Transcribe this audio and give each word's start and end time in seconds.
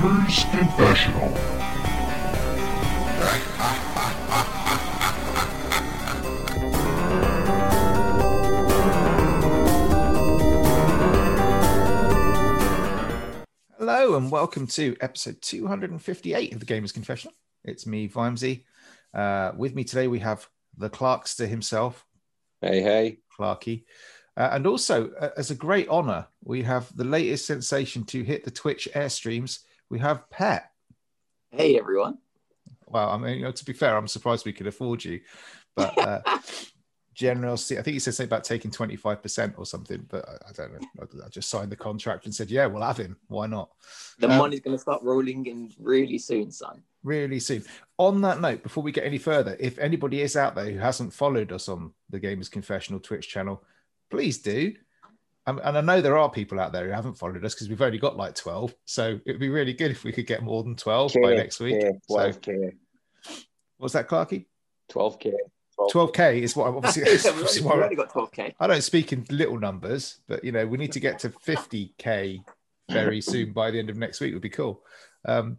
Gamers 0.00 0.50
Confessional. 0.50 1.28
Hello 13.78 14.16
and 14.16 14.30
welcome 14.30 14.66
to 14.68 14.96
episode 15.02 15.40
258 15.42 16.54
of 16.54 16.60
the 16.60 16.66
Gamers 16.66 16.94
Confessional. 16.94 17.34
It's 17.64 17.86
me, 17.86 18.08
Vimesy. 18.08 18.64
Uh, 19.12 19.52
with 19.54 19.74
me 19.74 19.84
today, 19.84 20.06
we 20.08 20.20
have 20.20 20.48
the 20.78 20.88
Clarkster 20.88 21.46
himself, 21.46 22.06
Hey, 22.62 22.80
hey. 22.80 23.18
Clarky. 23.38 23.84
Uh, 24.36 24.48
and 24.52 24.66
also, 24.66 25.10
uh, 25.20 25.30
as 25.36 25.50
a 25.50 25.54
great 25.54 25.88
honor, 25.88 26.26
we 26.42 26.62
have 26.62 26.94
the 26.96 27.04
latest 27.04 27.46
sensation 27.46 28.04
to 28.04 28.22
hit 28.22 28.44
the 28.44 28.50
Twitch 28.50 28.88
airstreams. 28.94 29.60
We 29.90 29.98
have 29.98 30.28
Pet. 30.30 30.70
Hey 31.50 31.76
everyone. 31.78 32.18
Well, 32.86 33.10
I 33.10 33.16
mean, 33.18 33.38
you 33.38 33.44
know, 33.44 33.50
to 33.52 33.64
be 33.64 33.72
fair, 33.72 33.96
I'm 33.96 34.08
surprised 34.08 34.46
we 34.46 34.52
could 34.52 34.66
afford 34.68 35.04
you, 35.04 35.20
but 35.76 35.96
uh, 35.98 36.20
general, 37.14 37.54
I 37.54 37.56
think 37.56 37.86
he 37.86 37.98
said 37.98 38.14
something 38.14 38.28
about 38.28 38.44
taking 38.44 38.70
25% 38.70 39.54
or 39.58 39.66
something, 39.66 40.06
but 40.08 40.28
I, 40.28 40.48
I 40.48 40.52
don't 40.52 40.72
know. 40.72 40.88
I, 41.00 41.26
I 41.26 41.28
just 41.28 41.50
signed 41.50 41.70
the 41.70 41.76
contract 41.76 42.24
and 42.24 42.34
said, 42.34 42.50
yeah, 42.50 42.66
we'll 42.66 42.82
have 42.82 42.96
him. 42.96 43.16
Why 43.28 43.46
not? 43.46 43.70
The 44.18 44.30
Um, 44.30 44.38
money's 44.38 44.60
gonna 44.60 44.78
start 44.78 45.02
rolling 45.02 45.46
in 45.46 45.72
really 45.78 46.18
soon, 46.18 46.50
son. 46.52 46.82
really 47.02 47.40
soon. 47.40 47.64
On 47.98 48.20
that 48.22 48.40
note, 48.40 48.62
before 48.62 48.82
we 48.82 48.92
get 48.92 49.04
any 49.04 49.18
further, 49.18 49.56
if 49.60 49.78
anybody 49.78 50.22
is 50.22 50.36
out 50.36 50.54
there 50.54 50.70
who 50.70 50.78
hasn't 50.78 51.12
followed 51.12 51.52
us 51.52 51.68
on 51.68 51.92
the 52.10 52.20
Gamers 52.20 52.50
Confessional 52.50 53.00
Twitch 53.00 53.28
channel, 53.28 53.62
please 54.08 54.38
do. 54.38 54.72
And 55.46 55.60
I 55.60 55.80
know 55.80 56.00
there 56.00 56.18
are 56.18 56.30
people 56.30 56.60
out 56.60 56.72
there 56.72 56.86
who 56.86 56.92
haven't 56.92 57.14
followed 57.18 57.44
us 57.44 57.54
because 57.54 57.68
we've 57.68 57.80
only 57.80 57.98
got 57.98 58.16
like 58.16 58.34
12. 58.34 58.74
So 58.84 59.18
it'd 59.24 59.40
be 59.40 59.48
really 59.48 59.72
good 59.72 59.90
if 59.90 60.04
we 60.04 60.12
could 60.12 60.26
get 60.26 60.42
more 60.42 60.62
than 60.62 60.76
12 60.76 61.14
by 61.22 61.34
next 61.34 61.58
week. 61.60 61.80
K, 61.80 61.92
12K. 62.08 62.72
what's 63.78 63.94
that, 63.94 64.08
Clarky? 64.08 64.46
12K. 64.92 65.32
12K 65.92 66.42
is 66.42 66.54
what 66.54 66.68
I'm 66.68 66.76
obviously. 66.84 67.02
Yeah, 67.02 67.08
we've 67.12 67.26
obviously 67.26 67.62
only, 67.62 67.66
what 67.68 67.74
we've 67.74 67.82
I- 67.82 67.84
only 67.84 67.96
got 67.96 68.12
12k. 68.12 68.54
I 68.60 68.66
don't 68.66 68.82
speak 68.82 69.12
in 69.12 69.26
little 69.30 69.58
numbers, 69.58 70.20
but 70.28 70.44
you 70.44 70.52
know, 70.52 70.66
we 70.66 70.78
need 70.78 70.92
to 70.92 71.00
get 71.00 71.18
to 71.20 71.30
50k 71.30 72.44
very 72.90 73.20
soon 73.22 73.52
by 73.52 73.70
the 73.70 73.78
end 73.78 73.90
of 73.90 73.96
next 73.96 74.20
week 74.20 74.34
would 74.34 74.42
be 74.42 74.50
cool. 74.50 74.84
Um, 75.24 75.58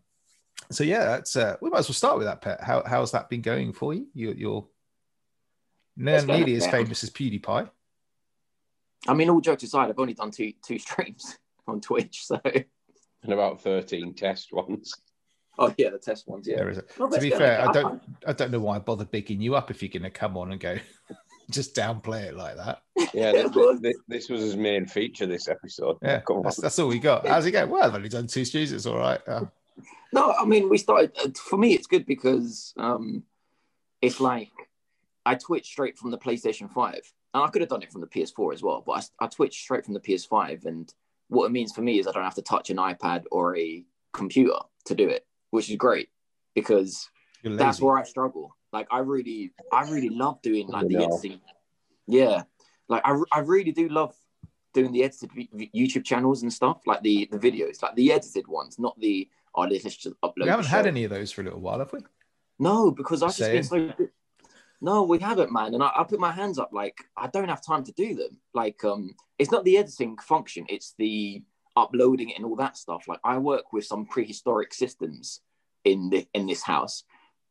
so 0.69 0.83
yeah, 0.83 1.05
that's 1.05 1.35
uh, 1.35 1.57
we 1.61 1.69
might 1.69 1.79
as 1.79 1.89
well 1.89 1.95
start 1.95 2.17
with 2.17 2.27
that 2.27 2.41
pet. 2.41 2.61
How 2.61 2.83
how's 2.85 3.11
that 3.11 3.29
been 3.29 3.41
going 3.41 3.73
for 3.73 3.93
you? 3.93 4.07
You're, 4.13 4.33
you're 4.35 4.67
not 5.97 6.13
It's 6.13 6.25
going 6.25 6.39
nearly 6.39 6.55
as 6.55 6.67
famous 6.67 7.03
as 7.03 7.09
PewDiePie. 7.09 7.69
I 9.07 9.13
mean, 9.13 9.29
all 9.29 9.41
jokes 9.41 9.63
aside, 9.63 9.89
I've 9.89 9.99
only 9.99 10.13
done 10.13 10.31
two 10.31 10.53
two 10.65 10.77
streams 10.79 11.37
on 11.67 11.81
Twitch, 11.81 12.25
so 12.25 12.39
And 12.45 13.33
about 13.33 13.61
13 13.61 14.13
test 14.13 14.51
ones. 14.53 14.93
oh 15.59 15.73
yeah, 15.77 15.89
the 15.89 15.97
test 15.99 16.27
ones, 16.27 16.47
yeah. 16.47 16.57
There 16.57 16.69
is 16.69 16.77
a, 16.79 16.83
Well, 16.97 17.09
to 17.09 17.19
be 17.19 17.29
fair, 17.31 17.67
I 17.67 17.71
don't. 17.71 18.01
I 18.27 18.33
don't 18.33 18.51
know 18.51 18.59
why 18.59 18.75
I 18.75 18.79
bother 18.79 19.05
bigging 19.05 19.41
you 19.41 19.55
up 19.55 19.71
if 19.71 19.81
you're 19.81 19.89
going 19.89 20.03
to 20.03 20.09
come 20.09 20.37
on 20.37 20.51
and 20.51 20.59
go 20.61 20.77
just 21.49 21.75
downplay 21.75 22.23
it 22.25 22.35
like 22.35 22.55
that. 22.57 22.81
Yeah, 23.13 23.31
th- 23.33 23.51
th- 23.51 23.81
th- 23.81 23.95
this 24.07 24.29
was 24.29 24.41
his 24.41 24.55
main 24.55 24.85
feature 24.85 25.25
this 25.25 25.47
episode. 25.47 25.97
Yeah, 26.01 26.21
Come 26.21 26.37
on. 26.37 26.43
that's, 26.43 26.57
that's 26.61 26.79
all 26.79 26.87
we 26.87 26.99
got. 26.99 27.27
How's 27.27 27.45
it 27.45 27.51
going? 27.51 27.69
Well, 27.69 27.83
I've 27.83 27.95
only 27.95 28.09
done 28.09 28.27
two 28.27 28.45
streams. 28.45 28.71
It's 28.71 28.85
all 28.85 28.97
right. 28.97 29.19
Uh, 29.27 29.45
No, 30.13 30.31
I 30.33 30.45
mean, 30.45 30.69
we 30.69 30.77
started. 30.77 31.11
uh, 31.17 31.29
For 31.35 31.57
me, 31.57 31.73
it's 31.73 31.87
good 31.87 32.05
because 32.05 32.73
um, 32.77 33.23
it's 34.01 34.19
like 34.21 34.51
I 35.25 35.35
twitch 35.35 35.65
straight 35.67 35.97
from 35.97 36.11
the 36.11 36.17
PlayStation 36.17 36.71
Five, 36.71 37.01
and 37.33 37.43
I 37.43 37.47
could 37.47 37.61
have 37.61 37.69
done 37.69 37.81
it 37.81 37.91
from 37.91 38.01
the 38.01 38.07
PS4 38.07 38.53
as 38.53 38.61
well, 38.63 38.83
but 38.85 39.09
I, 39.19 39.25
I 39.25 39.27
twitch 39.27 39.61
straight 39.61 39.85
from 39.85 39.93
the 39.93 39.99
PS5, 39.99 40.65
and 40.65 40.93
what 41.29 41.45
it 41.45 41.51
means 41.51 41.71
for 41.71 41.81
me 41.81 41.99
is 41.99 42.07
I 42.07 42.11
don't 42.11 42.23
have 42.23 42.35
to 42.35 42.41
touch 42.41 42.69
an 42.69 42.77
iPad 42.77 43.23
or 43.31 43.55
a 43.57 43.83
computer 44.13 44.57
to 44.85 44.95
do 44.95 45.07
it, 45.07 45.25
which 45.51 45.69
is 45.69 45.75
great 45.77 46.09
because 46.55 47.09
that's 47.43 47.79
where 47.81 47.97
I 47.97 48.03
struggle. 48.03 48.55
Like 48.73 48.87
I 48.91 48.99
really, 48.99 49.53
I 49.71 49.83
really 49.89 50.09
love 50.09 50.41
doing 50.41 50.67
like 50.67 50.87
the 50.87 50.95
Yeah. 50.95 51.05
editing. 51.05 51.39
Yeah, 52.07 52.43
like 52.89 53.01
I, 53.05 53.17
I 53.31 53.39
really 53.39 53.71
do 53.71 53.87
love 53.87 54.13
doing 54.73 54.91
the 54.91 55.03
edited 55.03 55.29
YouTube 55.75 56.03
channels 56.03 56.41
and 56.43 56.51
stuff, 56.51 56.81
like 56.85 57.01
the 57.01 57.27
the 57.31 57.37
videos, 57.39 57.81
like 57.81 57.95
the 57.95 58.11
edited 58.11 58.47
ones, 58.47 58.77
not 58.79 58.99
the 58.99 59.29
oh 59.55 59.61
let's 59.61 59.83
just 59.83 60.07
upload. 60.21 60.43
We 60.43 60.49
haven't 60.49 60.65
had 60.65 60.87
any 60.87 61.05
of 61.05 61.11
those 61.11 61.31
for 61.31 61.41
a 61.41 61.43
little 61.45 61.61
while, 61.61 61.79
have 61.79 61.93
we? 61.93 61.99
No, 62.59 62.91
because 62.91 63.23
I've 63.23 63.35
just 63.35 63.51
been 63.51 63.63
so. 63.63 63.93
No, 64.81 65.03
we 65.03 65.19
haven't, 65.19 65.51
man. 65.51 65.75
And 65.75 65.83
I, 65.83 65.91
I 65.95 66.03
put 66.03 66.19
my 66.19 66.31
hands 66.31 66.57
up. 66.57 66.71
Like 66.73 66.97
I 67.15 67.27
don't 67.27 67.49
have 67.49 67.63
time 67.63 67.83
to 67.83 67.91
do 67.93 68.15
them. 68.15 68.39
Like 68.53 68.83
um, 68.83 69.15
it's 69.37 69.51
not 69.51 69.63
the 69.63 69.77
editing 69.77 70.17
function; 70.17 70.65
it's 70.69 70.95
the 70.97 71.43
uploading 71.77 72.29
it 72.29 72.37
and 72.37 72.45
all 72.45 72.55
that 72.57 72.77
stuff. 72.77 73.07
Like 73.07 73.19
I 73.23 73.37
work 73.37 73.71
with 73.71 73.85
some 73.85 74.05
prehistoric 74.05 74.73
systems 74.73 75.41
in 75.85 76.09
the 76.09 76.27
in 76.33 76.47
this 76.47 76.63
house, 76.63 77.03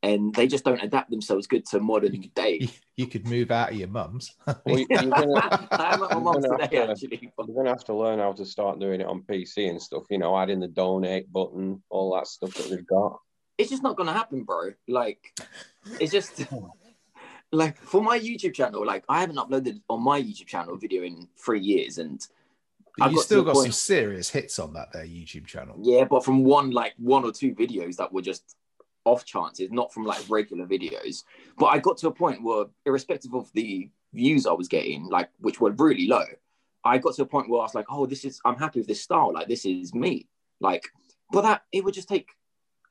and 0.02 0.34
they 0.34 0.48
just 0.48 0.64
don't 0.64 0.82
adapt 0.82 1.10
themselves 1.10 1.46
good 1.46 1.66
to 1.66 1.78
modern 1.78 2.20
day. 2.34 2.58
You, 2.60 2.69
you 2.96 3.06
could 3.06 3.28
move 3.28 3.52
out 3.52 3.70
of 3.70 3.76
your 3.76 3.88
mum's. 3.88 4.34
well, 4.46 4.58
you, 4.66 4.86
you're 4.90 5.02
gonna, 5.02 5.69
I'm 5.70 6.02
at 6.02 6.10
my 6.10 6.19
mum's 6.19 6.46
today, 6.46 6.66
to, 6.66 6.90
actually. 6.90 7.32
But... 7.36 7.46
You're 7.46 7.56
gonna 7.56 7.70
have 7.70 7.84
to 7.84 7.94
learn 7.94 8.19
how 8.19 8.32
to 8.32 8.44
start 8.44 8.80
doing 8.80 9.00
it 9.00 9.06
on 9.06 9.22
PC 9.22 9.70
and 9.70 9.80
stuff. 9.80 10.02
You 10.10 10.19
know, 10.19 10.36
adding 10.36 10.58
the 10.58 10.69
donate 10.69 11.32
button, 11.32 11.82
all 11.90 12.14
that 12.16 12.26
stuff 12.26 12.54
that 12.54 12.70
we've 12.70 12.86
got. 12.86 13.20
It's 13.56 13.70
just 13.70 13.82
not 13.82 13.96
gonna 13.96 14.12
happen, 14.12 14.42
bro. 14.44 14.72
Like, 14.88 15.38
it's 16.00 16.12
just 16.12 16.46
like 17.53 17.77
for 17.78 18.03
my 18.03 18.19
YouTube 18.19 18.55
channel. 18.55 18.84
Like, 18.84 19.05
I 19.09 19.21
haven't 19.21 19.37
uploaded 19.37 19.81
on 19.88 20.03
my 20.03 20.21
YouTube 20.21 20.47
channel 20.47 20.77
video 20.77 21.03
in 21.03 21.28
three 21.37 21.61
years, 21.61 21.99
and 21.99 22.25
I've 23.00 23.12
you 23.12 23.22
still 23.22 23.43
got 23.43 23.56
some 23.56 23.72
serious 23.72 24.31
hits 24.31 24.59
on 24.59 24.72
that 24.75 24.93
there 24.93 25.05
YouTube 25.05 25.47
channel. 25.47 25.77
Yeah, 25.81 26.05
but 26.05 26.25
from 26.25 26.44
one 26.44 26.71
like 26.71 26.94
one 26.97 27.25
or 27.25 27.33
two 27.33 27.55
videos 27.55 27.97
that 27.97 28.12
were 28.12 28.22
just 28.22 28.56
off 29.05 29.25
chances, 29.25 29.71
not 29.71 29.93
from 29.93 30.05
like 30.05 30.22
regular 30.28 30.66
videos. 30.66 31.25
But 31.59 31.66
I 31.66 31.78
got 31.78 31.99
to 31.99 32.09
a 32.09 32.12
point 32.12 32.43
where, 32.43 32.66
irrespective 32.87 33.34
of 33.34 33.50
the 33.55 33.91
views 34.12 34.47
I 34.47 34.53
was 34.53 34.69
getting, 34.69 35.09
like 35.09 35.31
which 35.38 35.61
were 35.61 35.72
really 35.72 36.06
low, 36.06 36.25
I 36.84 36.99
got 36.99 37.15
to 37.17 37.22
a 37.22 37.27
point 37.27 37.49
where 37.49 37.61
I 37.61 37.65
was 37.65 37.75
like, 37.75 37.87
oh, 37.91 38.06
this 38.06 38.25
is 38.25 38.41
I'm 38.44 38.56
happy 38.56 38.81
with 38.81 38.88
this 38.88 39.03
style. 39.03 39.32
Like 39.32 39.49
this 39.49 39.65
is 39.65 39.94
me. 39.94 40.28
Like, 40.61 40.88
but 41.32 41.43
that 41.43 41.62
it 41.72 41.84
would 41.84 41.94
just 41.94 42.09
take. 42.09 42.28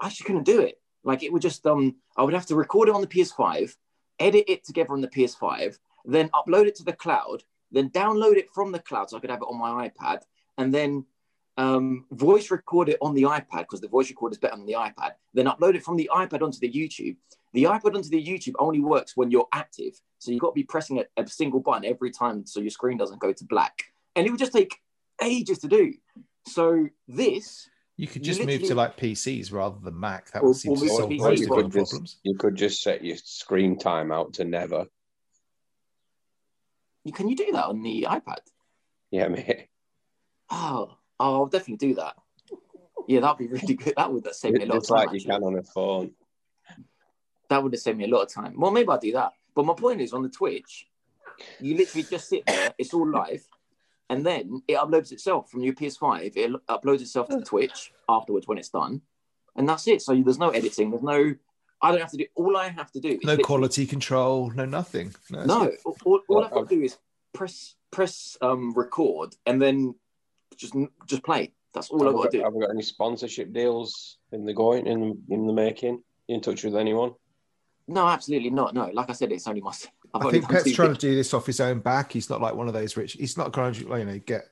I 0.01 0.07
actually 0.07 0.25
couldn't 0.25 0.45
do 0.45 0.61
it. 0.61 0.79
Like 1.03 1.23
it 1.23 1.31
would 1.31 1.41
just 1.41 1.65
um, 1.65 1.95
I 2.17 2.23
would 2.23 2.33
have 2.33 2.45
to 2.47 2.55
record 2.55 2.89
it 2.89 2.95
on 2.95 3.01
the 3.01 3.07
PS5, 3.07 3.75
edit 4.19 4.45
it 4.47 4.63
together 4.63 4.93
on 4.93 5.01
the 5.01 5.07
PS5, 5.07 5.77
then 6.05 6.29
upload 6.29 6.67
it 6.67 6.75
to 6.75 6.83
the 6.83 6.93
cloud, 6.93 7.43
then 7.71 7.89
download 7.89 8.37
it 8.37 8.49
from 8.53 8.71
the 8.71 8.79
cloud 8.79 9.09
so 9.09 9.17
I 9.17 9.19
could 9.19 9.29
have 9.29 9.41
it 9.41 9.47
on 9.49 9.57
my 9.57 9.89
iPad, 9.89 10.21
and 10.57 10.73
then 10.73 11.05
um, 11.57 12.05
voice 12.11 12.51
record 12.51 12.87
it 12.87 12.97
on 13.01 13.13
the 13.13 13.23
iPad 13.23 13.61
because 13.61 13.81
the 13.81 13.87
voice 13.89 14.09
recorder 14.09 14.33
is 14.33 14.37
better 14.37 14.53
on 14.53 14.65
the 14.65 14.73
iPad. 14.73 15.11
Then 15.33 15.45
upload 15.45 15.75
it 15.75 15.83
from 15.83 15.97
the 15.97 16.09
iPad 16.13 16.41
onto 16.41 16.59
the 16.59 16.71
YouTube. 16.71 17.17
The 17.53 17.63
iPad 17.63 17.95
onto 17.95 18.09
the 18.09 18.23
YouTube 18.23 18.53
only 18.59 18.79
works 18.79 19.17
when 19.17 19.29
you're 19.29 19.47
active, 19.53 19.99
so 20.19 20.31
you've 20.31 20.39
got 20.39 20.49
to 20.49 20.53
be 20.53 20.63
pressing 20.63 20.99
a, 20.99 21.21
a 21.21 21.27
single 21.27 21.59
button 21.59 21.83
every 21.83 22.11
time 22.11 22.45
so 22.45 22.61
your 22.61 22.69
screen 22.69 22.97
doesn't 22.97 23.19
go 23.19 23.33
to 23.33 23.45
black. 23.45 23.83
And 24.15 24.25
it 24.25 24.29
would 24.29 24.39
just 24.39 24.53
take 24.53 24.77
ages 25.21 25.59
to 25.59 25.67
do. 25.67 25.93
So 26.47 26.87
this, 27.07 27.69
You 27.99 28.07
could 28.07 28.25
You 28.25 28.33
just 28.33 28.45
move 28.47 28.63
to 28.63 28.75
like 28.75 28.95
PCs 28.95 29.51
rather 29.51 29.77
than 29.83 29.99
Mac. 29.99 30.31
That 30.31 30.41
Or- 30.41 30.47
would 30.47 30.55
seem 30.55 30.71
or 30.71 30.77
to 30.77 30.87
solve 30.87 31.11
most 31.11 31.43
of 31.43 31.49
well. 31.49 31.63
the 31.63 31.67
just- 31.79 31.91
problems. 31.91 32.17
You 32.23 32.35
could 32.37 32.55
just 32.55 32.81
set 32.81 33.03
your 33.03 33.17
screen 33.17 33.77
time 33.77 34.09
out 34.09 34.31
to 34.35 34.45
never. 34.45 34.85
you 37.03 37.11
can 37.11 37.27
you 37.27 37.35
do 37.35 37.51
that 37.51 37.65
on 37.65 37.81
the 37.81 38.07
iPad? 38.09 38.37
Yeah, 39.11 39.27
mate. 39.27 39.67
Oh, 40.49 40.97
oh 41.19 41.33
I'll 41.35 41.45
definitely 41.47 41.89
do 41.89 41.95
that. 41.95 42.15
Yeah, 43.07 43.19
that'd 43.19 43.37
be 43.37 43.47
really 43.47 43.73
good. 43.75 43.93
That 43.97 44.13
would 44.13 44.33
save 44.33 44.53
me 44.53 44.63
a 44.63 44.65
lot 44.65 44.77
of 44.77 44.83
It's 44.83 44.87
time. 44.87 44.97
like 44.99 45.09
you 45.11 45.15
actually. 45.17 45.31
can 45.33 45.43
on 45.43 45.57
a 45.59 45.63
phone. 45.63 46.11
that 47.49 47.61
would 47.61 47.73
have 47.73 47.81
saved 47.81 47.97
me 47.97 48.05
a 48.05 48.07
lot 48.07 48.21
of 48.21 48.29
time. 48.31 48.53
Well, 48.57 48.71
maybe 48.71 48.87
I'll 48.87 48.97
do 48.99 49.11
that. 49.13 49.33
But 49.55 49.65
my 49.65 49.73
point 49.73 49.99
is 49.99 50.13
on 50.13 50.23
the 50.23 50.29
Twitch, 50.29 50.87
you 51.59 51.75
literally 51.75 52.03
just 52.03 52.29
sit 52.29 52.45
there, 52.45 52.73
it's 52.77 52.93
all 52.93 53.09
live, 53.09 53.43
and 54.09 54.25
then 54.25 54.61
it 54.67 54.77
uploads 54.77 55.11
itself 55.11 55.49
from 55.49 55.61
your 55.61 55.73
PS5. 55.73 56.33
It 56.35 56.51
uploads 56.67 57.01
itself 57.01 57.29
to 57.29 57.41
Twitch 57.41 57.93
afterwards 58.07 58.47
when 58.47 58.57
it's 58.57 58.69
done. 58.69 59.01
And 59.55 59.67
that's 59.67 59.87
it. 59.87 60.01
So 60.01 60.15
there's 60.21 60.39
no 60.39 60.49
editing, 60.49 60.89
there's 60.91 61.03
no 61.03 61.35
I 61.81 61.91
don't 61.91 62.01
have 62.01 62.11
to 62.11 62.17
do 62.17 62.25
all 62.35 62.57
I 62.57 62.67
have 62.69 62.91
to 62.91 62.99
do 62.99 63.09
is 63.09 63.23
No 63.23 63.37
quality 63.37 63.85
control, 63.85 64.51
no 64.51 64.65
nothing. 64.65 65.13
No, 65.29 65.45
No, 65.45 65.71
all, 65.85 65.97
all, 66.05 66.19
all 66.27 66.43
I've 66.45 66.51
got 66.51 66.69
to 66.69 66.75
do 66.75 66.81
is 66.83 66.97
press 67.33 67.75
press 67.91 68.37
um 68.41 68.73
record 68.73 69.35
and 69.45 69.61
then 69.61 69.95
just 70.57 70.75
just 71.07 71.23
play. 71.23 71.53
That's 71.73 71.89
all 71.89 71.99
Have 71.99 72.07
I've 72.09 72.13
we 72.15 72.23
got 72.23 72.31
to 72.31 72.37
do. 72.37 72.43
have 72.43 72.53
we 72.53 72.61
got 72.61 72.71
any 72.71 72.81
sponsorship 72.81 73.53
deals 73.53 74.17
in 74.31 74.43
the 74.45 74.53
going 74.53 74.87
in 74.87 75.21
in 75.29 75.47
the 75.47 75.53
making? 75.53 76.01
You 76.27 76.35
in 76.35 76.41
touch 76.41 76.63
with 76.63 76.75
anyone? 76.75 77.13
No, 77.87 78.07
absolutely 78.07 78.49
not. 78.51 78.73
No, 78.73 78.89
like 78.93 79.09
I 79.09 79.13
said, 79.13 79.31
it's 79.31 79.47
only 79.47 79.61
my. 79.61 79.73
I've 80.13 80.25
I 80.25 80.31
think 80.31 80.47
done 80.47 80.63
Pet's 80.63 80.75
trying 80.75 80.93
to 80.93 80.99
do 80.99 81.15
this 81.15 81.33
off 81.33 81.45
his 81.45 81.59
own 81.59 81.79
back. 81.79 82.11
He's 82.11 82.29
not 82.29 82.41
like 82.41 82.55
one 82.55 82.67
of 82.67 82.73
those 82.73 82.97
rich. 82.97 83.13
He's 83.13 83.37
not 83.37 83.53
trying 83.53 83.73
to, 83.73 83.79
you 83.81 84.05
know, 84.05 84.19
get 84.19 84.45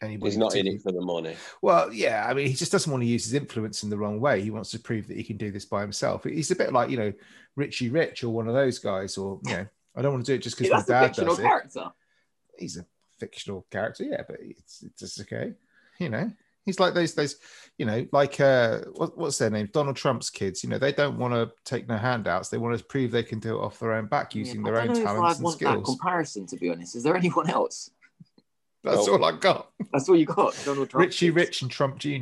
anybody. 0.00 0.30
He's 0.30 0.38
not 0.38 0.54
in 0.54 0.66
it 0.66 0.82
for 0.82 0.92
the 0.92 1.00
money. 1.00 1.36
Well, 1.62 1.92
yeah, 1.92 2.26
I 2.28 2.34
mean, 2.34 2.46
he 2.46 2.54
just 2.54 2.72
doesn't 2.72 2.90
want 2.90 3.02
to 3.02 3.08
use 3.08 3.24
his 3.24 3.34
influence 3.34 3.82
in 3.82 3.90
the 3.90 3.98
wrong 3.98 4.20
way. 4.20 4.40
He 4.40 4.50
wants 4.50 4.70
to 4.70 4.78
prove 4.78 5.08
that 5.08 5.16
he 5.16 5.24
can 5.24 5.36
do 5.36 5.50
this 5.50 5.64
by 5.64 5.80
himself. 5.80 6.24
He's 6.24 6.50
a 6.50 6.56
bit 6.56 6.72
like, 6.72 6.90
you 6.90 6.96
know, 6.96 7.12
Richie 7.56 7.90
Rich 7.90 8.22
or 8.24 8.30
one 8.30 8.48
of 8.48 8.54
those 8.54 8.78
guys, 8.78 9.18
or 9.18 9.40
you 9.46 9.52
know, 9.52 9.66
I 9.96 10.02
don't 10.02 10.12
want 10.12 10.24
to 10.24 10.32
do 10.32 10.36
it 10.36 10.42
just 10.42 10.56
because 10.56 10.70
That's 10.70 10.88
my 10.88 10.96
a 10.96 11.00
dad 11.00 11.06
fictional 11.08 11.34
does 11.34 11.38
it. 11.40 11.42
character. 11.48 11.84
He's 12.58 12.76
a 12.76 12.86
fictional 13.18 13.66
character, 13.70 14.04
yeah, 14.04 14.22
but 14.26 14.36
it's 14.40 14.82
it's 14.82 15.00
just 15.00 15.20
okay, 15.22 15.54
you 15.98 16.08
know. 16.08 16.30
He's 16.66 16.78
like 16.78 16.94
those 16.94 17.14
those, 17.14 17.36
you 17.78 17.86
know, 17.86 18.06
like 18.12 18.38
uh, 18.40 18.80
what, 18.92 19.16
what's 19.16 19.38
their 19.38 19.50
name? 19.50 19.68
Donald 19.72 19.96
Trump's 19.96 20.28
kids. 20.30 20.62
You 20.62 20.68
know, 20.70 20.78
they 20.78 20.92
don't 20.92 21.18
want 21.18 21.32
to 21.34 21.50
take 21.64 21.88
no 21.88 21.96
handouts. 21.96 22.48
They 22.48 22.58
want 22.58 22.78
to 22.78 22.84
prove 22.84 23.10
they 23.10 23.22
can 23.22 23.38
do 23.40 23.56
it 23.58 23.62
off 23.62 23.78
their 23.78 23.92
own 23.92 24.06
back 24.06 24.34
using 24.34 24.60
Yeah, 24.64 24.72
their 24.72 24.76
I 24.76 24.80
own 24.82 24.86
don't 24.88 24.96
know 24.96 25.00
if 25.00 25.06
talents 25.06 25.34
I 25.34 25.36
and 25.38 25.44
want 25.44 25.58
that 25.60 25.66
skills. 25.70 25.84
comparison, 25.86 26.46
to 26.46 26.56
be 26.56 26.68
honest. 26.70 26.96
Is 26.96 27.02
there 27.02 27.16
anyone 27.16 27.48
else? 27.50 27.90
That's 28.84 29.06
No. 29.06 29.14
all 29.14 29.24
I 29.24 29.32
got. 29.32 29.70
That's 29.92 30.08
all 30.08 30.16
you 30.16 30.26
got, 30.26 30.54
Donald 30.64 30.88
Trump. 30.90 31.00
Richie 31.06 31.26
kids. 31.26 31.36
Rich 31.36 31.62
and 31.62 31.70
Trump 31.70 31.98
Jr. 31.98 32.12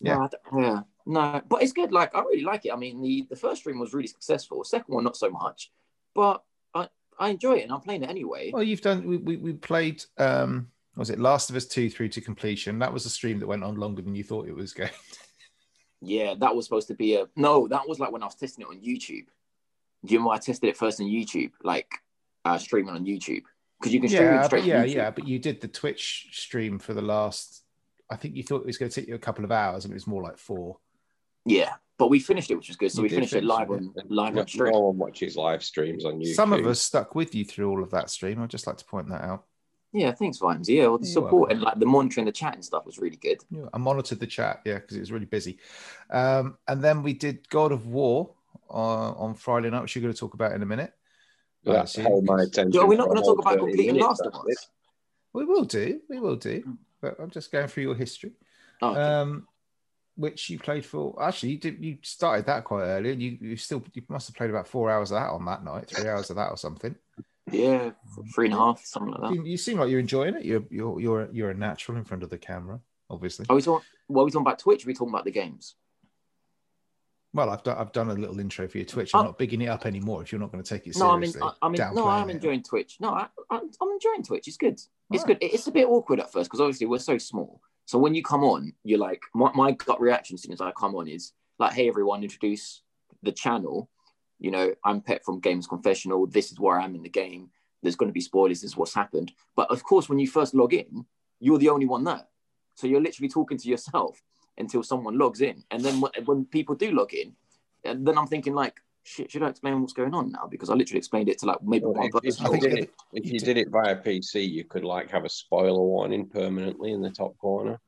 Yeah. 0.00 0.18
I 0.18 0.28
don't- 0.28 0.32
yeah, 0.58 0.80
no, 1.06 1.40
but 1.48 1.62
it's 1.62 1.72
good. 1.72 1.92
Like 1.92 2.14
I 2.14 2.20
really 2.20 2.42
like 2.42 2.66
it. 2.66 2.72
I 2.72 2.76
mean, 2.76 3.00
the 3.02 3.26
the 3.30 3.36
first 3.36 3.60
stream 3.60 3.78
was 3.78 3.92
really 3.94 4.06
successful. 4.08 4.64
Second 4.64 4.94
one, 4.94 5.04
not 5.04 5.16
so 5.16 5.30
much, 5.30 5.70
but 6.14 6.42
I 6.74 6.88
I 7.18 7.28
enjoy 7.30 7.54
it 7.58 7.62
and 7.64 7.72
I'm 7.72 7.80
playing 7.80 8.02
it 8.02 8.10
anyway. 8.10 8.50
Well, 8.52 8.62
you've 8.62 8.80
done. 8.80 9.06
We, 9.06 9.16
we, 9.18 9.36
we 9.36 9.52
played. 9.52 10.04
um 10.18 10.52
what 10.52 10.71
was 10.96 11.10
it 11.10 11.18
Last 11.18 11.50
of 11.50 11.56
Us 11.56 11.66
two 11.66 11.88
through 11.90 12.08
to 12.10 12.20
completion? 12.20 12.78
That 12.80 12.92
was 12.92 13.06
a 13.06 13.10
stream 13.10 13.38
that 13.40 13.46
went 13.46 13.64
on 13.64 13.76
longer 13.76 14.02
than 14.02 14.14
you 14.14 14.24
thought 14.24 14.48
it 14.48 14.54
was 14.56 14.72
going. 14.72 14.90
Yeah, 16.04 16.34
that 16.40 16.56
was 16.56 16.64
supposed 16.66 16.88
to 16.88 16.94
be 16.94 17.14
a 17.14 17.26
no. 17.36 17.68
That 17.68 17.88
was 17.88 18.00
like 18.00 18.10
when 18.10 18.22
I 18.24 18.26
was 18.26 18.34
testing 18.34 18.62
it 18.64 18.68
on 18.68 18.80
YouTube. 18.80 19.26
Do 20.04 20.12
you 20.12 20.18
remember 20.18 20.32
I 20.34 20.38
tested 20.38 20.68
it 20.68 20.76
first 20.76 21.00
on 21.00 21.06
YouTube, 21.06 21.52
like 21.62 21.92
uh, 22.44 22.58
streaming 22.58 22.96
on 22.96 23.04
YouTube? 23.04 23.42
Because 23.78 23.94
you 23.94 24.00
can 24.00 24.08
stream 24.08 24.30
it 24.30 24.32
yeah, 24.32 24.42
straight. 24.42 24.60
but 24.62 24.66
yeah, 24.66 24.84
YouTube. 24.84 24.94
yeah. 24.94 25.10
But 25.12 25.28
you 25.28 25.38
did 25.38 25.60
the 25.60 25.68
Twitch 25.68 26.26
stream 26.32 26.80
for 26.80 26.92
the 26.92 27.02
last. 27.02 27.62
I 28.10 28.16
think 28.16 28.34
you 28.34 28.42
thought 28.42 28.62
it 28.62 28.66
was 28.66 28.78
going 28.78 28.90
to 28.90 29.00
take 29.00 29.08
you 29.08 29.14
a 29.14 29.18
couple 29.18 29.44
of 29.44 29.52
hours, 29.52 29.84
and 29.84 29.92
it 29.92 29.94
was 29.94 30.08
more 30.08 30.22
like 30.24 30.38
four. 30.38 30.78
yeah. 31.44 31.74
But 31.98 32.08
we 32.08 32.18
finished 32.18 32.50
it, 32.50 32.56
which 32.56 32.66
was 32.66 32.76
good. 32.76 32.90
So 32.90 32.98
You 32.98 33.02
we 33.04 33.08
did 33.10 33.14
finished 33.14 33.32
it 33.34 33.36
finish 33.36 33.48
live 33.48 33.70
it, 33.70 33.74
on 33.74 33.94
live 34.08 34.34
No, 34.34 34.40
on 34.40 34.48
stream. 34.48 34.72
no 34.72 34.80
one 34.80 34.98
watches 34.98 35.36
live 35.36 35.62
streams 35.62 36.04
on 36.04 36.14
YouTube. 36.18 36.34
Some 36.34 36.52
of 36.52 36.66
us 36.66 36.80
stuck 36.80 37.14
with 37.14 37.32
you 37.32 37.44
through 37.44 37.70
all 37.70 37.80
of 37.80 37.90
that 37.90 38.10
stream. 38.10 38.42
I'd 38.42 38.50
just 38.50 38.66
like 38.66 38.78
to 38.78 38.84
point 38.84 39.08
that 39.10 39.22
out. 39.22 39.44
Yeah, 39.92 40.12
thanks, 40.12 40.38
Vimes. 40.38 40.68
Yeah, 40.68 40.86
well, 40.88 40.98
the 40.98 41.04
You're 41.06 41.12
support 41.12 41.32
welcome. 41.32 41.56
and 41.56 41.62
like 41.62 41.78
the 41.78 41.86
monitoring, 41.86 42.26
the 42.26 42.32
chat 42.32 42.54
and 42.54 42.64
stuff 42.64 42.86
was 42.86 42.98
really 42.98 43.16
good. 43.16 43.38
Yeah, 43.50 43.66
I 43.74 43.78
monitored 43.78 44.20
the 44.20 44.26
chat, 44.26 44.62
yeah, 44.64 44.74
because 44.78 44.96
it 44.96 45.00
was 45.00 45.12
really 45.12 45.26
busy. 45.26 45.58
Um, 46.10 46.56
and 46.66 46.82
then 46.82 47.02
we 47.02 47.12
did 47.12 47.48
God 47.50 47.72
of 47.72 47.86
War 47.86 48.30
uh, 48.70 49.12
on 49.12 49.34
Friday 49.34 49.68
night, 49.70 49.82
which 49.82 49.94
you're 49.94 50.02
going 50.02 50.14
to 50.14 50.18
talk 50.18 50.34
about 50.34 50.52
in 50.52 50.62
a 50.62 50.66
minute. 50.66 50.94
That 51.64 51.72
Uh, 51.76 51.86
so- 51.86 52.02
held 52.02 52.24
my 52.24 52.42
attention. 52.42 52.80
Are 52.80 52.86
we 52.86 52.96
not 52.96 53.08
going 53.08 53.18
to 53.18 53.22
talk 53.22 53.38
about 53.38 53.58
30 53.58 53.66
completing 53.66 53.96
Last 54.00 54.22
of. 54.22 54.34
Us? 54.34 54.68
We 55.34 55.44
will 55.44 55.64
do, 55.64 56.00
we 56.08 56.18
will 56.20 56.36
do. 56.36 56.62
Mm. 56.62 56.78
But 57.00 57.16
I'm 57.20 57.30
just 57.30 57.50
going 57.52 57.68
through 57.68 57.82
your 57.84 57.94
history. 57.94 58.32
Oh, 58.80 58.90
okay. 58.92 59.00
um, 59.00 59.46
which 60.16 60.50
you 60.50 60.58
played 60.58 60.84
for. 60.84 61.20
Actually, 61.22 61.52
you 61.52 61.58
did. 61.58 61.82
You 61.82 61.98
started 62.02 62.46
that 62.46 62.64
quite 62.64 62.82
early, 62.84 63.12
and 63.12 63.22
you, 63.22 63.38
you 63.40 63.56
still 63.56 63.82
you 63.94 64.02
must 64.08 64.28
have 64.28 64.36
played 64.36 64.50
about 64.50 64.68
four 64.68 64.90
hours 64.90 65.10
of 65.10 65.16
that 65.20 65.30
on 65.30 65.44
that 65.46 65.64
night, 65.64 65.88
three 65.88 66.08
hours 66.08 66.28
of 66.30 66.36
that 66.36 66.50
or 66.50 66.56
something. 66.56 66.94
Yeah, 67.52 67.90
three 68.34 68.46
and 68.46 68.54
a 68.54 68.58
half, 68.58 68.84
something 68.84 69.12
like 69.12 69.20
that. 69.20 69.34
You, 69.34 69.44
you 69.44 69.56
seem 69.56 69.78
like 69.78 69.90
you're 69.90 70.00
enjoying 70.00 70.34
it. 70.36 70.44
You're 70.44 70.64
you're 70.70 71.00
you're 71.00 71.28
you're 71.32 71.50
a 71.50 71.54
natural 71.54 71.98
in 71.98 72.04
front 72.04 72.22
of 72.22 72.30
the 72.30 72.38
camera, 72.38 72.80
obviously. 73.10 73.46
Are 73.48 73.56
we 73.56 73.62
talking? 73.62 73.86
What 74.08 74.22
are 74.22 74.24
we 74.24 74.30
talking 74.30 74.46
about? 74.46 74.58
Twitch? 74.58 74.84
Are 74.84 74.88
we 74.88 74.94
talking 74.94 75.12
about 75.14 75.24
the 75.24 75.30
games? 75.30 75.76
Well, 77.34 77.48
I've 77.48 77.62
done 77.62 77.78
I've 77.78 77.92
done 77.92 78.10
a 78.10 78.14
little 78.14 78.38
intro 78.40 78.68
for 78.68 78.76
your 78.78 78.84
Twitch. 78.86 79.12
Oh. 79.14 79.18
I'm 79.20 79.24
Oh. 79.24 79.28
not 79.28 79.38
bigging 79.38 79.62
it 79.62 79.68
up 79.68 79.86
anymore. 79.86 80.22
If 80.22 80.32
you're 80.32 80.40
not 80.40 80.52
going 80.52 80.62
to 80.62 80.68
take 80.68 80.86
it 80.86 80.96
No, 80.98 81.10
I 81.12 81.18
mean, 81.18 81.30
seriously, 81.32 81.56
I, 81.62 81.66
I 81.66 81.68
mean, 81.70 81.94
no, 81.94 82.06
I'm 82.08 82.28
it. 82.28 82.34
enjoying 82.36 82.62
Twitch. 82.62 82.98
No, 83.00 83.10
I, 83.10 83.26
I'm, 83.50 83.70
I'm 83.80 83.90
enjoying 83.90 84.22
Twitch. 84.22 84.48
It's 84.48 84.58
good. 84.58 84.74
It's 84.74 84.88
Right. 85.10 85.26
good. 85.26 85.38
It's 85.40 85.66
a 85.66 85.72
bit 85.72 85.86
awkward 85.88 86.20
at 86.20 86.30
first 86.30 86.50
because 86.50 86.60
obviously 86.60 86.86
we're 86.86 86.98
so 86.98 87.16
small. 87.18 87.60
So 87.86 87.98
when 87.98 88.14
you 88.14 88.22
come 88.22 88.44
on, 88.44 88.72
you're 88.84 88.98
like, 88.98 89.22
my, 89.34 89.50
my 89.54 89.72
gut 89.72 90.00
reaction 90.00 90.34
as 90.34 90.42
soon 90.42 90.52
as 90.52 90.60
I 90.60 90.72
come 90.72 90.94
on 90.94 91.08
is 91.08 91.32
like, 91.58 91.72
hey, 91.72 91.88
everyone, 91.88 92.22
introduce 92.22 92.82
the 93.22 93.32
channel. 93.32 93.88
You 94.42 94.50
know, 94.50 94.74
I'm 94.84 95.00
Pet 95.00 95.24
from 95.24 95.38
Games 95.38 95.68
Confessional. 95.68 96.26
This 96.26 96.50
is 96.50 96.58
where 96.58 96.78
I 96.78 96.84
am 96.84 96.96
in 96.96 97.02
the 97.04 97.08
game. 97.08 97.50
There's 97.80 97.94
going 97.94 98.08
to 98.08 98.12
be 98.12 98.20
spoilers. 98.20 98.60
This 98.60 98.72
is 98.72 98.76
what's 98.76 98.92
happened. 98.92 99.32
But 99.54 99.70
of 99.70 99.84
course, 99.84 100.08
when 100.08 100.18
you 100.18 100.26
first 100.26 100.52
log 100.52 100.74
in, 100.74 101.06
you're 101.38 101.58
the 101.58 101.68
only 101.68 101.86
one 101.86 102.02
there. 102.02 102.26
So 102.74 102.88
you're 102.88 103.00
literally 103.00 103.28
talking 103.28 103.56
to 103.56 103.68
yourself 103.68 104.20
until 104.58 104.82
someone 104.82 105.16
logs 105.16 105.42
in. 105.42 105.62
And 105.70 105.80
then 105.84 106.02
when, 106.24 106.44
people 106.46 106.74
do 106.74 106.90
log 106.90 107.14
in, 107.14 107.34
then 107.84 108.18
I'm 108.18 108.26
thinking 108.26 108.52
like, 108.52 108.80
shit, 109.04 109.30
should 109.30 109.44
I 109.44 109.48
explain 109.48 109.80
what's 109.80 109.92
going 109.92 110.12
on 110.12 110.32
now? 110.32 110.48
Because 110.50 110.70
I 110.70 110.74
literally 110.74 110.98
explained 110.98 111.28
it 111.28 111.38
to 111.38 111.46
like 111.46 111.62
maybe 111.62 111.84
Well, 111.84 111.94
one 111.94 112.10
if, 112.12 112.24
if 112.24 112.38
person. 112.38 112.46
I 112.46 112.50
you 112.56 112.60
did 112.60 112.72
it- 112.72 112.82
it, 112.82 112.90
if 113.12 113.32
you 113.32 113.38
did 113.38 113.58
it 113.58 113.68
via 113.70 113.94
PC, 113.94 114.50
you 114.50 114.64
could 114.64 114.82
like 114.84 115.08
have 115.10 115.24
a 115.24 115.28
spoiler 115.28 115.82
warning 115.82 116.28
permanently 116.28 116.90
in 116.90 117.00
the 117.00 117.10
top 117.10 117.38
corner. 117.38 117.78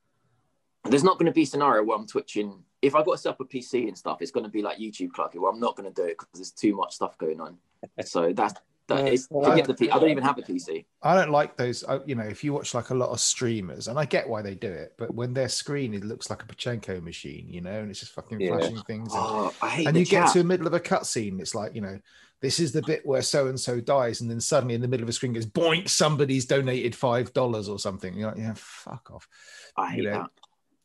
There's 0.84 1.04
not 1.04 1.18
going 1.18 1.26
to 1.26 1.32
be 1.32 1.42
a 1.42 1.46
scenario 1.46 1.82
where 1.82 1.96
I'm 1.96 2.06
twitching. 2.06 2.62
If 2.82 2.94
I've 2.94 3.06
got 3.06 3.12
to 3.12 3.18
set 3.18 3.30
up 3.30 3.40
a 3.40 3.44
PC 3.44 3.88
and 3.88 3.96
stuff, 3.96 4.20
it's 4.20 4.30
going 4.30 4.44
to 4.44 4.50
be 4.50 4.62
like 4.62 4.78
YouTube 4.78 5.10
Clarky, 5.10 5.36
Well, 5.36 5.50
I'm 5.50 5.60
not 5.60 5.76
going 5.76 5.92
to 5.92 5.94
do 5.94 6.06
it 6.06 6.18
because 6.18 6.28
there's 6.34 6.50
too 6.50 6.76
much 6.76 6.94
stuff 6.94 7.16
going 7.18 7.40
on. 7.40 7.58
So 8.04 8.32
that's 8.32 8.54
that 8.88 9.08
is 9.08 9.28
Well, 9.30 9.50
forget 9.50 9.66
the 9.66 9.74
P- 9.74 9.90
I 9.90 9.98
don't 9.98 10.10
even 10.10 10.24
have 10.24 10.38
a 10.38 10.42
PC. 10.42 10.84
I 11.02 11.14
don't 11.14 11.30
like 11.30 11.56
those. 11.56 11.84
Uh, 11.84 12.00
you 12.06 12.14
know, 12.14 12.24
if 12.24 12.42
you 12.42 12.52
watch 12.52 12.74
like 12.74 12.90
a 12.90 12.94
lot 12.94 13.10
of 13.10 13.20
streamers, 13.20 13.88
and 13.88 13.98
I 13.98 14.04
get 14.04 14.28
why 14.28 14.40
they 14.42 14.54
do 14.54 14.70
it, 14.70 14.94
but 14.98 15.14
when 15.14 15.34
their 15.34 15.48
screen 15.48 15.92
it 15.94 16.04
looks 16.04 16.30
like 16.30 16.42
a 16.42 16.46
Pachinko 16.46 17.02
machine, 17.02 17.46
you 17.48 17.60
know, 17.60 17.80
and 17.80 17.90
it's 17.90 18.00
just 18.00 18.12
fucking 18.12 18.40
Yeah. 18.40 18.58
flashing 18.58 18.82
things. 18.82 19.14
And, 19.14 19.24
Oh, 19.24 19.52
I 19.60 19.68
hate 19.68 19.86
and 19.86 19.96
the 19.96 20.00
you 20.00 20.06
get 20.06 20.28
to 20.28 20.38
the 20.38 20.44
middle 20.44 20.66
of 20.66 20.72
a 20.74 20.80
cutscene, 20.80 21.40
it's 21.40 21.54
like 21.54 21.74
you 21.74 21.82
know, 21.82 21.98
this 22.40 22.58
is 22.58 22.72
the 22.72 22.82
bit 22.82 23.04
where 23.06 23.22
so 23.22 23.48
and 23.48 23.58
so 23.60 23.80
dies, 23.80 24.20
and 24.20 24.30
then 24.30 24.40
suddenly 24.40 24.74
in 24.74 24.80
the 24.80 24.88
middle 24.88 25.04
of 25.04 25.08
a 25.08 25.12
screen 25.12 25.32
goes 25.34 25.46
boink, 25.46 25.88
somebody's 25.88 26.46
donated 26.46 26.94
five 26.94 27.32
dollars 27.32 27.68
or 27.68 27.78
something. 27.78 28.14
You're 28.14 28.30
like, 28.30 28.38
yeah, 28.38 28.54
fuck 28.56 29.10
off. 29.10 29.28
I 29.76 29.90
hate 29.90 29.98
you 29.98 30.10
know, 30.10 30.22
that. 30.22 30.30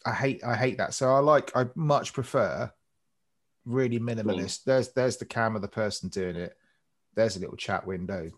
I 0.10 0.14
hate 0.14 0.44
I 0.44 0.56
hate 0.56 0.78
that. 0.78 0.94
So 0.94 1.14
I 1.14 1.20
like 1.20 1.56
I 1.56 1.66
much 1.76 2.14
prefer 2.14 2.72
really 3.66 4.00
minimalist. 4.00 4.64
There's 4.64 4.92
there's 4.94 5.18
the 5.18 5.26
cam 5.26 5.56
of 5.56 5.62
the 5.62 5.68
person 5.68 6.10
doing 6.10 6.36
it. 6.36 6.56
There's 7.16 7.38
a 7.38 7.40
little 7.40 7.56
chat 7.56 7.86
window. 7.86 8.32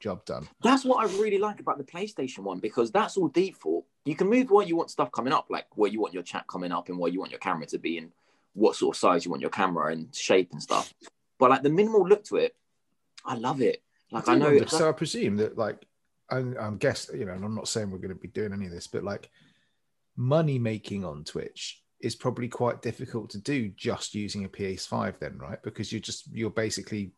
Job 0.00 0.24
done. 0.24 0.48
That's 0.62 0.84
what 0.84 1.06
I 1.06 1.12
really 1.20 1.38
like 1.38 1.60
about 1.60 1.76
the 1.76 1.84
PlayStation 1.84 2.38
one 2.38 2.58
because 2.58 2.90
that's 2.90 3.18
all 3.18 3.28
default. 3.28 3.84
You 4.06 4.14
can 4.14 4.28
move 4.28 4.50
where 4.50 4.66
you 4.66 4.74
want 4.74 4.90
stuff 4.90 5.12
coming 5.12 5.32
up, 5.32 5.46
like 5.50 5.66
where 5.76 5.90
you 5.90 6.00
want 6.00 6.14
your 6.14 6.22
chat 6.22 6.46
coming 6.48 6.72
up 6.72 6.88
and 6.88 6.98
where 6.98 7.10
you 7.10 7.18
want 7.18 7.30
your 7.30 7.40
camera 7.40 7.66
to 7.66 7.78
be 7.78 7.98
and 7.98 8.10
what 8.54 8.76
sort 8.76 8.96
of 8.96 9.00
size 9.00 9.24
you 9.24 9.30
want 9.30 9.42
your 9.42 9.50
camera 9.50 9.92
and 9.92 10.14
shape 10.14 10.52
and 10.52 10.62
stuff. 10.62 10.94
But 11.38 11.50
like 11.50 11.62
the 11.62 11.68
minimal 11.68 12.08
look 12.08 12.24
to 12.24 12.36
it, 12.36 12.56
I 13.26 13.34
love 13.34 13.60
it. 13.60 13.82
Like 14.10 14.26
I, 14.26 14.34
do 14.34 14.40
know 14.40 14.46
wonder- 14.46 14.68
so 14.68 14.88
I 14.88 14.92
presume 14.92 15.36
that 15.36 15.58
like 15.58 15.86
I'm, 16.30 16.56
I'm 16.58 16.76
guess 16.78 17.10
you 17.12 17.26
know, 17.26 17.32
and 17.32 17.44
I'm 17.44 17.54
not 17.54 17.68
saying 17.68 17.90
we're 17.90 17.98
going 17.98 18.08
to 18.08 18.14
be 18.14 18.28
doing 18.28 18.52
any 18.52 18.66
of 18.66 18.72
this, 18.72 18.86
but 18.86 19.04
like 19.04 19.28
money 20.20 20.58
making 20.58 21.02
on 21.02 21.24
Twitch 21.24 21.82
is 22.00 22.14
probably 22.14 22.46
quite 22.46 22.82
difficult 22.82 23.30
to 23.30 23.38
do 23.38 23.70
just 23.70 24.14
using 24.14 24.44
a 24.44 24.48
PS5 24.48 25.18
then, 25.18 25.38
right? 25.38 25.62
Because 25.62 25.90
you're 25.90 26.00
just 26.00 26.28
you're 26.32 26.50
basically 26.50 27.12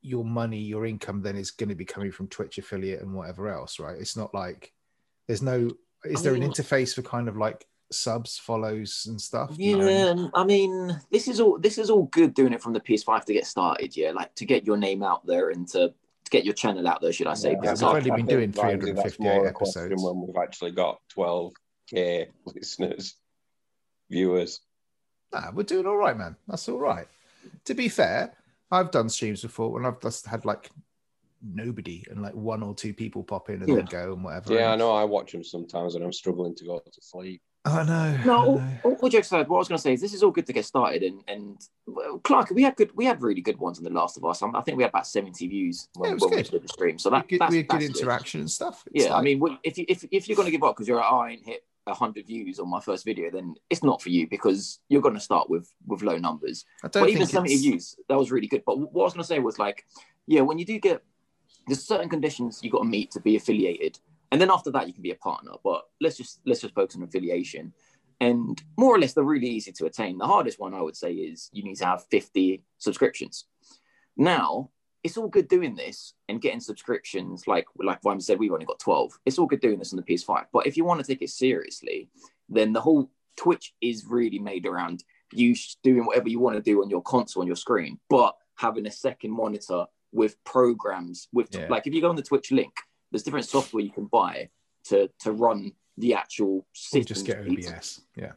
your 0.00 0.24
money, 0.24 0.58
your 0.58 0.86
income 0.86 1.20
then 1.20 1.36
is 1.36 1.50
going 1.50 1.68
to 1.68 1.74
be 1.74 1.84
coming 1.84 2.10
from 2.10 2.26
Twitch 2.28 2.56
affiliate 2.56 3.02
and 3.02 3.12
whatever 3.12 3.48
else, 3.48 3.78
right? 3.78 3.98
It's 3.98 4.16
not 4.16 4.34
like 4.34 4.72
there's 5.26 5.42
no 5.42 5.70
is 6.04 6.22
there 6.22 6.34
an 6.34 6.42
interface 6.42 6.94
for 6.94 7.02
kind 7.02 7.28
of 7.28 7.36
like 7.36 7.66
subs, 7.92 8.38
follows 8.38 9.04
and 9.06 9.20
stuff? 9.20 9.54
Do 9.54 9.62
you 9.62 9.76
know 9.76 9.84
what 9.84 9.92
I 9.92 10.14
mean? 10.14 10.18
Yeah, 10.18 10.28
I 10.34 10.44
mean, 10.44 11.00
this 11.12 11.28
is 11.28 11.38
all 11.38 11.58
this 11.58 11.76
is 11.76 11.90
all 11.90 12.04
good 12.04 12.32
doing 12.32 12.54
it 12.54 12.62
from 12.62 12.72
the 12.72 12.80
PS5 12.80 13.26
to 13.26 13.34
get 13.34 13.46
started. 13.46 13.94
Yeah, 13.94 14.12
like 14.12 14.34
to 14.36 14.46
get 14.46 14.64
your 14.64 14.78
name 14.78 15.02
out 15.02 15.26
there 15.26 15.50
and 15.50 15.68
to, 15.68 15.92
to 16.30 16.36
get 16.36 16.44
your 16.44 16.54
channel 16.54 16.86
out 16.86 17.00
there, 17.00 17.12
should 17.12 17.26
I 17.26 17.34
say? 17.34 17.52
Yeah, 17.52 17.60
because 17.60 17.82
we've 17.82 17.88
I- 17.90 17.96
only 17.96 18.10
been 18.10 18.16
think, 18.26 18.28
doing 18.28 18.50
Ramsey, 18.52 18.92
358 18.92 19.20
more 19.20 19.46
a 19.46 19.48
episodes. 19.50 20.02
When 20.02 20.26
we've 20.26 20.42
actually 20.42 20.70
got 20.72 21.00
12k 21.16 22.28
listeners, 22.46 23.16
viewers. 24.10 24.60
Nah, 25.32 25.50
we're 25.52 25.62
doing 25.64 25.86
all 25.86 25.96
right, 25.96 26.16
man. 26.16 26.36
That's 26.48 26.68
all 26.68 26.78
right. 26.78 27.06
To 27.66 27.74
be 27.74 27.88
fair, 27.88 28.34
I've 28.70 28.90
done 28.90 29.08
streams 29.08 29.42
before 29.42 29.70
when 29.70 29.86
I've 29.86 30.00
just 30.00 30.26
had 30.26 30.44
like 30.44 30.70
nobody 31.42 32.04
and 32.10 32.20
like 32.22 32.34
one 32.34 32.62
or 32.62 32.74
two 32.74 32.92
people 32.92 33.22
pop 33.22 33.48
in 33.48 33.60
and 33.62 33.68
Yeah. 33.68 33.76
then 33.76 33.84
go 33.86 34.12
and 34.12 34.24
whatever. 34.24 34.52
Yeah, 34.54 34.72
I 34.72 34.76
know. 34.76 34.92
I 34.92 35.04
watch 35.04 35.32
them 35.32 35.44
sometimes, 35.44 35.94
and 35.94 36.04
I'm 36.04 36.12
struggling 36.12 36.54
to 36.56 36.64
go 36.64 36.78
to 36.78 37.02
sleep. 37.02 37.42
Oh, 37.66 37.76
I 37.76 37.82
know. 37.84 37.92
I 37.92 38.24
No, 38.24 38.36
all, 38.38 38.58
know. 38.58 38.78
all, 38.84 38.92
all 39.02 39.08
jokes 39.10 39.26
aside, 39.26 39.46
what 39.48 39.56
I 39.56 39.58
was 39.58 39.68
going 39.68 39.76
to 39.76 39.82
say 39.82 39.92
is 39.92 40.00
this 40.00 40.14
is 40.14 40.22
all 40.22 40.30
good 40.30 40.46
to 40.46 40.52
get 40.54 40.64
started, 40.64 41.02
and 41.02 41.22
and 41.28 41.60
well, 41.86 42.18
Clark, 42.20 42.50
we 42.50 42.62
had 42.62 42.74
good, 42.76 42.90
we 42.96 43.04
had 43.04 43.20
really 43.20 43.42
good 43.42 43.58
ones 43.58 43.76
on 43.78 43.84
the 43.84 43.90
Last 43.90 44.16
of 44.16 44.24
Us. 44.24 44.42
I 44.42 44.60
think 44.62 44.78
we 44.78 44.82
had 44.82 44.88
about 44.90 45.06
seventy 45.06 45.46
views 45.46 45.88
Yeah, 46.02 46.10
it 46.10 46.14
was 46.14 46.22
when 46.22 46.30
we 46.30 46.36
good. 46.36 46.50
did 46.50 46.62
the 46.62 46.68
stream. 46.68 46.98
So 46.98 47.10
We 47.10 47.16
that 47.16 47.28
good, 47.28 47.40
we 47.50 47.56
had 47.58 47.68
good 47.68 47.80
that's 47.82 48.00
interaction 48.00 48.40
and 48.40 48.50
stuff. 48.50 48.84
It's 48.94 49.04
Yeah, 49.04 49.14
I 49.14 49.20
mean, 49.20 49.42
if 49.62 49.76
you 49.76 49.84
if, 49.88 50.04
if 50.10 50.26
you're 50.28 50.36
going 50.36 50.46
to 50.46 50.52
give 50.52 50.62
up 50.62 50.74
because 50.74 50.88
you're 50.88 50.96
like, 50.96 51.10
oh, 51.10 51.18
I 51.18 51.30
ain't 51.32 51.44
hit 51.44 51.64
hundred 51.88 52.24
views 52.24 52.60
on 52.60 52.70
my 52.70 52.80
first 52.80 53.04
video, 53.04 53.32
then 53.32 53.52
it's 53.68 53.82
not 53.82 54.00
for 54.00 54.10
you 54.10 54.28
because 54.30 54.78
you're 54.88 55.02
going 55.02 55.14
to 55.14 55.20
start 55.20 55.50
with 55.50 55.68
with 55.88 56.02
low 56.02 56.16
numbers. 56.18 56.64
I 56.84 56.88
don't 56.88 57.02
But 57.02 57.10
even 57.10 57.26
70 57.26 57.50
it's- 57.52 57.62
views, 57.66 57.96
that 58.08 58.16
was 58.16 58.30
really 58.30 58.46
good. 58.46 58.62
But 58.64 58.78
what 58.78 59.02
I 59.02 59.04
was 59.06 59.12
going 59.14 59.24
to 59.24 59.26
say 59.26 59.40
was 59.40 59.58
like, 59.58 59.84
yeah, 60.28 60.42
when 60.42 60.56
you 60.58 60.64
do 60.64 60.78
get, 60.78 61.02
there's 61.66 61.82
certain 61.84 62.08
conditions 62.08 62.60
you 62.62 62.70
got 62.70 62.82
to 62.82 62.88
meet 62.88 63.10
to 63.10 63.20
be 63.20 63.34
affiliated, 63.34 63.98
and 64.32 64.40
then 64.40 64.50
after 64.50 64.70
that 64.72 64.86
you 64.86 64.92
can 64.92 65.02
be 65.02 65.10
a 65.10 65.16
partner. 65.16 65.52
But 65.62 65.82
let's 66.00 66.16
just 66.16 66.40
let's 66.46 66.60
just 66.60 66.74
focus 66.74 66.96
on 66.96 67.02
affiliation, 67.02 67.72
and 68.20 68.60
more 68.76 68.94
or 68.94 68.98
less 68.98 69.12
they're 69.14 69.24
really 69.24 69.48
easy 69.48 69.72
to 69.72 69.86
attain. 69.86 70.18
The 70.18 70.26
hardest 70.26 70.58
one 70.58 70.74
I 70.74 70.82
would 70.82 70.96
say 70.96 71.12
is 71.12 71.50
you 71.52 71.62
need 71.62 71.76
to 71.76 71.86
have 71.86 72.04
50 72.10 72.62
subscriptions. 72.78 73.46
Now 74.16 74.70
it's 75.02 75.16
all 75.16 75.28
good 75.28 75.48
doing 75.48 75.74
this 75.74 76.12
and 76.28 76.42
getting 76.42 76.60
subscriptions. 76.60 77.46
Like 77.46 77.66
like 77.76 78.02
Vime 78.02 78.20
said, 78.20 78.38
we've 78.38 78.52
only 78.52 78.66
got 78.66 78.78
12. 78.80 79.18
It's 79.24 79.38
all 79.38 79.46
good 79.46 79.60
doing 79.60 79.78
this 79.78 79.92
on 79.92 79.96
the 79.96 80.02
PS5. 80.02 80.46
But 80.52 80.66
if 80.66 80.76
you 80.76 80.84
want 80.84 81.00
to 81.00 81.06
take 81.06 81.22
it 81.22 81.30
seriously, 81.30 82.10
then 82.48 82.72
the 82.72 82.80
whole 82.82 83.10
Twitch 83.36 83.74
is 83.80 84.04
really 84.06 84.38
made 84.38 84.66
around 84.66 85.02
you 85.32 85.54
doing 85.82 86.04
whatever 86.04 86.28
you 86.28 86.38
want 86.40 86.56
to 86.56 86.62
do 86.62 86.82
on 86.82 86.90
your 86.90 87.00
console 87.02 87.40
on 87.40 87.46
your 87.46 87.56
screen, 87.56 87.98
but 88.10 88.36
having 88.56 88.86
a 88.86 88.90
second 88.90 89.30
monitor 89.30 89.86
with 90.12 90.36
programs 90.44 91.28
with 91.32 91.48
Yeah. 91.54 91.68
like 91.70 91.86
if 91.86 91.94
you 91.94 92.00
go 92.02 92.10
on 92.10 92.16
the 92.16 92.22
Twitch 92.22 92.50
link, 92.50 92.74
there's 93.10 93.22
different 93.22 93.46
software 93.46 93.82
you 93.82 93.90
can 93.90 94.06
buy 94.06 94.48
to 94.84 95.10
to 95.20 95.32
run 95.32 95.72
the 95.96 96.14
actual 96.14 96.66
system. 96.72 97.04
just 97.04 97.26
get 97.26 97.40
OBS. 97.40 98.02
Yeah. 98.16 98.32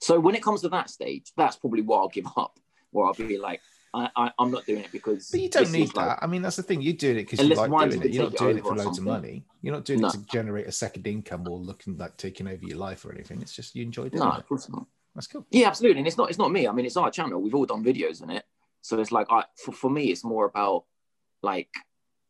So 0.00 0.18
when 0.18 0.34
it 0.34 0.42
comes 0.42 0.62
to 0.62 0.68
that 0.70 0.90
stage, 0.90 1.32
that's 1.36 1.56
probably 1.56 1.82
what 1.82 1.98
I'll 1.98 2.08
give 2.08 2.26
up. 2.36 2.58
Where 2.90 3.06
I'll 3.06 3.14
be 3.14 3.38
like, 3.38 3.60
I, 3.94 4.08
I 4.16 4.32
I'm 4.38 4.50
not 4.50 4.66
doing 4.66 4.82
it 4.82 4.92
because. 4.92 5.30
But 5.30 5.40
you 5.40 5.48
don't 5.48 5.70
need 5.70 5.84
is 5.84 5.94
like- 5.94 6.06
that. 6.06 6.18
I 6.22 6.26
mean, 6.26 6.42
that's 6.42 6.56
the 6.56 6.62
thing. 6.62 6.82
You're 6.82 6.94
doing 6.94 7.18
it 7.18 7.30
because 7.30 7.40
you 7.40 7.54
like 7.54 7.90
doing 7.90 8.02
it. 8.02 8.12
You're 8.12 8.24
not 8.24 8.36
doing 8.36 8.58
it 8.58 8.64
for 8.64 8.72
or 8.72 8.76
loads 8.76 8.98
of 8.98 9.04
money. 9.04 9.44
You're 9.62 9.74
not 9.74 9.84
doing 9.84 10.00
No. 10.00 10.08
it 10.08 10.12
to 10.12 10.26
generate 10.26 10.66
a 10.66 10.72
second 10.72 11.06
income 11.06 11.46
or 11.48 11.58
looking 11.58 11.96
like 11.96 12.16
taking 12.16 12.48
over 12.48 12.64
your 12.64 12.78
life 12.78 13.04
or 13.04 13.12
anything. 13.12 13.40
It's 13.40 13.54
just 13.54 13.74
you 13.74 13.82
enjoy 13.82 14.08
doing 14.08 14.24
no, 14.24 14.32
it. 14.32 14.38
of 14.38 14.48
course 14.48 14.68
not. 14.68 14.86
That's 15.14 15.26
cool. 15.26 15.46
Yeah, 15.50 15.68
absolutely. 15.68 16.00
And 16.00 16.06
it's 16.06 16.16
not 16.16 16.30
it's 16.30 16.38
not 16.38 16.50
me. 16.52 16.66
I 16.68 16.72
mean, 16.72 16.86
it's 16.86 16.96
our 16.96 17.10
channel. 17.10 17.40
We've 17.40 17.54
all 17.54 17.66
done 17.66 17.84
videos 17.84 18.22
in 18.22 18.30
it. 18.30 18.44
So 18.82 18.98
it's 19.00 19.12
like 19.12 19.26
I 19.30 19.44
for, 19.56 19.72
for 19.72 19.90
me, 19.90 20.04
it's 20.06 20.24
more 20.24 20.46
about 20.46 20.84
like 21.42 21.68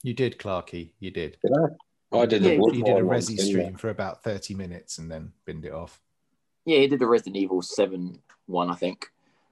You 0.02 0.14
did, 0.14 0.38
Clarky. 0.38 0.92
You 1.00 1.11
did. 1.11 1.37
I 2.12 2.26
did 2.26 2.42
Yeah, 2.42 2.49
the 2.50 2.54
you 2.57 2.71
You 2.73 2.85
did 2.85 2.97
a 2.97 3.00
Bloodborne 3.00 3.04
once, 3.04 3.30
Resi 3.30 3.37
didn't 3.37 3.45
I? 3.47 3.49
stream 3.50 3.76
for 3.76 3.90
about 3.90 4.23
30 4.25 4.54
minutes 4.54 4.99
and 4.99 5.11
then 5.11 5.33
binned 5.45 5.64
it 5.64 5.73
off. 5.73 6.00
yeah, 6.64 6.78
he 6.78 6.88
did 6.88 6.99
the 6.99 7.07
Resident 7.07 7.37
Evil 7.37 7.62
Seven 7.62 8.21
one, 8.47 8.71
I 8.71 8.75
think. 8.75 9.07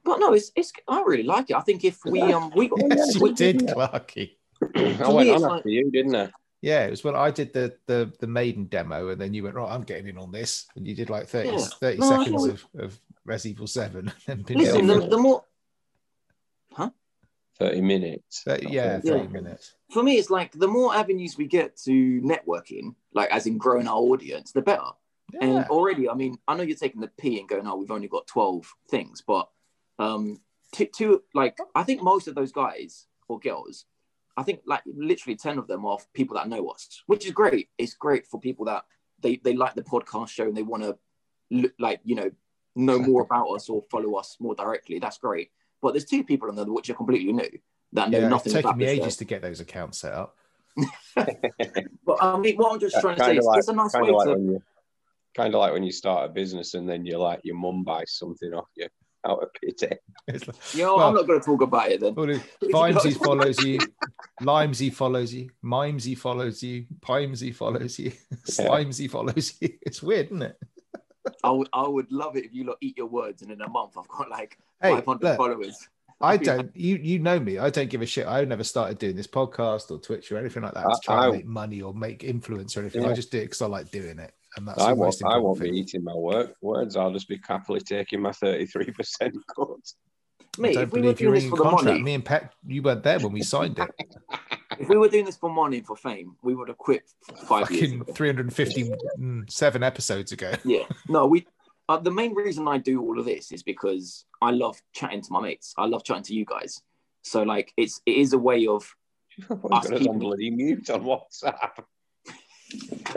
But 0.04 0.18
no, 0.18 0.32
it's 0.32 0.50
it's 0.56 0.72
I 0.88 1.02
really 1.02 1.22
like 1.24 1.50
it. 1.50 1.56
I 1.56 1.60
think 1.60 1.84
if 1.84 1.98
we 2.04 2.20
um 2.22 2.50
we 2.56 2.70
Yes, 2.90 3.14
you 3.14 3.20
we, 3.22 3.32
did, 3.34 3.58
Clarky. 3.60 4.36
I 4.62 5.08
went 5.10 5.28
me, 5.28 5.30
on 5.30 5.36
it's 5.36 5.44
after 5.44 5.68
you, 5.68 5.90
didn't 5.90 6.16
I? 6.16 6.30
Yeah, 6.62 6.86
it 6.86 6.90
was 6.90 7.04
when 7.04 7.14
I 7.14 7.30
did 7.30 7.52
the 7.52 7.76
the 7.86 8.10
the 8.18 8.26
maiden 8.26 8.64
demo, 8.64 9.08
and 9.10 9.20
then 9.20 9.34
you 9.34 9.42
went 9.44 9.54
right. 9.56 9.70
I'm 9.70 9.82
getting 9.84 10.08
in 10.08 10.18
on 10.18 10.32
this, 10.32 10.66
and 10.76 10.86
you 10.86 10.94
did 10.94 11.10
like 11.10 11.28
30, 11.28 11.48
Yeah. 11.50 11.58
30 11.58 11.98
No, 11.98 12.08
seconds 12.24 12.44
of 12.46 12.66
of 12.78 13.00
Res 13.24 13.44
Evil 13.46 13.66
Seven, 13.66 14.10
and 14.26 14.44
then 14.46 14.56
listen. 14.56 14.86
The, 14.86 15.02
off. 15.04 15.10
the 15.10 15.18
more 15.18 15.44
30 17.58 17.80
minutes. 17.80 18.42
Thirty- 18.44 18.68
yeah, 18.70 19.00
Yeah. 19.02 19.14
30 19.18 19.28
minutes. 19.28 19.74
For 19.90 20.02
me, 20.02 20.18
it's 20.18 20.30
like 20.30 20.52
the 20.52 20.68
more 20.68 20.94
avenues 20.94 21.38
we 21.38 21.46
get 21.46 21.76
to 21.84 22.20
networking, 22.20 22.94
like 23.14 23.30
as 23.30 23.46
in 23.46 23.58
growing 23.58 23.88
our 23.88 23.96
audience, 23.96 24.52
the 24.52 24.62
better. 24.62 24.82
Yeah. 25.32 25.44
And 25.44 25.64
already, 25.66 26.08
I 26.08 26.14
mean, 26.14 26.38
I 26.46 26.56
know 26.56 26.62
you're 26.62 26.76
taking 26.76 27.00
the 27.00 27.10
P 27.18 27.38
and 27.38 27.48
going, 27.48 27.66
oh, 27.66 27.76
we've 27.76 27.90
only 27.90 28.08
got 28.08 28.26
12 28.26 28.66
things, 28.90 29.22
but 29.26 29.48
um, 29.98 30.40
to, 30.72 30.86
to 30.96 31.22
like, 31.34 31.58
I 31.74 31.82
think 31.82 32.02
most 32.02 32.28
of 32.28 32.34
those 32.34 32.52
guys 32.52 33.06
or 33.28 33.38
girls, 33.38 33.84
I 34.36 34.42
think 34.42 34.60
like 34.66 34.82
literally 34.86 35.36
10 35.36 35.58
of 35.58 35.66
them 35.66 35.84
are 35.84 35.98
people 36.14 36.36
that 36.36 36.48
know 36.48 36.68
us, 36.68 37.02
which 37.06 37.26
is 37.26 37.32
great. 37.32 37.68
It's 37.78 37.94
great 37.94 38.26
for 38.26 38.40
people 38.40 38.66
that 38.66 38.84
they, 39.20 39.36
they 39.36 39.54
like 39.54 39.74
the 39.74 39.82
podcast 39.82 40.28
show 40.30 40.44
and 40.44 40.56
they 40.56 40.62
want 40.62 40.82
to 40.82 40.96
look 41.50 41.72
like, 41.78 42.00
you 42.04 42.14
know, 42.14 42.30
know 42.76 42.98
more 42.98 43.22
about 43.30 43.48
us 43.48 43.68
or 43.68 43.82
follow 43.90 44.14
us 44.14 44.36
more 44.38 44.54
directly. 44.54 44.98
That's 44.98 45.18
great. 45.18 45.50
But 45.80 45.92
there's 45.92 46.04
two 46.04 46.24
people 46.24 46.48
on 46.48 46.56
there 46.56 46.64
which 46.66 46.90
are 46.90 46.94
completely 46.94 47.32
new 47.32 47.50
that 47.92 48.10
know 48.10 48.18
yeah, 48.18 48.24
it's 48.24 48.30
nothing 48.30 48.52
taken 48.52 48.68
about 48.70 48.78
me 48.78 48.86
the 48.86 48.96
show. 48.96 49.02
ages 49.02 49.16
to 49.16 49.24
get 49.24 49.42
those 49.42 49.60
accounts 49.60 49.98
set 49.98 50.12
up. 50.12 50.36
But 51.16 52.22
I 52.22 52.38
mean, 52.38 52.56
what 52.56 52.72
I'm 52.72 52.80
just 52.80 53.00
trying 53.00 53.16
to 53.16 53.24
say 53.24 53.36
is 53.36 53.44
like, 53.44 53.58
it's 53.58 53.68
a 53.68 53.72
nice 53.72 53.92
way 53.94 54.10
like 54.10 54.26
to 54.28 54.30
you, 54.40 54.62
kind 55.36 55.54
of 55.54 55.60
like 55.60 55.72
when 55.72 55.82
you 55.82 55.92
start 55.92 56.28
a 56.30 56.32
business 56.32 56.74
and 56.74 56.88
then 56.88 57.04
you're 57.04 57.18
like 57.18 57.40
your 57.44 57.56
mum 57.56 57.84
buys 57.84 58.12
something 58.12 58.52
off 58.54 58.68
you 58.76 58.86
out 59.26 59.42
of 59.42 59.48
pity. 59.52 59.94
It's 60.28 60.46
like, 60.46 60.56
You 60.74 60.84
know, 60.84 60.96
Well- 60.96 61.08
I'm 61.08 61.14
not 61.14 61.26
going 61.26 61.40
to 61.40 61.44
talk 61.44 61.60
about 61.62 61.90
it 61.90 62.00
then. 62.00 62.14
well, 62.14 62.26
Vimesy 62.62 63.16
follows 63.16 63.62
you, 63.62 63.78
Limesy 64.42 64.92
follows 64.92 65.34
you, 65.34 65.50
Mimesy 65.64 66.16
follows 66.16 66.62
you, 66.62 66.86
Pimesy 67.00 67.54
follows 67.54 67.98
you, 67.98 68.12
Slimesy 68.48 69.10
follows 69.10 69.54
you. 69.60 69.70
It's 69.82 70.02
weird, 70.02 70.26
isn't 70.26 70.42
it? 70.42 70.58
I 71.44 71.50
would, 71.50 71.68
I 71.74 71.86
would 71.86 72.10
love 72.10 72.36
it 72.36 72.44
if 72.46 72.54
you 72.54 72.64
lot 72.64 72.78
eat 72.80 72.96
your 72.96 73.06
words 73.06 73.42
and 73.42 73.50
in 73.50 73.60
a 73.60 73.68
month 73.68 73.98
I've 73.98 74.08
got 74.08 74.30
like 74.30 74.56
Hey, 74.80 74.92
500 74.92 75.22
look, 75.22 75.36
followers. 75.36 75.88
I 76.20 76.36
don't. 76.36 76.74
You 76.76 76.96
you 76.96 77.18
know 77.20 77.38
me. 77.38 77.58
I 77.58 77.70
don't 77.70 77.88
give 77.88 78.02
a 78.02 78.06
shit. 78.06 78.26
I 78.26 78.44
never 78.44 78.64
started 78.64 78.98
doing 78.98 79.14
this 79.16 79.26
podcast 79.28 79.90
or 79.90 79.98
Twitch 80.00 80.32
or 80.32 80.38
anything 80.38 80.62
like 80.64 80.74
that 80.74 80.82
to 80.82 80.88
I- 80.88 80.98
try 81.04 81.16
I- 81.16 81.24
and 81.26 81.32
make 81.36 81.46
money 81.46 81.80
or 81.82 81.94
make 81.94 82.24
influence 82.24 82.76
or 82.76 82.80
anything. 82.80 83.04
I 83.04 83.12
just 83.12 83.30
do 83.30 83.38
it 83.38 83.42
because 83.42 83.62
I 83.62 83.66
like 83.66 83.90
doing 83.92 84.18
it, 84.18 84.32
and 84.56 84.66
that's 84.66 84.82
I 84.82 84.92
won't, 84.92 85.14
I 85.24 85.36
won't 85.38 85.58
thing. 85.60 85.72
be 85.72 85.78
eating 85.78 86.02
my 86.02 86.14
work 86.14 86.56
words. 86.60 86.96
I'll 86.96 87.12
just 87.12 87.28
be 87.28 87.40
happily 87.46 87.80
taking 87.80 88.20
my 88.20 88.30
33% 88.30 89.32
cut. 89.56 89.68
I 90.58 90.60
Mate, 90.60 90.74
don't 90.74 90.82
if 90.84 90.92
we 90.92 91.00
were 91.02 91.02
believe 91.14 91.18
doing 91.18 91.26
you're 91.28 91.34
this 91.36 91.44
in 91.44 91.50
for 91.50 91.56
the 91.58 91.62
contract. 91.62 91.84
money, 91.86 92.02
Me 92.02 92.14
and 92.14 92.24
Pet, 92.24 92.52
you 92.66 92.82
weren't 92.82 93.04
there 93.04 93.20
when 93.20 93.30
we 93.32 93.42
signed 93.42 93.78
it. 93.78 93.88
if 94.80 94.88
we 94.88 94.96
were 94.96 95.06
doing 95.08 95.24
this 95.24 95.36
for 95.36 95.48
money 95.50 95.82
for 95.82 95.94
fame, 95.94 96.34
we 96.42 96.56
would 96.56 96.66
have 96.66 96.78
quit 96.78 97.02
five 97.46 97.70
years 97.70 97.82
Fucking 97.92 98.00
ago. 98.00 98.12
357 98.12 99.82
episodes 99.84 100.32
ago. 100.32 100.52
Yeah, 100.64 100.84
no, 101.08 101.26
we. 101.26 101.46
Uh, 101.88 101.96
the 101.98 102.10
main 102.10 102.34
reason 102.34 102.68
I 102.68 102.78
do 102.78 103.00
all 103.00 103.18
of 103.18 103.24
this 103.24 103.50
is 103.50 103.62
because 103.62 104.26
I 104.42 104.50
love 104.50 104.80
chatting 104.92 105.22
to 105.22 105.32
my 105.32 105.40
mates. 105.40 105.72
I 105.78 105.86
love 105.86 106.04
chatting 106.04 106.24
to 106.24 106.34
you 106.34 106.44
guys. 106.44 106.82
So 107.22 107.42
like, 107.42 107.72
it's 107.76 108.00
it 108.04 108.16
is 108.18 108.32
a 108.32 108.38
way 108.38 108.66
of. 108.66 108.94
I'm 109.50 109.56
Us 109.72 109.86
going 109.86 109.92
to 109.92 109.98
keeping- 109.98 110.18
bloody 110.18 110.50
mute 110.50 110.90
on 110.90 111.02
WhatsApp. 111.02 111.84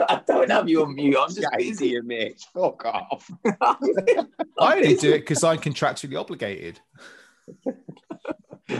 I 0.08 0.22
don't 0.26 0.50
have 0.50 0.66
you 0.68 0.82
on 0.82 0.94
mute. 0.94 1.16
I'm 1.20 1.28
just 1.28 1.42
Chatting 1.42 1.58
to 1.66 1.70
busy. 1.72 1.88
your 1.88 2.02
mates. 2.02 2.46
Fuck 2.54 2.86
off. 2.86 3.30
I 3.60 3.76
only 4.60 4.94
do 4.96 5.10
it 5.12 5.18
because 5.20 5.44
I'm 5.44 5.58
contractually 5.58 6.18
obligated. 6.18 6.80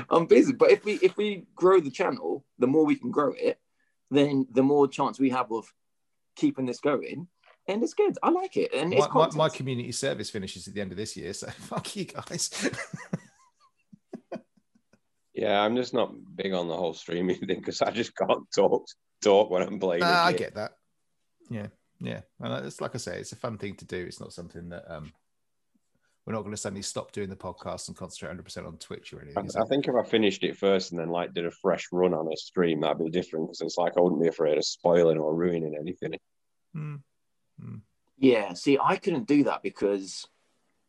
I'm 0.08 0.24
busy. 0.26 0.52
But 0.54 0.70
if 0.70 0.84
we 0.84 0.94
if 1.02 1.16
we 1.18 1.44
grow 1.54 1.80
the 1.80 1.90
channel, 1.90 2.44
the 2.58 2.66
more 2.66 2.86
we 2.86 2.94
can 2.96 3.10
grow 3.10 3.34
it, 3.36 3.58
then 4.10 4.46
the 4.50 4.62
more 4.62 4.88
chance 4.88 5.18
we 5.20 5.28
have 5.30 5.52
of 5.52 5.70
keeping 6.36 6.64
this 6.64 6.80
going. 6.80 7.28
And 7.72 7.82
it's 7.82 7.94
good. 7.94 8.16
I 8.22 8.30
like 8.30 8.56
it. 8.56 8.72
And 8.74 8.92
it's 8.92 9.08
My, 9.12 9.28
my, 9.28 9.34
my 9.34 9.48
community 9.48 9.92
service 9.92 10.30
finishes 10.30 10.68
at 10.68 10.74
the 10.74 10.80
end 10.80 10.92
of 10.92 10.98
this 10.98 11.16
year, 11.16 11.32
so 11.32 11.46
fuck 11.50 11.96
you 11.96 12.04
guys. 12.04 12.70
Yeah, 15.34 15.60
I'm 15.60 15.76
just 15.76 15.94
not 15.94 16.12
big 16.36 16.52
on 16.52 16.68
the 16.68 16.76
whole 16.76 16.94
streaming 16.94 17.36
thing 17.36 17.58
because 17.58 17.82
I 17.82 17.90
just 17.90 18.14
can't 18.16 18.44
talk 18.54 18.86
talk 19.22 19.50
when 19.50 19.62
I'm 19.62 19.80
playing. 19.80 20.00
Nah, 20.00 20.24
a 20.24 20.26
I 20.26 20.30
game. 20.32 20.38
get 20.38 20.54
that. 20.54 20.72
Yeah, 21.50 21.66
yeah. 22.00 22.20
And 22.40 22.66
it's 22.66 22.80
like 22.80 22.94
I 22.94 22.98
say, 22.98 23.18
it's 23.18 23.32
a 23.32 23.36
fun 23.36 23.58
thing 23.58 23.74
to 23.76 23.84
do. 23.84 23.96
It's 23.96 24.20
not 24.20 24.32
something 24.32 24.68
that 24.68 24.84
um, 24.94 25.12
we're 26.26 26.34
not 26.34 26.42
going 26.42 26.52
to 26.52 26.60
suddenly 26.60 26.82
stop 26.82 27.12
doing 27.12 27.30
the 27.30 27.36
podcast 27.36 27.88
and 27.88 27.96
concentrate 27.96 28.28
100 28.28 28.42
percent 28.44 28.66
on 28.66 28.76
Twitch 28.76 29.12
or 29.12 29.22
anything. 29.22 29.50
I, 29.56 29.62
I 29.62 29.64
think 29.64 29.88
if 29.88 29.94
I 29.94 30.02
finished 30.02 30.44
it 30.44 30.56
first 30.58 30.92
and 30.92 31.00
then 31.00 31.08
like 31.08 31.32
did 31.32 31.46
a 31.46 31.50
fresh 31.50 31.86
run 31.92 32.12
on 32.12 32.30
a 32.30 32.36
stream, 32.36 32.80
that'd 32.80 32.98
be 32.98 33.10
different 33.10 33.46
because 33.46 33.62
it's 33.62 33.78
like 33.78 33.94
I 33.96 34.00
wouldn't 34.00 34.22
be 34.22 34.28
afraid 34.28 34.58
of 34.58 34.64
spoiling 34.64 35.18
or 35.18 35.34
ruining 35.34 35.74
anything. 35.80 36.12
Hmm. 36.74 36.96
Hmm. 37.60 37.76
Yeah, 38.18 38.52
see, 38.54 38.78
I 38.82 38.96
couldn't 38.96 39.26
do 39.26 39.44
that 39.44 39.62
because 39.62 40.26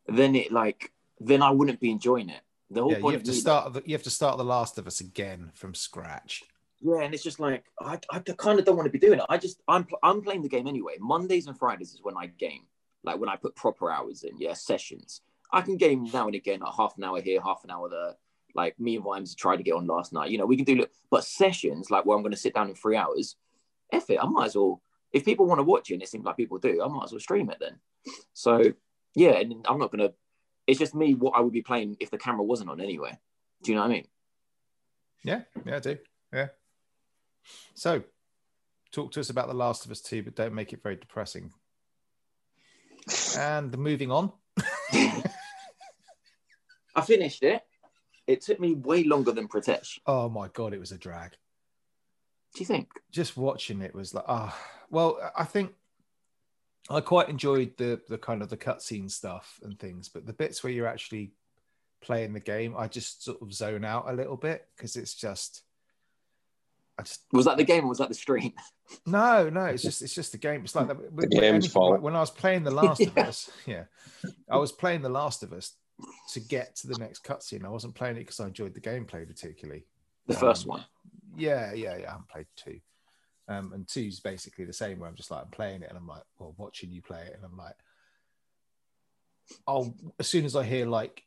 then 0.06 0.36
it 0.36 0.52
like 0.52 0.92
then 1.20 1.42
I 1.42 1.50
wouldn't 1.50 1.80
be 1.80 1.90
enjoying 1.90 2.28
it. 2.28 2.40
The 2.70 2.82
whole 2.82 2.90
Yeah, 2.92 2.98
you 2.98 3.02
point 3.02 3.12
have 3.14 3.22
of 3.22 3.26
to 3.26 3.32
start. 3.34 3.72
The, 3.72 3.82
you 3.84 3.94
have 3.94 4.02
to 4.04 4.10
start 4.10 4.38
The 4.38 4.44
Last 4.44 4.78
of 4.78 4.86
Us 4.86 5.00
again 5.00 5.50
from 5.54 5.74
scratch. 5.74 6.44
yeah, 6.80 7.00
and 7.02 7.14
it's 7.14 7.22
just 7.22 7.40
like 7.40 7.64
I, 7.80 7.98
I 8.10 8.18
kind 8.20 8.58
of 8.58 8.64
don't 8.64 8.76
want 8.76 8.86
to 8.86 8.92
be 8.92 8.98
doing 8.98 9.18
it. 9.18 9.24
I 9.28 9.38
just 9.38 9.60
I'm 9.68 9.86
I'm 10.02 10.22
playing 10.22 10.42
the 10.42 10.48
game 10.48 10.66
anyway. 10.66 10.94
Mondays 11.00 11.46
and 11.46 11.58
Fridays 11.58 11.92
is 11.94 12.00
when 12.02 12.16
I 12.16 12.26
game, 12.26 12.62
like 13.02 13.18
when 13.18 13.28
I 13.28 13.36
put 13.36 13.54
proper 13.56 13.90
hours 13.90 14.22
in. 14.22 14.36
Yeah, 14.38 14.54
sessions. 14.54 15.20
I 15.52 15.60
can 15.60 15.76
game 15.76 16.08
now 16.12 16.26
and 16.26 16.34
again, 16.34 16.60
like 16.60 16.74
half 16.74 16.96
an 16.96 17.04
hour 17.04 17.20
here, 17.20 17.40
half 17.40 17.62
an 17.64 17.70
hour 17.70 17.88
there. 17.88 18.14
Like 18.54 18.78
me 18.78 18.96
and 18.96 19.04
Vimes 19.04 19.34
tried 19.34 19.56
to 19.56 19.62
get 19.62 19.74
on 19.74 19.86
last 19.86 20.12
night. 20.12 20.30
You 20.30 20.38
know, 20.38 20.46
we 20.46 20.56
can 20.56 20.64
do 20.64 20.76
look, 20.76 20.90
but 21.10 21.24
sessions 21.24 21.90
like 21.90 22.04
where 22.06 22.16
I'm 22.16 22.22
going 22.22 22.32
to 22.32 22.38
sit 22.38 22.54
down 22.54 22.68
in 22.68 22.74
three 22.74 22.96
hours. 22.96 23.36
F 23.92 24.10
it, 24.10 24.18
I 24.20 24.26
might 24.26 24.46
as 24.46 24.56
well. 24.56 24.80
If 25.14 25.24
people 25.24 25.46
want 25.46 25.60
to 25.60 25.64
watch 25.64 25.90
it, 25.90 25.94
and 25.94 26.02
it 26.02 26.08
seems 26.08 26.26
like 26.26 26.36
people 26.36 26.58
do, 26.58 26.82
I 26.82 26.88
might 26.88 27.04
as 27.04 27.12
well 27.12 27.20
stream 27.20 27.48
it 27.48 27.58
then. 27.60 27.76
So 28.34 28.74
yeah, 29.14 29.38
and 29.38 29.64
I'm 29.66 29.78
not 29.78 29.90
gonna. 29.90 30.10
It's 30.66 30.78
just 30.78 30.94
me 30.94 31.14
what 31.14 31.34
I 31.36 31.40
would 31.40 31.52
be 31.52 31.62
playing 31.62 31.96
if 32.00 32.10
the 32.10 32.18
camera 32.18 32.42
wasn't 32.42 32.70
on 32.70 32.80
anyway. 32.80 33.16
Do 33.62 33.72
you 33.72 33.76
know 33.76 33.82
what 33.82 33.90
I 33.90 33.94
mean? 33.94 34.06
Yeah, 35.22 35.42
yeah, 35.64 35.76
I 35.76 35.78
do. 35.78 35.98
Yeah. 36.32 36.48
So, 37.74 38.02
talk 38.92 39.12
to 39.12 39.20
us 39.20 39.30
about 39.30 39.48
The 39.48 39.54
Last 39.54 39.84
of 39.84 39.90
Us 39.90 40.00
2, 40.00 40.22
but 40.22 40.34
don't 40.34 40.54
make 40.54 40.72
it 40.72 40.82
very 40.82 40.96
depressing. 40.96 41.52
And 43.38 43.76
moving 43.78 44.10
on. 44.10 44.32
I 46.96 47.02
finished 47.04 47.42
it. 47.42 47.62
It 48.26 48.40
took 48.40 48.58
me 48.58 48.74
way 48.74 49.04
longer 49.04 49.32
than 49.32 49.48
Pratesh. 49.48 49.98
Oh 50.06 50.28
my 50.28 50.48
god, 50.48 50.72
it 50.72 50.80
was 50.80 50.92
a 50.92 50.98
drag. 50.98 51.32
Do 52.54 52.60
you 52.60 52.66
think? 52.66 52.88
Just 53.10 53.36
watching 53.36 53.82
it 53.82 53.94
was 53.94 54.14
like, 54.14 54.24
ah, 54.28 54.56
well, 54.90 55.18
I 55.36 55.44
think 55.44 55.72
I 56.90 57.00
quite 57.00 57.28
enjoyed 57.28 57.76
the 57.76 58.00
the 58.08 58.18
kind 58.18 58.42
of 58.42 58.48
the 58.50 58.56
cutscene 58.56 59.10
stuff 59.10 59.58
and 59.62 59.78
things, 59.78 60.08
but 60.08 60.26
the 60.26 60.32
bits 60.32 60.62
where 60.62 60.72
you're 60.72 60.86
actually 60.86 61.32
playing 62.02 62.32
the 62.34 62.40
game, 62.40 62.74
I 62.76 62.86
just 62.88 63.24
sort 63.24 63.40
of 63.40 63.52
zone 63.52 63.84
out 63.84 64.04
a 64.08 64.12
little 64.12 64.36
bit 64.36 64.66
because 64.76 64.94
it's 64.96 65.14
just, 65.14 65.62
I 66.98 67.02
just 67.02 67.22
Was 67.32 67.46
that 67.46 67.56
the 67.56 67.64
game 67.64 67.84
or 67.84 67.88
was 67.88 67.98
that 67.98 68.08
the 68.08 68.14
stream? 68.14 68.52
No, 69.06 69.48
no, 69.48 69.64
it's 69.64 69.82
just 69.82 70.02
it's 70.02 70.14
just 70.14 70.32
the 70.32 70.38
game. 70.38 70.60
It's 70.62 70.74
like 70.74 70.88
the, 70.88 70.94
when- 70.94 71.30
game's 71.30 71.66
fault. 71.66 71.92
like 71.92 72.02
when 72.02 72.14
I 72.14 72.20
was 72.20 72.30
playing 72.30 72.64
The 72.64 72.70
Last 72.70 73.00
of 73.00 73.16
Us. 73.26 73.50
Yeah, 73.64 73.84
I 74.50 74.58
was 74.58 74.72
playing 74.72 75.00
The 75.00 75.08
Last 75.08 75.42
of 75.42 75.54
Us 75.54 75.72
to 76.34 76.40
get 76.40 76.76
to 76.76 76.88
the 76.88 76.98
next 76.98 77.24
cutscene. 77.24 77.64
I 77.64 77.70
wasn't 77.70 77.94
playing 77.94 78.16
it 78.16 78.20
because 78.20 78.40
I 78.40 78.46
enjoyed 78.46 78.74
the 78.74 78.82
gameplay 78.82 79.26
particularly. 79.26 79.86
The 80.26 80.34
Um, 80.34 80.40
first 80.40 80.66
one. 80.66 80.84
Yeah, 81.34 81.72
yeah, 81.72 81.96
yeah. 81.96 82.08
I 82.08 82.10
haven't 82.10 82.28
played 82.28 82.46
two, 82.56 82.78
um, 83.48 83.72
and 83.72 83.86
two's 83.86 84.20
basically 84.20 84.64
the 84.64 84.72
same. 84.72 84.98
Where 84.98 85.08
I'm 85.08 85.14
just 85.16 85.30
like 85.30 85.42
I'm 85.42 85.50
playing 85.50 85.82
it 85.82 85.88
and 85.88 85.98
I'm 85.98 86.06
like, 86.06 86.22
well, 86.38 86.54
watching 86.56 86.90
you 86.90 87.02
play 87.02 87.20
it, 87.26 87.34
and 87.34 87.44
I'm 87.44 87.56
like, 87.56 87.74
oh, 89.66 89.94
as 90.18 90.26
soon 90.28 90.44
as 90.44 90.56
I 90.56 90.64
hear 90.64 90.86
like 90.86 91.22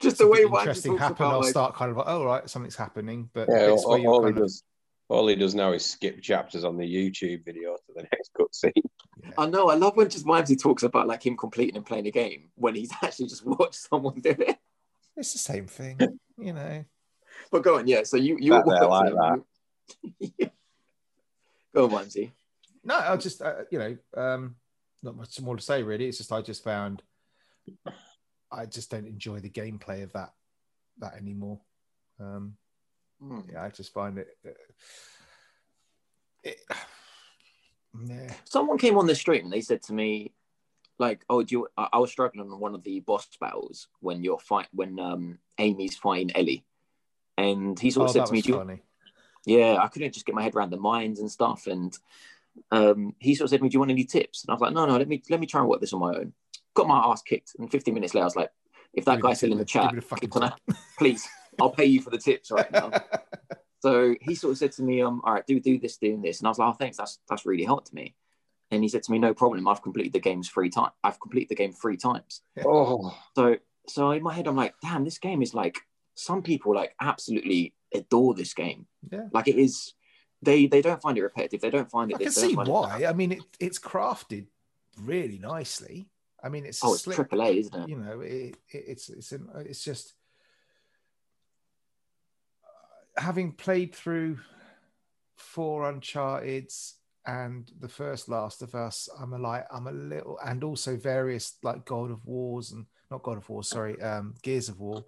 Just 0.00 0.18
the 0.18 0.26
way 0.28 0.42
interesting 0.42 0.96
happen, 0.96 1.16
about, 1.26 1.32
I'll 1.34 1.40
like, 1.40 1.50
start 1.50 1.74
kind 1.74 1.90
of 1.90 1.96
like, 1.96 2.06
oh, 2.08 2.24
right, 2.24 2.48
something's 2.48 2.76
happening. 2.76 3.30
But 3.32 3.48
Yeah, 3.50 3.66
bits 3.68 3.84
all, 3.84 3.90
where 4.00 4.08
all 4.10 4.24
he 4.24 4.30
of- 4.30 4.36
does, 4.36 4.62
All 5.08 5.28
he 5.28 5.36
does 5.36 5.54
now 5.54 5.72
is 5.72 5.84
skip 5.84 6.22
chapters 6.22 6.64
on 6.64 6.76
the 6.76 6.84
YouTube 6.86 7.44
video 7.44 7.74
to 7.76 7.92
the 7.94 8.02
next 8.12 8.30
cutscene. 8.34 8.82
I 9.38 9.46
know. 9.46 9.68
I 9.68 9.74
love 9.74 9.96
when 9.96 10.08
just 10.08 10.24
Mimesy 10.26 10.60
talks 10.60 10.82
about 10.82 11.06
like 11.06 11.24
him 11.24 11.36
completing 11.36 11.76
and 11.76 11.84
playing 11.86 12.06
a 12.06 12.10
game 12.10 12.48
when 12.54 12.74
he's 12.74 12.90
actually 13.02 13.26
just 13.28 13.44
watched 13.46 13.74
someone 13.76 14.20
do 14.20 14.30
it. 14.30 14.56
It's 15.16 15.32
the 15.32 15.38
same 15.38 15.66
thing, 15.66 15.98
you 16.38 16.52
know. 16.54 16.84
But 17.50 17.62
go 17.62 17.76
on, 17.78 17.86
yeah. 17.86 18.02
So 18.04 18.16
you 18.16 18.38
you 18.40 18.52
That 18.52 18.66
were 18.66 18.74
there, 18.78 18.88
like 18.88 19.14
watching- 19.14 19.44
Yeah. 20.38 20.48
Go 21.74 21.84
on, 21.84 21.90
Mimesy. 21.90 22.30
No, 22.84 22.96
I 22.98 23.16
just 23.16 23.40
uh, 23.42 23.62
you 23.70 23.78
know, 23.78 23.96
um, 24.16 24.56
not 25.02 25.16
much 25.16 25.40
more 25.40 25.56
to 25.56 25.62
say 25.62 25.82
really. 25.82 26.06
It's 26.06 26.18
just 26.18 26.32
I 26.32 26.42
just 26.42 26.64
found 26.64 27.02
I 28.50 28.66
just 28.66 28.90
don't 28.90 29.06
enjoy 29.06 29.38
the 29.40 29.50
gameplay 29.50 30.02
of 30.02 30.12
that 30.12 30.32
that 30.98 31.14
anymore. 31.14 31.60
Um, 32.20 32.56
Hmm. 33.22 33.40
yeah, 33.52 33.62
I 33.62 33.68
just 33.68 33.92
find 33.94 34.18
it. 34.18 34.36
uh, 34.44 34.50
it 36.42 36.58
yeah. 38.06 38.34
Someone 38.44 38.78
came 38.78 38.98
on 38.98 39.06
the 39.06 39.14
stream 39.14 39.44
and 39.44 39.52
they 39.52 39.60
said 39.60 39.82
to 39.84 39.92
me, 39.92 40.32
like, 40.98 41.24
"Oh, 41.30 41.42
do 41.44 41.54
you?" 41.54 41.68
I, 41.76 41.98
was 41.98 42.10
struggling 42.10 42.50
on 42.50 42.58
one 42.58 42.74
of 42.74 42.82
the 42.82 42.98
boss 43.00 43.28
battles 43.40 43.86
when 44.00 44.24
you're 44.24 44.40
fight 44.40 44.66
when 44.72 44.98
um 44.98 45.38
Abby's 45.58 45.96
fighting 45.96 46.34
Ellie, 46.36 46.64
and 47.38 47.78
he 47.78 47.90
sort 47.92 48.04
Oh, 48.04 48.06
of 48.06 48.12
said 48.12 48.26
to 48.26 48.32
me, 48.32 48.38
was 48.38 48.44
do 48.44 48.52
you, 48.52 48.58
funny. 48.58 48.82
"Yeah, 49.44 49.78
I 49.80 49.88
couldn't 49.88 50.12
just 50.12 50.26
get 50.26 50.34
my 50.34 50.42
head 50.42 50.54
around 50.54 50.70
the 50.70 50.78
mines 50.78 51.20
and 51.20 51.30
stuff." 51.30 51.66
And 51.66 51.96
um, 52.70 53.14
he 53.18 53.34
sort 53.34 53.46
of 53.46 53.50
said 53.50 53.58
to 53.58 53.62
me, 53.62 53.68
"Do 53.68 53.74
you 53.74 53.80
want 53.80 53.90
any 53.90 54.04
tips?" 54.04 54.44
And 54.44 54.50
I 54.50 54.54
was 54.54 54.60
like, 54.60 54.72
"No, 54.72 54.86
no, 54.86 54.96
let 54.96 55.08
me 55.08 55.22
let 55.30 55.40
me 55.40 55.46
try 55.46 55.60
and 55.60 55.68
work 55.68 55.80
this 55.80 55.92
on 55.92 56.00
my 56.00 56.14
own." 56.14 56.32
Got 56.74 56.88
my 56.88 56.98
ass 56.98 57.22
kicked, 57.22 57.54
and 57.58 57.70
15 57.70 57.92
minutes 57.92 58.14
later, 58.14 58.22
I 58.22 58.26
was 58.26 58.36
like, 58.36 58.50
"If 58.94 59.04
that 59.04 59.16
Give 59.16 59.22
guy's 59.22 59.38
still 59.38 59.52
in 59.52 59.58
the 59.58 59.64
chat, 59.64 59.92
me 59.92 60.00
the 60.00 60.06
fucking 60.06 60.30
can 60.30 60.44
I, 60.44 60.52
please, 60.98 61.28
I'll 61.60 61.70
pay 61.70 61.84
you 61.84 62.00
for 62.00 62.10
the 62.10 62.18
tips 62.18 62.50
right 62.50 62.70
now." 62.70 62.90
So 63.82 64.14
he 64.20 64.36
sort 64.36 64.52
of 64.52 64.58
said 64.58 64.70
to 64.72 64.82
me, 64.82 65.02
um, 65.02 65.20
all 65.24 65.34
right, 65.34 65.44
do 65.44 65.58
do 65.58 65.76
this, 65.76 65.96
doing 65.96 66.22
this. 66.22 66.38
And 66.38 66.46
I 66.46 66.50
was 66.50 66.58
like, 66.58 66.68
oh, 66.68 66.72
thanks, 66.72 66.98
that's 66.98 67.18
that's 67.28 67.44
really 67.44 67.64
helped 67.64 67.92
me. 67.92 68.14
And 68.70 68.82
he 68.82 68.88
said 68.88 69.02
to 69.02 69.12
me, 69.12 69.18
no 69.18 69.34
problem, 69.34 69.66
I've 69.66 69.82
completed 69.82 70.12
the 70.12 70.20
games 70.20 70.48
three 70.48 70.70
times. 70.70 70.92
I've 71.02 71.20
completed 71.20 71.48
the 71.48 71.56
game 71.56 71.72
three 71.72 71.96
times. 71.96 72.42
Oh, 72.64 73.12
So 73.34 73.56
so 73.88 74.12
in 74.12 74.22
my 74.22 74.32
head, 74.32 74.46
I'm 74.46 74.56
like, 74.56 74.74
damn, 74.82 75.04
this 75.04 75.18
game 75.18 75.42
is 75.42 75.52
like 75.52 75.80
some 76.14 76.42
people 76.42 76.74
like 76.74 76.94
absolutely 77.00 77.74
adore 77.94 78.34
this 78.34 78.54
game. 78.54 78.86
yeah. 79.10 79.28
Like 79.32 79.48
it 79.48 79.56
is 79.56 79.94
they 80.40 80.66
they 80.66 80.82
don't 80.82 81.00
find 81.00 81.16
it 81.16 81.22
repetitive. 81.22 81.60
They 81.60 81.70
don't 81.70 81.90
find 81.90 82.10
it 82.10 82.14
I 82.14 82.18
can 82.18 82.26
this, 82.26 82.36
they 82.36 82.52
don't 82.52 82.66
see 82.66 82.70
why. 82.70 83.04
I 83.06 83.12
mean, 83.12 83.32
it, 83.32 83.42
it's 83.60 83.78
crafted 83.78 84.46
really 84.98 85.38
nicely. 85.38 86.08
I 86.42 86.48
mean, 86.48 86.66
it's 86.66 86.82
Oh, 86.82 86.94
it's 86.94 87.04
slick, 87.04 87.16
triple 87.16 87.42
A, 87.42 87.58
isn't 87.58 87.82
it? 87.82 87.88
you 87.88 87.96
know, 87.96 88.20
it, 88.20 88.56
it, 88.70 88.84
it's 88.88 89.08
it's 89.08 89.32
an, 89.32 89.48
it's 89.60 89.84
just 89.84 90.14
having 93.16 93.52
played 93.52 93.94
through 93.94 94.38
four 95.36 95.88
Uncharted's 95.88 96.96
and 97.26 97.70
the 97.78 97.88
first 97.88 98.28
Last 98.28 98.62
of 98.62 98.74
Us. 98.74 99.08
I'm 99.20 99.32
a 99.32 99.38
like 99.38 99.64
I'm 99.70 99.86
a 99.86 99.92
little, 99.92 100.38
and 100.44 100.64
also 100.64 100.96
various 100.96 101.56
like 101.62 101.84
God 101.84 102.10
of 102.10 102.24
Wars 102.26 102.72
and 102.72 102.86
not 103.10 103.22
God 103.22 103.36
of 103.36 103.48
War, 103.48 103.62
sorry, 103.62 104.00
um, 104.02 104.34
Gears 104.42 104.68
of 104.68 104.80
War. 104.80 105.04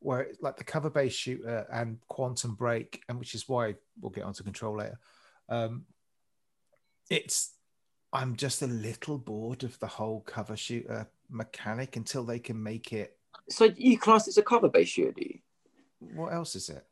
Where 0.00 0.20
it's 0.20 0.40
like 0.40 0.56
the 0.56 0.64
cover-based 0.64 1.18
shooter 1.18 1.66
and 1.72 1.98
Quantum 2.08 2.54
Break, 2.54 3.02
and 3.08 3.18
which 3.18 3.34
is 3.34 3.48
why 3.48 3.76
we'll 4.00 4.10
get 4.10 4.24
onto 4.24 4.42
Control 4.42 4.76
later. 4.76 4.98
Um, 5.48 5.84
it's 7.10 7.52
I'm 8.12 8.36
just 8.36 8.62
a 8.62 8.66
little 8.66 9.18
bored 9.18 9.62
of 9.62 9.78
the 9.78 9.86
whole 9.86 10.20
cover 10.20 10.56
shooter 10.56 11.08
mechanic 11.28 11.96
until 11.96 12.24
they 12.24 12.38
can 12.38 12.60
make 12.62 12.92
it. 12.92 13.16
So 13.48 13.68
you 13.76 13.98
class 13.98 14.26
it 14.26 14.30
as 14.30 14.38
a 14.38 14.42
cover 14.42 14.68
based 14.68 14.92
shooter, 14.92 15.12
do 15.12 15.22
you? 15.22 15.38
What 15.98 16.32
else 16.32 16.56
is 16.56 16.70
it? 16.70 16.84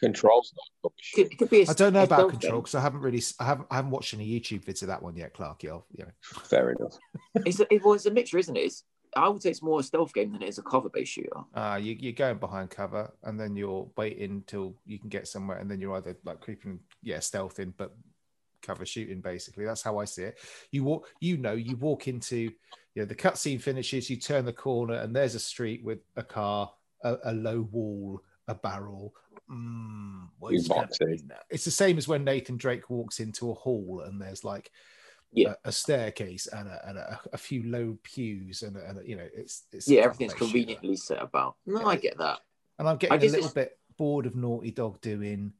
controls 0.00 0.52
not 0.56 0.90
rubbish. 0.90 1.12
It 1.16 1.38
could, 1.38 1.46
it 1.46 1.50
be 1.50 1.62
a 1.62 1.70
I 1.70 1.74
don't 1.74 1.92
know 1.92 2.02
about 2.02 2.30
control 2.30 2.60
because 2.60 2.74
I 2.74 2.80
haven't 2.80 3.00
really, 3.00 3.22
I 3.38 3.44
haven't, 3.44 3.68
I 3.70 3.76
haven't 3.76 3.90
watched 3.90 4.14
any 4.14 4.28
YouTube 4.28 4.64
vids 4.64 4.82
of 4.82 4.88
that 4.88 5.02
one 5.02 5.16
yet, 5.16 5.32
Clark. 5.34 5.62
You'll, 5.62 5.86
you 5.96 6.04
know, 6.04 6.10
Fair 6.22 6.70
enough. 6.70 6.98
It's 7.46 7.60
a, 7.60 7.72
it 7.72 7.84
was 7.84 8.06
a 8.06 8.10
mixture, 8.10 8.38
isn't 8.38 8.56
it? 8.56 8.60
It's, 8.60 8.84
I 9.16 9.28
would 9.28 9.42
say 9.42 9.50
it's 9.50 9.62
more 9.62 9.80
a 9.80 9.82
stealth 9.82 10.12
game 10.14 10.32
than 10.32 10.42
it 10.42 10.48
is 10.48 10.58
a 10.58 10.62
cover 10.62 10.88
based 10.88 11.12
shooter. 11.12 11.40
uh, 11.54 11.78
you, 11.80 11.96
you're 11.98 12.12
going 12.12 12.38
behind 12.38 12.70
cover 12.70 13.12
and 13.22 13.38
then 13.38 13.56
you're 13.56 13.88
waiting 13.96 14.42
till 14.46 14.74
you 14.86 14.98
can 14.98 15.08
get 15.08 15.28
somewhere, 15.28 15.58
and 15.58 15.70
then 15.70 15.80
you're 15.80 15.96
either 15.96 16.16
like 16.24 16.40
creeping, 16.40 16.80
yeah, 17.02 17.18
stealthing, 17.18 17.72
but 17.76 17.94
cover 18.62 18.84
shooting. 18.86 19.20
Basically, 19.20 19.64
that's 19.64 19.82
how 19.82 19.98
I 19.98 20.04
see 20.04 20.22
it. 20.24 20.38
You 20.70 20.84
walk, 20.84 21.08
you 21.20 21.36
know, 21.36 21.52
you 21.52 21.76
walk 21.76 22.08
into, 22.08 22.36
you 22.38 22.52
know, 22.96 23.04
the 23.04 23.14
cutscene 23.14 23.60
finishes, 23.60 24.08
you 24.10 24.16
turn 24.16 24.44
the 24.44 24.52
corner, 24.52 24.94
and 24.94 25.14
there's 25.14 25.34
a 25.34 25.40
street 25.40 25.84
with 25.84 25.98
a 26.16 26.22
car, 26.22 26.72
a, 27.02 27.16
a 27.24 27.32
low 27.32 27.62
wall, 27.70 28.20
a 28.48 28.54
barrel. 28.54 29.14
Mm, 29.50 30.28
what 30.38 30.52
You 30.52 30.58
is 30.58 30.68
gonna 30.68 30.82
box 30.82 30.98
it. 31.00 31.06
be 31.20 31.26
now? 31.28 31.36
It's 31.50 31.64
the 31.66 31.70
same 31.70 31.98
as 31.98 32.08
when 32.08 32.24
Nathan 32.24 32.56
Drake 32.56 32.88
walks 32.88 33.20
into 33.20 33.50
a 33.50 33.54
hall 33.54 34.02
and 34.06 34.20
there's 34.20 34.42
like 34.42 34.70
Yeah. 35.34 35.54
a, 35.64 35.68
a 35.68 35.72
staircase 35.72 36.46
and, 36.46 36.68
a, 36.68 36.88
and 36.88 36.98
a, 36.98 37.20
a 37.32 37.38
few 37.38 37.64
low 37.64 37.98
pews 38.02 38.62
and, 38.62 38.76
a, 38.76 38.88
and 38.88 39.08
you 39.08 39.16
know 39.16 39.26
it's, 39.34 39.64
it's 39.72 39.88
Yeah, 39.88 40.02
everything's 40.02 40.34
conveniently 40.34 40.96
set 40.96 41.20
about. 41.22 41.56
No, 41.66 41.80
Yeah. 41.80 41.86
I 41.86 41.96
get 41.96 42.18
that. 42.18 42.38
and 42.78 42.88
I'm 42.88 42.96
getting 42.96 43.18
a 43.18 43.20
little 43.20 43.38
it's- 43.38 43.52
bit 43.52 43.78
bored 43.96 44.26
of 44.26 44.34
Naughty 44.36 44.70
Dog 44.70 45.00
doing 45.00 45.52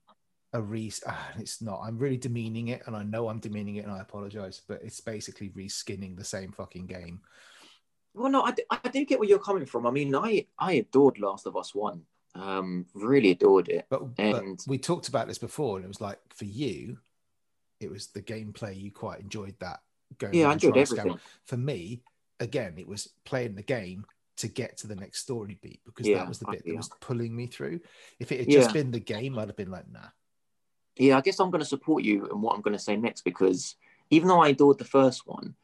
a 0.53 0.63
re. 0.63 0.93
Ah, 1.07 1.29
it's 1.39 1.61
not. 1.61 1.81
I'm 1.85 1.99
really 1.99 2.17
demeaning 2.17 2.69
it, 2.69 2.83
and 2.87 2.95
I 2.95 3.03
know 3.03 3.29
I'm 3.29 3.41
demeaning 3.41 3.77
it, 3.77 3.85
and 3.85 3.93
I 3.93 4.01
apologize. 4.01 4.63
But 4.69 4.81
it's 4.85 5.01
basically 5.01 5.49
reskinning 5.51 6.17
the 6.17 6.25
same 6.25 6.53
fucking 6.53 6.87
game. 6.87 7.21
Well, 8.15 8.31
no, 8.31 8.43
I, 8.43 8.53
do- 8.53 8.63
I 8.71 8.89
do 8.89 9.05
get 9.05 9.19
where 9.19 9.29
you're 9.29 9.41
coming 9.41 9.67
from. 9.67 9.87
I 9.87 9.91
mean, 9.91 10.15
I 10.15 10.47
I 10.59 10.75
adored 10.75 11.19
Last 11.19 11.47
of 11.47 11.57
Us 11.57 11.75
One. 11.75 12.03
Um, 12.37 12.87
really 12.95 13.33
adored 13.33 13.69
it. 13.69 13.87
But, 13.91 14.03
And- 14.19 14.59
but 14.59 14.67
we 14.69 14.79
talked 14.79 15.09
about 15.09 15.27
this 15.27 15.39
before, 15.39 15.77
and 15.77 15.85
it 15.85 15.89
was 15.89 16.01
like 16.01 16.19
for 16.33 16.45
you, 16.45 16.99
it 17.81 17.91
was 17.91 18.09
the 18.09 18.23
gameplay. 18.23 18.81
You 18.81 18.91
quite 18.91 19.21
enjoyed 19.21 19.55
that. 19.61 19.81
Going 20.19 20.35
Yeah, 20.35 20.49
I 20.49 20.53
enjoyed 20.53 20.77
everything. 20.77 21.19
For 21.45 21.57
me, 21.57 22.03
again, 22.41 22.75
it 22.79 22.87
was 22.87 23.11
playing 23.25 23.55
the 23.55 23.63
game 23.63 24.05
to 24.37 24.49
get 24.49 24.77
to 24.79 24.87
the 24.87 24.97
next 24.97 25.21
story 25.23 25.59
beat 25.63 25.81
because 25.85 26.07
Yeah, 26.07 26.19
that 26.19 26.29
was 26.29 26.39
the 26.41 26.49
I- 26.49 26.53
bit 26.53 26.65
that 26.65 26.71
yeah. 26.71 26.77
was 26.77 26.91
pulling 27.01 27.35
me 27.35 27.47
through. 27.47 27.81
If 28.19 28.33
it 28.33 28.41
had 28.41 28.49
Yeah. 28.53 28.61
just 28.61 28.73
been 28.75 28.91
the 28.91 29.01
game, 29.01 29.39
I'd 29.39 29.49
have 29.49 29.57
been 29.57 29.71
like, 29.71 29.89
nah. 29.89 30.09
Yeah, 30.97 31.17
I 31.19 31.21
guess 31.21 31.41
I'm 31.41 31.51
going 31.51 31.61
to 31.61 31.67
support 31.67 32.05
you 32.05 32.27
in 32.31 32.41
what 32.41 32.55
I'm 32.55 32.61
going 32.63 32.77
to 32.77 32.83
say 32.83 32.97
next 32.97 33.23
because 33.23 33.77
even 34.11 34.29
though 34.29 34.41
I 34.43 34.49
adored 34.49 34.79
the 34.79 34.85
first 34.85 35.27
one, 35.27 35.57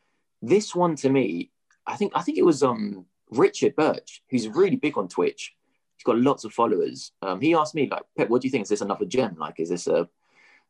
this 0.42 0.74
one 0.74 0.96
to 0.96 1.10
me, 1.10 1.50
I 1.86 1.96
think 1.96 2.12
I 2.14 2.22
think 2.22 2.38
it 2.38 2.44
was 2.44 2.62
um 2.62 3.06
Richard 3.30 3.76
Birch, 3.76 4.22
who's 4.30 4.48
really 4.48 4.76
big 4.76 4.98
on 4.98 5.06
Twitch. 5.08 5.54
He's 5.96 6.04
got 6.04 6.18
lots 6.18 6.44
of 6.44 6.52
followers. 6.52 7.12
Um, 7.22 7.40
he 7.40 7.54
asked 7.54 7.74
me 7.74 7.88
like, 7.88 8.02
Pep, 8.16 8.28
what 8.28 8.40
do 8.42 8.48
you 8.48 8.52
think? 8.52 8.62
Is 8.62 8.70
this 8.70 8.80
another 8.80 9.04
gem? 9.04 9.36
Like, 9.38 9.60
is 9.60 9.68
this 9.68 9.86
a? 9.86 10.08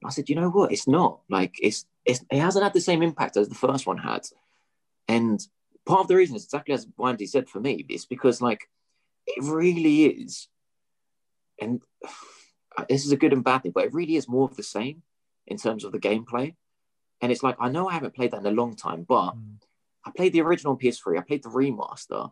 I 0.04 0.10
said, 0.10 0.28
you 0.28 0.34
know 0.34 0.50
what? 0.50 0.72
It's 0.72 0.88
not. 0.88 1.20
Like, 1.28 1.56
it's 1.60 1.86
it's 2.04 2.24
it 2.30 2.38
hasn't 2.38 2.64
had 2.64 2.72
the 2.72 2.80
same 2.80 3.02
impact 3.02 3.36
as 3.36 3.48
the 3.48 3.54
first 3.54 3.86
one 3.86 3.98
had, 3.98 4.26
and 5.08 5.40
part 5.86 6.00
of 6.00 6.08
the 6.08 6.16
reason 6.16 6.36
is 6.36 6.44
exactly 6.44 6.74
as 6.74 6.86
Wendy 6.96 7.26
said 7.26 7.48
for 7.48 7.60
me. 7.60 7.84
It's 7.88 8.06
because 8.06 8.40
like 8.40 8.68
it 9.26 9.42
really 9.44 10.06
is, 10.06 10.48
and 11.60 11.82
this 12.88 13.04
is 13.04 13.12
a 13.12 13.16
good 13.16 13.32
and 13.32 13.44
bad 13.44 13.62
thing, 13.62 13.72
but 13.72 13.84
it 13.84 13.94
really 13.94 14.16
is 14.16 14.28
more 14.28 14.44
of 14.44 14.56
the 14.56 14.62
same 14.62 15.02
in 15.46 15.56
terms 15.56 15.84
of 15.84 15.92
the 15.92 15.98
gameplay. 15.98 16.54
And 17.20 17.30
it's 17.30 17.42
like 17.42 17.56
I 17.60 17.68
know 17.68 17.88
I 17.88 17.94
haven't 17.94 18.14
played 18.14 18.30
that 18.30 18.40
in 18.40 18.46
a 18.46 18.50
long 18.50 18.76
time, 18.76 19.04
but 19.06 19.32
Mm. 19.32 19.60
I 20.04 20.10
played 20.16 20.32
the 20.32 20.40
original 20.40 20.72
on 20.72 20.78
PS3, 20.78 21.18
I 21.18 21.22
played 21.22 21.42
the 21.42 21.50
remaster, 21.50 22.30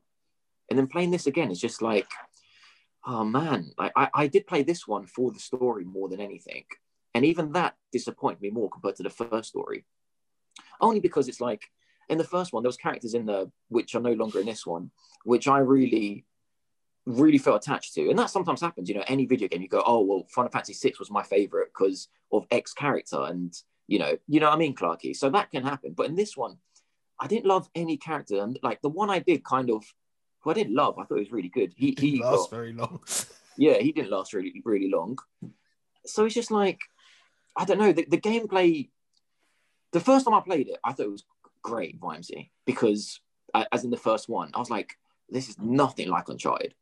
and 0.70 0.78
then 0.78 0.86
playing 0.86 1.10
this 1.10 1.26
again 1.26 1.50
is 1.50 1.60
just 1.60 1.82
like, 1.82 2.08
oh 3.06 3.24
man, 3.24 3.72
I, 3.78 3.90
I, 3.94 4.08
I 4.14 4.26
did 4.26 4.46
play 4.46 4.62
this 4.62 4.86
one 4.86 5.06
for 5.06 5.32
the 5.32 5.38
story 5.38 5.84
more 5.84 6.08
than 6.08 6.20
anything. 6.20 6.64
And 7.18 7.24
even 7.24 7.50
that 7.54 7.74
disappointed 7.90 8.40
me 8.40 8.50
more 8.50 8.70
compared 8.70 8.94
to 8.94 9.02
the 9.02 9.10
first 9.10 9.48
story. 9.48 9.84
Only 10.80 11.00
because 11.00 11.26
it's 11.26 11.40
like 11.40 11.64
in 12.08 12.16
the 12.16 12.22
first 12.22 12.52
one, 12.52 12.62
there 12.62 12.68
was 12.68 12.76
characters 12.76 13.12
in 13.12 13.26
there 13.26 13.46
which 13.70 13.96
are 13.96 14.00
no 14.00 14.12
longer 14.12 14.38
in 14.38 14.46
this 14.46 14.64
one, 14.64 14.92
which 15.24 15.48
I 15.48 15.58
really, 15.58 16.26
really 17.06 17.38
felt 17.38 17.66
attached 17.66 17.94
to. 17.94 18.08
And 18.08 18.16
that 18.20 18.30
sometimes 18.30 18.60
happens, 18.60 18.88
you 18.88 18.94
know, 18.94 19.02
any 19.08 19.26
video 19.26 19.48
game, 19.48 19.62
you 19.62 19.66
go, 19.68 19.82
oh, 19.84 20.02
well, 20.02 20.26
Final 20.30 20.52
Fantasy 20.52 20.74
VI 20.80 20.94
was 21.00 21.10
my 21.10 21.24
favorite 21.24 21.70
because 21.76 22.06
of 22.30 22.46
X 22.52 22.72
character. 22.72 23.20
And, 23.24 23.52
you 23.88 23.98
know, 23.98 24.16
you 24.28 24.38
know 24.38 24.46
what 24.46 24.54
I 24.54 24.58
mean, 24.58 24.76
Clarky? 24.76 25.16
So 25.16 25.28
that 25.30 25.50
can 25.50 25.64
happen. 25.64 25.94
But 25.96 26.06
in 26.06 26.14
this 26.14 26.36
one, 26.36 26.58
I 27.18 27.26
didn't 27.26 27.46
love 27.46 27.68
any 27.74 27.96
character. 27.96 28.40
And 28.44 28.60
like 28.62 28.80
the 28.80 28.90
one 28.90 29.10
I 29.10 29.18
did 29.18 29.42
kind 29.42 29.72
of, 29.72 29.82
who 30.42 30.52
I 30.52 30.54
didn't 30.54 30.76
love, 30.76 31.00
I 31.00 31.02
thought 31.02 31.16
he 31.16 31.22
was 31.24 31.32
really 31.32 31.48
good. 31.48 31.72
He, 31.76 31.86
he 31.98 32.12
Didn't 32.12 32.26
last 32.26 32.42
got- 32.42 32.50
very 32.50 32.72
long. 32.74 33.00
yeah, 33.56 33.78
he 33.78 33.90
didn't 33.90 34.12
last 34.12 34.32
really, 34.34 34.62
really 34.64 34.88
long. 34.88 35.18
So 36.06 36.24
it's 36.24 36.34
just 36.36 36.52
like, 36.52 36.78
I 37.58 37.64
don't 37.64 37.78
know, 37.78 37.92
the, 37.92 38.06
the 38.08 38.20
gameplay. 38.20 38.88
The 39.92 40.00
first 40.00 40.24
time 40.24 40.34
I 40.34 40.40
played 40.40 40.68
it, 40.68 40.78
I 40.84 40.92
thought 40.92 41.06
it 41.06 41.10
was 41.10 41.24
great, 41.62 42.00
Vimesy, 42.00 42.50
because 42.64 43.20
uh, 43.52 43.64
as 43.72 43.84
in 43.84 43.90
the 43.90 43.96
first 43.96 44.28
one, 44.28 44.50
I 44.54 44.58
was 44.58 44.70
like, 44.70 44.96
this 45.28 45.48
is 45.48 45.58
nothing 45.58 46.08
like 46.08 46.28
Uncharted. 46.28 46.74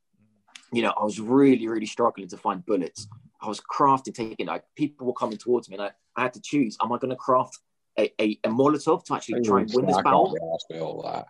You 0.73 0.83
know, 0.83 0.93
I 1.01 1.05
was 1.05 1.19
really, 1.19 1.67
really 1.67 1.87
struggling 1.87 2.29
to 2.29 2.37
find 2.37 2.65
bullets. 2.65 3.09
I 3.41 3.49
was 3.49 3.61
crafting, 3.61 4.15
taking 4.15 4.47
like 4.47 4.65
people 4.77 5.07
were 5.07 5.13
coming 5.15 5.39
towards 5.39 5.69
me, 5.69 5.77
and 5.77 5.85
I, 5.85 5.91
I 6.17 6.23
had 6.23 6.35
to 6.35 6.41
choose: 6.41 6.77
am 6.83 6.93
I 6.93 6.99
going 6.99 7.11
to 7.11 7.17
craft 7.17 7.59
a, 7.99 8.13
a, 8.21 8.39
a 8.45 8.49
Molotov 8.49 9.05
to 9.05 9.15
actually 9.15 9.43
try 9.43 9.61
and 9.61 9.73
win 9.73 9.87
this 9.87 9.97
battle? 9.97 10.27
can't 10.27 10.41
be 10.43 10.55
asked 10.55 10.67
with 10.71 10.81
all 10.81 11.03
that. 11.03 11.27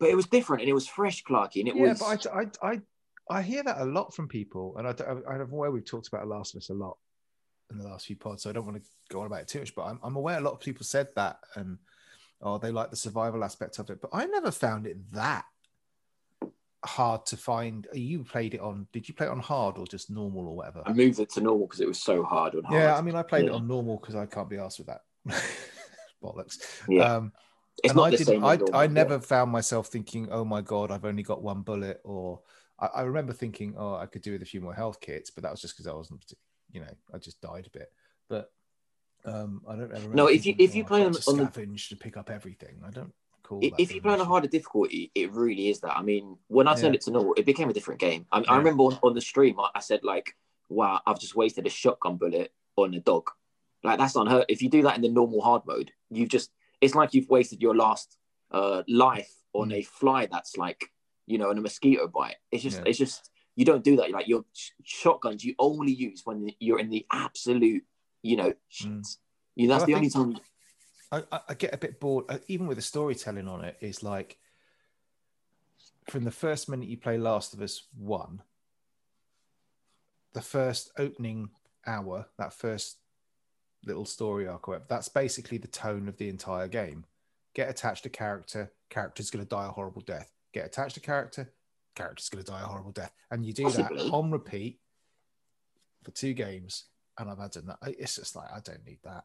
But 0.00 0.08
it 0.10 0.16
was 0.16 0.26
different, 0.26 0.62
and 0.62 0.68
it 0.68 0.74
was 0.74 0.88
fresh, 0.88 1.22
Clarky, 1.22 1.60
and 1.60 1.68
it 1.68 1.76
was 1.76 2.00
yeah, 2.00 2.06
was. 2.06 2.26
but 2.26 2.34
I, 2.34 2.40
I, 2.68 2.72
I, 2.72 2.80
I 3.38 3.42
hear 3.42 3.62
that 3.62 3.80
a 3.80 3.84
lot 3.84 4.12
from 4.12 4.28
people, 4.28 4.74
and 4.76 4.88
I, 4.88 4.92
don't- 4.92 5.24
I, 5.26 5.34
I'm 5.34 5.52
aware 5.52 5.70
we've 5.70 5.84
talked 5.84 6.08
about 6.08 6.26
Last 6.26 6.54
of 6.54 6.58
Us 6.58 6.68
a 6.70 6.74
lot. 6.74 6.98
In 7.74 7.84
the 7.84 7.88
last 7.88 8.06
few 8.06 8.16
pods, 8.16 8.42
so 8.42 8.50
I 8.50 8.52
don't 8.52 8.66
want 8.66 8.82
to 8.82 8.88
go 9.10 9.20
on 9.20 9.26
about 9.26 9.42
it 9.42 9.48
too 9.48 9.60
much. 9.60 9.74
But 9.74 9.84
I'm, 9.84 9.98
I'm 10.02 10.16
aware 10.16 10.38
a 10.38 10.42
lot 10.42 10.52
of 10.52 10.60
people 10.60 10.84
said 10.84 11.08
that 11.16 11.38
and 11.54 11.78
oh, 12.42 12.58
they 12.58 12.70
like 12.70 12.90
the 12.90 12.96
survival 12.96 13.44
aspect 13.44 13.78
of 13.78 13.90
it, 13.90 14.00
but 14.00 14.10
I 14.12 14.26
never 14.26 14.50
found 14.50 14.86
it 14.86 14.96
that 15.12 15.44
hard 16.84 17.26
to 17.26 17.36
find. 17.36 17.86
You 17.92 18.24
played 18.24 18.54
it 18.54 18.60
on? 18.60 18.86
Did 18.92 19.08
you 19.08 19.14
play 19.14 19.26
it 19.26 19.30
on 19.30 19.40
hard 19.40 19.78
or 19.78 19.86
just 19.86 20.10
normal 20.10 20.46
or 20.46 20.56
whatever? 20.56 20.82
I 20.86 20.92
moved 20.92 21.18
it 21.18 21.30
to 21.30 21.40
normal 21.40 21.66
because 21.66 21.80
it 21.80 21.88
was 21.88 22.00
so 22.00 22.22
hard 22.22 22.54
on 22.54 22.64
hard. 22.64 22.80
Yeah, 22.80 22.96
I 22.96 23.00
mean, 23.00 23.16
I 23.16 23.22
played 23.22 23.46
it 23.46 23.52
on 23.52 23.66
normal 23.66 23.98
because 23.98 24.14
I 24.14 24.26
can't 24.26 24.48
be 24.48 24.58
asked 24.58 24.78
with 24.78 24.88
that. 24.88 25.00
Bollocks. 26.22 26.58
Yeah. 26.88 27.16
Um, 27.16 27.32
it's 27.82 27.90
and 27.90 27.96
not 27.96 28.04
I 28.04 28.10
the 28.10 28.16
didn't. 28.18 28.34
same. 28.34 28.44
I, 28.44 28.56
normal, 28.56 28.76
I 28.76 28.82
yeah. 28.84 28.90
never 28.90 29.20
found 29.20 29.50
myself 29.50 29.88
thinking, 29.88 30.28
"Oh 30.30 30.44
my 30.44 30.60
god, 30.60 30.90
I've 30.90 31.04
only 31.04 31.22
got 31.22 31.42
one 31.42 31.62
bullet," 31.62 32.00
or 32.04 32.40
I, 32.78 32.86
I 32.86 33.02
remember 33.02 33.32
thinking, 33.32 33.74
"Oh, 33.76 33.94
I 33.94 34.06
could 34.06 34.22
do 34.22 34.32
with 34.32 34.42
a 34.42 34.46
few 34.46 34.60
more 34.60 34.74
health 34.74 35.00
kits," 35.00 35.30
but 35.30 35.42
that 35.42 35.50
was 35.50 35.60
just 35.60 35.74
because 35.74 35.88
I 35.88 35.92
wasn't, 35.92 36.20
partic- 36.20 36.34
you 36.74 36.80
know, 36.80 36.94
I 37.12 37.18
just 37.18 37.40
died 37.40 37.66
a 37.66 37.70
bit. 37.78 37.90
But 38.28 38.52
um, 39.24 39.62
I 39.66 39.76
don't 39.76 39.92
ever. 39.94 40.08
No, 40.14 40.26
if 40.26 40.44
you- 40.44 40.56
if 40.58 40.74
you 40.74 40.82
"Oh, 40.84 40.86
play 40.86 41.00
on- 41.00 41.06
on 41.06 41.36
the- 41.38 41.44
scavenge 41.46 41.88
to 41.88 41.96
pick 41.96 42.16
up 42.16 42.28
everything, 42.28 42.82
I 42.84 42.90
don't 42.90 43.14
call. 43.42 43.60
If, 43.62 43.92
you 43.94 44.02
play 44.02 44.12
on 44.12 44.20
a 44.20 44.24
harder 44.24 44.48
difficulty, 44.48 45.10
it 45.14 45.30
really 45.32 45.68
is 45.68 45.80
that. 45.80 45.96
I 45.96 46.02
mean, 46.02 46.36
when 46.48 46.68
I 46.68 46.74
turned 46.74 46.94
Yeah. 46.94 46.98
it 46.98 47.02
to 47.02 47.10
normal, 47.12 47.34
it 47.34 47.46
became 47.46 47.70
a 47.70 47.72
different 47.72 48.00
game. 48.00 48.26
I, 48.32 48.40
Yeah. 48.40 48.52
I 48.52 48.56
remember 48.58 48.82
on, 48.84 48.98
on 49.02 49.14
the 49.14 49.20
stream, 49.20 49.58
I, 49.58 49.70
I 49.76 49.80
said 49.80 50.00
like, 50.04 50.36
"Wow, 50.68 51.00
I've 51.06 51.20
just 51.20 51.36
wasted 51.36 51.66
a 51.66 51.70
shotgun 51.70 52.16
bullet 52.16 52.52
on 52.76 52.92
a 52.94 53.00
dog." 53.00 53.30
Like 53.82 53.98
that's 53.98 54.16
unheard. 54.16 54.46
If 54.48 54.60
you 54.62 54.68
do 54.68 54.82
that 54.82 54.96
in 54.96 55.02
the 55.02 55.10
normal 55.10 55.40
hard 55.40 55.62
mode, 55.66 55.92
you've 56.10 56.28
just 56.30 56.50
it's 56.80 56.94
like 56.94 57.14
you've 57.14 57.28
wasted 57.30 57.62
your 57.62 57.74
last 57.76 58.18
uh, 58.50 58.82
life 58.88 59.32
on 59.52 59.68
Mm. 59.70 59.74
a 59.76 59.82
fly 59.82 60.26
that's 60.26 60.56
like 60.56 60.90
you 61.26 61.38
know, 61.38 61.48
on 61.48 61.56
a 61.56 61.60
mosquito 61.62 62.06
bite. 62.06 62.36
It's 62.52 62.62
just 62.62 62.78
Yeah. 62.78 62.84
it's 62.86 62.98
just 62.98 63.30
you 63.56 63.64
don't 63.64 63.84
do 63.84 63.96
that. 63.96 64.10
Like 64.10 64.28
your 64.28 64.44
sh- 64.52 64.70
shotguns, 64.82 65.44
you 65.44 65.54
only 65.58 65.92
use 65.92 66.22
when 66.24 66.50
you're 66.58 66.80
in 66.80 66.90
the 66.90 67.06
absolute, 67.12 67.84
you 68.22 68.36
know. 68.36 68.52
Mm. 68.82 69.16
You 69.56 69.68
know, 69.68 69.74
that's 69.74 69.80
Well, 69.82 69.86
the 69.86 69.94
only 69.94 70.10
time. 70.10 70.38
I, 71.12 71.22
I- 71.30 71.40
I 71.50 71.54
get 71.54 71.74
a 71.74 71.78
bit 71.78 72.00
bored, 72.00 72.24
uh, 72.28 72.38
even 72.48 72.66
with 72.66 72.76
the 72.76 72.82
storytelling 72.82 73.48
on 73.48 73.64
it. 73.64 73.76
Is 73.80 74.02
like 74.02 74.38
from 76.10 76.24
the 76.24 76.30
first 76.30 76.68
minute 76.68 76.88
you 76.88 76.96
play 76.96 77.16
Last 77.18 77.54
of 77.54 77.62
Us 77.62 77.86
One, 77.96 78.42
the 80.32 80.42
first 80.42 80.90
opening 80.98 81.50
hour, 81.86 82.26
that 82.38 82.52
first 82.52 82.98
little 83.86 84.04
story 84.06 84.48
arc, 84.48 84.88
that's 84.88 85.08
basically 85.08 85.58
the 85.58 85.68
tone 85.68 86.08
of 86.08 86.16
the 86.16 86.28
entire 86.28 86.68
game. 86.68 87.04
Get 87.54 87.68
attached 87.70 88.02
to 88.04 88.08
character, 88.08 88.72
character's 88.90 89.30
going 89.30 89.44
to 89.44 89.48
die 89.48 89.66
a 89.66 89.70
horrible 89.70 90.02
death. 90.02 90.32
Get 90.52 90.66
attached 90.66 90.94
to 90.94 91.00
character, 91.00 91.52
character's 91.94 92.28
going 92.28 92.44
to 92.44 92.50
die 92.50 92.60
a 92.60 92.64
horrible 92.64 92.92
death, 92.92 93.12
and 93.30 93.44
you 93.44 93.52
do 93.52 93.64
Possibly. 93.64 93.96
that 94.04 94.12
on 94.12 94.30
repeat 94.30 94.78
for 96.02 96.10
two 96.10 96.32
games. 96.34 96.84
And 97.18 97.30
I 97.30 97.34
imagine 97.34 97.66
that 97.66 97.78
it's 97.98 98.16
just 98.16 98.34
like 98.36 98.48
I 98.52 98.58
don't 98.60 98.84
need 98.84 98.98
that. 99.04 99.24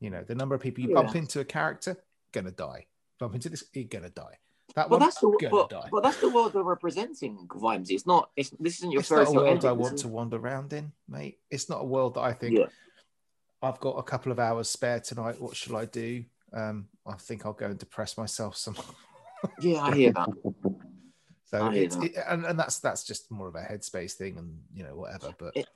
You 0.00 0.10
know, 0.10 0.22
the 0.22 0.34
number 0.34 0.54
of 0.54 0.60
people 0.60 0.82
you 0.84 0.90
Yeah. 0.90 1.02
bump 1.02 1.16
into 1.16 1.40
a 1.40 1.44
character, 1.44 1.96
gonna 2.32 2.50
die. 2.50 2.86
Bump 3.18 3.34
into 3.34 3.48
this, 3.48 3.64
you're 3.72 3.84
gonna 3.84 4.10
die. 4.10 4.38
That 4.76 4.88
one, 4.88 5.00
that's 5.00 5.18
the 5.18 5.28
gonna 5.40 5.50
but, 5.50 5.68
die. 5.70 5.88
but 5.90 6.02
that's 6.02 6.20
the 6.20 6.30
world 6.30 6.52
they're 6.52 6.62
representing, 6.62 7.46
Vimesy. 7.48 7.90
It's 7.92 8.06
not. 8.06 8.30
It's 8.36 8.50
this 8.60 8.78
isn't 8.78 8.92
your 8.92 9.00
it's 9.00 9.10
not 9.10 9.16
first 9.18 9.32
a 9.32 9.34
world. 9.34 9.64
I 9.64 9.72
want 9.72 9.98
to 9.98 10.08
wander 10.08 10.36
around 10.36 10.72
in, 10.72 10.92
mate. 11.08 11.38
It's 11.50 11.68
not 11.68 11.80
a 11.80 11.84
world 11.84 12.14
that 12.14 12.20
I 12.20 12.32
think 12.32 12.58
Yeah. 12.58 12.66
I've 13.62 13.80
got 13.80 13.92
a 13.98 14.02
couple 14.02 14.30
of 14.32 14.38
hours 14.38 14.70
spare 14.70 15.00
tonight. 15.00 15.40
What 15.40 15.56
shall 15.56 15.76
I 15.76 15.86
do? 15.86 16.24
Um, 16.52 16.88
I 17.06 17.14
think 17.14 17.44
I'll 17.46 17.52
go 17.52 17.66
and 17.66 17.78
depress 17.78 18.16
myself 18.16 18.56
some. 18.56 18.76
Yeah, 19.62 19.80
I 19.80 19.94
hear 19.96 20.12
that. 20.12 20.28
So 21.50 21.66
I 21.66 21.74
it's 21.74 21.96
it, 21.96 22.16
and, 22.28 22.44
and 22.44 22.58
that's 22.58 22.78
that's 22.78 23.04
just 23.04 23.30
more 23.30 23.48
of 23.48 23.54
a 23.56 23.62
headspace 23.62 24.12
thing, 24.12 24.38
and 24.38 24.62
you 24.74 24.84
know 24.84 24.94
whatever. 24.94 25.34
But 25.38 25.56
It- 25.56 25.68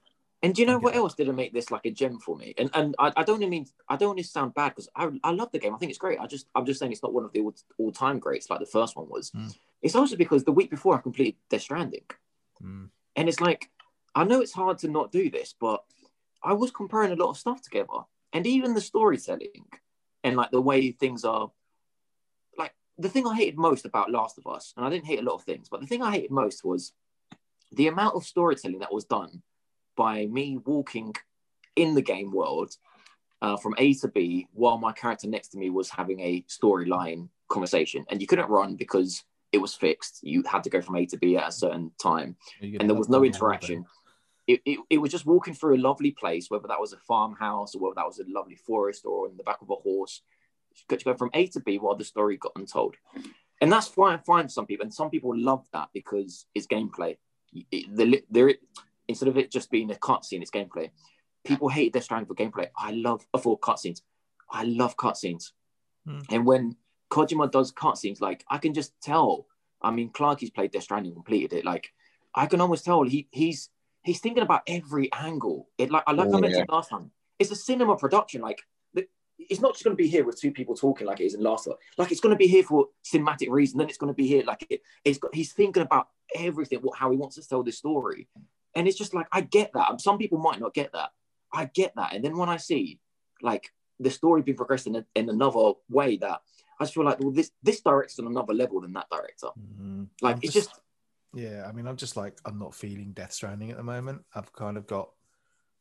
And 0.43 0.55
do 0.55 0.61
you 0.61 0.67
know 0.69 0.79
what 0.79 0.95
else 0.95 1.15
didn't 1.15 1.37
make 1.37 1.53
this 1.55 1.71
like 1.71 1.87
a 1.87 1.91
gem 1.91 2.19
for 2.19 2.37
me? 2.37 2.53
And 2.59 2.69
and 2.75 2.95
I, 2.99 3.13
I 3.17 3.23
don't 3.25 3.41
mean 3.41 3.67
I 3.89 3.97
don't 3.97 4.11
want 4.11 4.19
to 4.19 4.25
sound 4.25 4.53
bad 4.55 4.71
because 4.71 4.89
I, 4.95 5.09
I 5.23 5.31
love 5.31 5.51
the 5.53 5.59
game. 5.59 5.75
I 5.75 5.79
think 5.79 5.91
it's 5.91 5.99
great. 5.99 6.21
I 6.21 6.27
just 6.27 6.47
I'm 6.55 6.67
just 6.67 6.79
saying 6.79 6.93
it's 6.93 7.03
not 7.03 7.15
one 7.15 7.25
of 7.25 7.33
the 7.33 7.41
all, 7.41 7.55
all 7.79 7.93
time 7.93 8.19
greats 8.19 8.51
like 8.51 8.61
the 8.61 8.67
first 8.79 8.95
one 8.95 9.09
was. 9.09 9.31
Mm. 9.31 9.57
It's 9.81 9.97
also 9.97 10.17
because 10.17 10.45
the 10.45 10.53
week 10.53 10.71
before 10.71 10.95
I 10.97 11.01
completed 11.01 11.37
Death 11.51 11.63
Stranding, 11.63 12.05
mm, 12.63 12.89
and 13.17 13.29
it's 13.29 13.41
like 13.41 13.71
I 14.15 14.25
know 14.25 14.41
it's 14.43 14.53
hard 14.53 14.77
to 14.79 14.89
not 14.89 15.11
do 15.13 15.31
this, 15.31 15.55
but 15.59 15.83
I 16.43 16.53
was 16.53 16.71
comparing 16.71 17.13
a 17.13 17.17
lot 17.23 17.31
of 17.31 17.39
stuff 17.39 17.61
together, 17.63 18.01
and 18.35 18.47
even 18.47 18.75
the 18.75 18.81
storytelling 18.81 19.65
and 20.23 20.37
like 20.37 20.51
the 20.51 20.61
way 20.71 20.91
things 20.93 21.25
are. 21.25 21.51
The 22.99 23.09
thing 23.09 23.27
I 23.27 23.35
hated 23.35 23.59
most 23.59 23.85
about 23.85 24.11
Last 24.11 24.39
of 24.39 24.47
Us, 24.47 24.73
and 24.77 24.87
I 24.87 24.91
didn't 24.91 25.07
hate 25.07 25.19
a 25.19 25.23
lot 25.23 25.35
of 25.35 25.43
things, 25.43 25.69
but 25.69 25.81
the 25.81 25.87
thing 25.87 26.03
I 26.03 26.13
hated 26.13 26.31
most 26.31 26.65
was 26.65 26.93
the 27.73 27.89
amount 27.89 28.15
of 28.15 28.25
storytelling 28.25 28.79
that 28.81 28.93
was 28.93 29.05
done 29.05 29.43
by 29.97 30.27
me 30.27 30.59
walking 30.65 31.15
in 31.77 31.95
the 31.95 32.03
game 32.03 32.31
world 32.33 32.73
uh, 33.43 33.57
from 33.57 33.75
A 33.79 33.95
to 33.95 34.09
B 34.09 34.47
while 34.53 34.79
my 34.79 34.93
character 34.93 35.29
next 35.29 35.49
to 35.49 35.59
me 35.59 35.71
was 35.71 35.91
having 35.91 36.21
a 36.21 36.43
storyline 36.49 37.29
conversation. 37.49 38.05
And 38.11 38.21
you 38.21 38.27
couldn't 38.27 38.49
run 38.49 38.77
because 38.77 39.25
it 39.53 39.59
was 39.59 39.75
fixed. 39.75 40.21
You 40.23 40.43
had 40.45 40.65
to 40.65 40.71
go 40.71 40.81
from 40.81 40.97
A 40.97 41.07
to 41.07 41.17
B 41.17 41.37
at 41.37 41.49
a 41.49 41.53
certain 41.53 41.91
time, 42.01 42.37
and 42.61 42.89
there 42.89 42.97
was 42.97 43.09
no 43.09 43.25
interaction. 43.25 43.85
It, 44.47 44.61
it, 44.67 44.79
it 44.91 44.99
was 44.99 45.11
just 45.11 45.27
walking 45.27 45.55
through 45.55 45.77
a 45.77 45.79
lovely 45.79 46.11
place, 46.11 46.51
whether 46.51 46.69
that 46.69 46.81
was 46.81 46.93
a 46.93 46.99
farmhouse 46.99 47.75
or 47.75 47.81
whether 47.81 47.95
that 47.97 48.07
was 48.07 48.19
a 48.19 48.25
lovely 48.29 48.57
forest 48.57 49.07
or 49.07 49.29
in 49.29 49.37
the 49.37 49.43
back 49.43 49.63
of 49.63 49.71
a 49.71 49.75
horse. 49.75 50.21
You 50.77 50.85
got 50.89 50.99
to 51.01 51.05
go 51.05 51.15
from 51.15 51.31
A 51.35 51.47
to 51.49 51.61
B 51.61 51.79
while 51.79 51.97
the 51.97 52.05
story 52.05 52.37
got 52.37 52.53
untold. 52.57 52.97
And 53.61 53.71
that's 53.73 53.89
fine, 53.89 54.19
fine 54.27 54.45
for 54.45 54.51
some 54.51 54.67
people. 54.67 54.85
And 54.85 54.93
some 54.93 55.11
people 55.11 55.37
love 55.37 55.67
that 55.73 55.89
because 55.95 56.47
it's 56.55 56.67
gameplay. 56.67 57.17
It, 57.71 57.97
the, 57.97 58.23
there, 58.31 58.53
instead 59.09 59.29
of 59.29 59.39
it 59.39 59.51
just 59.51 59.71
being 59.71 59.91
a 59.91 59.95
cutscene, 59.95 60.43
it's 60.43 60.51
gameplay. 60.51 60.91
People 61.45 61.69
hate 61.69 61.93
Death 61.93 62.05
Stranding 62.05 62.27
for 62.27 62.35
gameplay. 62.35 62.69
I 62.77 62.93
love 62.93 63.25
for 63.41 63.59
cutscenes. 63.59 64.01
I 64.51 64.65
love 64.65 64.97
cutscenes. 64.97 65.53
Hmm. 66.07 66.21
And 66.31 66.47
when 66.47 66.77
Kojima 67.11 67.51
does 67.51 67.73
cutscenes, 67.73 68.21
like 68.21 68.45
I 68.51 68.59
can 68.59 68.75
just 68.75 68.93
tell. 69.01 69.47
I 69.83 69.91
mean, 69.91 70.11
Clarky's 70.11 70.51
played 70.51 70.73
Death 70.73 70.83
Stranding, 70.85 71.13
completed 71.13 71.53
it. 71.53 71.65
Like 71.65 71.93
I 72.35 72.47
can 72.47 72.61
almost 72.61 72.85
tell 72.85 73.03
he 73.05 73.29
he's 73.31 73.71
he's 74.03 74.21
thinking 74.21 74.43
about 74.43 74.63
every 74.67 75.13
angle. 75.13 75.69
It 75.79 75.91
like 75.91 76.05
I 76.07 76.13
like 76.13 76.29
I 76.29 76.33
Oh, 76.33 76.41
mentioned 76.41 76.67
yeah. 76.69 76.75
last 76.75 76.91
time. 76.91 77.11
It's 77.39 77.51
a 77.51 77.57
cinema 77.57 77.97
production. 77.97 78.41
Like 78.41 78.59
the, 78.59 78.65
it's 79.51 79.61
not 79.61 79.73
just 79.73 79.85
going 79.85 79.97
to 79.97 80.03
be 80.03 80.09
here 80.09 80.25
with 80.25 80.41
two 80.41 80.51
people 80.51 80.75
talking 80.75 81.07
like 81.07 81.21
it 81.21 81.25
is 81.25 81.35
in 81.35 81.43
Last 81.43 81.69
Like 81.99 82.13
it's 82.13 82.21
going 82.21 82.35
to 82.35 82.39
be 82.39 82.47
here 82.47 82.63
for 82.63 82.89
cinematic 83.05 83.51
reason. 83.51 83.79
Then 83.79 83.89
it's 83.89 83.99
going 83.99 84.13
to 84.13 84.17
be 84.17 84.27
here 84.27 84.45
like 84.45 84.67
it, 84.71 84.83
it's 85.05 85.19
got. 85.19 85.35
He's 85.35 85.53
thinking 85.53 85.83
about 85.83 86.09
everything. 86.35 86.81
What 86.81 86.99
how 86.99 87.11
he 87.11 87.17
wants 87.17 87.37
to 87.37 87.47
tell 87.47 87.63
this 87.63 87.79
story, 87.79 88.29
and 88.75 88.89
it's 88.89 88.99
just 88.99 89.15
like 89.15 89.27
I 89.33 89.41
get 89.41 89.73
that. 89.75 90.01
Some 90.01 90.19
people 90.19 90.39
might 90.39 90.61
not 90.61 90.75
get 90.75 90.93
that. 90.93 91.11
I 91.53 91.67
get 91.67 91.95
that. 91.97 92.15
And 92.15 92.25
then 92.25 92.37
when 92.37 92.49
I 92.49 92.57
see 92.57 92.99
like 93.43 93.71
the 94.01 94.11
story 94.11 94.43
being 94.43 94.57
progressed 94.57 94.87
in, 94.87 94.97
a, 94.97 95.07
in 95.15 95.29
another 95.29 95.73
way 95.89 96.17
that 96.17 96.41
I 96.81 96.85
just 96.85 96.95
feel 96.95 97.05
like 97.05 97.21
well 97.21 97.31
this 97.31 97.51
this 97.63 97.81
director's 97.81 98.19
on 98.19 98.27
another 98.27 98.55
level 98.55 98.81
than 98.81 98.93
that 98.95 99.07
director. 99.11 99.49
Mhm. 99.59 100.09
Like 100.21 100.37
I'm 100.37 100.41
it's 100.43 100.55
just 100.55 100.81
Yeah, 101.35 101.67
I 101.69 101.73
mean, 101.73 101.87
I'm 101.87 101.97
just 101.97 102.17
like 102.17 102.39
I'm 102.45 102.59
not 102.59 102.75
feeling 102.75 103.13
Death 103.13 103.33
Stranding 103.33 103.71
at 103.71 103.77
the 103.77 103.83
moment. 103.83 104.23
I've 104.35 104.53
kind 104.53 104.77
of 104.77 104.87
got 104.87 105.11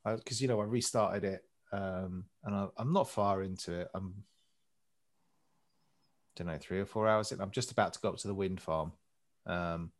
because 0.05 0.41
you 0.41 0.47
know 0.47 0.59
I 0.59 0.65
restarted 0.65 1.23
it, 1.23 1.45
um, 1.73 2.25
and 2.43 2.55
I, 2.55 2.67
I'm 2.77 2.93
not 2.93 3.09
far 3.09 3.41
into 3.41 3.73
it. 3.73 3.89
I'm 3.93 4.13
I 6.29 6.43
don't 6.43 6.47
know 6.47 6.57
three 6.59 6.79
or 6.79 6.85
four 6.85 7.07
hours 7.07 7.31
in. 7.31 7.41
I'm 7.41 7.51
just 7.51 7.71
about 7.71 7.93
to 7.93 7.99
go 7.99 8.09
up 8.09 8.17
to 8.17 8.27
the 8.27 8.33
wind 8.33 8.61
farm, 8.61 8.91
um, 9.45 9.91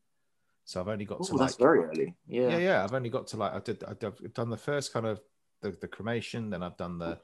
so 0.66 0.80
I've 0.80 0.88
only 0.88 1.06
got 1.06 1.24
to 1.24 1.34
oh, 1.34 1.38
that's 1.38 1.60
like 1.60 1.60
very 1.60 1.84
early. 1.84 2.16
Yeah. 2.28 2.50
yeah, 2.50 2.58
yeah. 2.58 2.84
I've 2.84 2.94
only 2.94 3.10
got 3.10 3.28
to 3.28 3.38
like 3.38 3.54
I 3.54 3.60
did. 3.60 3.84
I've 3.84 3.98
I've 4.04 4.34
done 4.34 4.50
the 4.50 4.58
first 4.58 4.94
kind 4.94 5.06
of 5.06 5.22
the, 5.62 5.72
the 5.72 5.88
cremation, 5.88 6.50
then 6.50 6.64
I've 6.64 6.78
done 6.78 7.00
the 7.00 7.20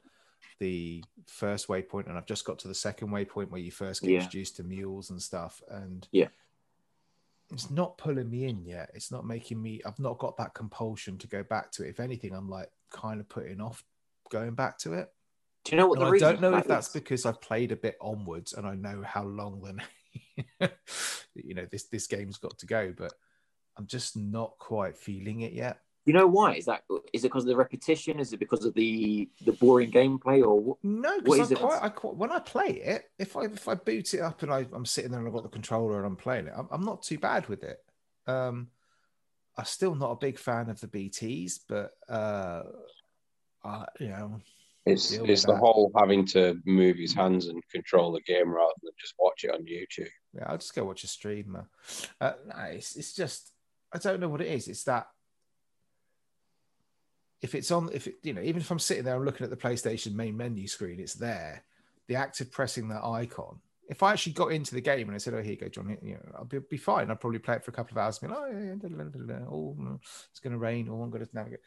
the 0.58 1.02
first 1.26 1.68
waypoint, 1.68 2.08
and 2.08 2.18
I've 2.18 2.26
just 2.26 2.44
got 2.44 2.58
to 2.60 2.68
the 2.68 2.74
second 2.74 3.08
waypoint 3.08 3.50
where 3.50 3.60
you 3.60 3.70
first 3.70 4.02
get 4.02 4.10
Yeah. 4.10 4.16
introduced 4.16 4.56
to 4.56 4.64
mules 4.64 5.10
and 5.10 5.20
stuff. 5.22 5.62
And 5.68 6.06
Yeah. 6.12 6.28
it's 7.50 7.70
not 7.70 7.98
pulling 7.98 8.30
me 8.30 8.44
in 8.44 8.64
yet. 8.64 8.90
It's 8.94 9.10
not 9.10 9.26
making 9.26 9.60
me. 9.60 9.80
I've 9.86 9.98
not 9.98 10.18
got 10.18 10.36
that 10.36 10.54
compulsion 10.54 11.18
to 11.18 11.26
go 11.26 11.42
back 11.42 11.72
to 11.72 11.84
it. 11.84 11.90
If 11.90 12.00
anything, 12.00 12.34
I'm 12.34 12.48
like 12.48 12.70
kind 12.90 13.20
of 13.20 13.28
putting 13.28 13.60
off 13.60 13.84
going 14.30 14.54
back 14.54 14.78
to 14.78 14.94
it. 14.94 15.08
Do 15.64 15.72
you 15.72 15.76
know 15.76 15.86
what 15.88 15.98
And 15.98 16.06
the 16.06 16.08
I 16.08 16.10
reason 16.12 16.28
don't 16.32 16.40
know 16.40 16.52
for 16.52 16.58
if 16.58 16.66
that's 16.66 16.86
is? 16.88 16.92
because 16.94 17.26
I've 17.26 17.40
played 17.42 17.70
a 17.72 17.76
bit 17.76 17.96
onwards 18.00 18.54
and 18.54 18.66
I 18.66 18.74
know 18.74 19.02
how 19.04 19.24
long 19.24 19.60
then 20.58 20.70
you 21.34 21.54
know 21.54 21.66
this 21.70 21.84
this 21.84 22.06
game's 22.06 22.38
got 22.38 22.58
to 22.58 22.66
go, 22.66 22.94
but 22.96 23.12
I'm 23.76 23.86
just 23.86 24.16
not 24.16 24.54
quite 24.58 24.96
feeling 24.96 25.42
it 25.42 25.52
yet. 25.52 25.80
You 26.06 26.14
know 26.14 26.26
why? 26.26 26.54
Is 26.54 26.64
that 26.64 26.82
is 27.12 27.24
it 27.24 27.28
because 27.28 27.44
of 27.44 27.48
the 27.48 27.56
repetition? 27.56 28.18
Is 28.20 28.32
it 28.32 28.38
because 28.40 28.64
of 28.64 28.72
the 28.74 29.28
the 29.44 29.52
boring 29.52 29.90
gameplay 29.92 30.42
or 30.42 30.58
what? 30.58 30.78
No, 30.82 31.20
because 31.20 31.52
I 31.52 31.56
quite, 31.56 31.94
quite, 31.94 32.16
when 32.16 32.32
I 32.32 32.38
play 32.38 32.68
it, 32.68 33.04
if 33.18 33.36
I 33.36 33.44
if 33.44 33.68
I 33.68 33.74
boot 33.74 34.14
it 34.14 34.20
up 34.20 34.42
and 34.42 34.52
I, 34.52 34.66
I'm 34.72 34.86
sitting 34.86 35.10
there 35.10 35.20
and 35.20 35.28
I've 35.28 35.34
got 35.34 35.42
the 35.42 35.50
controller 35.50 35.98
and 35.98 36.06
I'm 36.06 36.16
playing 36.16 36.46
it, 36.46 36.54
I'm, 36.56 36.68
I'm 36.70 36.84
not 36.84 37.02
too 37.02 37.18
bad 37.18 37.48
with 37.48 37.62
it. 37.64 37.78
Um, 38.26 38.68
I'm 39.58 39.66
still 39.66 39.94
not 39.94 40.12
a 40.12 40.16
big 40.16 40.38
fan 40.38 40.70
of 40.70 40.80
the 40.80 40.88
BTS, 40.88 41.60
but 41.68 41.92
uh, 42.08 42.62
I, 43.64 43.84
you 43.98 44.08
know, 44.08 44.40
It's 44.86 45.12
it's 45.12 45.44
the 45.44 45.52
that. 45.52 45.58
whole 45.58 45.92
having 45.96 46.24
to 46.28 46.58
move 46.64 46.96
his 46.96 47.12
hands 47.14 47.48
and 47.48 47.62
control 47.70 48.12
the 48.12 48.20
game 48.22 48.50
rather 48.50 48.72
than 48.82 48.92
just 48.98 49.14
watch 49.18 49.44
it 49.44 49.50
on 49.52 49.64
YouTube. 49.64 50.08
yeah, 50.34 50.44
I'll 50.46 50.58
just 50.58 50.74
go 50.74 50.84
watch 50.84 51.04
a 51.04 51.08
stream. 51.08 51.52
man. 51.52 51.66
Uh, 52.20 52.32
no, 52.48 52.62
it's, 52.64 52.96
it's 52.96 53.14
just 53.14 53.52
I 53.92 53.98
don't 53.98 54.20
know 54.20 54.28
what 54.28 54.40
it 54.40 54.48
is. 54.48 54.68
It's 54.68 54.84
that 54.84 55.08
if 57.42 57.54
it's 57.54 57.70
on, 57.70 57.88
if 57.92 58.06
it, 58.06 58.16
you 58.22 58.32
know, 58.34 58.42
even 58.42 58.60
if 58.60 58.70
I'm 58.70 58.78
sitting 58.78 59.04
there, 59.04 59.16
I'm 59.16 59.24
looking 59.24 59.44
at 59.44 59.50
the 59.50 59.56
PlayStation 59.56 60.12
main 60.14 60.36
menu 60.36 60.66
screen, 60.66 61.00
it's 61.00 61.14
there. 61.14 61.64
The 62.08 62.16
act 62.16 62.40
of 62.40 62.50
pressing 62.52 62.88
that 62.88 63.02
icon. 63.04 63.60
If 63.88 64.02
I 64.04 64.12
actually 64.12 64.34
got 64.34 64.52
into 64.52 64.74
the 64.74 64.80
game 64.80 65.08
and 65.08 65.14
I 65.14 65.18
said, 65.18 65.34
"Oh, 65.34 65.42
here 65.42 65.52
you 65.52 65.56
go, 65.58 65.68
John," 65.68 65.96
you 66.02 66.14
know, 66.14 66.20
I'll 66.36 66.44
be, 66.44 66.58
be 66.60 66.76
fine. 66.76 67.10
I'd 67.10 67.18
probably 67.20 67.38
play 67.40 67.56
it 67.56 67.64
for 67.64 67.70
a 67.72 67.74
couple 67.74 67.94
of 67.94 67.98
hours. 67.98 68.20
And 68.22 68.30
be 68.30 68.36
like, 68.36 68.44
"Oh, 68.46 68.58
yeah, 68.58 68.74
da, 68.74 68.88
da, 68.88 69.04
da, 69.38 69.44
oh, 69.50 69.76
it's 70.30 70.38
going 70.38 70.52
to 70.52 70.58
rain. 70.58 70.88
Oh, 70.88 71.02
I'm 71.02 71.10
going 71.10 71.24
to 71.26 71.34
navigate." 71.34 71.60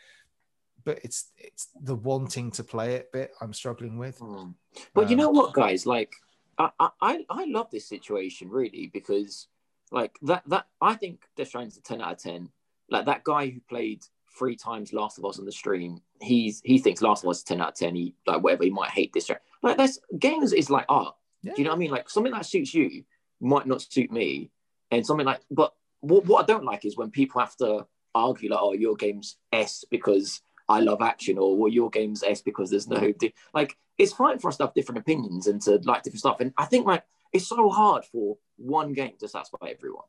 But 0.85 0.99
it's 1.03 1.31
it's 1.37 1.69
the 1.81 1.95
wanting 1.95 2.51
to 2.51 2.63
play 2.63 2.95
it 2.95 3.11
bit 3.11 3.31
I'm 3.41 3.53
struggling 3.53 3.97
with. 3.97 4.19
Mm. 4.19 4.53
But 4.93 5.09
you 5.09 5.15
Um, 5.15 5.21
know 5.21 5.29
what, 5.29 5.53
guys? 5.53 5.85
Like, 5.85 6.13
I, 6.57 6.69
I, 6.79 7.25
I 7.29 7.45
love 7.45 7.69
this 7.71 7.87
situation 7.87 8.49
really 8.49 8.89
because, 8.93 9.47
like, 9.91 10.17
that 10.23 10.43
that 10.47 10.67
I 10.81 10.95
think 10.95 11.21
Death 11.35 11.49
Stranding's 11.49 11.77
a 11.77 11.81
ten 11.81 12.01
out 12.01 12.13
of 12.13 12.17
ten. 12.17 12.49
Like 12.89 13.05
that 13.05 13.23
guy 13.23 13.47
who 13.47 13.59
played 13.69 14.03
three 14.37 14.55
times 14.55 14.93
Last 14.93 15.17
of 15.17 15.25
Us 15.25 15.39
on 15.39 15.45
the 15.45 15.51
stream, 15.51 16.01
he's 16.21 16.61
he 16.63 16.77
thinks 16.79 17.01
Last 17.01 17.23
of 17.23 17.29
Us 17.29 17.37
is 17.37 17.43
ten 17.43 17.61
out 17.61 17.69
of 17.69 17.75
ten. 17.75 17.95
He 17.95 18.13
like 18.27 18.43
whatever 18.43 18.63
he 18.65 18.69
might 18.69 18.91
hate 18.91 19.13
this. 19.13 19.29
Like, 19.61 19.77
that's 19.77 19.99
games 20.19 20.53
is 20.53 20.69
like 20.69 20.85
art. 20.89 21.15
Yeah. 21.41 21.53
Do 21.53 21.61
you 21.61 21.65
know 21.65 21.71
what 21.71 21.77
I 21.77 21.79
mean? 21.79 21.91
Like 21.91 22.09
something 22.09 22.33
that 22.33 22.45
suits 22.45 22.73
you 22.73 23.03
might 23.39 23.67
not 23.67 23.81
suit 23.81 24.11
me, 24.11 24.51
and 24.91 25.05
something 25.05 25.25
like. 25.25 25.41
But 25.49 25.73
what, 26.01 26.25
what 26.25 26.43
I 26.43 26.45
don't 26.45 26.65
like 26.65 26.83
is 26.85 26.97
when 26.97 27.11
people 27.11 27.39
have 27.39 27.55
to 27.57 27.87
argue 28.13 28.49
like, 28.49 28.59
"Oh, 28.61 28.73
your 28.73 28.95
game's 28.95 29.37
S 29.51 29.85
because 29.89 30.41
I 30.69 30.79
love 30.79 31.01
action," 31.01 31.37
or 31.37 31.57
"Well, 31.57 31.71
your 31.71 31.89
game's 31.89 32.23
S 32.23 32.41
because 32.41 32.69
there's 32.69 32.87
no." 32.87 33.11
Di-. 33.11 33.33
Like 33.53 33.77
it's 33.97 34.13
fine 34.13 34.39
for 34.39 34.47
us 34.47 34.57
to 34.57 34.63
have 34.65 34.73
different 34.73 34.99
opinions 34.99 35.47
and 35.47 35.61
to 35.63 35.79
like 35.83 36.03
different 36.03 36.19
stuff, 36.19 36.39
and 36.39 36.53
I 36.57 36.65
think 36.65 36.85
like 36.85 37.03
it's 37.31 37.47
so 37.47 37.69
hard 37.69 38.05
for 38.05 38.37
one 38.57 38.93
game 38.93 39.13
to 39.19 39.27
satisfy 39.27 39.67
everyone. 39.69 40.05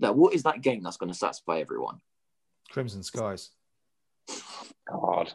Like, 0.00 0.14
what 0.14 0.34
is 0.34 0.42
that 0.42 0.60
game 0.60 0.82
that's 0.82 0.96
going 0.96 1.12
to 1.12 1.18
satisfy 1.18 1.60
everyone? 1.60 2.00
Crimson 2.70 3.02
Skies. 3.02 3.50
God. 4.90 5.32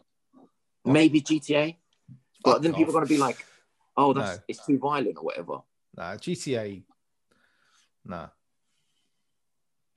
Maybe 0.86 1.22
GTA, 1.22 1.76
but 2.44 2.54
Fuck 2.54 2.62
then 2.62 2.74
people 2.74 2.92
are 2.92 3.00
going 3.00 3.06
to 3.06 3.14
be 3.14 3.18
like, 3.18 3.46
"Oh, 3.96 4.14
that's 4.14 4.38
No. 4.38 4.44
it's 4.48 4.66
too 4.66 4.78
violent" 4.78 5.18
or 5.18 5.24
whatever. 5.24 5.60
Nah, 5.96 6.16
GTA. 6.16 6.84
Nah. 8.06 8.30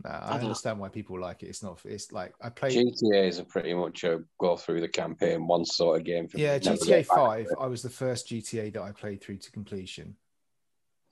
Nah, 0.05 0.19
I, 0.23 0.31
don't- 0.33 0.43
understand 0.45 0.79
why 0.81 0.89
people 0.89 1.21
like 1.21 1.43
it. 1.43 1.47
It's 1.47 1.63
not. 1.63 1.81
It's 1.85 2.11
like 2.13 2.35
I 2.41 2.49
played. 2.49 2.73
GTA 2.73 3.29
is 3.29 3.39
a 3.39 3.45
pretty 3.45 3.73
much 3.75 4.05
a 4.05 4.23
go 4.39 4.57
through 4.57 4.81
the 4.81 4.89
campaign 4.89 5.47
one 5.47 5.65
sort 5.65 6.01
of 6.01 6.05
game. 6.05 6.27
For 6.27 6.39
yeah, 6.39 6.59
Never 6.65 6.77
GTA 6.77 7.07
Five. 7.07 7.47
I 7.61 7.67
was 7.67 7.83
the 7.83 7.91
first 7.91 8.29
GTA 8.29 8.73
that 8.73 8.83
I 8.83 8.91
played 8.91 9.23
through 9.23 9.39
to 9.39 9.53
completion. 9.53 10.17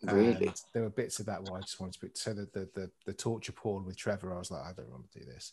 Really? 0.03 0.46
And 0.46 0.55
there 0.72 0.83
were 0.83 0.90
bits 0.90 1.20
of 1.20 1.26
that 1.26 1.42
where 1.42 1.59
I 1.59 1.61
just 1.61 1.79
wanted 1.79 1.94
to 1.94 2.00
put 2.00 2.18
so 2.18 2.33
the 2.33 2.48
the 2.53 2.68
the, 2.74 2.90
the 3.07 3.12
torture 3.12 3.53
porn 3.53 3.85
with 3.85 3.96
Trevor. 3.96 4.35
I 4.35 4.38
was 4.38 4.50
like, 4.50 4.64
I 4.64 4.72
don't 4.72 4.90
want 4.90 5.11
to 5.11 5.18
do 5.18 5.24
this. 5.24 5.53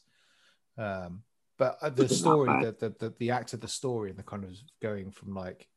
Um, 0.78 1.24
but 1.58 1.78
uh, 1.82 1.90
the 1.90 2.08
story, 2.08 2.48
bad. 2.48 2.80
the, 2.80 2.90
the 2.90 2.96
the 3.00 3.16
the 3.20 3.32
act 3.32 3.54
of 3.54 3.62
the 3.62 3.68
story, 3.68 4.10
and 4.10 4.18
the 4.18 4.24
kind 4.24 4.44
of 4.44 4.52
going 4.82 5.12
from 5.12 5.34
like 5.34 5.68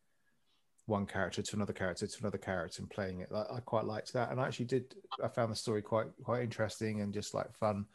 one 0.86 1.06
character 1.06 1.42
to 1.42 1.56
another 1.56 1.72
character 1.72 2.06
to 2.06 2.18
another 2.20 2.38
character 2.38 2.82
and 2.82 2.90
playing 2.90 3.20
it, 3.20 3.30
like, 3.30 3.46
I 3.52 3.60
quite 3.60 3.84
liked 3.84 4.12
that. 4.12 4.30
And 4.30 4.40
I 4.40 4.46
actually 4.46 4.66
did. 4.66 4.94
I 5.22 5.28
found 5.28 5.52
the 5.52 5.56
story 5.56 5.82
quite 5.82 6.08
quite 6.22 6.42
interesting 6.42 7.00
and 7.00 7.14
just 7.14 7.34
like 7.34 7.54
fun. 7.54 7.86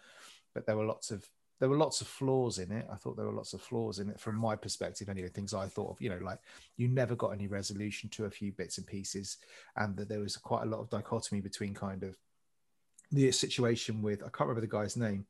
But 0.53 0.65
there 0.65 0.77
were 0.77 0.85
lots 0.85 1.11
of 1.11 1.27
there 1.59 1.69
were 1.69 1.77
lots 1.77 2.01
of 2.01 2.07
flaws 2.07 2.59
in 2.59 2.71
it. 2.71 2.85
I 2.91 2.95
thought 2.95 3.15
there 3.15 3.25
were 3.25 3.31
lots 3.31 3.53
of 3.53 3.61
flaws 3.61 3.99
in 3.99 4.09
it 4.09 4.19
from 4.19 4.35
my 4.35 4.55
perspective. 4.55 5.07
Anyway, 5.09 5.29
things 5.29 5.53
I 5.53 5.67
thought 5.67 5.91
of, 5.91 6.01
you 6.01 6.09
know, 6.09 6.19
like 6.21 6.39
you 6.77 6.87
never 6.87 7.15
got 7.15 7.29
any 7.29 7.47
resolution 7.47 8.09
to 8.09 8.25
a 8.25 8.29
few 8.29 8.51
bits 8.51 8.77
and 8.77 8.85
pieces 8.85 9.37
and 9.77 9.95
that 9.95 10.09
there 10.09 10.19
was 10.19 10.35
quite 10.35 10.63
a 10.63 10.69
lot 10.69 10.81
of 10.81 10.89
dichotomy 10.89 11.41
between 11.41 11.73
kind 11.73 12.03
of 12.03 12.17
the 13.11 13.31
situation 13.31 14.01
with 14.01 14.21
I 14.21 14.25
can't 14.25 14.41
remember 14.41 14.61
the 14.61 14.67
guy's 14.67 14.97
name, 14.97 15.25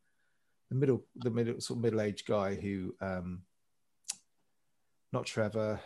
the 0.70 0.76
middle 0.76 1.04
the 1.18 1.30
middle 1.30 1.60
sort 1.60 1.78
of 1.78 1.84
middle 1.84 2.02
aged 2.02 2.26
guy 2.26 2.56
who 2.56 2.96
um 3.02 3.42
not 5.14 5.26
Trevor, 5.26 5.80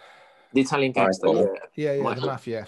The 0.53 0.61
Italian 0.61 0.91
gangster. 0.91 1.27
Michael. 1.27 1.55
Yeah. 1.75 1.93
yeah, 1.93 2.01
yeah, 2.03 2.13
the 2.15 2.25
mafia 2.25 2.67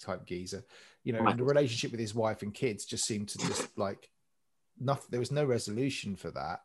type 0.00 0.26
geezer, 0.26 0.64
you 1.04 1.12
know, 1.12 1.26
and 1.26 1.38
the 1.38 1.44
relationship 1.44 1.90
with 1.90 2.00
his 2.00 2.14
wife 2.14 2.42
and 2.42 2.52
kids 2.52 2.84
just 2.84 3.04
seemed 3.06 3.28
to 3.30 3.38
just 3.38 3.76
like 3.78 4.10
nothing. 4.78 5.06
There 5.10 5.20
was 5.20 5.32
no 5.32 5.44
resolution 5.44 6.16
for 6.16 6.30
that. 6.32 6.60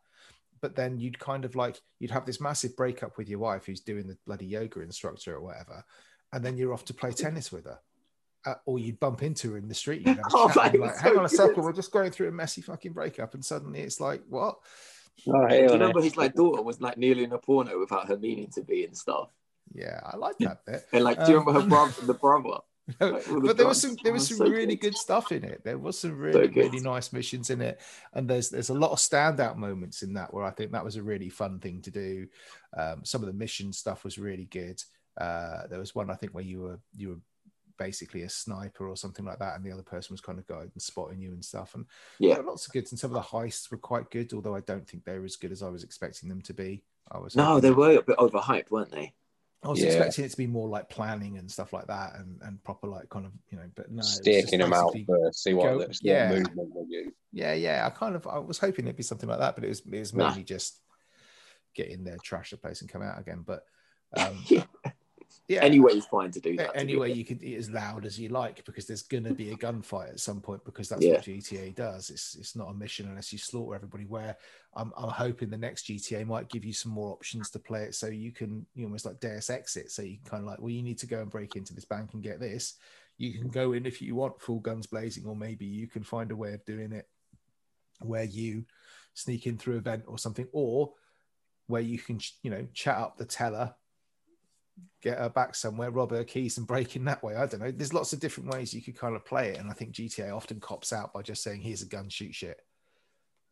But 0.61 0.75
then 0.75 0.99
you'd 0.99 1.17
kind 1.17 1.43
of 1.43 1.55
like 1.55 1.79
you'd 1.99 2.11
have 2.11 2.25
this 2.25 2.39
massive 2.39 2.75
breakup 2.75 3.17
with 3.17 3.27
your 3.29 3.39
wife 3.39 3.65
who's 3.65 3.81
doing 3.81 4.07
the 4.07 4.17
bloody 4.27 4.45
yoga 4.45 4.81
instructor 4.81 5.35
or 5.35 5.41
whatever, 5.41 5.83
and 6.33 6.45
then 6.45 6.55
you're 6.57 6.73
off 6.73 6.85
to 6.85 6.93
play 6.93 7.11
tennis 7.11 7.51
with 7.51 7.65
her. 7.65 7.79
Uh, 8.45 8.55
or 8.65 8.79
you'd 8.79 8.99
bump 8.99 9.21
into 9.23 9.51
her 9.51 9.57
in 9.57 9.67
the 9.67 9.73
street. 9.73 9.99
You'd 10.01 10.17
have 10.17 10.25
a 10.25 10.29
Oh, 10.33 10.47
chat, 10.47 10.55
that 10.55 10.63
and 10.65 10.73
be 10.73 10.79
like, 10.79 10.97
hang 10.97 11.13
so 11.13 11.19
on 11.19 11.25
a 11.25 11.29
good. 11.29 11.37
second, 11.37 11.63
we're 11.63 11.73
just 11.73 11.91
going 11.91 12.11
through 12.11 12.27
a 12.27 12.31
messy 12.31 12.61
fucking 12.61 12.93
breakup, 12.93 13.33
and 13.33 13.43
suddenly 13.45 13.79
it's 13.81 13.99
like, 13.99 14.21
what? 14.29 14.57
Oh, 15.27 15.47
Do 15.47 15.55
you 15.55 15.67
remember 15.69 16.01
his 16.01 16.17
like 16.17 16.33
daughter 16.35 16.61
was 16.61 16.81
like 16.81 16.97
nearly 16.97 17.23
in 17.23 17.31
a 17.33 17.37
porno 17.37 17.79
without 17.79 18.07
her 18.07 18.17
meaning 18.17 18.49
to 18.55 18.63
be 18.63 18.83
and 18.85 18.97
stuff? 18.97 19.29
Yeah, 19.73 19.99
I 20.03 20.17
like 20.17 20.41
that 20.43 20.65
bit. 20.65 20.85
And 20.93 21.03
like, 21.03 21.23
do 21.23 21.31
you 21.31 21.37
Um, 21.37 21.39
remember 21.39 21.59
her 21.61 21.67
brother, 21.67 21.95
the 22.01 22.13
brother? 22.13 22.59
Like, 23.09 23.27
all 23.27 23.41
the 23.41 23.45
but 23.45 23.57
there 23.57 23.67
was 23.67 23.79
some 23.79 23.99
there 24.03 24.13
was 24.13 24.25
some 24.25 24.37
so 24.37 24.45
really 24.45 24.75
good. 24.75 24.75
good 24.75 24.97
stuff 24.97 25.31
in 25.31 25.43
it. 25.43 25.61
There 25.63 25.77
was 25.77 25.99
some 25.99 26.17
really 26.17 26.49
good. 26.49 26.71
really 26.71 26.79
nice 26.79 27.13
missions 27.13 27.49
in 27.49 27.61
it, 27.61 27.79
and 28.13 28.29
there's 28.29 28.49
there's 28.49 28.69
a 28.69 28.73
lot 28.73 28.91
of 28.91 28.97
standout 28.97 29.55
moments 29.55 30.01
in 30.03 30.13
that 30.13 30.33
where 30.33 30.43
I 30.43 30.51
think 30.51 30.71
that 30.71 30.83
was 30.83 30.95
a 30.95 31.03
really 31.03 31.29
fun 31.29 31.59
thing 31.59 31.81
to 31.83 31.91
do. 31.91 32.27
Um, 32.75 33.05
some 33.05 33.21
of 33.21 33.27
the 33.27 33.33
mission 33.33 33.71
stuff 33.71 34.03
was 34.03 34.17
really 34.17 34.45
good. 34.45 34.81
Uh, 35.19 35.67
there 35.67 35.79
was 35.79 35.95
one 35.95 36.09
I 36.09 36.15
think 36.15 36.33
where 36.33 36.43
you 36.43 36.61
were 36.61 36.79
you 36.95 37.09
were 37.09 37.19
basically 37.77 38.23
a 38.23 38.29
sniper 38.29 38.87
or 38.87 38.97
something 38.97 39.25
like 39.25 39.39
that, 39.39 39.55
and 39.55 39.63
the 39.65 39.71
other 39.71 39.83
person 39.83 40.13
was 40.13 40.21
kind 40.21 40.39
of 40.39 40.47
going 40.47 40.69
and 40.73 40.81
spotting 40.81 41.21
you 41.21 41.31
and 41.31 41.43
stuff. 41.45 41.75
And 41.75 41.85
Yeah. 42.19 42.35
there 42.35 42.43
were 42.43 42.49
lots 42.51 42.65
of 42.67 42.73
good, 42.73 42.87
and 42.91 42.99
some 42.99 43.11
of 43.11 43.15
the 43.15 43.29
heists 43.37 43.71
were 43.71 43.77
quite 43.77 44.09
good, 44.11 44.33
although 44.33 44.55
I 44.55 44.61
don't 44.61 44.87
think 44.87 45.05
they 45.05 45.17
were 45.19 45.25
as 45.25 45.35
good 45.37 45.51
as 45.51 45.63
I 45.63 45.69
was 45.69 45.83
expecting 45.83 46.29
them 46.29 46.41
to 46.43 46.53
be. 46.53 46.83
I 47.11 47.19
was 47.19 47.35
No, 47.35 47.59
they 47.59 47.71
were 47.71 47.97
a 47.97 48.01
bit 48.01 48.17
overhyped, 48.19 48.71
weren't 48.71 48.91
they? 48.91 49.13
I 49.63 49.69
was 49.69 49.79
Yeah. 49.79 49.87
expecting 49.89 50.25
it 50.25 50.31
to 50.31 50.37
be 50.37 50.47
more 50.47 50.67
like 50.67 50.89
planning 50.89 51.37
and 51.37 51.49
stuff 51.49 51.71
like 51.71 51.87
that, 51.87 52.15
and, 52.15 52.41
and 52.41 52.63
proper 52.63 52.87
like 52.87 53.09
kind 53.09 53.25
of 53.27 53.31
you 53.51 53.57
know, 53.57 53.65
but 53.75 53.91
no, 53.91 54.01
Staking 54.01 54.59
them 54.59 54.73
out 54.73 54.95
first, 55.07 55.43
see 55.43 55.53
what 55.53 55.65
go- 55.65 55.79
the 55.79 55.99
yeah. 56.01 56.31
yeah. 56.31 56.39
movement 56.39 56.73
will 56.73 56.85
do. 56.85 57.11
Yeah, 57.31 57.53
yeah. 57.53 57.85
I 57.85 57.89
kind 57.91 58.15
of 58.15 58.25
I 58.27 58.39
was 58.39 58.57
hoping 58.57 58.85
it'd 58.85 58.95
be 58.97 59.03
something 59.03 59.29
like 59.29 59.39
that, 59.39 59.55
but 59.55 59.63
it 59.63 59.69
was 59.69 59.81
it 59.81 59.99
was 59.99 60.13
Nah. 60.13 60.29
mainly 60.29 60.43
just 60.43 60.79
get 61.75 61.89
in 61.89 62.03
there, 62.03 62.17
trash 62.23 62.49
the 62.51 62.57
place, 62.57 62.81
and 62.81 62.89
come 62.89 63.01
out 63.03 63.19
again. 63.19 63.43
But 63.45 63.63
um, 64.17 64.43
Yeah. 65.51 65.59
yeah, 65.59 65.65
Anyway, 65.65 65.93
it's 65.93 66.05
fine 66.07 66.31
to 66.31 66.39
do 66.39 66.55
that. 66.57 66.63
a- 66.63 66.67
to 66.67 66.73
be 66.73 66.79
anyway, 66.79 67.07
fair. 67.09 67.17
you 67.17 67.25
could 67.25 67.43
as 67.43 67.69
loud 67.69 68.05
as 68.05 68.19
you 68.19 68.29
like 68.29 68.63
because 68.65 68.85
there's 68.87 69.01
gonna 69.03 69.33
be 69.33 69.51
a 69.51 69.55
gunfight 69.55 70.09
at 70.09 70.19
some 70.19 70.39
point 70.41 70.63
because 70.63 70.87
that's 70.89 71.03
Yeah. 71.03 71.13
what 71.13 71.23
GTA 71.23 71.71
does. 71.75 72.09
It's 72.09 72.35
it's 72.35 72.55
not 72.55 72.69
a 72.69 72.73
mission 72.73 73.07
unless 73.07 73.31
you 73.33 73.39
slaughter 73.39 73.75
everybody. 73.75 74.05
Where 74.05 74.37
I'm 74.73 74.93
I'm 74.95 75.09
hoping 75.09 75.49
the 75.49 75.57
next 75.57 75.85
GTA 75.87 76.25
might 76.25 76.49
give 76.49 76.63
you 76.65 76.73
some 76.73 76.91
more 76.93 77.11
options 77.11 77.49
to 77.51 77.59
play 77.59 77.83
it, 77.83 77.95
so 77.95 78.07
you 78.07 78.31
can 78.31 78.65
you 78.73 78.85
almost 78.85 79.05
like 79.05 79.19
Deus 79.19 79.49
Ex 79.49 79.75
it. 79.77 79.91
So 79.91 80.01
you 80.01 80.17
can 80.17 80.25
kind 80.29 80.43
of 80.43 80.47
like, 80.47 80.59
well, 80.59 80.69
you 80.69 80.83
need 80.83 80.99
to 80.99 81.07
go 81.07 81.21
and 81.21 81.29
break 81.29 81.55
into 81.55 81.73
this 81.73 81.85
bank 81.85 82.13
and 82.13 82.23
get 82.23 82.39
this. 82.39 82.75
You 83.17 83.33
can 83.33 83.49
go 83.49 83.73
in 83.73 83.85
if 83.85 84.01
you 84.01 84.15
want 84.15 84.41
full 84.41 84.59
guns 84.59 84.87
blazing, 84.87 85.25
or 85.27 85.35
maybe 85.35 85.65
you 85.65 85.87
can 85.87 86.03
find 86.03 86.31
a 86.31 86.35
way 86.35 86.53
of 86.53 86.65
doing 86.65 86.91
it 86.91 87.07
where 87.99 88.23
you 88.23 88.65
sneak 89.13 89.45
in 89.45 89.57
through 89.57 89.77
a 89.77 89.81
vent 89.81 90.05
or 90.07 90.17
something, 90.17 90.47
or 90.53 90.93
where 91.67 91.81
you 91.81 91.99
can 91.99 92.19
you 92.41 92.49
know 92.49 92.65
chat 92.73 92.97
up 92.97 93.17
the 93.17 93.25
teller 93.25 93.75
get 95.01 95.17
her 95.17 95.29
back 95.29 95.55
somewhere, 95.55 95.91
rob 95.91 96.11
her 96.11 96.23
keys, 96.23 96.57
and 96.57 96.67
break 96.67 96.95
in 96.95 97.05
that 97.05 97.23
way. 97.23 97.35
I 97.35 97.45
don't 97.45 97.59
know. 97.61 97.71
There's 97.71 97.93
lots 97.93 98.13
of 98.13 98.19
different 98.19 98.49
ways 98.51 98.73
you 98.73 98.81
could 98.81 98.97
kind 98.97 99.15
of 99.15 99.25
play 99.25 99.49
it, 99.49 99.59
and 99.59 99.69
I 99.69 99.73
think 99.73 99.93
GTA 99.93 100.35
often 100.35 100.59
cops 100.59 100.93
out 100.93 101.13
by 101.13 101.21
just 101.21 101.43
saying, 101.43 101.61
"Here's 101.61 101.81
a 101.81 101.87
gun, 101.87 102.09
shoot 102.09 102.35
shit." 102.35 102.59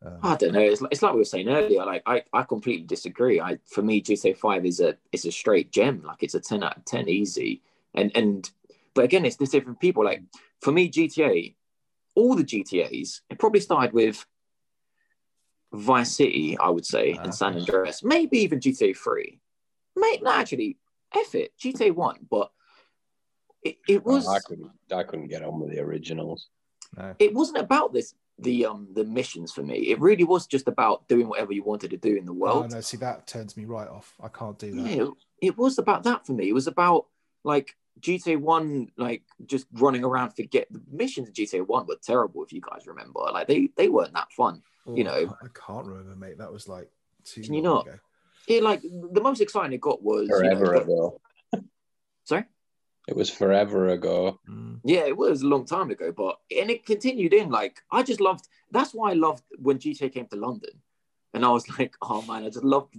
Um, 0.04 0.18
I 0.22 0.34
don't 0.36 0.52
know. 0.52 0.60
It's 0.60 0.80
like, 0.80 0.92
it's 0.92 1.02
like 1.02 1.12
we 1.12 1.18
were 1.18 1.24
saying 1.24 1.48
earlier. 1.48 1.84
Like 1.84 2.02
I, 2.06 2.22
I 2.32 2.42
completely 2.44 2.86
disagree. 2.86 3.40
I 3.40 3.58
for 3.66 3.82
me, 3.82 4.00
GTA 4.00 4.36
Five 4.36 4.64
is 4.64 4.80
a 4.80 4.96
is 5.12 5.26
a 5.26 5.32
straight 5.32 5.72
gem. 5.72 6.02
Like 6.04 6.22
it's 6.22 6.34
a 6.34 6.40
ten 6.40 6.62
out 6.62 6.76
of 6.76 6.84
ten, 6.84 7.08
easy. 7.08 7.62
And 7.94 8.10
and 8.14 8.50
but 8.94 9.04
again, 9.04 9.24
it's 9.24 9.36
there's 9.36 9.50
different 9.50 9.80
people. 9.80 10.04
Like 10.04 10.22
for 10.60 10.72
me, 10.72 10.90
GTA, 10.90 11.54
all 12.14 12.34
the 12.34 12.44
GTA's, 12.44 13.22
it 13.28 13.38
probably 13.38 13.60
started 13.60 13.92
with 13.92 14.24
Vice 15.72 16.16
City, 16.16 16.56
I 16.58 16.70
would 16.70 16.86
say, 16.86 17.16
Ah, 17.18 17.24
and 17.24 17.34
San. 17.34 17.56
Andreas, 17.56 18.02
maybe 18.02 18.38
even 18.38 18.60
GTA 18.60 18.96
Three. 18.96 19.38
Mate, 19.96 20.22
no, 20.22 20.32
actually, 20.32 20.78
F 21.14 21.34
it, 21.34 21.52
GTA 21.58 21.94
One. 21.94 22.26
But 22.30 22.50
it, 23.62 23.76
it 23.88 24.04
was 24.04 24.26
I 24.28 24.38
couldn't 24.40 24.70
I 24.94 25.02
couldn't 25.02 25.28
get 25.28 25.42
on 25.44 25.60
with 25.60 25.70
the 25.70 25.80
originals. 25.80 26.48
no. 26.96 27.14
it 27.18 27.34
wasn't 27.34 27.58
about 27.58 27.92
this 27.92 28.14
the 28.38 28.64
um 28.66 28.88
the 28.94 29.04
missions 29.04 29.52
for 29.52 29.62
me. 29.62 29.76
It 29.90 30.00
really 30.00 30.24
was 30.24 30.46
just 30.46 30.66
about 30.66 31.06
doing 31.08 31.28
whatever 31.28 31.52
you 31.52 31.62
wanted 31.62 31.90
to 31.90 31.96
do 31.98 32.16
in 32.16 32.24
the 32.24 32.32
Oh, 32.32 32.36
world. 32.36 32.72
no, 32.72 32.80
see 32.80 32.96
that 32.98 33.26
turns 33.26 33.56
me 33.56 33.64
right 33.66 33.88
off. 33.88 34.14
I 34.22 34.28
can't 34.28 34.58
do 34.58 34.72
that. 34.72 34.80
Yeah, 34.82 35.06
it 35.42 35.58
was 35.58 35.78
about 35.78 36.04
that 36.04 36.26
for 36.26 36.32
me. 36.32 36.48
It 36.48 36.54
was 36.54 36.66
about 36.66 37.06
like 37.44 37.76
GTA 38.00 38.40
One, 38.40 38.90
like 38.96 39.22
just 39.44 39.66
running 39.72 40.04
around. 40.04 40.30
Forget 40.30 40.68
the 40.70 40.80
missions 40.90 41.28
in 41.28 41.34
GTA 41.34 41.66
One 41.66 41.86
were 41.86 41.98
terrible. 42.02 42.42
If 42.44 42.52
you 42.52 42.62
guys 42.62 42.86
remember, 42.86 43.20
like 43.32 43.46
they 43.46 43.68
they 43.76 43.88
weren't 43.88 44.14
that 44.14 44.32
fun. 44.32 44.62
Oh, 44.86 44.96
you 44.96 45.04
know. 45.04 45.36
I 45.42 45.46
can't 45.52 45.86
remember, 45.86 46.16
mate. 46.16 46.38
That 46.38 46.50
was 46.52 46.66
like 46.66 46.90
too. 47.24 47.42
Can 47.42 47.52
you 47.54 47.62
not? 47.62 47.86
ago. 47.86 47.98
It 48.50 48.64
like 48.64 48.82
the 48.82 49.20
most 49.20 49.40
exciting 49.40 49.72
it 49.72 49.80
got 49.80 50.02
was 50.02 50.28
you 50.28 50.28
know, 50.28 50.56
Forever 50.56 50.66
the- 50.66 50.82
ago. 50.82 51.20
Sorry. 52.24 52.44
It 53.08 53.16
was 53.16 53.30
forever 53.30 53.88
ago. 53.88 54.38
Mm. 54.48 54.80
Yeah, 54.84 55.06
it 55.06 55.16
was 55.16 55.42
a 55.42 55.46
long 55.46 55.64
time 55.64 55.90
ago, 55.90 56.12
but 56.12 56.38
and 56.56 56.70
it 56.70 56.84
continued 56.84 57.32
in 57.32 57.50
like 57.50 57.80
I 57.90 58.02
just 58.02 58.20
loved. 58.20 58.46
That's 58.70 58.92
why 58.92 59.10
I 59.10 59.14
loved 59.14 59.42
when 59.58 59.78
GTA 59.78 60.12
came 60.12 60.26
to 60.26 60.36
London. 60.36 60.70
And 61.32 61.44
I 61.44 61.50
was 61.50 61.68
like, 61.78 61.94
oh 62.02 62.22
man, 62.22 62.44
I 62.44 62.50
just 62.50 62.64
loved. 62.64 62.94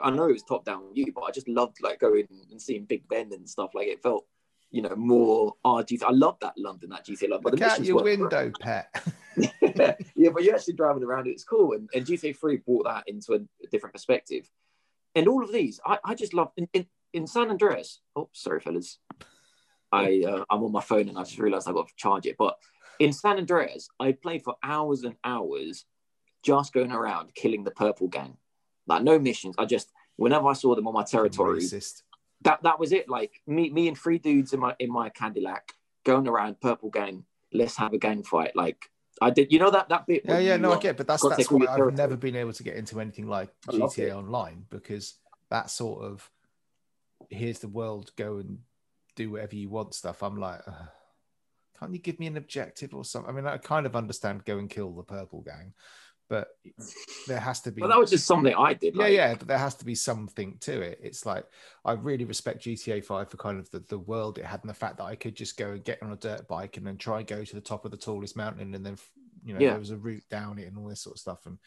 I 0.00 0.10
know 0.10 0.28
it 0.28 0.32
was 0.32 0.42
top 0.42 0.64
down 0.64 0.82
you, 0.94 1.12
but 1.12 1.22
I 1.22 1.30
just 1.30 1.48
loved 1.48 1.78
like 1.82 2.00
going 2.00 2.26
and 2.50 2.60
seeing 2.60 2.84
Big 2.84 3.06
Ben 3.08 3.32
and 3.32 3.48
stuff. 3.48 3.70
Like 3.74 3.88
it 3.88 4.02
felt, 4.02 4.24
you 4.70 4.82
know, 4.82 4.96
more 4.96 5.54
RG. 5.64 6.02
I 6.02 6.12
love 6.12 6.38
that 6.40 6.54
London, 6.56 6.90
that 6.90 7.06
GTA. 7.06 7.30
Love, 7.30 7.42
but 7.42 7.52
Look 7.52 7.62
out 7.62 7.84
your 7.84 8.02
window, 8.02 8.50
pet. 8.60 8.88
yeah, 9.36 10.30
but 10.32 10.42
you're 10.42 10.54
actually 10.56 10.74
driving 10.74 11.04
around. 11.04 11.26
It's 11.26 11.44
cool, 11.44 11.74
and, 11.74 11.88
and 11.94 12.06
GTA 12.06 12.36
Three 12.36 12.56
brought 12.56 12.84
that 12.84 13.04
into 13.06 13.34
a, 13.34 13.36
a 13.36 13.68
different 13.70 13.92
perspective. 13.92 14.48
And 15.16 15.26
all 15.26 15.42
of 15.42 15.50
these, 15.50 15.80
I, 15.84 15.98
I 16.04 16.14
just 16.14 16.34
love 16.34 16.52
in, 16.56 16.68
in, 16.74 16.86
in 17.12 17.26
San 17.26 17.50
Andreas. 17.50 18.00
Oh, 18.14 18.28
sorry, 18.32 18.60
fellas. 18.60 18.98
I 19.90 20.22
uh, 20.28 20.44
I'm 20.50 20.62
on 20.62 20.72
my 20.72 20.82
phone 20.82 21.08
and 21.08 21.18
I 21.18 21.22
just 21.22 21.38
realized 21.38 21.66
I've 21.68 21.74
got 21.74 21.88
to 21.88 21.94
charge 21.96 22.26
it. 22.26 22.36
But 22.38 22.56
in 22.98 23.12
San 23.12 23.38
Andreas, 23.38 23.88
I 23.98 24.12
played 24.12 24.42
for 24.42 24.56
hours 24.62 25.04
and 25.04 25.16
hours 25.24 25.86
just 26.42 26.72
going 26.72 26.92
around 26.92 27.34
killing 27.34 27.64
the 27.64 27.70
purple 27.70 28.08
gang. 28.08 28.36
Like 28.86 29.02
no 29.02 29.18
missions. 29.18 29.54
I 29.58 29.64
just 29.64 29.90
whenever 30.16 30.48
I 30.48 30.52
saw 30.52 30.74
them 30.74 30.86
on 30.86 30.94
my 30.94 31.04
territory, 31.04 31.60
Racist. 31.60 32.02
that 32.42 32.62
that 32.64 32.78
was 32.78 32.92
it. 32.92 33.08
Like 33.08 33.40
me, 33.46 33.70
me 33.70 33.88
and 33.88 33.96
three 33.96 34.18
dudes 34.18 34.52
in 34.52 34.60
my 34.60 34.74
in 34.78 34.92
my 34.92 35.08
Cadillac 35.08 35.72
going 36.04 36.28
around 36.28 36.60
purple 36.60 36.90
gang. 36.90 37.24
Let's 37.52 37.76
have 37.76 37.92
a 37.94 37.98
gang 37.98 38.22
fight. 38.22 38.54
Like 38.54 38.90
I 39.20 39.30
did, 39.30 39.52
you 39.52 39.58
know 39.58 39.70
that 39.70 39.88
that 39.88 40.06
bit. 40.06 40.22
Yeah, 40.24 40.38
yeah, 40.38 40.56
no, 40.56 40.72
I 40.72 40.78
get, 40.78 40.96
but 40.96 41.06
that's 41.06 41.26
that's 41.28 41.50
why 41.50 41.66
I've 41.68 41.94
never 41.94 42.16
been 42.16 42.36
able 42.36 42.52
to 42.52 42.62
get 42.62 42.76
into 42.76 43.00
anything 43.00 43.28
like 43.28 43.50
GTA 43.68 44.14
Online 44.14 44.64
because 44.70 45.14
that 45.50 45.70
sort 45.70 46.04
of 46.04 46.30
here's 47.30 47.58
the 47.60 47.68
world, 47.68 48.12
go 48.16 48.38
and 48.38 48.58
do 49.14 49.30
whatever 49.30 49.56
you 49.56 49.68
want 49.68 49.94
stuff. 49.94 50.22
I'm 50.22 50.36
like, 50.36 50.60
can't 51.78 51.92
you 51.92 51.98
give 51.98 52.20
me 52.20 52.26
an 52.26 52.36
objective 52.36 52.94
or 52.94 53.04
something? 53.04 53.30
I 53.30 53.34
mean, 53.34 53.46
I 53.46 53.56
kind 53.58 53.86
of 53.86 53.96
understand 53.96 54.44
go 54.44 54.58
and 54.58 54.70
kill 54.70 54.92
the 54.92 55.02
purple 55.02 55.42
gang, 55.42 55.72
but 56.28 56.48
there 57.28 57.38
has 57.38 57.60
to 57.62 57.72
be. 57.72 57.80
Well, 57.80 57.90
that 57.90 57.98
was 57.98 58.10
just 58.10 58.26
something 58.26 58.54
I 58.54 58.74
did. 58.74 58.94
Yeah, 58.94 59.02
like... 59.02 59.12
yeah, 59.12 59.34
but 59.34 59.48
there 59.48 59.58
has 59.58 59.74
to 59.76 59.84
be 59.84 59.94
something 59.94 60.56
to 60.60 60.80
it. 60.80 60.98
It's 61.02 61.24
like 61.24 61.44
I 61.84 61.92
really 61.92 62.24
respect 62.24 62.64
GTA 62.64 63.04
Five 63.04 63.30
for 63.30 63.36
kind 63.36 63.58
of 63.58 63.70
the, 63.70 63.80
the 63.80 63.98
world 63.98 64.38
it 64.38 64.44
had 64.44 64.60
and 64.60 64.70
the 64.70 64.74
fact 64.74 64.98
that 64.98 65.04
I 65.04 65.14
could 65.14 65.36
just 65.36 65.56
go 65.56 65.70
and 65.70 65.84
get 65.84 66.02
on 66.02 66.12
a 66.12 66.16
dirt 66.16 66.48
bike 66.48 66.76
and 66.76 66.86
then 66.86 66.96
try 66.96 67.18
and 67.18 67.26
go 67.26 67.44
to 67.44 67.54
the 67.54 67.60
top 67.60 67.84
of 67.84 67.90
the 67.90 67.96
tallest 67.96 68.36
mountain 68.36 68.74
and 68.74 68.84
then 68.84 68.96
you 69.44 69.54
know 69.54 69.60
yeah. 69.60 69.70
there 69.70 69.78
was 69.78 69.90
a 69.90 69.96
route 69.96 70.24
down 70.30 70.58
it 70.58 70.66
and 70.66 70.76
all 70.76 70.88
this 70.88 71.02
sort 71.02 71.16
of 71.16 71.20
stuff. 71.20 71.46
And 71.46 71.58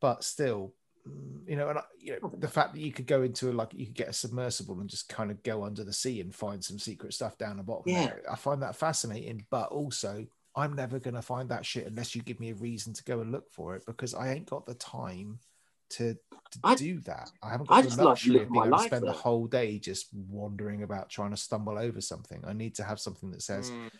but 0.00 0.24
still, 0.24 0.74
you 1.46 1.56
know, 1.56 1.70
and 1.70 1.78
you 1.98 2.18
know 2.20 2.32
the 2.36 2.48
fact 2.48 2.74
that 2.74 2.80
you 2.80 2.92
could 2.92 3.06
go 3.06 3.22
into 3.22 3.50
a, 3.50 3.52
like 3.52 3.72
you 3.72 3.86
could 3.86 3.94
get 3.94 4.08
a 4.08 4.12
submersible 4.12 4.80
and 4.80 4.90
just 4.90 5.08
kind 5.08 5.30
of 5.30 5.42
go 5.42 5.64
under 5.64 5.84
the 5.84 5.92
sea 5.92 6.20
and 6.20 6.34
find 6.34 6.62
some 6.62 6.78
secret 6.78 7.14
stuff 7.14 7.38
down 7.38 7.56
the 7.56 7.62
bottom. 7.62 7.84
Yeah, 7.86 8.12
I 8.30 8.36
find 8.36 8.62
that 8.62 8.76
fascinating, 8.76 9.46
but 9.50 9.70
also 9.70 10.26
I'm 10.56 10.74
never 10.74 10.98
going 10.98 11.14
to 11.14 11.22
find 11.22 11.48
that 11.50 11.64
shit 11.64 11.86
unless 11.86 12.14
you 12.14 12.22
give 12.22 12.40
me 12.40 12.50
a 12.50 12.54
reason 12.54 12.92
to 12.94 13.04
go 13.04 13.20
and 13.20 13.30
look 13.30 13.50
for 13.50 13.76
it 13.76 13.84
because 13.86 14.14
I 14.14 14.32
ain't 14.32 14.50
got 14.50 14.66
the 14.66 14.74
time 14.74 15.38
to, 15.90 16.14
to 16.14 16.58
I, 16.64 16.74
do 16.74 17.00
that. 17.00 17.30
I 17.42 17.50
haven't 17.50 17.68
got 17.68 17.78
I 17.78 17.82
the 17.82 18.04
luxury 18.04 18.42
of 18.42 18.50
being 18.50 18.66
able 18.66 18.78
to 18.78 18.84
spend 18.84 19.06
the 19.06 19.12
whole 19.12 19.46
day 19.46 19.78
just 19.78 20.08
wandering 20.12 20.82
about 20.82 21.08
trying 21.08 21.30
to 21.30 21.36
stumble 21.36 21.78
over 21.78 22.00
something. 22.00 22.42
I 22.46 22.52
need 22.52 22.74
to 22.76 22.84
have 22.84 22.98
something 22.98 23.30
that 23.30 23.42
says, 23.42 23.70
mm. 23.70 23.90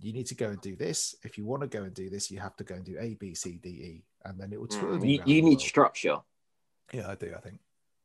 you 0.00 0.12
need 0.12 0.26
to 0.26 0.34
go 0.34 0.48
and 0.48 0.60
do 0.60 0.76
this. 0.76 1.14
If 1.22 1.36
you 1.36 1.44
want 1.44 1.62
to 1.62 1.68
go 1.68 1.82
and 1.82 1.94
do 1.94 2.08
this, 2.08 2.30
you 2.30 2.40
have 2.40 2.56
to 2.56 2.64
go 2.64 2.74
and 2.74 2.84
do 2.84 2.96
A, 2.98 3.14
B, 3.14 3.34
C, 3.34 3.58
D, 3.62 3.68
E. 3.68 4.04
And 4.24 4.40
then 4.40 4.52
it 4.52 4.60
will 4.60 4.68
turn 4.68 5.00
mm. 5.00 5.08
You, 5.08 5.22
you 5.24 5.42
need 5.42 5.60
structure. 5.60 6.18
Yeah, 6.92 7.08
I 7.08 7.14
do, 7.14 7.34
I 7.36 7.40
think. 7.40 7.58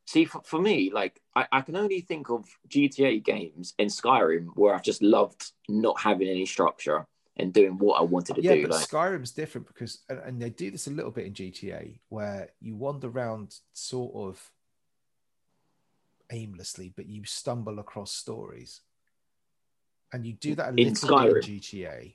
See, 0.06 0.24
for, 0.24 0.42
for 0.46 0.62
me, 0.62 0.90
like 0.94 1.22
I, 1.36 1.48
I 1.52 1.62
can 1.62 1.76
only 1.76 2.00
think 2.02 2.30
of 2.30 2.46
GTA 2.70 3.24
games 3.24 3.74
in 3.78 3.88
Skyrim 3.88 4.48
where 4.56 4.74
I've 4.74 4.84
just 4.84 5.02
loved 5.02 5.52
not 5.68 6.00
having 6.00 6.30
any 6.30 6.46
structure 6.46 7.06
and 7.38 7.54
doing 7.54 7.78
what 7.78 8.00
I 8.00 8.04
wanted 8.04 8.36
to 8.36 8.42
yeah, 8.42 8.54
do. 8.54 8.60
Yeah, 8.60 8.68
but 8.68 8.76
like... 8.76 8.88
Skyrim's 8.88 9.32
different 9.32 9.68
because, 9.68 10.00
and, 10.10 10.20
and 10.20 10.42
they 10.42 10.50
do 10.50 10.72
this 10.72 10.88
a 10.88 10.92
little 10.92 11.12
bit 11.12 11.28
in 11.28 11.34
GTA, 11.34 12.00
where 12.10 12.50
you 12.60 12.76
wander 12.76 13.08
around 13.08 13.56
sort 13.74 14.14
of 14.16 14.52
aimlessly, 16.32 16.92
but 16.96 17.08
you 17.08 17.24
stumble 17.26 17.80
across 17.80 18.12
stories, 18.12 18.82
and 20.12 20.26
you 20.26 20.34
do 20.34 20.56
that 20.56 20.70
a 20.70 20.72
little 20.72 20.94
Skyrim. 20.94 21.34
bit 21.36 21.48
in 21.48 21.60
GTA 21.60 22.14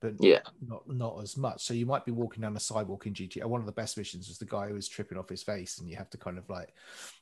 but 0.00 0.14
yeah, 0.20 0.40
not 0.66 0.82
not 0.88 1.22
as 1.22 1.36
much. 1.36 1.62
So 1.62 1.74
you 1.74 1.86
might 1.86 2.04
be 2.04 2.12
walking 2.12 2.42
down 2.42 2.56
a 2.56 2.60
sidewalk 2.60 3.06
in 3.06 3.14
GTA. 3.14 3.46
One 3.46 3.60
of 3.60 3.66
the 3.66 3.72
best 3.72 3.96
missions 3.96 4.28
was 4.28 4.38
the 4.38 4.44
guy 4.44 4.68
who 4.68 4.74
was 4.74 4.88
tripping 4.88 5.16
off 5.16 5.28
his 5.28 5.42
face, 5.42 5.78
and 5.78 5.88
you 5.88 5.96
have 5.96 6.10
to 6.10 6.18
kind 6.18 6.38
of 6.38 6.48
like, 6.50 6.74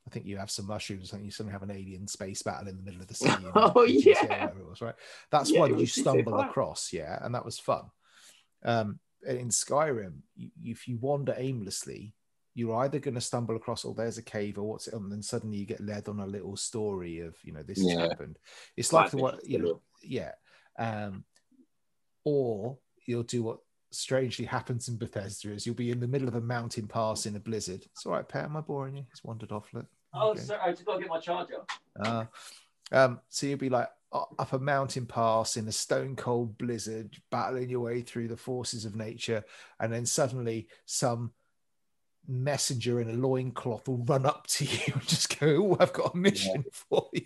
I 0.07 0.11
think 0.11 0.27
you 0.27 0.37
have 0.39 0.51
some 0.51 0.67
mushrooms, 0.67 1.13
and 1.13 1.25
you 1.25 1.31
suddenly 1.31 1.53
have 1.53 1.63
an 1.63 1.71
alien 1.71 2.09
space 2.09 2.43
battle 2.43 2.69
in 2.69 2.77
the 2.77 2.83
middle 2.83 3.01
of 3.01 3.07
the 3.07 3.15
city. 3.15 3.45
oh 3.55 3.85
yeah, 3.85 4.51
was 4.69 4.81
right. 4.81 4.95
That's 5.31 5.51
yeah, 5.51 5.61
one 5.61 5.79
you 5.79 5.87
stumble 5.87 6.41
across, 6.41 6.93
yeah, 6.93 7.19
and 7.23 7.35
that 7.35 7.45
was 7.45 7.59
fun. 7.59 7.85
Um, 8.65 8.99
in 9.27 9.49
Skyrim, 9.49 10.19
you, 10.37 10.51
if 10.63 10.89
you 10.89 10.99
wander 10.99 11.35
aimlessly, 11.37 12.15
you're 12.55 12.77
either 12.77 12.99
going 12.99 13.15
to 13.15 13.21
stumble 13.21 13.57
across, 13.57 13.85
oh, 13.85 13.95
there's 13.95 14.19
a 14.19 14.23
cave, 14.23 14.59
or 14.59 14.65
what's 14.65 14.89
it, 14.89 14.95
and 14.95 15.11
then 15.11 15.23
suddenly 15.23 15.59
you 15.59 15.67
get 15.67 15.81
led 15.81 16.09
on 16.09 16.21
a 16.21 16.27
little 16.27 16.57
story 16.57 17.21
of, 17.21 17.37
you 17.43 17.53
know, 17.53 17.63
this 17.63 17.83
yeah. 17.83 18.01
has 18.01 18.09
happened. 18.11 18.39
It's 18.77 18.93
like 18.93 19.11
the 19.11 19.17
what, 19.19 19.47
you 19.47 19.59
know, 19.59 19.81
yeah. 20.03 20.33
Um, 20.79 21.25
or 22.25 22.77
you'll 23.07 23.23
do 23.23 23.43
what 23.43 23.59
strangely 23.91 24.45
happens 24.45 24.89
in 24.89 24.97
Bethesda 24.97 25.53
is 25.53 25.67
you'll 25.67 25.75
be 25.75 25.91
in 25.91 26.01
the 26.01 26.09
middle 26.09 26.29
of 26.29 26.35
a 26.35 26.41
mountain 26.41 26.87
pass 26.87 27.27
in 27.27 27.37
a 27.37 27.41
blizzard. 27.41 27.85
It's 27.93 28.05
all 28.07 28.13
right, 28.13 28.29
Pat. 28.29 28.45
Am 28.45 28.57
I 28.57 28.61
boring 28.61 28.97
you? 28.97 29.05
He's 29.11 29.25
wandered 29.25 29.53
off. 29.53 29.69
Look. 29.73 29.87
Oh, 30.13 30.31
okay. 30.31 30.41
sorry. 30.41 30.61
I 30.63 30.71
just 30.71 30.85
got 30.85 30.95
to 30.95 31.01
get 31.01 31.09
my 31.09 31.21
charger. 31.21 31.59
Uh, 31.99 32.25
um, 32.93 33.21
so 33.29 33.47
you'll 33.47 33.59
be 33.59 33.69
like 33.69 33.89
up 34.13 34.53
a 34.53 34.59
mountain 34.59 35.07
pass 35.07 35.57
in 35.57 35.67
a 35.67 35.73
stone 35.73 36.15
cold 36.17 36.57
blizzard, 36.59 37.17
battling 37.31 37.69
your 37.69 37.81
way 37.81 38.01
through 38.01 38.29
the 38.29 38.37
forces 38.37 38.85
of 38.85 38.95
nature, 38.95 39.45
and 39.81 39.93
then 39.93 40.07
suddenly 40.07 40.69
some 40.87 41.33
messenger 42.27 43.01
in 43.01 43.11
a 43.11 43.13
loincloth 43.13 43.87
will 43.89 44.05
run 44.05 44.25
up 44.25 44.47
to 44.47 44.65
you 44.65 44.93
and 44.93 45.07
just 45.07 45.39
go, 45.39 45.47
Oh, 45.47 45.77
I've 45.81 45.93
got 45.93 46.15
a 46.15 46.17
mission 46.17 46.65
yeah. 46.65 46.71
for 46.73 47.09
you. 47.13 47.23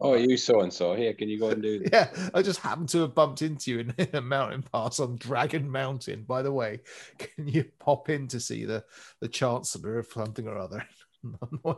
Oh, 0.00 0.14
you 0.14 0.36
so 0.36 0.60
and 0.60 0.72
so. 0.72 0.94
Here, 0.94 1.14
can 1.14 1.28
you 1.28 1.38
go 1.38 1.50
and 1.50 1.62
do 1.62 1.78
this? 1.78 1.90
Yeah, 1.92 2.30
I 2.34 2.42
just 2.42 2.60
happened 2.60 2.88
to 2.90 3.00
have 3.02 3.14
bumped 3.14 3.42
into 3.42 3.70
you 3.70 3.78
in, 3.80 3.94
a 4.12 4.20
mountain 4.20 4.62
pass 4.62 5.00
on 5.00 5.16
Dragon 5.16 5.70
Mountain. 5.70 6.24
By 6.24 6.42
the 6.42 6.52
way, 6.52 6.80
can 7.18 7.46
you 7.46 7.64
pop 7.78 8.08
in 8.08 8.28
to 8.28 8.40
see 8.40 8.64
the 8.64 8.84
the 9.20 9.28
Chancellor 9.28 9.98
of 9.98 10.06
something 10.06 10.46
or 10.46 10.58
other? 10.58 10.84
All 11.64 11.76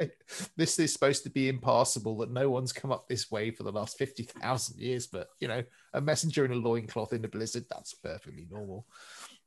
right. 0.00 0.10
This 0.56 0.78
is 0.78 0.92
supposed 0.92 1.22
to 1.24 1.30
be 1.30 1.48
impassable 1.48 2.18
that 2.18 2.30
no 2.30 2.50
one's 2.50 2.72
come 2.72 2.92
up 2.92 3.08
this 3.08 3.30
way 3.30 3.50
for 3.50 3.62
the 3.62 3.72
last 3.72 3.96
50,000 3.96 4.78
years, 4.78 5.06
but 5.06 5.28
you 5.40 5.48
know, 5.48 5.62
a 5.94 6.00
messenger 6.00 6.44
in 6.44 6.52
a 6.52 6.56
loincloth 6.56 7.12
in 7.12 7.24
a 7.24 7.28
blizzard, 7.28 7.64
that's 7.70 7.94
perfectly 7.94 8.46
normal. 8.50 8.86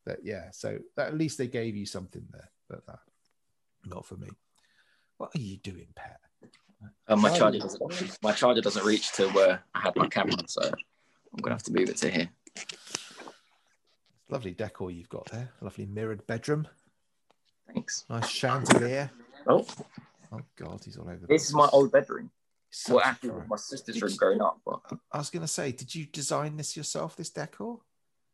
But 0.06 0.20
yeah, 0.24 0.50
so 0.52 0.80
at 0.98 1.18
least 1.18 1.38
they 1.38 1.48
gave 1.48 1.76
you 1.76 1.86
something 1.86 2.26
there, 2.32 2.50
but 2.70 2.82
uh, 2.88 2.98
not 3.86 4.06
for 4.06 4.18
me. 4.18 4.30
What 5.18 5.32
are 5.36 5.42
you 5.42 5.58
doing, 5.58 5.88
Pat? 5.96 6.20
Uh, 7.08 7.16
my 7.16 7.36
charger 7.38 7.60
doesn't, 7.60 8.18
my 8.22 8.32
charger 8.32 8.62
doesn't 8.62 8.86
reach 8.86 9.12
to 9.14 9.28
where 9.30 9.64
I 9.74 9.80
had 9.80 9.96
my 9.96 10.08
camera, 10.08 10.38
so 10.48 10.62
I'm 10.64 11.42
gonna 11.42 11.56
have 11.56 11.64
to 11.64 11.74
move 11.74 11.90
it 11.90 11.98
to 11.98 12.10
here. 12.10 12.30
Lovely 14.30 14.54
decor 14.54 14.90
you've 14.92 15.10
got 15.10 15.30
there. 15.32 15.52
Lovely 15.62 15.86
mirrored 15.86 16.26
bedroom. 16.28 16.68
Thanks. 17.74 18.06
Nice 18.10 18.30
chandelier. 18.30 19.12
Oh, 19.48 19.66
oh 20.32 20.42
God, 20.56 20.82
he's 20.84 20.98
all 20.98 21.10
over. 21.10 21.26
This 21.28 21.46
is 21.48 21.54
my 21.54 21.68
old 21.72 21.92
bedroom. 21.92 22.32
well, 22.90 23.02
actually, 23.02 23.34
my 23.48 23.58
sister's 23.58 24.02
room 24.02 24.16
growing 24.16 24.42
up. 24.42 24.60
But 24.66 24.80
I 25.12 25.18
was 25.18 25.30
gonna 25.30 25.48
say, 25.48 25.72
did 25.72 25.94
you 25.94 26.06
design 26.06 26.58
this 26.58 26.78
yourself? 26.78 27.16
This 27.16 27.30
decor? 27.30 27.80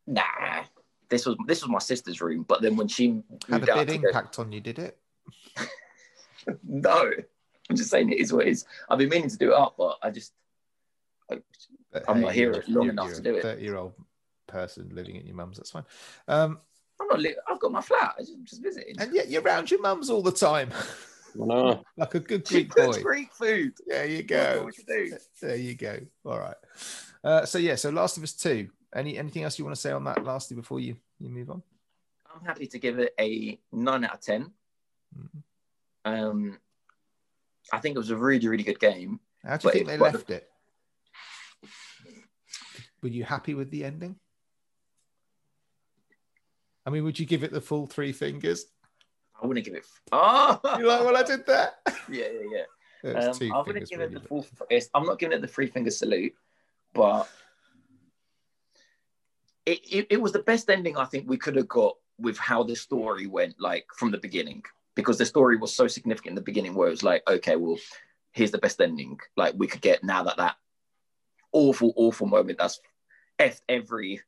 Nah, 0.05 0.63
this 1.09 1.25
was 1.25 1.35
this 1.47 1.62
was 1.62 1.69
my 1.69 1.79
sister's 1.79 2.21
room. 2.21 2.45
But 2.47 2.62
then 2.62 2.75
when 2.75 2.88
she 2.88 3.21
had 3.49 3.67
a 3.67 3.85
big 3.85 4.03
impact 4.03 4.38
go... 4.38 4.43
on 4.43 4.51
you, 4.51 4.62
did 4.62 4.79
it? 4.79 4.97
no. 6.63 7.12
I'm 7.69 7.75
just 7.75 7.89
saying 7.89 8.12
it 8.12 8.19
is 8.19 8.34
what 8.34 8.47
it 8.47 8.51
is. 8.51 8.65
I've 8.89 8.97
been 8.97 9.10
meaning 9.10 9.29
to 9.29 9.38
do 9.38 9.51
it 9.51 9.58
up, 9.58 9.75
but 9.77 9.97
I 10.01 10.10
just 10.10 10.34
I, 11.32 11.36
am 12.08 12.17
hey, 12.17 12.21
not 12.21 12.34
here 12.34 12.63
long 12.67 12.89
enough 12.89 13.13
to 13.13 13.21
do 13.21 13.36
it. 13.36 13.43
Thirty 13.43 13.63
year 13.63 13.77
old 13.77 13.93
person 14.47 14.89
living 14.93 15.17
at 15.17 15.25
your 15.25 15.36
mum's. 15.36 15.58
That's 15.58 15.71
fine. 15.71 15.86
Um, 16.27 16.60
I'm 16.99 17.08
not. 17.08 17.19
Li- 17.19 17.36
I've 17.47 17.60
got 17.60 17.71
my 17.71 17.82
flat. 17.82 18.15
I'm 18.17 18.25
just, 18.25 18.45
just 18.45 18.63
visiting. 18.63 18.95
And 18.99 19.13
yet 19.13 19.29
you're 19.29 19.43
around 19.43 19.69
your 19.71 19.82
mum's 19.82 20.10
all 20.10 20.21
the 20.21 20.32
time. 20.32 20.72
No. 21.36 21.84
like 21.97 22.15
a 22.15 22.20
good 22.20 22.45
Greek 22.45 22.74
boy. 22.76 23.01
Greek 23.01 23.34
food. 23.34 23.74
There 23.86 24.07
you 24.07 24.24
go. 24.24 24.70
You 24.88 25.17
there 25.41 25.55
you 25.55 25.76
go. 25.76 25.99
All 26.26 26.39
right. 26.39 26.57
Uh, 27.24 27.45
so 27.45 27.57
yeah. 27.57 27.76
So 27.76 27.89
Last 27.89 28.17
of 28.17 28.24
Us 28.24 28.34
Two. 28.34 28.70
Any 28.95 29.17
anything 29.17 29.43
else 29.43 29.59
you 29.59 29.65
want 29.65 29.76
to 29.76 29.82
say 29.82 29.91
on 29.91 30.03
that? 30.05 30.24
Lastly, 30.24 30.55
before 30.55 30.80
you 30.80 30.95
you 31.20 31.30
move 31.30 31.51
on. 31.51 31.61
I'm 32.34 32.45
happy 32.45 32.67
to 32.67 32.80
give 32.80 32.99
it 32.99 33.13
a 33.20 33.59
nine 33.72 34.05
out 34.05 34.15
of 34.15 34.22
10 34.22 34.51
mm-hmm. 35.17 35.39
Um, 36.05 36.57
I 37.72 37.80
think 37.80 37.95
it 37.95 37.99
was 37.99 38.09
a 38.09 38.17
really, 38.17 38.47
really 38.47 38.63
good 38.63 38.80
game. 38.80 39.20
How 39.43 39.57
do 39.57 39.67
you 39.67 39.72
think 39.72 39.86
it, 39.86 39.88
they 39.88 39.97
left 39.97 40.30
it? 40.30 40.49
Were 43.01 43.09
you 43.09 43.24
happy 43.24 43.53
with 43.53 43.72
the 43.72 43.86
ending? 43.86 44.15
I 46.86 46.89
mean, 46.89 47.03
would 47.03 47.20
you 47.20 47.26
give 47.26 47.43
it 47.43 47.51
the 47.51 47.61
full 47.61 47.86
three 47.86 48.11
fingers? 48.11 48.65
I 49.41 49.47
wouldn't 49.47 49.65
give 49.65 49.76
it. 49.76 49.86
Oh, 50.11 50.59
you 50.78 50.88
like 50.88 51.03
what 51.03 51.15
I 51.15 51.24
did 51.24 51.45
there? 51.45 51.72
Yeah, 52.11 52.26
yeah, 52.51 52.63
yeah. 53.03 53.11
Um, 53.11 53.38
I'm 53.53 53.65
going 53.65 53.80
to 53.80 53.86
give 53.86 54.01
it 54.01 54.11
the 54.11 54.20
full. 54.20 54.45
I'm 54.95 55.05
not 55.05 55.20
giving 55.20 55.38
it 55.38 55.41
the 55.41 55.47
three 55.47 55.67
finger 55.67 55.91
salute, 55.91 56.34
but 56.93 57.30
it, 59.65 59.80
it, 59.89 60.07
it 60.09 60.22
was 60.22 60.32
the 60.32 60.39
best 60.39 60.70
ending 60.70 60.97
I 60.97 61.05
think 61.05 61.30
we 61.30 61.38
could 61.38 61.55
have 61.55 61.67
got 61.67 61.95
with 62.17 62.38
how 62.38 62.63
the 62.63 62.76
story 62.76 63.28
went, 63.28 63.55
like 63.59 63.86
from 63.95 64.09
the 64.09 64.17
beginning, 64.17 64.63
because 65.00 65.18
the 65.18 65.26
story 65.26 65.58
was 65.58 65.74
so 65.74 65.88
significant 65.88 66.32
in 66.32 66.36
the 66.36 66.41
beginning, 66.41 66.76
where 66.76 66.88
it 66.88 66.91
was 66.91 67.04
like, 67.04 67.24
okay, 67.28 67.56
well, 67.56 67.78
here's 68.32 68.52
the 68.52 68.58
best 68.58 68.80
ending, 68.82 69.20
like 69.36 69.54
we 69.58 69.68
could 69.68 69.82
get 69.82 70.04
now 70.04 70.24
that 70.24 70.38
that 70.38 70.56
awful, 71.52 71.93
awful 71.95 72.28
moment 72.28 72.58
that's 72.58 72.80
effed 73.39 73.62
every 73.68 74.22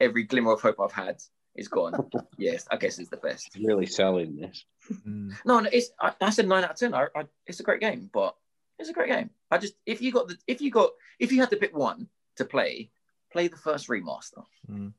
every 0.00 0.24
glimmer 0.24 0.52
of 0.52 0.60
hope 0.60 0.80
I've 0.80 0.92
had 0.92 1.20
is 1.54 1.68
gone. 1.68 1.94
yes, 2.38 2.66
I 2.70 2.76
guess 2.76 2.98
it's 2.98 3.10
the 3.10 3.16
best. 3.16 3.48
It's 3.48 3.64
really 3.64 3.86
selling 3.86 4.36
this. 4.36 4.64
Mm. 5.06 5.34
No, 5.44 5.60
no, 5.60 5.70
it's 5.72 5.90
I, 6.00 6.12
I 6.20 6.30
said 6.30 6.48
nine 6.48 6.64
out 6.64 6.70
of 6.70 6.76
ten. 6.76 6.94
I, 6.94 7.06
I, 7.14 7.24
it's 7.46 7.60
a 7.60 7.64
great 7.64 7.80
game, 7.80 8.10
but 8.12 8.34
it's 8.78 8.88
a 8.88 8.94
great 8.94 9.08
game. 9.08 9.30
I 9.50 9.58
just 9.58 9.74
if 9.86 10.02
you 10.02 10.12
got 10.12 10.28
the 10.28 10.36
if 10.46 10.60
you 10.60 10.70
got 10.70 10.90
if 11.18 11.32
you 11.32 11.40
had 11.40 11.50
to 11.50 11.56
pick 11.56 11.76
one 11.76 12.08
to 12.36 12.44
play, 12.44 12.90
play 13.32 13.48
the 13.48 13.56
first 13.56 13.88
remaster. 13.88 14.44
Mm. 14.70 14.92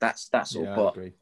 That's 0.00 0.28
that's 0.28 0.56
all. 0.56 0.64
Yeah, 0.64 0.72
I 0.72 0.76
but 0.76 0.96
agree. 0.96 1.12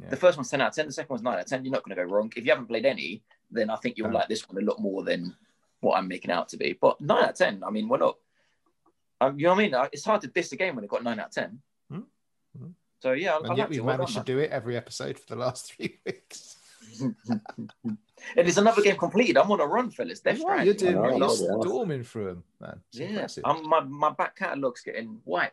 Yeah. 0.00 0.08
the 0.10 0.16
first 0.16 0.36
one's 0.36 0.50
ten 0.50 0.60
out 0.60 0.68
of 0.68 0.74
ten. 0.74 0.86
The 0.86 0.92
second 0.92 1.10
one's 1.10 1.22
nine 1.22 1.34
out 1.34 1.40
of 1.40 1.46
ten. 1.46 1.64
You're 1.64 1.72
not 1.72 1.84
going 1.84 1.96
to 1.96 2.02
go 2.04 2.10
wrong. 2.10 2.32
If 2.36 2.44
you 2.44 2.50
haven't 2.52 2.66
played 2.66 2.84
any, 2.86 3.22
then 3.50 3.70
I 3.70 3.76
think 3.76 3.96
you'll 3.98 4.08
No. 4.10 4.18
like 4.18 4.28
this 4.28 4.48
one 4.48 4.62
a 4.62 4.66
lot 4.66 4.80
more 4.80 5.02
than 5.02 5.34
what 5.80 5.96
I'm 5.96 6.08
making 6.08 6.30
out 6.30 6.48
to 6.50 6.56
be. 6.56 6.76
But 6.80 7.00
nine 7.00 7.24
out 7.24 7.30
of 7.30 7.36
ten. 7.36 7.62
I 7.66 7.70
mean, 7.70 7.88
we're 7.88 7.98
not. 7.98 8.16
Um, 9.20 9.38
you 9.38 9.44
know 9.44 9.50
what 9.54 9.58
I 9.60 9.62
mean? 9.64 9.74
Uh, 9.74 9.88
It's 9.92 10.04
hard 10.04 10.20
to 10.22 10.28
diss 10.28 10.52
a 10.52 10.56
game 10.56 10.74
when 10.76 10.84
it 10.84 10.90
got 10.90 11.02
nine 11.04 11.18
out 11.20 11.26
of 11.26 11.32
ten. 11.32 11.60
Hmm. 11.90 12.00
Hmm. 12.58 12.68
So 13.00 13.12
yeah, 13.12 13.34
I, 13.34 13.38
I 13.38 13.48
and 13.48 13.56
yet 13.58 13.64
it. 13.64 13.70
we've 13.70 13.84
Well 13.84 13.96
managed 13.98 14.16
to 14.16 14.22
do 14.24 14.38
it 14.38 14.50
every 14.50 14.76
episode 14.76 15.18
for 15.18 15.26
the 15.34 15.36
last 15.36 15.72
three 15.76 15.98
weeks. 16.06 16.56
and 17.00 17.16
it's 18.36 18.56
another 18.56 18.82
game 18.82 18.96
completed. 18.96 19.36
I'm 19.36 19.50
on 19.50 19.60
a 19.60 19.66
run, 19.66 19.90
fellas. 19.90 20.20
Death 20.20 20.40
Wow, 20.42 20.62
you're 20.62 20.74
doing 20.74 20.98
I 20.98 21.10
know, 21.10 21.16
you're 21.18 21.30
storming 21.62 22.04
through 22.04 22.24
them, 22.26 22.44
man. 22.60 22.80
It's 22.92 23.36
Yeah. 23.36 23.42
I'm, 23.44 23.68
my 23.68 23.80
my 23.80 24.10
back 24.10 24.36
catalogue's 24.36 24.82
getting 24.82 25.20
white. 25.24 25.52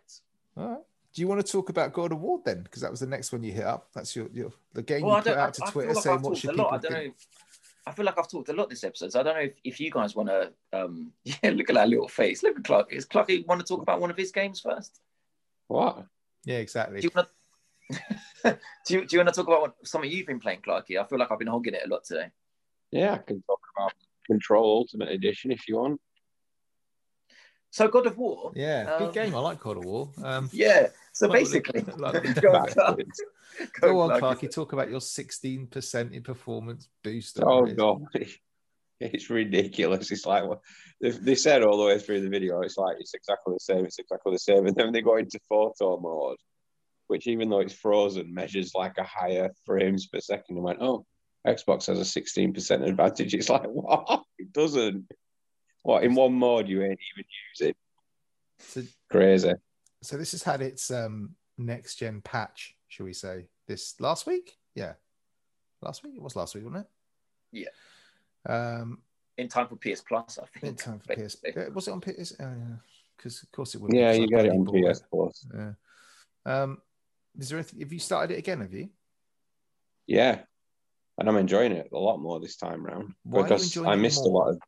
All 0.56 0.68
right. 0.70 0.80
Do 1.18 1.22
you 1.22 1.28
want 1.28 1.44
to 1.44 1.52
talk 1.52 1.70
about 1.70 1.94
God 1.94 2.12
of 2.12 2.22
War 2.22 2.40
then? 2.46 2.62
Because 2.62 2.84
that 2.84 2.92
was 2.92 3.00
the 3.00 3.08
next 3.08 3.32
one 3.32 3.42
you 3.44 3.52
hit 3.52 3.64
up. 3.66 3.88
That's 3.96 4.16
your, 4.16 4.28
your 4.32 4.52
the 4.74 4.84
game 4.84 5.02
Well, 5.02 5.16
I 5.16 5.18
you 5.18 5.24
put 5.24 5.30
don't. 5.32 5.40
out 5.40 5.54
to 5.56 5.64
I, 5.64 5.68
I 5.68 5.72
Twitter 5.72 5.88
feel 5.88 5.96
like 5.96 6.04
saying 6.04 6.16
I've 6.18 6.22
what 6.22 6.30
talked 6.30 6.42
should 6.42 6.50
a 6.52 6.54
lot. 6.54 6.74
I 6.74 6.78
people 6.78 6.90
don't 6.92 7.00
think. 7.00 7.08
know. 7.16 7.88
I 7.88 7.92
feel 7.94 8.06
like 8.06 8.20
I've 8.20 8.30
talked 8.30 8.50
a 8.50 8.54
lot 8.54 8.70
this 8.70 8.84
episode, 8.84 9.12
so 9.14 9.20
I 9.20 9.24
don't 9.24 9.34
know 9.34 9.42
if, 9.42 9.54
if 9.64 9.80
you 9.80 9.90
guys 9.90 10.16
want 10.16 10.30
to. 10.30 10.54
Um, 10.74 11.12
yeah, 11.24 11.50
look 11.50 11.72
at 11.72 11.74
that 11.74 11.90
little 11.90 12.08
face. 12.08 12.44
Look 12.44 12.56
at 12.60 12.64
Clark. 12.64 12.94
Is 12.94 13.08
Clarky 13.08 13.48
want 13.48 13.60
to 13.62 13.66
talk 13.66 13.82
about 13.82 14.00
one 14.00 14.12
of 14.12 14.18
his 14.18 14.32
games 14.32 14.60
first? 14.60 15.00
What? 15.70 16.06
Yeah, 16.46 16.58
exactly. 16.58 17.02
Do 17.02 17.08
you 17.08 17.12
want 17.16 17.30
to? 18.44 18.60
do 18.86 18.94
you, 18.94 19.06
do 19.08 19.16
you 19.16 19.20
want 19.20 19.30
to 19.30 19.34
talk 19.36 19.48
about 19.48 19.62
what, 19.62 19.76
something 19.88 20.12
you've 20.12 20.28
been 20.28 20.40
playing, 20.40 20.62
Clarky? 20.62 21.02
I 21.04 21.04
feel 21.06 21.18
like 21.18 21.32
I've 21.32 21.40
been 21.40 21.48
hogging 21.48 21.74
it 21.74 21.82
a 21.84 21.90
lot 21.90 22.04
today. 22.04 22.28
Yeah, 22.92 23.14
I 23.14 23.18
can 23.18 23.42
talk 23.42 23.62
about 23.76 23.94
Control 24.28 24.78
Ultimate 24.78 25.10
Edition 25.10 25.52
if 25.52 25.68
you 25.68 25.78
want. 25.78 26.00
So 27.70 27.88
God 27.90 28.08
of 28.08 28.18
War. 28.18 28.52
Yeah, 28.56 28.94
Um, 28.94 29.06
good 29.06 29.14
game. 29.14 29.36
I 29.36 29.40
like 29.40 29.60
God 29.60 29.78
of 29.78 29.86
War. 29.86 30.10
Um, 30.24 30.50
Yeah. 30.54 30.88
So 31.18 31.28
Like- 31.30 31.40
basically, 31.40 31.82
like- 31.98 32.42
go, 32.42 32.50
on, 32.54 32.66
Backwards. 32.76 33.24
go 33.82 34.00
on, 34.02 34.10
Clarky. 34.22 34.22
Clarky. 34.22 34.52
Talk 34.54 34.74
about 34.74 34.90
your 34.92 35.00
16% 35.00 36.12
in 36.12 36.22
performance 36.22 36.90
boost. 37.04 37.40
Oh 37.42 37.66
it. 37.66 37.76
god, 37.76 38.04
it's 39.00 39.30
ridiculous. 39.32 40.12
It's 40.12 40.28
like 40.28 40.46
what 40.46 40.60
they, 41.02 41.10
they 41.10 41.34
said 41.36 41.64
all 41.64 41.78
the 41.78 41.86
way 41.86 41.98
through 41.98 42.22
the 42.22 42.30
video. 42.30 42.62
It's 42.62 42.78
like 42.78 42.98
it's 43.00 43.16
exactly 43.16 43.56
the 43.56 43.60
same. 43.60 43.84
It's 43.86 43.98
exactly 43.98 44.32
the 44.32 44.38
same. 44.40 44.68
And 44.68 44.76
then 44.76 44.92
they 44.92 45.02
go 45.02 45.18
into 45.18 45.40
photo 45.50 46.00
mode, 46.00 46.38
which 47.08 47.26
even 47.26 47.50
though 47.50 47.62
it's 47.62 47.74
frozen, 47.74 48.32
measures 48.32 48.74
like 48.76 49.00
a 49.00 49.04
higher 49.04 49.50
frames 49.66 50.06
per 50.06 50.20
second. 50.20 50.58
And 50.58 50.64
went, 50.64 50.82
oh, 50.84 51.04
Xbox 51.48 51.88
has 51.88 51.98
a 51.98 52.06
sixteen 52.06 52.54
percent 52.54 52.84
advantage. 52.84 53.34
It's 53.34 53.50
like 53.50 53.66
what? 53.66 54.22
It 54.38 54.54
doesn't. 54.54 55.08
What 55.82 56.04
in 56.04 56.14
one 56.14 56.34
mode 56.34 56.68
you 56.68 56.84
ain't 56.84 57.00
even 57.16 57.26
using? 57.60 57.76
So, 58.60 58.82
Crazy. 59.10 59.54
So 60.02 60.18
this 60.18 60.32
has 60.32 60.44
had 60.44 60.62
its 60.62 60.92
um, 60.92 61.32
next 61.58 61.96
gen 61.96 62.22
patch, 62.22 62.76
shall 62.88 63.06
we 63.06 63.14
say, 63.14 63.48
this 63.68 64.00
last 64.00 64.26
week? 64.28 64.58
Yeah. 64.76 64.94
Last 65.82 66.04
week? 66.04 66.14
It 66.16 66.22
was 66.22 66.36
last 66.36 66.56
week, 66.56 66.64
wasn't 66.66 66.86
it? 67.52 67.68
Yeah. 68.48 68.54
Um, 68.54 69.00
in 69.38 69.48
time 69.48 69.68
for 69.68 69.76
PS 69.76 70.02
Plus, 70.02 70.40
I 70.42 70.46
think. 70.60 70.64
in 70.72 70.76
time 70.76 71.00
for 71.00 71.14
PS. 71.14 71.36
basically. 71.36 71.64
uh, 71.66 71.70
Was 71.72 71.88
it 71.88 71.92
on 71.92 72.02
PS? 72.02 72.34
Oh, 72.40 72.44
yeah. 72.44 72.76
Because 73.16 73.44
of 73.44 73.52
course 73.52 73.76
it 73.76 73.82
would. 73.82 73.94
Yeah, 73.94 74.12
you 74.12 74.28
got 74.28 74.46
it 74.46 74.52
on 74.52 74.66
PS 74.66 75.02
Plus. 75.12 75.46
Yeah. 75.56 75.72
Um, 76.46 76.80
is 77.38 77.50
there 77.50 77.58
anything? 77.60 77.80
Have 77.82 77.92
you 77.94 78.00
started 78.00 78.34
it 78.36 78.40
again? 78.40 78.62
Have 78.62 78.74
you? 78.74 78.90
Yeah, 80.08 80.40
and 81.18 81.28
I'm 81.28 81.38
enjoying 81.38 81.72
it 81.74 81.90
a 81.92 81.98
lot 81.98 82.18
more 82.20 82.40
this 82.40 82.56
time 82.56 82.84
round 82.86 83.14
Why 83.24 83.40
are 83.40 83.42
you 83.42 83.44
because 83.50 83.64
enjoying 83.66 83.90
I 83.90 83.94
it 83.94 83.98
missed 83.98 84.26
a 84.26 84.30
more? 84.30 84.46
lot 84.46 84.50
of. 84.52 84.60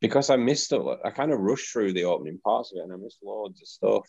Because 0.00 0.30
I 0.30 0.36
missed 0.36 0.72
lot. 0.72 1.00
I 1.04 1.10
kind 1.10 1.32
of 1.32 1.40
rushed 1.40 1.72
through 1.72 1.92
the 1.92 2.04
opening 2.04 2.38
parts 2.38 2.72
of 2.72 2.78
it, 2.78 2.84
and 2.84 2.92
I 2.92 2.96
missed 2.96 3.18
loads 3.22 3.60
of 3.60 3.68
stuff. 3.68 4.08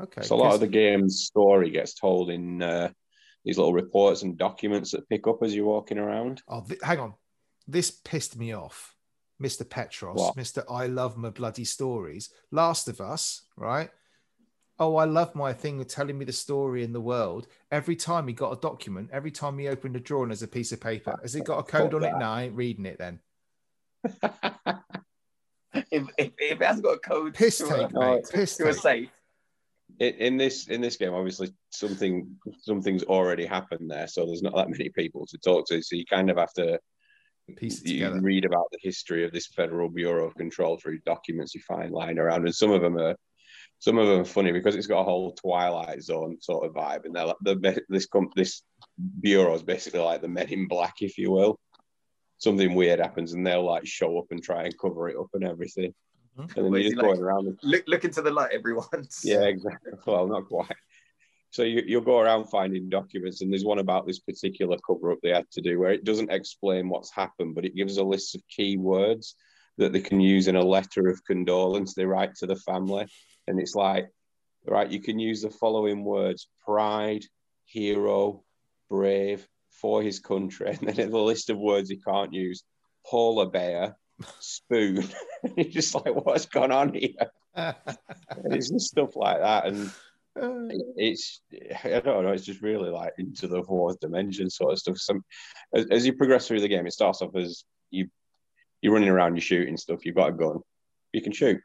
Okay. 0.00 0.22
so 0.22 0.34
a 0.34 0.38
lot 0.38 0.54
of 0.54 0.60
the 0.60 0.66
game's 0.66 1.24
story 1.24 1.70
gets 1.70 1.94
told 1.94 2.30
in 2.30 2.62
uh, 2.62 2.90
these 3.44 3.58
little 3.58 3.74
reports 3.74 4.22
and 4.22 4.38
documents 4.38 4.92
that 4.92 5.08
pick 5.08 5.26
up 5.26 5.42
as 5.42 5.54
you're 5.54 5.66
walking 5.66 5.98
around. 5.98 6.42
Oh, 6.48 6.64
th- 6.66 6.80
hang 6.82 6.98
on. 6.98 7.14
This 7.68 7.90
pissed 7.90 8.36
me 8.36 8.54
off. 8.54 8.94
Mr. 9.40 9.68
Petros, 9.68 10.16
What? 10.16 10.36
Mr. 10.36 10.64
I 10.70 10.86
love 10.86 11.16
my 11.16 11.30
bloody 11.30 11.64
stories. 11.64 12.30
Last 12.50 12.88
of 12.88 13.00
Us, 13.00 13.42
right? 13.56 13.90
Oh, 14.78 14.96
I 14.96 15.04
love 15.04 15.34
my 15.34 15.52
thing 15.52 15.80
of 15.80 15.88
telling 15.88 16.16
me 16.16 16.24
the 16.24 16.32
story 16.32 16.82
in 16.82 16.92
the 16.92 17.00
world. 17.00 17.46
Every 17.70 17.96
time 17.96 18.28
he 18.28 18.34
got 18.34 18.52
a 18.52 18.60
document, 18.60 19.10
every 19.12 19.30
time 19.30 19.58
he 19.58 19.68
opened 19.68 19.96
a 19.96 20.00
drawer 20.00 20.22
and 20.22 20.30
there's 20.30 20.42
a 20.42 20.48
piece 20.48 20.72
of 20.72 20.80
paper, 20.80 21.18
has 21.22 21.34
it 21.34 21.44
got 21.44 21.58
a 21.58 21.62
code 21.62 21.94
on 21.94 22.02
it? 22.04 22.10
that. 22.12 22.18
No, 22.18 22.26
I 22.26 22.44
ain't 22.44 22.56
reading 22.56 22.86
it 22.86 22.98
then. 22.98 23.20
If, 25.74 26.08
if, 26.18 26.30
if 26.38 26.60
it 26.60 26.62
hasn't 26.62 26.84
got 26.84 26.96
a 26.96 26.98
code 26.98 27.34
Piss 27.34 27.58
to, 27.58 27.66
take, 27.66 27.92
a, 27.94 27.98
mate. 27.98 28.24
to, 28.24 28.32
Piss 28.32 28.56
to 28.58 28.68
a 28.68 28.74
safe, 28.74 29.08
in, 29.98 30.14
in 30.14 30.36
this 30.36 30.68
in 30.68 30.80
this 30.80 30.96
game, 30.96 31.14
obviously 31.14 31.52
something 31.70 32.36
something's 32.60 33.04
already 33.04 33.46
happened 33.46 33.90
there, 33.90 34.06
so 34.06 34.26
there's 34.26 34.42
not 34.42 34.54
that 34.54 34.70
many 34.70 34.88
people 34.90 35.26
to 35.26 35.38
talk 35.38 35.66
to. 35.68 35.82
So 35.82 35.96
you 35.96 36.04
kind 36.04 36.30
of 36.30 36.36
have 36.36 36.52
to 36.54 36.78
Piece 37.56 37.82
it 37.82 37.88
you 37.88 37.94
together. 38.04 38.20
read 38.20 38.44
about 38.44 38.66
the 38.70 38.78
history 38.82 39.24
of 39.24 39.32
this 39.32 39.48
Federal 39.48 39.88
Bureau 39.88 40.26
of 40.26 40.34
Control 40.34 40.76
through 40.76 41.00
documents 41.00 41.54
you 41.54 41.60
find 41.60 41.90
lying 41.90 42.18
around, 42.18 42.44
and 42.44 42.54
some 42.54 42.70
of 42.70 42.82
them 42.82 42.96
are 42.98 43.16
some 43.78 43.98
of 43.98 44.06
them 44.06 44.20
are 44.20 44.24
funny 44.24 44.52
because 44.52 44.76
it's 44.76 44.86
got 44.86 45.00
a 45.00 45.04
whole 45.04 45.32
Twilight 45.32 46.02
Zone 46.02 46.36
sort 46.40 46.66
of 46.66 46.74
vibe, 46.74 47.04
and 47.04 47.14
they're 47.14 47.26
like 47.26 47.36
the 47.42 47.82
this 47.88 48.06
com- 48.06 48.30
this 48.36 48.62
bureau 49.20 49.54
is 49.54 49.62
basically 49.62 50.00
like 50.00 50.22
the 50.22 50.28
Men 50.28 50.48
in 50.48 50.68
Black, 50.68 50.96
if 51.00 51.18
you 51.18 51.32
will. 51.32 51.58
Something 52.42 52.74
weird 52.74 52.98
happens, 52.98 53.34
and 53.34 53.46
they'll 53.46 53.64
like 53.64 53.86
show 53.86 54.18
up 54.18 54.26
and 54.32 54.42
try 54.42 54.64
and 54.64 54.76
cover 54.76 55.08
it 55.08 55.16
up 55.16 55.28
and 55.34 55.44
everything, 55.44 55.94
Mhm. 56.36 56.56
and 56.56 56.64
then 56.64 56.72
Wait, 56.72 56.82
you're 56.82 56.90
just 56.90 57.00
he 57.00 57.06
like- 57.06 57.14
going 57.16 57.20
around. 57.24 57.46
And, 57.46 57.58
look, 57.62 57.84
look 57.86 58.04
into 58.04 58.20
the 58.20 58.32
light, 58.32 58.50
everyone. 58.52 58.86
yeah, 59.22 59.42
exactly. 59.42 59.92
Well, 60.06 60.26
not 60.26 60.46
quite. 60.48 60.74
So 61.50 61.62
you, 61.62 61.82
you'll 61.86 62.00
go 62.00 62.18
around 62.18 62.46
finding 62.46 62.88
documents, 62.88 63.42
and 63.42 63.52
there's 63.52 63.64
one 63.64 63.78
about 63.78 64.06
this 64.06 64.18
particular 64.18 64.76
cover 64.84 65.12
up 65.12 65.18
they 65.22 65.28
had 65.30 65.48
to 65.52 65.60
do 65.60 65.78
where 65.78 65.92
it 65.92 66.02
doesn't 66.02 66.32
explain 66.32 66.88
what's 66.88 67.12
happened, 67.14 67.54
but 67.54 67.64
it 67.64 67.76
gives 67.76 67.98
a 67.98 68.02
list 68.04 68.34
of 68.34 68.42
key 68.48 68.76
words 68.76 69.36
that 69.78 69.92
they 69.92 70.00
can 70.00 70.18
use 70.18 70.48
in 70.48 70.56
a 70.56 70.64
letter 70.76 71.08
of 71.08 71.22
condolence 71.24 71.94
they 71.94 72.06
write 72.06 72.34
to 72.36 72.46
the 72.46 72.56
family. 72.56 73.06
And 73.46 73.60
it's 73.60 73.74
like, 73.76 74.08
right, 74.66 74.90
you 74.90 75.00
can 75.00 75.18
use 75.20 75.42
the 75.42 75.50
following 75.50 76.02
words 76.04 76.48
pride, 76.64 77.24
hero, 77.66 78.42
brave, 78.88 79.46
for 79.82 80.02
his 80.02 80.20
country. 80.20 80.78
And 80.80 80.96
then 80.96 81.12
a 81.12 81.18
list 81.18 81.50
of 81.50 81.58
words 81.58 81.90
he 81.90 81.96
can't 81.96 82.32
use 82.32 82.62
polar 83.04 83.50
bear, 83.50 83.96
spoon. 84.38 85.06
You're 85.56 85.68
just 85.68 85.94
like, 85.94 86.14
what's 86.14 86.46
gone 86.46 86.72
on 86.72 86.94
here? 86.94 87.30
It's 88.46 88.70
just 88.70 88.86
stuff 88.86 89.14
like 89.16 89.40
that. 89.40 89.66
And 89.66 89.90
it's 90.96 91.42
I 91.84 92.00
don't 92.00 92.24
know, 92.24 92.32
it's 92.32 92.46
just 92.46 92.62
really 92.62 92.88
like 92.88 93.12
into 93.18 93.46
the 93.46 93.62
fourth 93.64 94.00
dimension 94.00 94.48
sort 94.48 94.72
of 94.72 94.78
stuff. 94.78 94.98
Some 94.98 95.22
as, 95.74 95.86
as 95.90 96.06
you 96.06 96.14
progress 96.14 96.48
through 96.48 96.60
the 96.60 96.68
game, 96.68 96.86
it 96.86 96.94
starts 96.94 97.20
off 97.20 97.36
as 97.36 97.64
you 97.90 98.08
you're 98.80 98.94
running 98.94 99.10
around, 99.10 99.34
you're 99.34 99.42
shooting 99.42 99.76
stuff, 99.76 100.06
you've 100.06 100.16
got 100.16 100.30
a 100.30 100.32
gun, 100.32 100.60
you 101.12 101.20
can 101.20 101.32
shoot. 101.32 101.60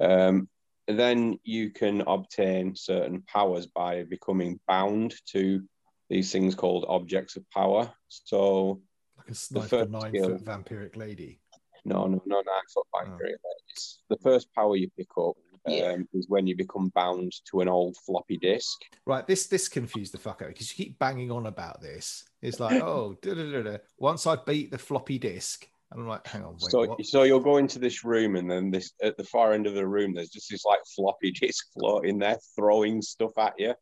Um, 0.00 0.48
then 0.88 1.38
you 1.42 1.70
can 1.70 2.02
obtain 2.02 2.74
certain 2.76 3.22
powers 3.22 3.66
by 3.66 4.04
becoming 4.04 4.60
bound 4.66 5.14
to 5.32 5.62
these 6.08 6.30
things 6.32 6.54
called 6.54 6.84
objects 6.88 7.36
of 7.36 7.48
power. 7.50 7.90
So 8.08 8.80
like 9.16 9.28
a 9.30 9.34
sniper 9.34 9.68
first 9.68 9.90
nine 9.90 10.10
skill. 10.10 10.28
foot 10.38 10.44
vampiric 10.44 10.96
lady. 10.96 11.40
no, 11.84 12.06
no, 12.06 12.20
no, 12.26 12.36
nine 12.36 12.62
foot 12.72 12.86
Oh. 12.94 13.00
binder. 13.04 13.38
It's 13.70 14.02
the 14.08 14.16
first 14.18 14.52
power 14.54 14.76
you 14.76 14.88
pick 14.96 15.08
up 15.18 15.36
um, 15.66 15.72
Yeah. 15.72 15.96
is 16.12 16.26
when 16.28 16.46
you 16.46 16.56
become 16.56 16.88
bound 16.94 17.32
to 17.50 17.60
an 17.60 17.68
old 17.68 17.96
floppy 18.04 18.36
disk. 18.38 18.78
Right, 19.04 19.26
this 19.26 19.46
this 19.46 19.68
confused 19.68 20.12
the 20.14 20.18
fuck 20.18 20.42
out 20.42 20.48
because 20.48 20.70
you 20.76 20.84
keep 20.84 20.98
banging 20.98 21.30
on 21.30 21.46
about 21.46 21.80
this. 21.80 22.24
It's 22.42 22.60
like, 22.60 22.82
oh, 22.82 23.16
da, 23.22 23.34
da, 23.34 23.50
da, 23.52 23.62
da. 23.62 23.76
once 23.98 24.26
I 24.26 24.36
beat 24.36 24.70
the 24.70 24.78
floppy 24.78 25.18
disk, 25.18 25.68
and 25.92 26.00
I'm 26.00 26.08
like, 26.08 26.26
hang 26.26 26.42
on, 26.42 26.52
wait, 26.54 26.70
so, 26.72 26.86
what? 26.86 27.04
so 27.06 27.22
you'll 27.22 27.38
go 27.40 27.58
into 27.58 27.78
this 27.78 28.04
room, 28.04 28.36
and 28.36 28.50
then 28.50 28.70
this 28.70 28.92
at 29.02 29.16
the 29.16 29.24
far 29.24 29.52
end 29.52 29.66
of 29.66 29.74
the 29.74 29.86
room, 29.86 30.14
there's 30.14 30.30
just 30.30 30.50
this 30.50 30.64
like 30.64 30.80
floppy 30.94 31.30
disk 31.40 31.66
floating 31.72 32.18
there, 32.18 32.38
throwing 32.56 33.00
stuff 33.02 33.36
at 33.38 33.54
you, 33.58 33.74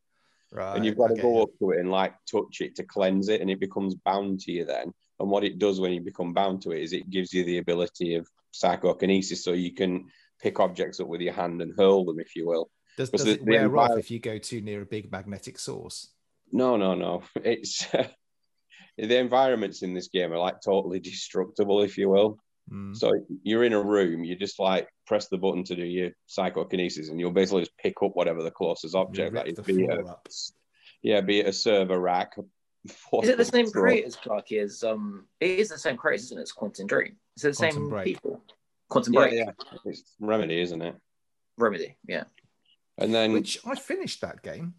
Right, 0.55 0.77
and 0.77 0.85
you've 0.85 0.97
got 0.97 1.09
to 1.09 1.21
go 1.21 1.43
up 1.43 1.49
to 1.59 1.73
it 1.73 1.81
and 1.81 1.91
like 1.91 2.15
touch 2.31 2.61
it 2.61 2.77
to 2.77 2.85
cleanse 2.85 3.29
it, 3.29 3.41
and 3.41 3.51
it 3.51 3.59
becomes 3.59 3.97
bound 3.97 4.39
to 4.41 4.53
you 4.53 4.65
then. 4.65 4.95
And 5.19 5.29
what 5.29 5.43
it 5.43 5.59
does 5.59 5.81
when 5.81 5.93
you 5.93 6.01
become 6.01 6.33
bound 6.33 6.63
to 6.63 6.71
it 6.71 6.81
is 6.81 6.93
it 6.93 7.11
gives 7.11 7.33
you 7.33 7.45
the 7.45 7.59
ability 7.59 8.15
of 8.15 8.29
psychokinesis, 8.53 9.43
so 9.43 9.53
you 9.53 9.75
can 9.75 10.07
pick 10.41 10.61
objects 10.61 11.01
up 11.01 11.09
with 11.09 11.21
your 11.21 11.33
hand 11.33 11.61
and 11.61 11.75
hurl 11.77 12.05
them, 12.05 12.21
if 12.21 12.37
you 12.37 12.47
will. 12.47 12.71
Does, 12.97 13.11
does 13.11 13.27
it 13.27 13.45
wear 13.45 13.77
off 13.77 13.99
if 13.99 14.13
you 14.13 14.21
go 14.21 14.39
too 14.39 14.61
near 14.61 14.83
a 14.83 14.87
big 14.87 15.11
magnetic 15.11 15.59
source? 15.59 16.11
No, 16.53 16.77
no, 16.77 16.95
no. 16.95 17.23
It's 17.43 17.87
the 18.97 19.19
environments 19.19 19.83
in 19.83 19.93
this 19.93 20.07
game 20.07 20.33
are 20.33 20.39
like 20.39 20.61
totally 20.61 21.01
destructible, 21.01 21.83
if 21.83 21.99
you 21.99 22.11
will. 22.11 22.39
Mm. 22.73 22.97
So 22.97 23.13
you're 23.43 23.65
in 23.65 23.73
a 23.73 23.83
room, 23.83 24.25
you 24.25 24.37
just 24.37 24.59
like 24.59 24.89
press 25.07 25.29
the 25.29 25.39
button 25.39 25.65
to 25.65 25.77
do 25.77 25.85
your 25.85 26.11
psychokinesis, 26.27 27.09
and 27.11 27.21
you'll 27.21 27.31
basically 27.31 27.63
just 27.63 27.77
pick 27.77 28.03
up 28.03 28.13
whatever 28.15 28.43
the 28.43 28.51
closest 28.51 28.95
object 28.95 29.35
that 29.35 29.47
rip 29.47 29.53
is. 29.53 29.57
the 29.57 29.63
Be 29.63 29.87
floor 29.87 30.01
it, 30.01 30.33
yeah, 31.03 31.21
be 31.21 31.41
it 31.41 31.47
a 31.47 31.53
server 31.53 32.01
rack. 32.01 32.35
Is 33.23 33.29
it 33.29 33.37
the 33.39 33.45
same 33.45 33.67
floor. 33.67 33.85
creators, 33.85 34.17
Clarky, 34.17 34.63
Is 34.63 34.83
um? 34.83 35.27
It 35.41 35.59
is 35.59 35.69
the 35.69 35.79
same 35.79 35.97
creators, 35.97 36.27
isn't 36.27 36.39
it? 36.39 36.43
As 36.43 36.53
Quantum 36.53 36.87
Dream. 36.87 37.17
Is 37.37 37.45
it 37.45 37.53
the 37.53 37.57
Quantum 37.57 37.77
same 37.83 37.89
Break. 37.91 38.05
people? 38.07 38.45
Quantum 38.89 39.13
Yeah, 39.15 39.21
Break, 39.21 39.35
yeah. 39.35 39.51
It's 39.87 40.03
Remedy, 40.21 40.61
isn't 40.61 40.83
it? 40.83 40.95
Remedy, 41.59 41.97
yeah. 42.07 42.25
And 42.99 43.15
then, 43.15 43.33
Which 43.33 43.59
I 43.65 43.75
finished 43.75 44.21
that 44.21 44.43
game. 44.43 44.75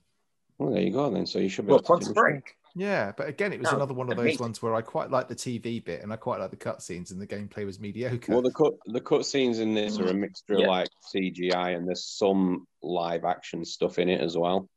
well, 0.58 0.72
there 0.72 0.82
you 0.82 0.92
go. 0.92 1.10
Then, 1.10 1.26
so 1.26 1.40
you 1.40 1.50
should 1.50 1.66
be. 1.66 1.70
Well, 1.72 1.80
able 1.80 1.86
Quantum 1.86 2.14
finish 2.14 2.18
it. 2.18 2.20
Break. 2.20 2.56
Yeah, 2.76 3.14
but 3.16 3.30
again, 3.30 3.54
it 3.54 3.60
was 3.60 3.72
No, 3.72 3.78
another 3.78 3.94
one 3.94 4.10
of 4.10 4.18
those 4.18 4.24
amazing. 4.26 4.44
ones 4.44 4.62
where 4.62 4.76
I 4.76 4.82
quite 4.82 5.10
like 5.10 5.30
the 5.30 5.36
TV 5.36 5.84
bit 5.84 6.02
and 6.04 6.12
I 6.12 6.18
quite 6.18 6.40
like 6.42 6.52
the 6.52 6.58
cutscenes 6.58 7.12
and 7.12 7.22
the 7.22 7.28
gameplay 7.28 7.66
was 7.66 7.80
mediocre. 7.80 8.34
Well, 8.34 8.42
the 8.42 8.52
cut 8.52 8.74
the 8.86 9.00
cut 9.02 9.26
scenes 9.26 9.60
in 9.60 9.74
this 9.74 9.98
are 9.98 10.08
a 10.08 10.14
mixture 10.14 10.56
Yeah. 10.56 10.64
of 10.64 10.68
like 10.68 10.90
CGI 11.14 11.76
and 11.78 11.88
there's 11.88 12.06
some 12.06 12.68
live 12.84 13.24
action 13.24 13.64
stuff 13.64 13.98
in 13.98 14.10
it 14.10 14.20
as 14.20 14.38
well. 14.38 14.70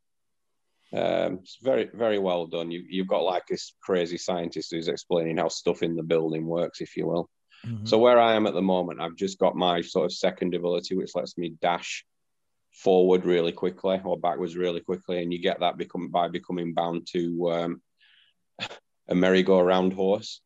Um, 0.93 1.41
it's 1.43 1.59
very 1.61 1.91
very 1.93 2.19
well 2.21 2.47
done. 2.47 2.71
You 2.71 2.85
you've 2.89 3.09
got 3.09 3.25
like 3.25 3.47
this 3.49 3.75
crazy 3.83 4.17
scientist 4.17 4.71
who's 4.71 4.89
explaining 4.89 5.37
how 5.39 5.49
stuff 5.49 5.83
in 5.83 5.97
the 5.97 6.03
building 6.05 6.47
works, 6.47 6.81
if 6.81 6.97
you 6.97 7.07
will. 7.07 7.29
Mhm. 7.67 7.87
So 7.87 7.99
where 7.99 8.19
I 8.21 8.35
am 8.35 8.47
at 8.47 8.55
the 8.55 8.63
moment, 8.63 9.01
I've 9.01 9.17
just 9.17 9.39
got 9.41 9.57
my 9.57 9.81
sort 9.81 10.05
of 10.07 10.13
second 10.13 10.55
ability, 10.55 10.95
which 10.95 11.15
lets 11.17 11.37
me 11.37 11.57
dash 11.61 12.07
forward 12.73 13.25
really 13.25 13.51
quickly 13.53 14.01
or 14.05 14.17
backwards 14.19 14.57
really 14.57 14.81
quickly, 14.81 15.21
and 15.23 15.33
you 15.33 15.41
get 15.41 15.59
that 15.61 15.77
become 15.79 16.09
by 16.11 16.29
becoming 16.29 16.73
bound 16.75 17.07
to 17.13 17.51
um, 17.51 17.83
a 19.09 19.15
merry-go-round 19.15 19.93
horse. 19.93 20.41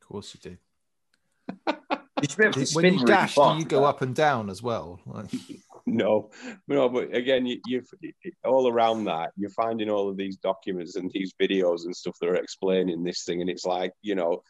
of 0.00 0.08
course 0.08 0.34
you 0.34 0.50
do. 0.50 1.74
You 2.22 2.28
should 2.30 2.38
be 2.38 2.44
able 2.44 2.52
to 2.54 2.58
when 2.60 2.66
spin 2.66 2.84
you 2.84 3.00
really 3.00 3.04
dash, 3.04 3.34
do 3.34 3.56
you 3.58 3.64
go 3.66 3.84
up 3.84 4.00
and 4.00 4.14
down 4.14 4.48
as 4.48 4.62
well? 4.62 5.00
No, 5.88 6.30
no, 6.66 6.88
but 6.88 7.14
again, 7.14 7.46
you, 7.46 7.60
you've 7.64 7.88
all 8.44 8.66
around 8.66 9.04
that, 9.04 9.30
you're 9.36 9.50
finding 9.50 9.88
all 9.88 10.08
of 10.08 10.16
these 10.16 10.36
documents 10.36 10.96
and 10.96 11.08
these 11.12 11.32
videos 11.40 11.84
and 11.84 11.94
stuff 11.94 12.16
that 12.20 12.28
are 12.28 12.34
explaining 12.34 13.04
this 13.04 13.22
thing, 13.22 13.40
and 13.40 13.48
it's 13.48 13.64
like, 13.64 13.92
you 14.02 14.16
know, 14.16 14.42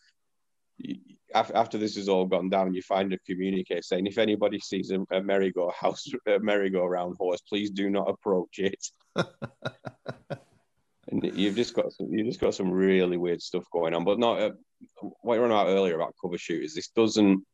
after 1.34 1.76
this 1.76 1.96
has 1.96 2.08
all 2.08 2.24
gone 2.24 2.48
down, 2.48 2.72
you 2.72 2.80
find 2.80 3.12
a 3.12 3.18
communique 3.26 3.82
saying, 3.82 4.06
if 4.06 4.16
anybody 4.16 4.58
sees 4.60 4.90
a, 4.90 5.00
a 5.14 5.22
merry-go 5.22 5.70
house, 5.78 6.06
a 6.26 6.38
merry-go-round 6.38 7.16
horse, 7.18 7.42
please 7.42 7.70
do 7.70 7.90
not 7.90 8.08
approach 8.08 8.58
it. 8.58 8.82
And 11.08 11.24
you've 11.34 11.56
just 11.56 11.74
got 11.74 11.92
some, 11.92 12.08
you've 12.10 12.26
just 12.26 12.40
got 12.40 12.54
some 12.54 12.70
really 12.70 13.16
weird 13.16 13.42
stuff 13.42 13.64
going 13.72 13.94
on. 13.94 14.04
But 14.04 14.18
not 14.18 14.40
uh, 14.40 14.50
what 15.20 15.34
you 15.34 15.40
were 15.40 15.46
on 15.46 15.52
about 15.52 15.68
earlier 15.68 15.94
about 15.94 16.14
cover 16.20 16.38
shooters. 16.38 16.74
This 16.74 16.88
doesn't 16.88 17.44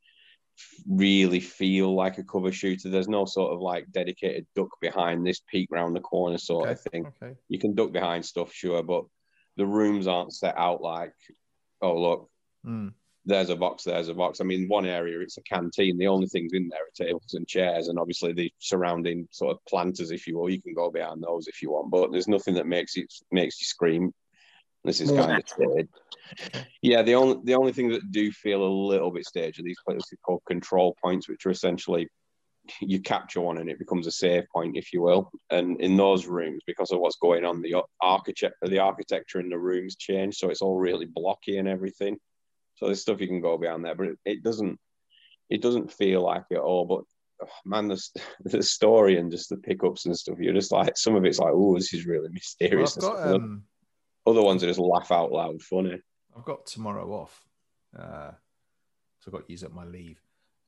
really 0.88 1.40
feel 1.40 1.94
like 1.94 2.18
a 2.18 2.24
cover 2.24 2.52
shooter. 2.52 2.88
There's 2.88 3.08
no 3.08 3.24
sort 3.24 3.52
of 3.52 3.60
like 3.60 3.90
dedicated 3.92 4.46
duck 4.54 4.68
behind 4.80 5.26
this 5.26 5.40
peek 5.50 5.68
round 5.70 5.96
the 5.96 6.00
corner 6.00 6.38
sort 6.38 6.68
okay, 6.68 6.72
of 6.72 6.80
thing. 6.80 7.06
okay. 7.22 7.34
You 7.48 7.58
can 7.58 7.74
duck 7.74 7.92
behind 7.92 8.24
stuff, 8.24 8.52
sure, 8.52 8.82
but 8.82 9.04
the 9.56 9.66
rooms 9.66 10.06
aren't 10.06 10.34
set 10.34 10.56
out 10.56 10.82
like, 10.82 11.14
oh 11.80 12.00
look, 12.00 12.28
Mm. 12.66 12.92
There's 13.24 13.50
a 13.50 13.56
box, 13.56 13.84
there's 13.84 14.08
a 14.08 14.14
box. 14.14 14.40
I 14.40 14.44
mean, 14.44 14.68
one 14.68 14.86
area 14.86 15.20
it's 15.20 15.38
a 15.38 15.42
canteen. 15.42 15.96
The 15.98 16.08
only 16.08 16.26
things 16.26 16.52
in 16.52 16.68
there 16.68 16.80
are 16.80 17.06
tables 17.06 17.34
and 17.34 17.46
chairs, 17.46 17.88
and 17.88 17.98
obviously 17.98 18.32
the 18.32 18.52
surrounding 18.58 19.28
sort 19.30 19.52
of 19.52 19.64
planters, 19.68 20.10
if 20.10 20.26
you 20.26 20.36
will. 20.36 20.50
You 20.50 20.60
can 20.60 20.74
go 20.74 20.90
behind 20.90 21.22
those 21.22 21.46
if 21.46 21.62
you 21.62 21.70
want, 21.70 21.90
but 21.90 22.10
there's 22.10 22.28
nothing 22.28 22.54
that 22.54 22.66
makes 22.66 22.96
it 22.96 23.12
makes 23.30 23.60
you 23.60 23.66
scream. 23.66 24.12
This 24.84 25.00
is 25.00 25.12
kind 25.12 25.40
of. 25.40 25.88
Yeah, 26.80 27.02
the 27.02 27.14
only 27.14 27.38
the 27.44 27.54
only 27.54 27.72
thing 27.72 27.90
that 27.90 28.10
do 28.10 28.32
feel 28.32 28.64
a 28.64 28.78
little 28.88 29.12
bit 29.12 29.26
staged 29.26 29.60
are 29.60 29.62
these 29.62 29.76
places 29.86 30.18
called 30.24 30.42
control 30.46 30.96
points, 31.02 31.28
which 31.28 31.46
are 31.46 31.50
essentially 31.50 32.08
you 32.80 33.00
capture 33.00 33.40
one 33.40 33.58
and 33.58 33.68
it 33.68 33.78
becomes 33.78 34.06
a 34.06 34.12
save 34.12 34.44
point, 34.52 34.76
if 34.76 34.92
you 34.92 35.02
will. 35.02 35.30
And 35.50 35.80
in 35.80 35.96
those 35.96 36.26
rooms, 36.26 36.62
because 36.66 36.92
of 36.92 37.00
what's 37.00 37.16
going 37.16 37.44
on, 37.44 37.60
the 37.60 37.82
architect 38.00 38.54
the 38.62 38.78
architecture 38.80 39.40
in 39.40 39.48
the 39.48 39.58
rooms 39.58 39.94
change, 39.96 40.36
so 40.36 40.50
it's 40.50 40.62
all 40.62 40.78
really 40.78 41.06
blocky 41.06 41.58
and 41.58 41.68
everything. 41.68 42.18
So 42.82 42.86
there's 42.86 43.00
stuff 43.00 43.20
you 43.20 43.28
can 43.28 43.40
go 43.40 43.56
behind 43.56 43.84
there, 43.84 43.94
but 43.94 44.08
it, 44.08 44.18
it 44.24 44.42
doesn't 44.42 44.76
it 45.48 45.62
doesn't 45.62 45.92
feel 45.92 46.20
like 46.20 46.42
it 46.50 46.58
all. 46.58 46.84
But 46.84 47.04
oh, 47.46 47.52
man, 47.64 47.86
the, 47.86 48.02
the 48.44 48.60
story 48.60 49.18
and 49.18 49.30
just 49.30 49.50
the 49.50 49.56
pickups 49.56 50.04
and 50.04 50.18
stuff, 50.18 50.40
you're 50.40 50.52
just 50.52 50.72
like 50.72 50.96
some 50.96 51.14
of 51.14 51.24
it's 51.24 51.38
like, 51.38 51.52
oh, 51.54 51.76
this 51.76 51.94
is 51.94 52.06
really 52.06 52.22
Well, 52.22 52.32
mysterious. 52.32 52.96
I've 52.96 53.02
got 53.02 53.34
um, 53.34 53.62
Other 54.26 54.42
ones 54.42 54.64
are 54.64 54.66
just 54.66 54.80
laugh 54.80 55.12
out 55.12 55.30
loud 55.30 55.62
funny. 55.62 56.00
I've 56.36 56.44
got 56.44 56.66
tomorrow 56.66 57.08
off, 57.12 57.40
uh, 57.96 58.32
so 59.20 59.28
I've 59.28 59.32
got 59.32 59.46
to 59.46 59.52
use 59.52 59.62
up 59.62 59.72
my 59.72 59.84
leave. 59.84 60.20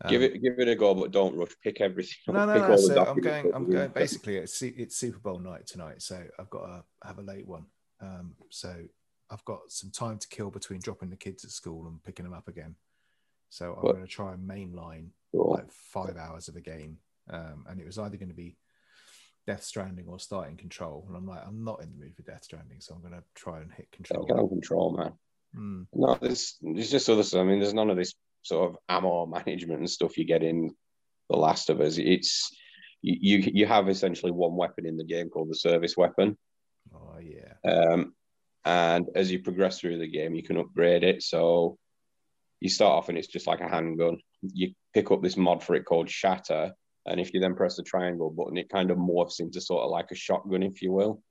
Um, 0.04 0.10
give 0.12 0.22
it 0.22 0.40
give 0.40 0.60
it 0.60 0.68
a 0.68 0.76
go, 0.76 0.94
but 0.94 1.10
don't 1.10 1.36
rush. 1.36 1.56
Pick 1.64 1.80
everything. 1.80 2.14
No, 2.28 2.40
up. 2.40 2.46
no, 2.46 2.54
Pick 2.54 2.68
no. 2.68 2.76
So 2.76 3.04
I'm 3.06 3.20
going. 3.20 3.50
I'm 3.52 3.68
going. 3.68 3.90
Basically, 3.90 4.36
it's 4.36 4.62
it's 4.62 4.96
Super 4.96 5.18
Bowl 5.18 5.40
night 5.40 5.66
tonight, 5.66 6.00
so 6.00 6.22
I've 6.38 6.50
got 6.50 6.66
to 6.66 6.84
have 7.02 7.18
a 7.18 7.22
late 7.22 7.48
one. 7.48 7.64
Um, 8.00 8.34
so 8.50 8.72
I've 9.30 9.44
got 9.44 9.60
some 9.68 9.90
time 9.90 10.18
to 10.18 10.28
kill 10.28 10.50
between 10.50 10.80
dropping 10.80 11.10
the 11.10 11.16
kids 11.16 11.44
at 11.44 11.50
school 11.50 11.86
and 11.86 12.02
picking 12.02 12.24
them 12.24 12.34
up 12.34 12.48
again. 12.48 12.76
So 13.50 13.72
I'm 13.74 13.82
What? 13.82 13.94
going 13.94 14.06
to 14.06 14.10
try 14.10 14.32
and 14.32 14.48
mainline 14.48 15.08
like 15.32 15.70
five 15.70 16.16
hours 16.16 16.48
of 16.48 16.56
a 16.56 16.60
game, 16.60 16.98
um, 17.30 17.64
and 17.68 17.80
it 17.80 17.86
was 17.86 17.98
either 17.98 18.16
going 18.16 18.28
to 18.28 18.34
be 18.34 18.56
Death 19.46 19.62
Stranding 19.62 20.06
or 20.08 20.18
starting 20.18 20.56
Control, 20.56 21.04
and 21.08 21.16
I'm 21.16 21.26
like, 21.26 21.42
I'm 21.46 21.64
not 21.64 21.82
in 21.82 21.90
the 21.90 21.96
mood 21.96 22.16
for 22.16 22.22
Death 22.22 22.44
Stranding, 22.44 22.80
so 22.80 22.94
I'm 22.94 23.00
going 23.00 23.12
to 23.14 23.22
try 23.34 23.60
and 23.60 23.72
hit 23.72 23.90
Control. 23.92 24.24
Get 24.26 24.36
on 24.38 24.48
control, 24.48 24.96
man. 24.96 25.12
Mm. 25.56 25.86
No, 25.92 26.18
there's 26.20 26.56
there's 26.62 26.90
just 26.90 27.08
other 27.08 27.22
stuff. 27.22 27.40
I 27.40 27.44
mean, 27.44 27.60
there's 27.60 27.74
none 27.74 27.90
of 27.90 27.96
this 27.96 28.14
sort 28.42 28.70
of 28.70 28.76
ammo 28.88 29.26
management 29.46 29.80
and 29.80 29.90
stuff 29.90 30.18
you 30.18 30.24
get 30.24 30.42
in 30.42 30.74
The 31.30 31.36
Last 31.36 31.70
of 31.70 31.80
Us. 31.80 31.98
It's 31.98 32.50
you 33.02 33.38
you, 33.38 33.50
you 33.54 33.66
have 33.66 33.88
essentially 33.88 34.32
one 34.32 34.56
weapon 34.56 34.86
in 34.86 34.96
the 34.96 35.04
game 35.04 35.28
called 35.30 35.50
the 35.50 35.54
service 35.56 35.96
weapon. 35.96 36.36
Oh 36.92 37.18
yeah. 37.20 37.70
Um, 37.70 38.14
and 38.64 39.06
as 39.14 39.30
you 39.30 39.40
progress 39.40 39.80
through 39.80 39.98
the 39.98 40.08
game, 40.08 40.34
you 40.34 40.42
can 40.42 40.56
upgrade 40.56 41.04
it. 41.04 41.22
So 41.22 41.78
you 42.60 42.68
start 42.68 42.92
off 42.92 43.08
and 43.08 43.18
it's 43.18 43.28
just 43.28 43.46
like 43.46 43.60
a 43.60 43.68
handgun. 43.68 44.18
You 44.42 44.72
pick 44.94 45.10
up 45.10 45.22
this 45.22 45.36
mod 45.36 45.62
for 45.62 45.74
it 45.74 45.84
called 45.84 46.08
Shatter, 46.08 46.72
and 47.06 47.20
if 47.20 47.34
you 47.34 47.40
then 47.40 47.54
press 47.54 47.76
the 47.76 47.82
triangle 47.82 48.30
button, 48.30 48.56
it 48.56 48.68
kind 48.68 48.90
of 48.90 48.98
morphs 48.98 49.40
into 49.40 49.60
sort 49.60 49.84
of 49.84 49.90
like 49.90 50.10
a 50.10 50.14
shotgun, 50.14 50.62
if 50.62 50.80
you 50.80 50.92
will. 50.92 51.22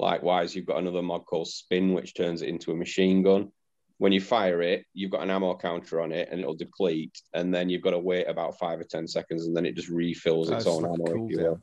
Likewise, 0.00 0.54
you've 0.54 0.66
got 0.66 0.78
another 0.78 1.02
mod 1.02 1.26
called 1.26 1.48
Spin, 1.48 1.92
which 1.92 2.14
turns 2.14 2.42
it 2.42 2.48
into 2.48 2.72
a 2.72 2.76
machine 2.76 3.22
gun. 3.22 3.50
When 3.98 4.12
you 4.12 4.20
fire 4.20 4.62
it, 4.62 4.84
you've 4.94 5.10
got 5.10 5.22
an 5.22 5.30
ammo 5.30 5.56
counter 5.56 6.00
on 6.00 6.12
it, 6.12 6.28
and 6.30 6.40
it'll 6.40 6.54
deplete, 6.54 7.20
and 7.34 7.52
then 7.52 7.68
you've 7.68 7.82
got 7.82 7.90
to 7.90 7.98
wait 7.98 8.28
about 8.28 8.58
five 8.58 8.78
or 8.78 8.84
ten 8.84 9.08
seconds, 9.08 9.46
and 9.46 9.56
then 9.56 9.66
it 9.66 9.74
just 9.74 9.88
refills 9.88 10.50
its 10.50 10.66
own 10.66 10.84
ammo, 10.84 11.04
if 11.04 11.30
you 11.30 11.38
will. 11.38 11.54
cooldown. 11.56 11.60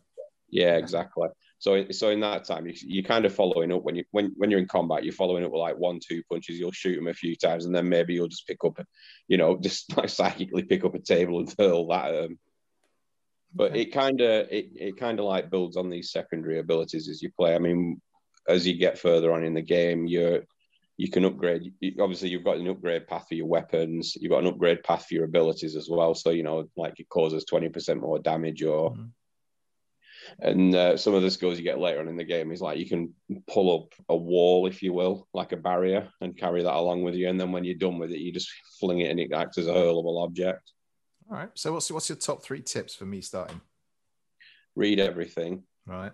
Yeah, 0.49 0.75
exactly. 0.75 1.29
So, 1.58 1.89
so 1.91 2.10
in 2.10 2.20
that 2.20 2.45
time, 2.45 2.68
you, 2.68 2.74
you're 2.82 3.03
kind 3.03 3.26
of 3.26 3.34
following 3.34 3.72
up 3.72 3.84
when 3.84 3.95
you 3.95 4.03
when 4.12 4.34
when 4.38 4.51
you're 4.51 4.60
in 4.60 4.68
combat. 4.68 5.03
You're 5.03 5.14
following 5.14 5.43
up 5.45 5.51
with 5.51 5.60
like 5.62 5.78
one, 5.78 5.99
two 6.06 6.22
punches. 6.30 6.60
You'll 6.60 6.72
shoot 6.72 6.95
them 6.95 7.08
a 7.08 7.14
few 7.14 7.36
times, 7.36 7.66
and 7.66 7.74
then 7.74 7.88
maybe 7.89 8.14
you'll 8.14 8.28
just 8.28 8.47
pick 8.47 8.64
up, 8.66 8.78
you 9.28 9.38
know, 9.38 9.58
just 9.62 9.95
like 9.97 10.10
psychically 10.10 10.64
pick 10.64 10.84
up 10.84 10.95
a 10.95 10.99
table 10.99 11.39
and 11.39 11.53
hurl 11.58 11.88
that 11.88 12.14
at 12.14 12.24
'em. 12.26 12.39
But 13.53 13.72
Okay. 13.72 13.82
it 13.84 13.86
kind 13.93 14.20
of 14.22 14.47
it, 14.51 14.72
it 14.76 14.97
kind 14.97 15.20
of 15.20 15.26
like 15.26 15.49
builds 15.49 15.78
on 15.78 15.89
these 15.89 16.12
secondary 16.12 16.60
abilities 16.60 17.08
as 17.08 17.22
you 17.22 17.32
play. 17.32 17.56
I 17.56 17.60
mean, 17.60 18.01
as 18.47 18.68
you 18.68 18.74
get 18.78 18.99
further 18.99 19.32
on 19.32 19.43
in 19.45 19.53
the 19.53 19.62
game, 19.62 20.08
you're 20.08 20.43
you 20.97 21.10
can 21.10 21.26
upgrade. 21.26 21.74
Obviously, 21.99 22.30
you've 22.30 22.43
got 22.43 22.58
an 22.58 22.68
upgrade 22.68 23.08
path 23.08 23.28
for 23.28 23.36
your 23.36 23.47
weapons. 23.47 24.16
You've 24.16 24.32
got 24.32 24.43
an 24.43 24.47
upgrade 24.47 24.84
path 24.84 25.06
for 25.08 25.14
your 25.14 25.26
abilities 25.26 25.76
as 25.76 25.89
well. 25.89 26.14
So 26.16 26.30
you 26.32 26.43
know, 26.43 26.70
like 26.76 26.99
it 26.99 27.08
causes 27.10 27.45
twenty 27.45 27.70
percent 27.70 28.01
more 28.01 28.20
damage 28.20 28.62
or 28.62 28.91
Mhm. 28.91 29.12
And 30.39 30.76
uh, 30.76 30.97
some 30.97 31.13
of 31.13 31.21
the 31.21 31.32
skills 31.32 31.57
you 31.57 31.63
get 31.63 31.80
later 31.80 31.99
on 31.99 32.07
in 32.07 32.17
the 32.17 32.23
game 32.23 32.51
is 32.51 32.61
like 32.61 32.78
you 32.78 32.88
can 32.88 33.13
pull 33.47 33.84
up 33.84 33.93
a 34.09 34.15
wall, 34.15 34.67
if 34.67 34.82
you 34.82 34.93
will, 34.93 35.28
like 35.34 35.51
a 35.51 35.57
barrier, 35.57 36.09
and 36.21 36.38
carry 36.38 36.63
that 36.63 36.73
along 36.76 37.03
with 37.03 37.15
you. 37.15 37.30
And 37.30 37.39
then 37.39 37.51
when 37.51 37.63
you're 37.63 37.76
done 37.76 37.97
with 37.99 38.11
it, 38.11 38.19
you 38.19 38.32
just 38.32 38.49
fling 38.80 38.99
it 39.01 39.11
and 39.11 39.19
it 39.19 39.32
acts 39.34 39.57
as 39.57 39.67
a 39.67 39.73
hurlable 39.73 40.23
object. 40.23 40.71
All 41.30 41.38
right. 41.38 41.49
So 41.55 41.73
what's 41.73 41.91
what's 41.91 42.09
your 42.09 42.17
top 42.17 42.43
three 42.43 42.61
tips 42.61 42.95
for 42.95 43.05
me 43.05 43.21
starting? 43.21 43.61
Read 44.76 44.99
everything. 44.99 45.63
Right. 45.86 46.11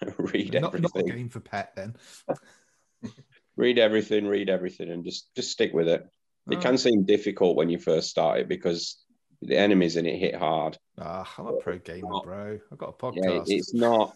read 0.18 0.54
Not, 0.54 0.62
not 0.62 0.74
a 0.74 0.76
everything. 0.98 1.06
game 1.06 1.28
for 1.28 1.40
pet 1.40 1.72
then. 1.74 1.96
read 3.56 3.78
everything. 3.78 4.26
Read 4.26 4.48
everything, 4.48 4.90
and 4.90 5.04
just 5.04 5.34
just 5.34 5.50
stick 5.50 5.72
with 5.72 5.88
it. 5.88 6.06
It 6.50 6.62
can 6.62 6.78
seem 6.78 7.04
difficult 7.04 7.56
when 7.56 7.68
you 7.68 7.78
first 7.78 8.08
start 8.08 8.40
it 8.40 8.48
because 8.48 9.04
the 9.42 9.56
enemies 9.56 9.96
in 9.96 10.06
it 10.06 10.18
hit 10.18 10.34
hard. 10.34 10.76
Ah, 11.00 11.32
I'm 11.38 11.46
a 11.46 11.52
pro 11.56 11.78
gamer, 11.78 12.20
bro. 12.24 12.58
I've 12.72 12.78
got 12.78 12.90
a 12.90 12.92
podcast. 12.92 13.46
Yeah, 13.46 13.56
it's 13.56 13.74
not. 13.74 14.14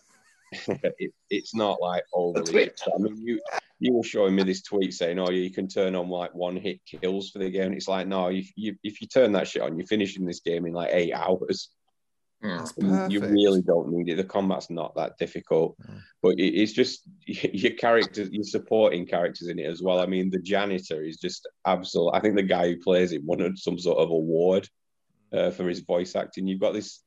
it, 0.99 1.12
it's 1.31 1.55
not 1.55 1.81
like 1.81 2.05
overly. 2.12 2.45
Twitch. 2.51 2.81
I 2.95 2.99
mean, 2.99 3.16
you 3.20 3.41
you 3.79 3.95
were 3.95 4.03
showing 4.05 4.35
me 4.35 4.43
this 4.43 4.62
tweet 4.62 4.93
saying, 4.95 5.18
"Oh, 5.18 5.31
you 5.31 5.51
can 5.51 5.68
turn 5.68 5.95
on 5.95 6.09
like 6.09 6.35
one 6.35 6.57
hit 6.57 6.81
kills 6.85 7.31
for 7.31 7.39
the 7.39 7.51
game." 7.51 7.73
It's 7.73 7.89
like, 7.89 8.07
no, 8.07 8.29
if 8.29 8.51
you 8.57 8.77
if 8.83 9.01
you 9.01 9.07
turn 9.07 9.33
that 9.33 9.49
shit 9.49 9.62
on, 9.62 9.79
you're 9.79 9.87
finishing 9.87 10.25
this 10.27 10.41
game 10.41 10.66
in 10.66 10.73
like 10.73 10.91
eight 10.93 11.12
hours. 11.12 11.70
Mm. 12.45 13.09
You- 13.09 13.09
You 13.09 13.20
really 13.20 13.62
don't 13.62 13.93
need 13.93 14.09
it. 14.12 14.16
The 14.16 14.25
combat's 14.25 14.68
not 14.68 14.97
that 14.97 15.16
difficult, 15.16 15.77
Mm. 15.79 16.01
but 16.23 16.31
it, 16.41 16.55
it's 16.61 16.73
just 16.73 17.03
your 17.27 17.73
characters, 17.75 18.29
your 18.33 18.43
supporting 18.45 19.07
characters 19.07 19.47
in 19.49 19.61
it 19.61 19.66
as 19.66 19.81
well. 19.81 20.01
I 20.01 20.07
mean, 20.07 20.29
the 20.31 20.41
janitor 20.43 21.05
is 21.05 21.18
just 21.18 21.49
absolute. 21.64 22.11
I 22.12 22.18
think 22.20 22.35
the 22.35 22.43
guy 22.43 22.68
who 22.68 22.79
plays 22.81 23.12
it 23.12 23.23
won 23.25 23.57
some 23.57 23.79
sort 23.79 23.99
of 23.99 24.11
award 24.11 24.68
uh, 25.33 25.51
for 25.51 25.68
his 25.68 25.80
voice 25.80 26.14
acting. 26.16 26.47
You've 26.47 26.61
got 26.61 26.74
this 26.74 27.03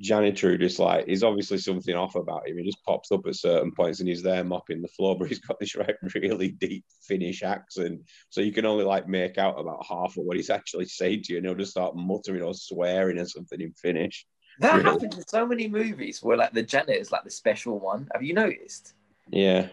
janitor 0.00 0.50
who 0.50 0.58
just 0.58 0.78
like 0.78 1.08
is 1.08 1.24
obviously 1.24 1.58
something 1.58 1.94
off 1.96 2.14
about 2.14 2.48
him. 2.48 2.56
He 2.56 2.64
just 2.64 2.84
pops 2.84 3.10
up 3.10 3.26
at 3.26 3.34
certain 3.34 3.72
points 3.72 3.98
and 3.98 4.08
he's 4.08 4.22
there 4.22 4.44
mopping 4.44 4.80
the 4.80 4.88
floor, 4.88 5.16
but 5.18 5.28
he's 5.28 5.40
got 5.40 5.58
this 5.60 5.74
really 6.14 6.48
deep 6.50 6.84
Finnish 7.02 7.42
accent, 7.42 8.02
so 8.30 8.40
you 8.40 8.52
can 8.52 8.66
only 8.66 8.84
like 8.84 9.08
make 9.08 9.38
out 9.38 9.58
about 9.58 9.84
half 9.86 10.16
of 10.16 10.24
what 10.24 10.36
he's 10.36 10.50
actually 10.50 10.86
saying 10.86 11.22
to 11.24 11.32
you, 11.32 11.38
and 11.38 11.46
he'll 11.46 11.54
just 11.54 11.72
start 11.72 11.96
muttering 11.96 12.42
or 12.42 12.54
swearing 12.54 13.18
or 13.18 13.26
something 13.26 13.60
in 13.60 13.72
Finnish. 13.72 14.26
That 14.60 14.72
Really? 14.78 14.84
happens 14.84 15.16
in 15.16 15.26
so 15.28 15.46
many 15.46 15.68
movies 15.68 16.22
where 16.22 16.36
like 16.36 16.52
the 16.52 16.62
janitor 16.64 16.92
is 16.92 17.12
like 17.12 17.24
the 17.24 17.30
special 17.30 17.78
one. 17.78 18.08
Have 18.12 18.22
you 18.22 18.34
noticed? 18.34 18.94
Yeah. 19.30 19.68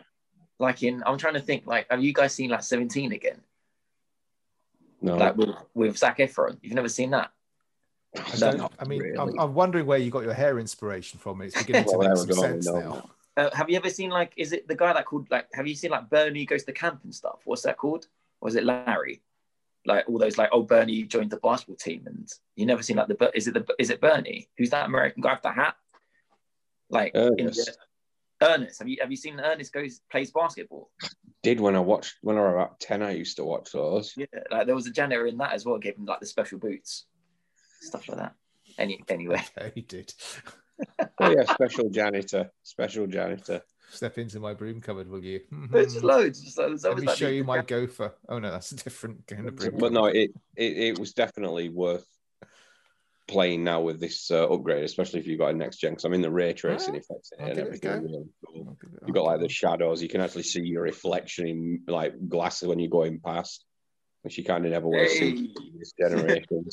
Like 0.59 0.83
in, 0.83 1.03
I'm 1.05 1.17
trying 1.17 1.33
to 1.33 1.39
think. 1.41 1.65
Like, 1.65 1.87
have 1.89 2.03
you 2.03 2.13
guys 2.13 2.33
seen 2.33 2.51
like 2.51 2.63
17 2.63 3.11
again? 3.11 3.41
No. 5.01 5.17
Like 5.17 5.35
with 5.37 5.49
with 5.73 5.97
Zac 5.97 6.19
Efron. 6.19 6.57
You've 6.61 6.73
never 6.73 6.89
seen 6.89 7.11
that? 7.11 7.31
I, 8.17 8.51
don't- 8.51 8.71
I 8.79 8.85
mean, 8.85 9.01
really. 9.01 9.17
I'm, 9.17 9.37
I'm 9.39 9.53
wondering 9.53 9.85
where 9.85 9.97
you 9.97 10.11
got 10.11 10.23
your 10.23 10.33
hair 10.33 10.59
inspiration 10.59 11.19
from. 11.19 11.41
It's 11.41 11.57
beginning 11.57 11.85
to 11.89 11.97
Well, 11.97 12.09
make 12.09 12.17
some 12.17 12.31
sense 12.33 12.65
no. 12.67 12.79
now. 12.79 13.09
Uh, 13.37 13.49
have 13.53 13.69
you 13.69 13.75
ever 13.75 13.89
seen 13.89 14.09
like? 14.09 14.31
Is 14.37 14.53
it 14.53 14.67
the 14.67 14.75
guy 14.75 14.93
that 14.93 15.05
called 15.05 15.29
like? 15.29 15.47
Have 15.53 15.67
you 15.67 15.75
seen 15.75 15.91
like 15.91 16.09
Bernie 16.09 16.45
goes 16.45 16.63
to 16.63 16.71
camp 16.71 17.01
and 17.03 17.13
stuff? 17.13 17.41
What's 17.45 17.63
that 17.63 17.77
called? 17.77 18.07
Or 18.41 18.47
is 18.49 18.55
it 18.55 18.63
Larry? 18.63 19.21
Like 19.85 20.07
all 20.07 20.17
those 20.17 20.37
like, 20.37 20.49
oh 20.51 20.63
Bernie 20.63 21.03
joined 21.03 21.29
the 21.31 21.37
basketball 21.37 21.75
team, 21.75 22.03
and 22.07 22.27
you 22.55 22.65
never 22.65 22.81
seen 22.81 22.95
like 22.97 23.07
the 23.07 23.31
is 23.35 23.47
it 23.47 23.53
the 23.53 23.65
is 23.77 23.89
it 23.89 23.99
Bernie? 24.01 24.47
Who's 24.57 24.69
that 24.69 24.85
American 24.87 25.21
guy 25.21 25.33
with 25.33 25.41
the 25.43 25.51
hat? 25.51 25.75
Like 26.89 27.13
in 27.13 27.21
Ernest. 27.39 27.77
the, 28.39 28.47
Ernest. 28.47 28.79
Have 28.79 28.87
you 28.87 28.97
have 29.01 29.11
you 29.11 29.17
seen 29.17 29.39
Ernest 29.39 29.73
goes 29.73 29.99
plays 30.09 30.31
basketball? 30.31 30.89
Did 31.43 31.59
when 31.59 31.75
I 31.75 31.79
watched 31.79 32.15
when 32.21 32.37
I 32.37 32.41
was 32.41 32.53
about 32.53 32.79
ten, 32.79 33.03
I 33.03 33.11
used 33.11 33.37
to 33.37 33.43
watch 33.43 33.71
those. 33.73 34.13
Yeah, 34.17 34.25
like 34.49 34.65
there 34.65 34.75
was 34.75 34.87
a 34.87 34.91
janitor 34.91 35.27
in 35.27 35.37
that 35.37 35.53
as 35.53 35.65
well, 35.65 35.77
gave 35.77 35.97
him 35.97 36.05
like 36.05 36.19
the 36.19 36.25
special 36.25 36.57
boots, 36.57 37.05
stuff 37.81 38.07
like 38.09 38.17
that. 38.17 38.35
Any 38.77 39.01
anyway, 39.09 39.41
Yeah, 39.57 39.69
he 39.73 39.81
did. 39.81 40.13
Oh 41.17 41.29
yeah, 41.29 41.45
special 41.45 41.89
janitor, 41.89 42.51
special 42.63 43.07
janitor. 43.07 43.61
Step 43.89 44.17
into 44.17 44.41
my 44.41 44.53
broom 44.53 44.81
cupboard, 44.81 45.09
will 45.09 45.23
you? 45.23 45.39
there's 45.71 46.03
loads. 46.03 46.41
Just, 46.41 46.57
there's 46.57 46.83
Let 46.83 46.97
me 46.99 47.07
show 47.07 47.29
you 47.29 47.45
my 47.45 47.61
gopher. 47.61 48.13
Oh 48.27 48.39
no, 48.39 48.51
that's 48.51 48.73
a 48.73 48.75
different 48.75 49.25
kind 49.25 49.47
of 49.47 49.55
broom. 49.55 49.77
But 49.77 49.93
no, 49.93 50.07
it, 50.07 50.31
it 50.57 50.77
it 50.77 50.99
was 50.99 51.13
definitely 51.13 51.69
worth 51.69 52.05
playing 53.27 53.63
now 53.63 53.81
with 53.81 53.99
this 53.99 54.29
uh, 54.29 54.47
upgrade, 54.47 54.83
especially 54.83 55.19
if 55.19 55.27
you've 55.27 55.39
got 55.39 55.53
a 55.53 55.57
next 55.57 55.77
gen. 55.77 55.91
Because 55.91 56.05
I 56.05 56.09
mean, 56.09 56.21
the 56.21 56.31
ray 56.31 56.53
tracing 56.53 56.95
Alright, 56.95 57.03
effects 57.09 57.31
in 57.37 57.43
I'll 57.43 57.47
it 57.47 57.49
and 57.51 57.57
give 57.57 57.67
it 57.67 57.85
everything. 57.85 57.89
go. 57.89 57.95
are 57.95 58.01
really 58.01 58.29
cool. 58.45 58.65
I'll 58.67 58.73
it- 58.73 59.07
You 59.07 59.13
got 59.13 59.23
like 59.25 59.39
the 59.39 59.49
shadows. 59.49 60.01
You 60.01 60.09
can 60.09 60.21
actually 60.21 60.43
see 60.43 60.61
your 60.61 60.83
reflection 60.83 61.47
in 61.47 61.79
like 61.87 62.13
glasses 62.27 62.67
when 62.67 62.79
you're 62.79 62.89
going 62.89 63.19
past, 63.19 63.65
which 64.23 64.37
you 64.37 64.43
kind 64.43 64.65
of 64.65 64.71
never 64.71 64.87
want 64.87 65.07
to 65.07 65.15
see 65.15 65.29
in 65.29 65.79
this 65.79 65.93
generation. 65.97 66.65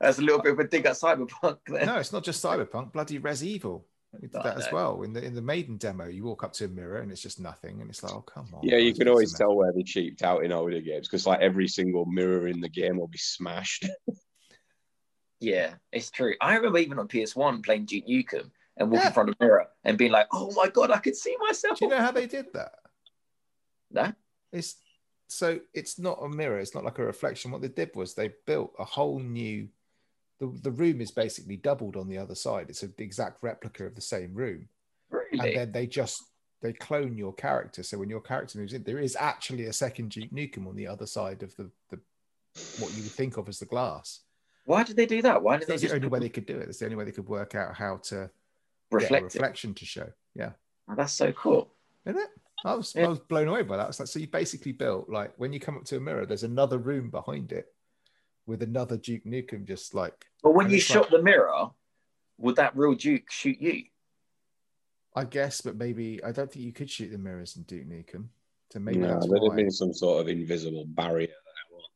That's 0.00 0.18
a 0.18 0.22
little 0.22 0.42
bit 0.42 0.52
of 0.52 0.58
a 0.58 0.64
dig 0.68 0.86
at 0.86 0.94
Cyberpunk 0.94 1.58
there. 1.66 1.86
No, 1.86 1.96
it's 1.96 2.12
not 2.12 2.24
just 2.24 2.44
Cyberpunk. 2.44 2.92
Bloody 2.92 3.18
Res 3.18 3.42
Evil. 3.44 3.86
We 4.12 4.28
did 4.28 4.32
that 4.32 4.56
as 4.56 4.68
well 4.72 5.02
in 5.02 5.12
the 5.12 5.22
in 5.22 5.34
the 5.34 5.42
maiden 5.42 5.76
demo. 5.76 6.06
You 6.06 6.24
walk 6.24 6.42
up 6.42 6.52
to 6.54 6.64
a 6.64 6.68
mirror 6.68 7.00
and 7.00 7.12
it's 7.12 7.20
just 7.20 7.38
nothing, 7.38 7.80
and 7.82 7.90
it's 7.90 8.02
like, 8.02 8.14
oh 8.14 8.22
come 8.22 8.48
on. 8.54 8.60
yeah, 8.62 8.78
you 8.78 8.94
can 8.94 9.08
always 9.08 9.34
tell 9.34 9.54
where 9.54 9.72
they 9.72 9.82
cheaped 9.82 10.22
out 10.22 10.42
in 10.44 10.52
older 10.52 10.80
games 10.80 11.06
because 11.06 11.26
like 11.26 11.40
every 11.40 11.68
single 11.68 12.06
mirror 12.06 12.48
in 12.48 12.60
the 12.60 12.68
game 12.68 12.96
will 12.98 13.08
be 13.08 13.18
smashed. 13.18 13.86
Yeah, 15.40 15.74
it's 15.92 16.10
true. 16.10 16.34
I 16.40 16.54
remember 16.56 16.78
even 16.78 16.98
on 16.98 17.08
PS1 17.08 17.62
playing 17.62 17.84
Duke 17.84 18.06
Nukem 18.06 18.50
and 18.78 18.90
walking 18.90 19.02
Yeah. 19.02 19.06
in 19.08 19.12
front 19.12 19.28
of 19.28 19.36
a 19.38 19.44
mirror 19.44 19.66
and 19.84 19.98
being 19.98 20.12
like, 20.12 20.28
"Oh 20.32 20.50
my 20.52 20.68
god, 20.68 20.90
I 20.90 20.96
could 20.98 21.14
see 21.16 21.36
myself." 21.46 21.78
Do 21.78 21.84
you 21.84 21.90
know 21.90 21.98
how 21.98 22.10
they 22.10 22.26
did 22.26 22.46
that? 22.54 22.72
No? 23.90 24.12
It's 24.52 24.76
so 25.28 25.60
it's 25.74 25.98
not 25.98 26.22
a 26.22 26.28
mirror. 26.30 26.58
It's 26.58 26.74
not 26.74 26.84
like 26.84 26.98
a 26.98 27.04
reflection. 27.04 27.50
What 27.50 27.60
they 27.60 27.68
did 27.68 27.94
was 27.94 28.14
they 28.14 28.32
built 28.46 28.72
a 28.78 28.84
whole 28.84 29.18
new. 29.18 29.68
The, 30.38 30.52
the 30.62 30.70
room 30.70 31.00
is 31.00 31.10
basically 31.10 31.56
doubled 31.56 31.96
on 31.96 32.08
the 32.08 32.18
other 32.18 32.34
side. 32.34 32.66
It's 32.68 32.82
an 32.82 32.92
exact 32.98 33.42
replica 33.42 33.86
of 33.86 33.94
the 33.94 34.00
same 34.02 34.34
room, 34.34 34.68
Really? 35.10 35.26
and 35.38 35.56
then 35.56 35.72
they 35.72 35.86
just 35.86 36.22
they 36.62 36.72
clone 36.72 37.16
your 37.16 37.32
character. 37.34 37.82
So 37.82 37.98
when 37.98 38.10
your 38.10 38.20
character 38.20 38.58
moves 38.58 38.72
in, 38.72 38.82
there 38.82 38.98
is 38.98 39.16
actually 39.18 39.64
a 39.66 39.72
second 39.72 40.10
Duke 40.10 40.30
Nukem 40.30 40.66
on 40.66 40.76
the 40.76 40.86
other 40.86 41.06
side 41.06 41.42
of 41.42 41.54
the, 41.56 41.70
the 41.90 41.98
what 42.78 42.94
you 42.96 43.02
would 43.02 43.12
think 43.12 43.36
of 43.36 43.48
as 43.48 43.58
the 43.58 43.66
glass. 43.66 44.20
Why 44.64 44.82
did 44.82 44.96
they 44.96 45.06
do 45.06 45.22
that? 45.22 45.42
Why 45.42 45.56
did 45.58 45.68
they 45.68 45.74
That's 45.74 45.82
the 45.90 45.94
only 45.94 46.08
way 46.08 46.18
they 46.18 46.28
could 46.28 46.46
do 46.46 46.58
it. 46.58 46.68
It's 46.68 46.78
the 46.78 46.86
only 46.86 46.96
way 46.96 47.04
they 47.04 47.12
could 47.12 47.28
work 47.28 47.54
out 47.54 47.74
how 47.74 47.98
to 48.08 48.28
reflect 48.90 49.10
get 49.10 49.22
a 49.22 49.24
it? 49.26 49.34
reflection 49.34 49.74
to 49.74 49.84
show. 49.84 50.08
Yeah. 50.34 50.50
Oh, 50.88 50.94
that's 50.96 51.12
so 51.12 51.32
cool. 51.32 51.70
Isn't 52.04 52.20
it? 52.20 52.28
I 52.64 52.74
was 52.74 52.94
Yeah. 52.94 53.04
I 53.04 53.08
was 53.08 53.20
blown 53.20 53.48
away 53.48 53.62
by 53.62 53.76
that. 53.76 53.88
It's 53.88 54.00
like 54.00 54.08
so 54.08 54.18
you 54.18 54.26
basically 54.26 54.72
built 54.72 55.08
like 55.08 55.32
when 55.36 55.52
you 55.52 55.60
come 55.60 55.76
up 55.76 55.84
to 55.84 55.96
a 55.98 56.00
mirror, 56.00 56.26
there's 56.26 56.42
another 56.42 56.78
room 56.78 57.10
behind 57.10 57.52
it 57.52 57.72
with 58.46 58.62
another 58.62 58.96
Duke 58.96 59.24
Nukem 59.24 59.64
just 59.66 59.94
like 59.94 60.26
But 60.42 60.54
when 60.54 60.70
you 60.70 60.80
shot 60.80 61.02
like- 61.02 61.10
the 61.10 61.22
mirror, 61.22 61.70
would 62.38 62.56
that 62.56 62.76
real 62.76 62.94
Duke 62.94 63.30
shoot 63.30 63.60
you? 63.60 63.84
I 65.14 65.24
guess, 65.24 65.60
but 65.62 65.76
maybe 65.76 66.22
I 66.22 66.30
don't 66.32 66.50
think 66.52 66.64
you 66.64 66.72
could 66.72 66.90
shoot 66.90 67.10
the 67.10 67.18
mirrors 67.18 67.56
in 67.56 67.62
Duke 67.62 67.86
Nukem. 67.88 68.26
So 68.72 68.80
maybe 68.80 68.98
no, 68.98 69.08
that's 69.14 69.28
there'd 69.28 69.42
have 69.42 69.56
been 69.56 69.70
some 69.70 69.92
sort 69.94 70.20
of 70.20 70.28
invisible 70.28 70.84
barrier 70.86 71.28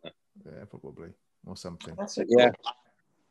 there, 0.03 0.13
there? 0.45 0.59
Yeah, 0.61 0.65
probably. 0.65 1.11
Or 1.47 1.57
something. 1.57 1.95
That's 1.99 2.15
so 2.15 2.25
Yeah. 2.29 2.51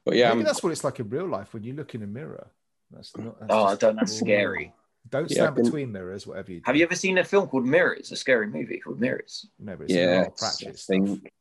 But 0.06 0.16
yeah, 0.16 0.30
maybe 0.30 0.40
I'm- 0.40 0.46
that's 0.46 0.62
what 0.64 0.72
it's 0.72 0.84
like 0.84 1.00
in 1.00 1.10
real 1.10 1.28
life 1.28 1.54
when 1.54 1.64
you 1.64 1.74
look 1.74 1.96
in 1.96 2.04
a 2.04 2.08
mirror. 2.08 2.52
That's 2.92 3.16
not 3.18 3.40
that's 3.40 3.52
Oh, 3.54 3.64
I 3.66 3.76
don't. 3.76 3.96
That's 3.96 4.14
Ooh. 4.16 4.26
scary. 4.26 4.74
Don't 5.10 5.30
stand 5.30 5.48
I 5.48 5.52
can- 5.52 5.64
between 5.64 5.92
mirrors, 5.92 6.28
whatever 6.28 6.52
you 6.52 6.60
do. 6.60 6.64
Have 6.66 6.76
you 6.76 6.84
ever 6.84 6.96
seen 6.96 7.18
a 7.18 7.24
film 7.24 7.48
called 7.48 7.66
Mirrors? 7.66 8.12
A 8.12 8.16
scary 8.16 8.48
movie 8.48 8.80
called 8.80 9.00
Mirrors. 9.00 9.48
No, 9.58 9.76
but 9.76 9.84
it's 9.86 9.94
a 9.94 9.96
yeah, 9.96 10.18
lot 10.18 10.28
of 10.28 10.34
I 10.34 10.36
practice. 10.38 10.86
think. 10.86 11.32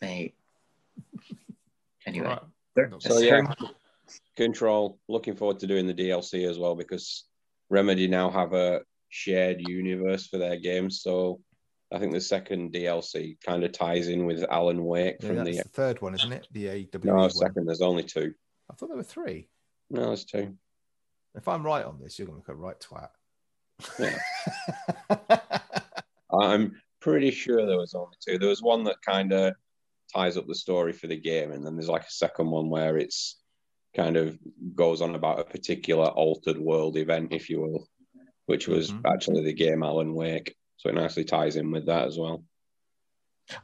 Mate. 0.00 0.34
Anyway, 2.06 2.26
Right. 2.28 2.40
That's 2.76 3.04
So, 3.04 3.18
yeah. 3.18 3.42
very- 3.42 3.70
Control. 4.36 4.98
Looking 5.08 5.34
forward 5.34 5.58
to 5.60 5.66
doing 5.66 5.86
the 5.86 5.94
DLC 5.94 6.48
as 6.48 6.58
well 6.58 6.76
because 6.76 7.24
Remedy 7.70 8.06
now 8.06 8.30
have 8.30 8.52
a 8.52 8.82
shared 9.08 9.60
universe 9.66 10.26
for 10.28 10.38
their 10.38 10.56
games. 10.56 11.00
So 11.02 11.40
I 11.92 11.98
think 11.98 12.12
the 12.12 12.20
second 12.20 12.72
DLC 12.72 13.38
kind 13.44 13.64
of 13.64 13.72
ties 13.72 14.06
in 14.08 14.24
with 14.26 14.44
Alan 14.50 14.84
Wake 14.84 15.16
Yeah, 15.20 15.26
from 15.28 15.36
that's 15.38 15.56
the. 15.56 15.62
the 15.64 15.68
third 15.70 16.00
one, 16.02 16.14
isn't 16.14 16.32
it? 16.32 16.46
The 16.52 16.68
AWE 16.68 16.88
No, 17.04 17.14
one. 17.16 17.30
second. 17.30 17.66
There's 17.66 17.80
only 17.82 18.04
two. 18.04 18.32
I 18.70 18.74
thought 18.74 18.88
there 18.88 18.96
were 18.96 19.02
three. 19.02 19.48
No, 19.90 20.06
there's 20.06 20.24
two. 20.24 20.56
If 21.34 21.48
I'm 21.48 21.64
right 21.66 21.84
on 21.84 21.98
this, 22.00 22.18
you're 22.18 22.26
going 22.28 22.40
to 22.42 22.48
look 22.52 22.56
a 22.56 22.60
right 22.60 22.78
twat. 22.80 23.08
Yeah. 23.98 25.38
I'm 26.32 26.80
pretty 27.00 27.30
sure 27.30 27.66
there 27.66 27.78
was 27.78 27.94
only 27.94 28.16
two. 28.24 28.38
There 28.38 28.48
was 28.48 28.62
one 28.62 28.84
that 28.84 28.96
kind 29.04 29.32
of 29.32 29.54
ties 30.14 30.36
up 30.36 30.46
the 30.46 30.54
story 30.54 30.92
for 30.92 31.06
the 31.06 31.16
game, 31.16 31.52
and 31.52 31.64
then 31.64 31.76
there's 31.76 31.88
like 31.88 32.04
a 32.06 32.10
second 32.10 32.50
one 32.50 32.68
where 32.70 32.96
it's 32.96 33.40
kind 33.94 34.16
of 34.16 34.38
goes 34.74 35.00
on 35.00 35.14
about 35.14 35.40
a 35.40 35.44
particular 35.44 36.06
altered 36.06 36.58
world 36.58 36.96
event, 36.96 37.32
if 37.32 37.48
you 37.48 37.60
will, 37.60 37.88
which 38.46 38.68
was 38.68 38.90
Mhm. 38.90 39.02
actually 39.06 39.42
the 39.42 39.52
game 39.52 39.82
Alan 39.82 40.14
Wake. 40.14 40.54
So 40.76 40.88
it 40.90 40.94
nicely 40.94 41.24
ties 41.24 41.56
in 41.56 41.70
with 41.70 41.86
that 41.86 42.06
as 42.06 42.18
well. 42.18 42.44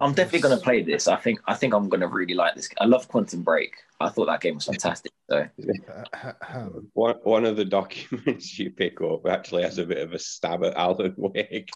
I'm 0.00 0.14
definitely 0.14 0.40
going 0.40 0.56
to 0.56 0.62
play 0.62 0.82
this. 0.82 1.08
I 1.08 1.16
think. 1.16 1.40
I 1.46 1.54
think 1.54 1.74
I'm 1.74 1.88
going 1.88 2.00
to 2.00 2.06
really 2.06 2.34
like 2.34 2.54
this. 2.54 2.68
I 2.78 2.84
love 2.84 3.08
Quantum 3.08 3.42
Break. 3.42 3.74
I 4.00 4.08
thought 4.10 4.26
that 4.26 4.40
game 4.40 4.54
was 4.54 4.64
fantastic. 4.66 5.10
So 5.28 5.48
One, 6.94 7.16
one 7.24 7.44
of 7.44 7.56
the 7.56 7.64
documents 7.64 8.58
you 8.58 8.70
pick 8.70 9.00
up 9.00 9.26
actually 9.26 9.64
has 9.64 9.78
a 9.78 9.84
bit 9.86 9.98
of 9.98 10.12
a 10.12 10.18
stab 10.18 10.62
at 10.64 10.76
Alan 10.76 11.14
Wake 11.16 11.70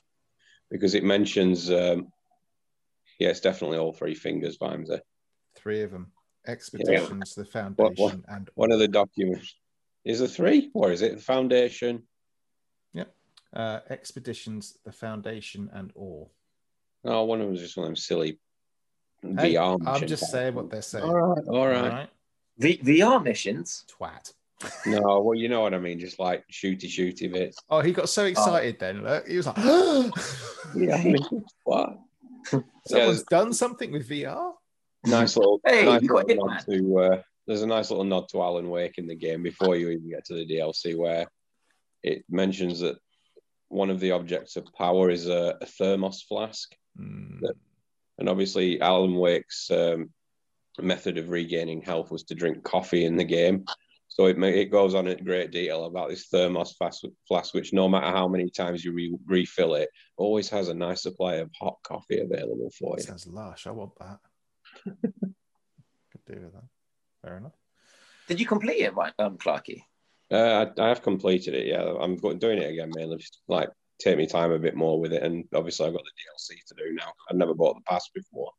because 0.71 0.95
it 0.95 1.05
mentions, 1.05 1.71
um, 1.71 2.13
yeah, 3.19 3.29
it's 3.29 3.41
definitely 3.41 3.79
all 3.79 3.93
three 3.93 4.15
fingers, 4.15 4.59
Vimesy. 4.59 5.01
three 5.55 5.83
of 5.83 5.91
them. 5.91 6.13
Expeditions, 6.47 7.35
the 7.35 7.43
What- 7.43 7.51
Foundation, 7.53 8.25
and 8.29 8.49
One 8.55 8.71
of 8.73 8.79
the 8.79 8.89
documents 8.89 9.55
is 10.05 10.21
there 10.21 10.29
three, 10.29 10.71
or 10.75 10.93
is 10.93 11.03
it 11.03 11.17
the 11.17 11.23
Foundation? 11.23 12.07
uh, 13.55 13.81
Expeditions, 13.89 14.77
the 14.85 14.93
Foundation, 14.93 15.71
and 15.73 15.91
all. 15.95 16.31
Oh, 17.05 17.25
one 17.25 17.41
of 17.41 17.47
them 17.47 17.55
is 17.55 17.63
just 17.63 17.77
one 17.79 17.85
of 17.85 17.89
them 17.89 17.97
silly 17.97 18.39
Hey, 19.23 19.55
VR. 19.55 19.79
I'm 19.87 20.07
just 20.07 20.25
type 20.25 20.31
saying 20.31 20.55
what 20.55 20.69
they're 20.69 20.83
saying. 20.83 21.05
All 21.05 21.15
right, 21.15 21.45
all 21.49 21.67
right. 21.67 21.77
All 21.85 21.89
right? 21.89 22.11
v- 22.59 22.79
VR 22.85 23.23
missions. 23.25 23.87
Twat. 23.89 24.35
No, 24.85 25.23
well, 25.23 25.35
you 25.39 25.49
know 25.49 25.63
what 25.63 25.73
I 25.73 25.79
mean. 25.79 25.99
Just 25.99 26.19
like 26.19 26.45
shooty, 26.53 26.85
shooty 26.85 27.33
bits. 27.33 27.57
Oh, 27.71 27.81
he 27.81 27.93
got 27.93 28.11
so 28.11 28.27
excited 28.27 28.79
then. 28.79 29.03
Look, 29.03 29.27
he 29.27 29.39
was 29.39 29.47
like, 29.47 29.57
Yeah, 30.77 30.97
I 30.97 31.05
mean, 31.05 31.25
what? 31.65 31.99
someone's 32.87 33.19
Yeah, 33.31 33.39
done 33.39 33.53
something 33.53 33.93
with 33.93 34.09
VR. 34.09 34.53
nice 35.05 35.37
little, 35.37 35.61
Hey, 35.67 35.85
nice 35.85 36.03
little 36.03 36.27
hit, 36.27 36.37
nod 36.39 36.61
to. 36.69 36.99
Uh, 36.99 37.23
there's 37.47 37.63
a 37.63 37.67
nice 37.67 37.91
little 37.91 38.05
nod 38.05 38.29
to 38.31 38.43
Alan 38.43 38.69
Wake 38.69 38.99
in 38.99 39.07
the 39.07 39.15
game 39.15 39.43
before 39.43 39.77
you 39.77 39.91
even 39.91 40.09
get 40.11 40.25
to 40.27 40.35
the 40.35 40.47
DLC, 40.47 40.97
where 40.97 41.27
it 42.03 42.25
mentions 42.29 42.81
that 42.81 42.97
one 43.69 43.91
of 43.91 44.01
the 44.01 44.13
objects 44.13 44.57
of 44.57 44.67
power 44.75 45.11
is 45.11 45.29
a, 45.29 45.57
a 45.61 45.67
thermos 45.67 46.23
flask, 46.23 46.75
Hmm. 46.97 47.41
That- 47.43 47.55
and 48.19 48.29
obviously 48.31 48.81
Alan 48.81 49.15
Wake's 49.15 49.71
um, 49.71 50.09
method 50.81 51.19
of 51.19 51.29
regaining 51.29 51.83
health 51.83 52.11
was 52.11 52.25
to 52.25 52.35
drink 52.35 52.65
coffee 52.65 53.05
in 53.05 53.17
the 53.17 53.25
game. 53.25 53.67
So 54.17 54.25
it 54.25 54.39
ma- 54.39 54.47
it 54.47 54.71
goes 54.71 54.95
on 54.95 55.07
in 55.09 55.23
great 55.23 55.51
detail 55.51 55.85
about 55.85 56.09
this 56.09 56.29
thermos 56.29 56.73
flask, 56.73 57.03
flask 57.29 57.53
which 57.53 57.75
no 57.75 57.87
matter 57.87 58.07
how 58.07 58.27
many 58.27 58.49
times 58.49 58.83
you 58.83 58.95
re- 58.95 59.15
refill 59.27 59.75
it, 59.75 59.91
always 60.17 60.49
has 60.49 60.69
a 60.69 60.75
nice 60.75 61.03
supply 61.03 61.35
of 61.35 61.51
hot 61.61 61.77
coffee 61.83 62.21
available 62.21 62.71
for 62.79 62.95
you. 62.97 63.03
Sounds 63.03 63.27
lush. 63.27 63.67
I 63.67 63.73
want 63.73 63.93
that. 63.99 64.19
Could 64.85 66.25
do 66.27 66.41
with 66.45 66.55
that. 66.55 66.65
Fair 67.21 67.37
enough. 67.37 67.53
Did 68.27 68.41
you 68.41 68.47
complete 68.47 68.81
it, 68.81 68.95
right, 68.95 69.13
um, 69.19 69.37
Clarky? 69.37 69.83
Uh, 70.33 70.65
I, 70.79 70.83
I 70.83 70.89
have 70.89 71.03
completed 71.03 71.53
it. 71.53 71.67
Yeah, 71.67 71.83
I'm 72.01 72.17
doing 72.17 72.63
it 72.63 72.71
again 72.71 72.91
mainly 72.95 73.19
just 73.19 73.43
like 73.49 73.69
take 74.01 74.17
me 74.17 74.27
time 74.27 74.51
a 74.51 74.59
bit 74.59 74.77
more 74.77 74.99
with 74.99 75.13
it, 75.13 75.25
and 75.25 75.45
obviously 75.55 75.89
I've 75.89 75.93
got 75.93 76.05
the 76.05 76.55
DLC 76.55 76.57
to 76.69 76.75
do 76.75 76.95
now. 76.95 77.13
I've 77.31 77.37
never 77.37 77.53
bought 77.53 77.75
the 77.75 77.83
pass 77.83 78.09
before. 78.15 78.51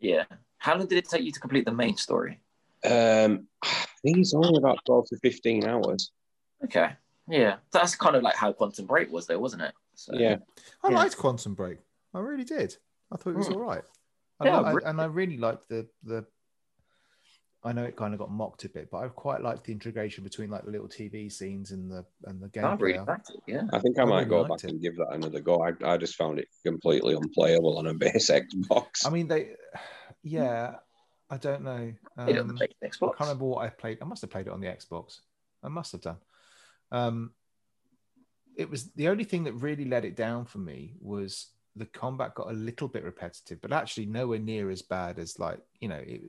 Yeah. 0.00 0.24
How 0.56 0.78
long 0.78 0.86
did 0.86 0.96
it 0.96 1.10
take 1.10 1.24
you 1.24 1.32
to 1.32 1.40
complete 1.40 1.66
the 1.66 1.72
main 1.72 1.98
story? 1.98 2.40
Um, 2.86 3.48
I 3.62 3.84
think 4.04 4.18
it's 4.18 4.34
only 4.34 4.56
about 4.56 4.78
twelve 4.86 5.08
to 5.08 5.16
fifteen 5.18 5.64
hours. 5.66 6.12
Okay. 6.62 6.90
Yeah. 7.28 7.56
That's 7.72 7.96
kind 7.96 8.14
of 8.16 8.22
like 8.22 8.36
how 8.36 8.52
Quantum 8.52 8.86
Break 8.86 9.10
was, 9.10 9.26
though, 9.26 9.38
wasn't 9.38 9.62
it? 9.62 9.72
So, 9.94 10.14
Yeah, 10.14 10.36
I 10.82 10.90
Yeah. 10.90 10.96
liked 10.96 11.16
Quantum 11.16 11.54
Break. 11.54 11.78
I 12.12 12.20
really 12.20 12.44
did. 12.44 12.76
I 13.10 13.16
thought 13.16 13.30
it 13.30 13.36
was 13.36 13.48
Mm. 13.48 13.54
all 13.56 13.60
right. 13.62 13.82
I 14.40 14.46
Yeah, 14.46 14.60
li- 14.60 14.80
I- 14.84 14.90
and 14.90 15.00
I 15.00 15.06
really 15.06 15.36
liked 15.38 15.68
the 15.68 15.88
the. 16.04 16.24
I 17.66 17.72
know 17.72 17.84
it 17.84 17.96
kind 17.96 18.12
of 18.12 18.20
got 18.20 18.30
mocked 18.30 18.64
a 18.66 18.68
bit, 18.68 18.90
but 18.90 18.98
I 18.98 19.08
quite 19.08 19.40
liked 19.40 19.64
the 19.64 19.72
integration 19.72 20.22
between 20.22 20.50
like 20.50 20.64
the 20.66 20.70
little 20.70 20.86
TV 20.88 21.30
scenes 21.32 21.70
and 21.70 21.90
the 21.90 22.04
and 22.24 22.42
the 22.42 22.62
I 22.62 22.74
really 22.74 22.98
liked 22.98 23.30
it. 23.30 23.40
Yeah. 23.46 23.62
I 23.72 23.78
think 23.78 23.98
I, 23.98 24.02
I 24.02 24.04
might 24.04 24.16
really 24.18 24.28
go 24.30 24.40
liked 24.42 24.62
back 24.62 24.64
it. 24.64 24.70
and 24.72 24.82
give 24.82 24.96
that 24.96 25.08
another 25.12 25.40
go. 25.40 25.62
I, 25.64 25.72
I 25.82 25.96
just 25.96 26.16
found 26.16 26.38
it 26.38 26.48
completely 26.62 27.14
unplayable 27.14 27.78
on 27.78 27.86
a 27.86 27.94
base 27.94 28.30
Xbox. 28.38 29.06
I 29.06 29.10
mean, 29.10 29.28
they, 29.28 29.52
yeah, 30.22 30.74
I 31.34 31.36
don't 31.38 31.62
know. 31.64 31.92
Played 32.16 32.36
it 32.36 32.38
on 32.38 32.46
the 32.46 32.54
Um, 32.54 32.58
I 32.82 32.86
Xbox. 32.86 32.98
can't 33.00 33.20
remember 33.20 33.44
what 33.46 33.64
I 33.64 33.68
played. 33.70 33.98
I 34.00 34.04
must 34.04 34.22
have 34.22 34.30
played 34.30 34.46
it 34.46 34.52
on 34.52 34.60
the 34.60 34.68
Xbox. 34.68 35.18
I 35.64 35.68
must 35.68 35.90
have 35.92 36.00
done. 36.00 36.18
Um, 36.92 37.32
it 38.56 38.70
was 38.70 38.92
the 38.92 39.08
only 39.08 39.24
thing 39.24 39.42
that 39.44 39.54
really 39.54 39.84
let 39.84 40.04
it 40.04 40.14
down 40.14 40.44
for 40.44 40.58
me 40.58 40.94
was 41.00 41.48
the 41.74 41.86
combat 41.86 42.36
got 42.36 42.50
a 42.50 42.52
little 42.52 42.86
bit 42.86 43.02
repetitive, 43.02 43.60
but 43.60 43.72
actually 43.72 44.06
nowhere 44.06 44.38
near 44.38 44.70
as 44.70 44.82
bad 44.82 45.18
as 45.18 45.40
like 45.40 45.58
you 45.80 45.88
know. 45.88 45.96
It, 46.06 46.22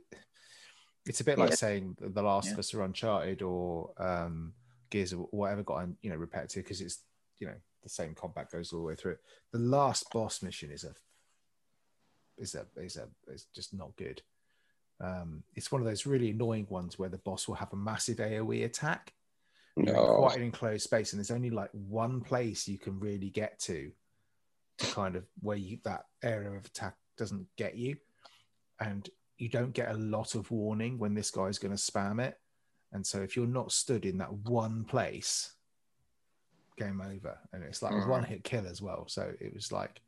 it's 1.05 1.21
a 1.21 1.23
bit 1.23 1.37
like 1.37 1.51
Yeah. 1.51 1.55
saying 1.55 1.97
The 1.99 2.23
Last 2.23 2.51
of 2.51 2.57
Us 2.57 2.73
or 2.73 2.81
Uncharted 2.81 3.43
or 3.43 3.91
um, 3.99 4.53
Gears 4.89 5.13
or 5.13 5.27
whatever 5.29 5.61
got 5.61 5.87
you 6.01 6.09
know 6.09 6.15
repetitive 6.15 6.63
because 6.63 6.81
it's 6.81 7.03
you 7.37 7.45
know 7.45 7.53
the 7.83 7.89
same 7.89 8.15
combat 8.15 8.51
goes 8.51 8.73
all 8.73 8.79
the 8.79 8.85
way 8.87 8.95
through. 8.95 9.17
The 9.53 9.59
last 9.59 10.11
boss 10.11 10.41
mission 10.41 10.71
is 10.71 10.83
a 10.83 10.95
is 12.39 12.55
a 12.55 12.65
is 12.81 12.97
a 12.97 13.07
is 13.31 13.45
just 13.53 13.71
not 13.71 13.95
good. 13.97 14.23
Um, 15.01 15.43
it's 15.55 15.71
one 15.71 15.81
of 15.81 15.87
those 15.87 16.05
really 16.05 16.29
annoying 16.29 16.67
ones 16.69 16.97
where 16.97 17.09
the 17.09 17.17
boss 17.17 17.47
will 17.47 17.55
have 17.55 17.73
a 17.73 17.77
massive 17.77 18.17
AOE 18.17 18.63
attack. 18.65 19.13
You're 19.75 19.95
in 19.95 20.15
quite 20.15 20.37
an 20.37 20.43
enclosed 20.43 20.83
space, 20.83 21.11
and 21.11 21.19
there's 21.19 21.31
only 21.31 21.49
like 21.49 21.69
one 21.71 22.21
place 22.21 22.67
you 22.67 22.77
can 22.77 22.99
really 22.99 23.29
get 23.29 23.59
to, 23.59 23.91
to 24.77 24.85
kind 24.87 25.15
of 25.15 25.25
where 25.41 25.57
you 25.57 25.79
that 25.83 26.05
area 26.23 26.49
of 26.51 26.65
attack 26.65 26.95
doesn't 27.17 27.47
get 27.57 27.75
you, 27.75 27.97
and 28.79 29.09
you 29.37 29.49
don't 29.49 29.73
get 29.73 29.91
a 29.91 29.97
lot 29.97 30.35
of 30.35 30.49
warning 30.49 30.97
when 30.97 31.13
this 31.13 31.29
guy's 31.29 31.59
going 31.59 31.75
to 31.75 31.81
spam 31.81 32.23
it. 32.23 32.39
And 32.93 33.05
so 33.05 33.21
if 33.21 33.35
you're 33.35 33.47
not 33.47 33.73
stood 33.73 34.05
in 34.05 34.17
that 34.19 34.31
one 34.31 34.85
place, 34.85 35.55
game 36.77 37.01
over. 37.01 37.37
And 37.51 37.63
it's 37.63 37.81
like 37.81 37.91
a 37.91 37.95
Mhm. 37.95 38.07
one 38.07 38.23
hit 38.23 38.43
kill 38.43 38.65
as 38.65 38.81
well. 38.81 39.07
So 39.07 39.33
it 39.41 39.53
was 39.53 39.71
like 39.71 40.01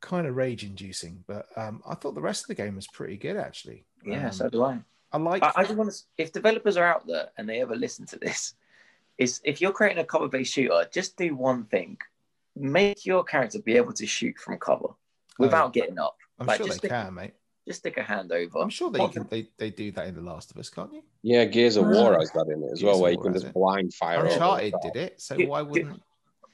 kind 0.00 0.26
of 0.26 0.36
rage 0.36 0.64
inducing. 0.64 1.24
But 1.26 1.46
um, 1.56 1.82
I 1.88 1.94
thought 1.94 2.14
the 2.14 2.20
rest 2.20 2.44
of 2.44 2.48
the 2.48 2.54
game 2.54 2.76
was 2.76 2.86
pretty 2.86 3.16
good 3.16 3.36
actually. 3.36 3.84
Yeah, 4.04 4.26
Um, 4.26 4.32
so 4.32 4.48
do 4.48 4.64
I. 4.64 4.78
I 5.12 5.18
like. 5.18 5.42
I, 5.42 5.52
I 5.56 5.62
just 5.64 5.76
want 5.76 5.90
to. 5.92 5.96
If 6.18 6.32
developers 6.32 6.76
are 6.76 6.84
out 6.86 7.06
there 7.06 7.28
and 7.38 7.48
they 7.48 7.60
ever 7.60 7.76
listen 7.76 8.06
to 8.06 8.18
this, 8.18 8.54
is 9.18 9.40
if 9.44 9.60
you're 9.60 9.72
creating 9.72 9.98
a 10.02 10.04
cover-based 10.04 10.52
shooter, 10.52 10.86
just 10.92 11.16
do 11.16 11.34
one 11.34 11.64
thing: 11.64 11.96
make 12.54 13.06
your 13.06 13.24
character 13.24 13.60
be 13.60 13.76
able 13.76 13.92
to 13.94 14.06
shoot 14.06 14.36
from 14.38 14.58
cover 14.58 14.88
without 15.38 15.72
getting 15.72 15.98
up. 15.98 16.16
I'm 16.38 16.46
like, 16.46 16.58
sure 16.58 16.64
they 16.66 16.68
just 16.70 16.78
stick- 16.78 16.90
can, 16.90 17.14
mate. 17.14 17.34
Just 17.66 17.80
stick 17.80 17.96
a 17.96 18.02
hand 18.02 18.30
over. 18.30 18.58
I'm 18.60 18.68
sure 18.68 18.90
they 18.90 18.98
What- 19.00 19.12
can, 19.12 19.26
they 19.30 19.48
they 19.58 19.70
do 19.70 19.90
that 19.92 20.06
in 20.06 20.14
The 20.14 20.20
Last 20.20 20.50
of 20.52 20.56
Us, 20.58 20.68
can't 20.70 20.92
you? 20.92 21.02
yeah, 21.22 21.44
Gears 21.46 21.76
of 21.76 21.86
War 21.88 22.16
has 22.18 22.30
that 22.32 22.46
in 22.48 22.62
it 22.62 22.72
as 22.72 22.80
Gears 22.80 22.82
well, 22.84 22.94
of 22.96 23.00
where 23.00 23.12
you 23.12 23.18
can 23.18 23.32
just 23.32 23.46
it. 23.46 23.54
blind 23.54 23.92
fire. 23.94 24.18
over 24.18 24.28
Uncharted 24.28 24.72
the 24.82 24.90
did 24.92 24.96
it, 25.02 25.20
so 25.20 25.36
Good- 25.36 25.48
why 25.48 25.62
wouldn't? 25.62 26.02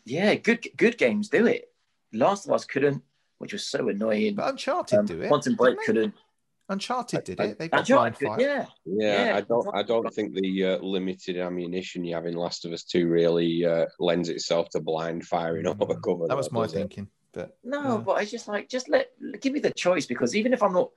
Yeah, 0.05 0.35
good 0.37 0.67
good 0.77 0.97
games 0.99 1.29
do 1.29 1.47
it. 1.47 1.71
Last 2.15 2.47
of 2.47 2.53
Us 2.53 2.65
couldn't, 2.65 3.03
which 3.43 3.53
was 3.53 3.67
so 3.67 3.89
annoying. 3.89 4.37
But 4.37 4.49
Uncharted 4.51 5.01
Um, 5.01 5.05
do 5.07 5.21
it. 5.21 5.27
Quantum 5.29 5.57
Break 5.57 5.77
couldn't. 5.85 6.15
Uncharted 6.69 7.25
did 7.25 7.41
I- 7.41 7.45
it. 7.47 7.59
They've 7.59 7.71
got 7.71 7.81
Uncharted 7.81 8.19
blind 8.21 8.41
fire. 8.41 8.49
yeah. 8.49 8.67
Yeah, 8.87 9.25
Yeah, 9.27 9.37
I 9.37 9.41
don't. 9.41 9.69
I 9.75 9.83
don't 9.83 10.15
think 10.15 10.33
the 10.35 10.65
uh, 10.65 10.79
limited 10.79 11.37
ammunition 11.37 12.05
you 12.05 12.15
have 12.15 12.25
in 12.25 12.35
Last 12.35 12.65
of 12.65 12.73
Us 12.73 12.85
Two 12.85 13.09
really 13.09 13.67
uh, 13.67 13.87
lends 13.99 14.29
itself 14.29 14.69
to 14.71 14.81
blind 14.81 15.27
firing 15.27 15.65
Mm, 15.67 15.83
over 15.83 15.99
cover. 16.01 16.29
That 16.29 16.37
was 16.37 16.53
my 16.53 16.63
does 16.63 16.75
it? 16.75 16.79
thinking. 16.79 17.09
But 17.33 17.59
No, 17.65 17.83
yeah. 17.83 17.97
but 17.99 18.23
it's 18.23 18.31
just 18.31 18.47
like 18.47 18.69
just 18.69 18.89
let 18.89 19.11
give 19.41 19.53
me 19.53 19.59
the 19.61 19.73
choice 19.73 20.07
because 20.07 20.37
even 20.37 20.53
if 20.53 20.63
I'm 20.63 20.73
not 20.73 20.91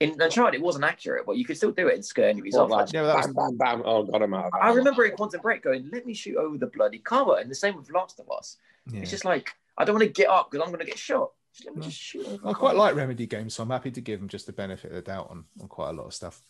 in 0.00 0.18
Uncharted, 0.18 0.58
it 0.58 0.64
wasn't 0.64 0.84
accurate, 0.86 1.26
but 1.26 1.36
you 1.36 1.44
could 1.44 1.58
still 1.58 1.72
do 1.72 1.88
it 1.88 1.94
and 1.94 2.04
scare 2.04 2.30
enemies 2.30 2.54
Well, 2.54 2.64
off. 2.64 2.70
like, 2.70 2.92
Yeah, 2.94 3.20
bam, 3.20 3.34
bam, 3.34 3.56
bam. 3.58 3.82
Oh, 3.84 4.02
got 4.04 4.22
him 4.22 4.32
out. 4.32 4.46
of 4.46 4.52
I 4.60 4.72
remember 4.72 5.04
in 5.04 5.14
Quantum 5.14 5.42
Break 5.42 5.62
going, 5.62 5.90
"Let 5.92 6.06
me 6.06 6.14
shoot 6.14 6.36
over 6.38 6.56
the 6.56 6.68
bloody 6.68 6.98
cover," 7.00 7.36
and 7.38 7.50
the 7.50 7.54
same 7.54 7.76
with 7.76 7.90
Last 7.92 8.18
of 8.18 8.30
Us. 8.30 8.56
yeah. 8.90 9.02
It's 9.02 9.10
just 9.10 9.24
like 9.26 9.52
I 9.76 9.84
don't 9.84 9.94
want 9.94 10.06
to 10.06 10.12
get 10.12 10.28
up 10.28 10.50
because 10.50 10.64
I'm 10.64 10.72
going 10.72 10.84
to 10.84 10.90
get 10.90 10.98
shot. 10.98 11.32
Just 11.52 11.66
let 11.66 11.74
me 11.74 11.80
No. 11.80 11.86
just 11.86 11.98
shoot. 12.00 12.26
Over 12.26 12.48
I 12.48 12.52
quite 12.52 12.76
like 12.76 12.94
Remedy 12.94 13.26
games, 13.26 13.54
so 13.54 13.62
I'm 13.62 13.70
happy 13.70 13.90
to 13.90 14.00
give 14.00 14.20
them 14.20 14.28
just 14.28 14.46
the 14.46 14.52
benefit 14.52 14.90
of 14.90 14.96
the 14.96 15.02
doubt 15.02 15.28
on, 15.30 15.44
on 15.60 15.68
quite 15.68 15.90
a 15.90 15.92
lot 15.92 16.06
of 16.06 16.14
stuff. 16.14 16.42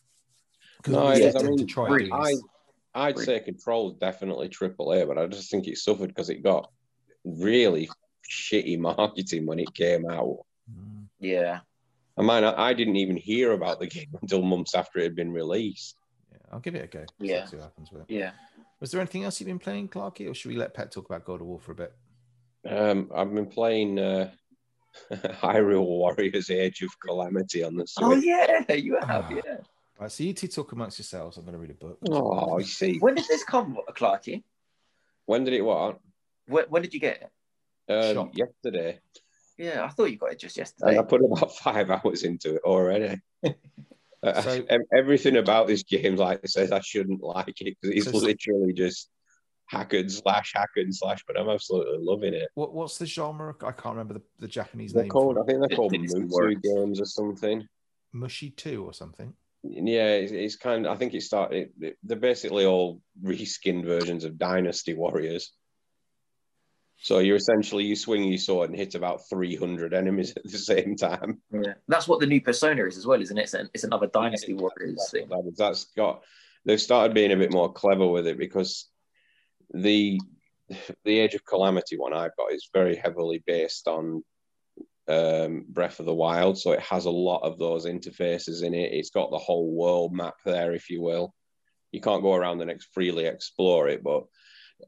Because 0.76 0.92
No, 0.94 1.06
we 1.06 1.12
it 1.12 1.14
is. 1.14 1.20
get 1.32 1.36
I 1.36 1.38
them 1.44 1.56
to 1.56 1.56
mean, 1.58 1.66
try 1.66 1.88
really, 1.88 2.10
and 2.10 2.10
do 2.10 2.16
I, 2.16 2.30
this. 2.30 2.42
I'd 2.94 3.18
say 3.18 3.40
Control 3.40 3.90
is 3.92 3.96
definitely 3.98 4.48
triple 4.48 4.92
A, 4.92 5.06
but 5.06 5.18
I 5.18 5.26
just 5.26 5.50
think 5.50 5.66
it 5.66 5.78
suffered 5.78 6.08
because 6.08 6.30
it 6.30 6.42
got 6.42 6.70
really 7.24 7.88
shitty 8.30 8.78
marketing 8.78 9.46
when 9.46 9.58
it 9.58 9.72
came 9.74 10.08
out. 10.08 10.38
Mm. 10.70 11.06
Yeah, 11.18 11.60
I 12.16 12.20
mean, 12.22 12.44
I, 12.44 12.68
I 12.68 12.72
didn't 12.74 12.96
even 12.96 13.16
hear 13.16 13.52
about 13.52 13.80
the 13.80 13.86
game 13.86 14.08
until 14.22 14.42
months 14.42 14.74
after 14.74 14.98
it 14.98 15.04
had 15.04 15.16
been 15.16 15.32
released. 15.32 15.96
Yeah, 16.30 16.38
I'll 16.52 16.60
give 16.60 16.74
it 16.74 16.84
a 16.84 16.86
go. 16.86 17.04
Yeah. 17.18 17.44
See 17.46 17.56
what 17.56 17.64
happens 17.64 17.90
with 17.90 18.02
it. 18.02 18.10
yeah. 18.10 18.32
Was 18.80 18.90
there 18.90 19.00
anything 19.00 19.22
else 19.24 19.38
you've 19.40 19.46
been 19.46 19.58
playing, 19.60 19.88
Clarky, 19.88 20.28
or 20.28 20.34
should 20.34 20.48
we 20.50 20.56
let 20.56 20.74
Pet 20.74 20.90
talk 20.90 21.06
about 21.08 21.24
God 21.24 21.40
of 21.40 21.46
War 21.46 21.60
for 21.60 21.70
a 21.72 21.74
bit? 21.76 21.94
Um, 22.68 23.10
I've 23.14 23.32
been 23.32 23.46
playing 23.46 23.98
uh, 24.00 24.30
Hyrule 25.12 25.84
Warriors 25.84 26.50
Age 26.50 26.82
of 26.82 26.90
Calamity 27.00 27.62
on 27.64 27.76
the 27.76 27.86
Switch. 27.86 28.04
Oh 28.06 28.14
yeah, 28.14 28.72
you 28.74 28.98
have. 29.00 29.26
Ah. 29.30 29.34
Yeah. 29.34 29.56
Right, 30.00 30.10
so 30.10 30.24
you 30.24 30.32
two 30.32 30.48
talk 30.48 30.72
amongst 30.72 30.98
yourselves. 30.98 31.36
I'm 31.36 31.44
going 31.44 31.52
to 31.54 31.58
read 31.60 31.70
a 31.70 31.74
book. 31.74 31.98
Oh, 32.10 32.58
you 32.58 32.64
see, 32.64 32.98
When 32.98 33.14
did 33.14 33.26
this 33.28 33.44
come, 33.44 33.78
Clarky? 33.90 34.42
when 35.26 35.44
did 35.44 35.54
it 35.54 35.62
what? 35.62 36.00
When, 36.48 36.64
when 36.70 36.82
did 36.82 36.92
you 36.92 36.98
get 37.00 37.30
it? 37.88 38.16
Um, 38.18 38.30
yesterday. 38.34 38.98
Yeah, 39.58 39.84
I 39.84 39.88
thought 39.90 40.10
you 40.10 40.16
got 40.16 40.32
it 40.32 40.40
just 40.40 40.56
And 40.56 40.62
yesterday. 40.66 40.98
I 40.98 41.02
put 41.02 41.22
about 41.24 41.54
five 41.56 41.90
hours 41.90 42.24
into 42.24 42.56
it 42.56 42.62
already. 42.64 43.20
So- 43.44 44.64
em- 44.68 44.84
everything 44.96 45.36
about 45.36 45.66
this 45.68 45.82
game, 45.84 46.16
like 46.16 46.40
I 46.42 46.46
says, 46.46 46.72
I 46.72 46.80
shouldn't 46.80 47.22
like 47.22 47.48
it 47.60 47.76
because 47.80 47.96
it's 47.96 48.10
So- 48.10 48.18
literally 48.18 48.72
just 48.72 49.08
hack 49.72 49.94
and 49.94 50.10
slash, 50.12 50.52
hack 50.54 50.68
and 50.76 50.94
slash. 50.94 51.24
But 51.26 51.38
I'm 51.38 51.48
absolutely 51.48 51.98
loving 52.00 52.34
it. 52.34 52.48
What, 52.54 52.74
what's 52.74 52.98
the 52.98 53.06
genre? 53.06 53.54
I 53.64 53.72
can't 53.72 53.94
remember 53.96 54.14
the, 54.14 54.22
the 54.38 54.48
Japanese 54.48 54.92
They're 54.92 55.02
name. 55.04 55.10
called, 55.10 55.38
I 55.38 55.44
think 55.44 55.60
they're 55.60 55.76
called 55.76 55.94
it's 55.96 56.14
Musou 56.14 56.60
games 56.62 57.00
or 57.00 57.06
something. 57.06 57.62
it. 57.62 57.66
Mushy 58.12 58.50
2 58.50 58.84
or 58.84 58.92
something. 58.92 59.32
Yeah, 59.64 60.08
it's, 60.14 60.32
it's 60.32 60.56
kind 60.56 60.86
of. 60.86 60.92
I 60.92 60.96
think 60.96 61.14
it 61.14 61.22
started. 61.22 61.70
it- 61.80 61.96
They're 62.02 62.16
basically 62.16 62.66
all 62.66 63.00
reskinned 63.24 63.84
versions 63.86 64.24
of 64.24 64.36
Dynasty 64.38 64.94
Warriors. 64.94 65.52
So 66.98 67.18
you're 67.18 67.36
essentially 67.36 67.84
you 67.84 67.96
swing 67.96 68.22
your 68.24 68.38
sword 68.38 68.70
and 68.70 68.78
hit 68.78 68.94
about 68.94 69.28
300 69.28 69.92
enemies 69.92 70.32
at 70.36 70.44
the 70.44 70.58
same 70.58 70.94
time. 70.96 71.40
Yeah, 71.52 71.74
that's 71.88 72.06
what 72.06 72.20
the 72.20 72.26
new 72.26 72.40
Persona 72.40 72.84
is 72.84 72.96
as 72.96 73.06
well, 73.06 73.20
isn't 73.20 73.36
it? 73.36 73.42
It's, 73.42 73.54
an, 73.54 73.68
it's 73.74 73.82
another 73.84 74.06
Dynasty 74.06 74.54
Warriors 74.54 74.96
That's, 74.96 75.10
thing. 75.10 75.28
what 75.28 75.42
that 75.44 75.50
is. 75.50 75.56
that's 75.56 75.84
got. 75.96 76.22
They've 76.64 76.80
started 76.80 77.12
being 77.12 77.32
a 77.32 77.36
bit 77.36 77.52
more 77.52 77.72
clever 77.72 78.06
with 78.06 78.28
it 78.28 78.38
because 78.38 78.88
the 79.72 80.20
the 81.04 81.18
Age 81.18 81.34
of 81.34 81.44
Calamity 81.44 81.98
one 81.98 82.14
I've 82.14 82.36
got 82.36 82.52
is 82.52 82.70
very 82.72 82.96
heavily 82.96 83.42
based 83.46 83.88
on 83.88 84.22
um, 85.08 85.64
Breath 85.68 86.00
of 86.00 86.06
the 86.06 86.14
Wild, 86.14 86.58
so 86.58 86.72
it 86.72 86.80
has 86.80 87.04
a 87.04 87.10
lot 87.10 87.42
of 87.42 87.58
those 87.58 87.86
interfaces 87.86 88.62
in 88.62 88.74
it. 88.74 88.92
It's 88.92 89.10
got 89.10 89.30
the 89.30 89.38
whole 89.38 89.70
world 89.70 90.14
map 90.14 90.34
there, 90.44 90.72
if 90.72 90.88
you 90.88 91.02
will. 91.02 91.34
You 91.90 92.00
can't 92.00 92.22
go 92.22 92.34
around 92.34 92.62
and 92.62 92.70
ex- 92.70 92.86
freely 92.92 93.26
explore 93.26 93.88
it, 93.88 94.02
but 94.02 94.24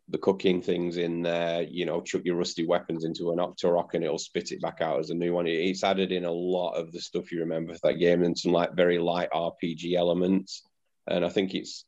the 0.09 0.19
cooking 0.19 0.61
things 0.63 0.97
in 0.97 1.23
there, 1.23 1.63
you 1.63 1.87
know, 1.87 2.01
chuck 2.01 2.23
your 2.25 2.37
rusty 2.37 2.67
weapons 2.67 3.05
into 3.05 3.31
an 3.31 3.39
Octorok 3.39 3.95
and 3.95 4.05
it'll 4.05 4.19
spit 4.19 4.53
it 4.53 4.61
back 4.61 4.81
out 4.81 4.99
as 4.99 5.11
a 5.11 5.15
new 5.15 5.33
one. 5.33 5.47
It's 5.47 5.85
added 5.85 6.13
in 6.13 6.25
a 6.25 6.33
lot 6.33 6.73
of 6.73 6.93
the 6.93 7.01
stuff 7.01 7.31
you 7.31 7.41
remember 7.41 7.75
for 7.75 7.81
that 7.85 7.99
game 7.99 8.23
and 8.23 8.37
some 8.37 8.53
like 8.53 8.75
very 8.75 8.99
light 8.99 9.31
RPG 9.33 9.95
elements. 9.95 10.63
And 11.07 11.25
I 11.25 11.29
think 11.29 11.55
it's, 11.55 11.85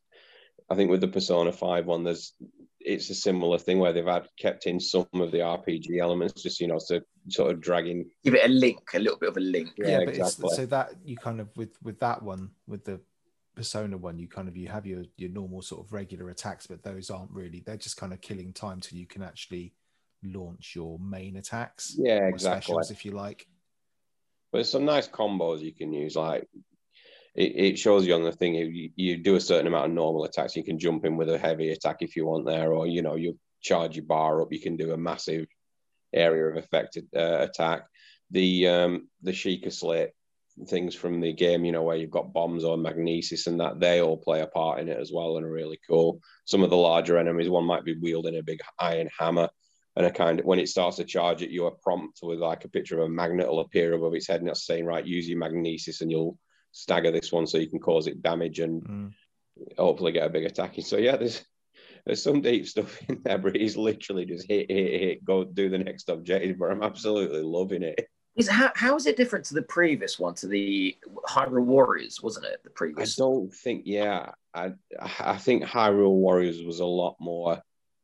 I 0.69 0.75
think 0.75 0.89
with 0.89 1.01
the 1.01 1.07
Persona 1.07 1.51
5 1.51 1.85
one, 1.85 2.03
there's, 2.03 2.33
it's 2.87 3.09
a 3.09 3.15
similar 3.15 3.57
thing 3.57 3.79
where 3.79 3.91
they've 3.91 4.05
had 4.05 4.27
kept 4.39 4.65
in 4.65 4.79
some 4.79 5.07
of 5.13 5.31
the 5.31 5.39
RPG 5.39 5.99
elements, 5.99 6.41
just, 6.41 6.59
you 6.59 6.67
know, 6.67 6.79
to 6.87 7.03
sort 7.29 7.51
of 7.51 7.61
dragging. 7.61 8.09
Give 8.23 8.35
it 8.35 8.45
a 8.45 8.47
link, 8.49 8.79
a 8.93 8.99
little 8.99 9.17
bit 9.17 9.29
of 9.29 9.37
a 9.37 9.41
link. 9.41 9.71
Yeah, 9.77 9.99
but 9.99 10.09
exactly. 10.09 10.45
it's 10.45 10.55
so 10.55 10.65
that 10.67 10.93
you 11.03 11.17
kind 11.17 11.41
of 11.41 11.49
with 11.57 11.75
with 11.83 11.99
that 11.99 12.23
one 12.23 12.51
with 12.67 12.85
the 12.85 12.99
Persona 13.55 13.97
one, 13.97 14.19
you 14.19 14.27
kind 14.27 14.47
of 14.47 14.55
you 14.55 14.67
have 14.67 14.85
your 14.85 15.03
your 15.17 15.31
normal 15.31 15.61
sort 15.61 15.85
of 15.85 15.91
regular 15.91 16.29
attacks, 16.29 16.67
but 16.67 16.83
those 16.83 17.09
aren't 17.09 17.31
really. 17.31 17.63
They're 17.65 17.75
just 17.75 17.97
kind 17.97 18.13
of 18.13 18.21
killing 18.21 18.53
time 18.53 18.79
till 18.79 18.99
you 18.99 19.07
can 19.07 19.23
actually 19.23 19.73
launch 20.23 20.73
your 20.75 20.99
main 20.99 21.37
attacks. 21.37 21.95
Yeah, 21.97 22.27
exactly. 22.27 22.61
specials, 22.61 22.91
if 22.91 23.03
you 23.03 23.11
like. 23.11 23.47
But 24.51 24.59
there's 24.59 24.71
some 24.71 24.85
nice 24.85 25.07
combos 25.07 25.61
you 25.61 25.73
can 25.73 25.91
use. 25.91 26.15
Like 26.15 26.47
it, 27.37 27.55
it 27.55 27.79
shows 27.79 28.05
you 28.05 28.15
on 28.15 28.23
the 28.23 28.31
thing 28.31 28.55
you, 28.55 28.89
you 28.95 29.17
do 29.17 29.35
a 29.35 29.41
certain 29.41 29.67
amount 29.67 29.85
of 29.85 29.91
normal 29.91 30.25
attacks. 30.25 30.55
You 30.55 30.63
can 30.63 30.79
jump 30.79 31.05
in 31.05 31.15
with 31.15 31.29
a 31.29 31.37
heavy 31.37 31.69
attack 31.71 31.97
if 32.01 32.15
you 32.15 32.25
want 32.25 32.45
there, 32.45 32.73
or 32.73 32.87
you 32.87 33.03
know 33.03 33.15
you 33.15 33.37
charge 33.61 33.95
your 33.95 34.05
bar 34.05 34.41
up. 34.41 34.51
You 34.51 34.59
can 34.59 34.75
do 34.75 34.91
a 34.91 34.97
massive 34.97 35.45
area 36.13 36.47
of 36.47 36.57
affected 36.57 37.07
uh, 37.15 37.37
attack. 37.39 37.83
The 38.31 38.67
um 38.67 39.07
the 39.21 39.31
Sheikah 39.31 39.71
Slate 39.71 40.09
things 40.67 40.95
from 40.95 41.21
the 41.21 41.31
game, 41.33 41.65
you 41.65 41.71
know, 41.71 41.83
where 41.83 41.95
you've 41.95 42.09
got 42.09 42.33
bombs 42.33 42.63
or 42.63 42.77
magnesis 42.77 43.45
and 43.45 43.59
that 43.59 43.79
they 43.79 44.01
all 44.01 44.17
play 44.17 44.41
a 44.41 44.47
part 44.47 44.79
in 44.79 44.89
it 44.89 44.99
as 44.99 45.11
well 45.13 45.37
and 45.37 45.45
are 45.45 45.51
really 45.51 45.79
cool. 45.87 46.19
Some 46.45 46.63
of 46.63 46.71
the 46.71 46.75
larger 46.75 47.19
enemies, 47.19 47.47
one 47.47 47.65
might 47.65 47.85
be 47.85 47.95
wielding 48.01 48.35
a 48.35 48.41
big 48.41 48.61
iron 48.79 49.07
hammer 49.19 49.49
and 49.95 50.05
a 50.07 50.11
kind 50.11 50.39
of 50.39 50.47
when 50.47 50.57
it 50.59 50.69
starts 50.69 50.97
to 50.97 51.03
charge 51.03 51.43
it, 51.43 51.51
you 51.51 51.65
are 51.65 51.75
prompt 51.83 52.19
with 52.23 52.39
like 52.39 52.65
a 52.65 52.69
picture 52.69 52.99
of 52.99 53.05
a 53.05 53.09
magnet 53.09 53.47
will 53.47 53.59
appear 53.59 53.93
above 53.93 54.15
its 54.15 54.27
head 54.27 54.39
and 54.39 54.49
it's 54.49 54.65
saying, 54.65 54.85
right, 54.85 55.05
use 55.05 55.29
your 55.29 55.37
magnesis 55.37 56.01
and 56.01 56.09
you'll 56.09 56.37
stagger 56.71 57.11
this 57.11 57.31
one 57.31 57.47
so 57.47 57.57
you 57.57 57.69
can 57.69 57.79
cause 57.79 58.07
it 58.07 58.21
damage 58.21 58.59
and 58.59 58.83
Mm. 58.83 59.13
hopefully 59.77 60.11
get 60.11 60.25
a 60.25 60.29
big 60.29 60.45
attack. 60.45 60.75
So 60.81 60.97
yeah, 60.97 61.17
there's 61.17 61.43
there's 62.05 62.23
some 62.23 62.41
deep 62.41 62.67
stuff 62.67 63.01
in 63.09 63.21
there, 63.23 63.37
but 63.37 63.55
he's 63.55 63.75
literally 63.75 64.25
just 64.25 64.47
hit, 64.47 64.69
hit, 64.71 65.01
hit, 65.01 65.25
go 65.25 65.43
do 65.43 65.69
the 65.69 65.77
next 65.77 66.09
objective. 66.09 66.57
But 66.59 66.71
I'm 66.71 66.83
absolutely 66.83 67.41
loving 67.41 67.83
it. 67.83 68.07
Is 68.35 68.47
how 68.47 68.71
how 68.75 68.95
is 68.95 69.07
it 69.07 69.17
different 69.17 69.45
to 69.45 69.55
the 69.55 69.63
previous 69.63 70.19
one, 70.19 70.35
to 70.35 70.47
the 70.47 70.95
Hyrule 71.27 71.65
Warriors, 71.65 72.21
wasn't 72.21 72.45
it? 72.45 72.61
The 72.63 72.69
previous. 72.69 73.19
I 73.19 73.23
don't 73.23 73.51
think, 73.51 73.83
yeah, 73.85 74.31
I 74.53 74.73
I 74.99 75.37
think 75.37 75.63
Hyrule 75.63 76.13
Warriors 76.13 76.61
was 76.63 76.79
a 76.79 76.85
lot 76.85 77.15
more 77.19 77.61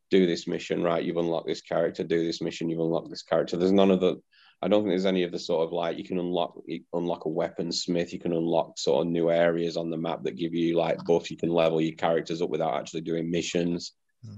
do 0.09 0.25
this 0.27 0.47
mission 0.47 0.83
right. 0.83 1.03
You've 1.03 1.17
unlocked 1.17 1.47
this 1.47 1.61
character. 1.61 2.03
Do 2.03 2.23
this 2.23 2.41
mission. 2.41 2.69
You've 2.69 2.79
unlocked 2.79 3.09
this 3.09 3.23
character. 3.23 3.57
There's 3.57 3.71
none 3.71 3.91
of 3.91 3.99
the. 3.99 4.21
I 4.63 4.69
don't 4.69 4.83
think 4.83 4.91
there's 4.91 5.05
any 5.05 5.23
of 5.23 5.33
the 5.33 5.39
sort 5.39 5.67
of 5.67 5.73
like 5.73 5.97
you 5.97 6.05
can 6.05 6.17
unlock 6.17 6.57
you 6.65 6.85
unlock 6.93 7.25
a 7.25 7.29
weaponsmith. 7.29 8.13
You 8.13 8.19
can 8.19 8.31
unlock 8.31 8.79
sort 8.79 9.05
of 9.05 9.11
new 9.11 9.29
areas 9.29 9.75
on 9.75 9.89
the 9.89 9.97
map 9.97 10.23
that 10.23 10.37
give 10.37 10.53
you 10.53 10.77
like 10.77 11.03
buffs. 11.03 11.29
You 11.29 11.35
can 11.35 11.49
level 11.49 11.81
your 11.81 11.97
characters 11.97 12.41
up 12.41 12.49
without 12.49 12.75
actually 12.75 13.01
doing 13.01 13.29
missions. 13.29 13.91
Hmm. 14.25 14.37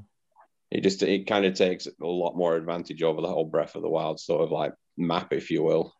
It 0.71 0.81
just 0.81 1.03
it 1.03 1.27
kind 1.27 1.45
of 1.45 1.53
takes 1.53 1.85
a 1.85 1.91
lot 2.03 2.35
more 2.35 2.55
advantage 2.55 3.03
over 3.03 3.21
the 3.21 3.27
whole 3.27 3.45
Breath 3.45 3.75
of 3.75 3.83
the 3.83 3.89
Wild 3.89 4.19
sort 4.19 4.41
of 4.41 4.51
like 4.51 4.73
map, 4.97 5.31
if 5.31 5.51
you 5.51 5.61
will, 5.61 5.93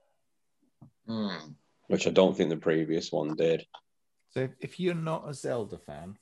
Hmm. 1.06 1.52
which 1.88 2.08
I 2.08 2.10
don't 2.10 2.36
think 2.36 2.50
the 2.50 2.58
previous 2.58 3.12
one 3.12 3.36
did. 3.36 3.64
So 4.32 4.40
if, 4.40 4.52
if 4.60 4.80
you're 4.80 4.96
not 4.96 5.30
a 5.30 5.36
Zelda 5.36 5.78
fan 5.78 6.18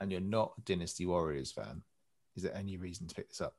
and 0.00 0.10
you're 0.10 0.22
not 0.22 0.54
a 0.56 0.62
Dynasty 0.62 1.04
Warriors 1.04 1.52
fan, 1.52 1.82
is 2.36 2.42
there 2.42 2.56
any 2.56 2.78
reason 2.78 3.06
to 3.06 3.14
pick 3.14 3.28
this 3.28 3.42
up? 3.42 3.54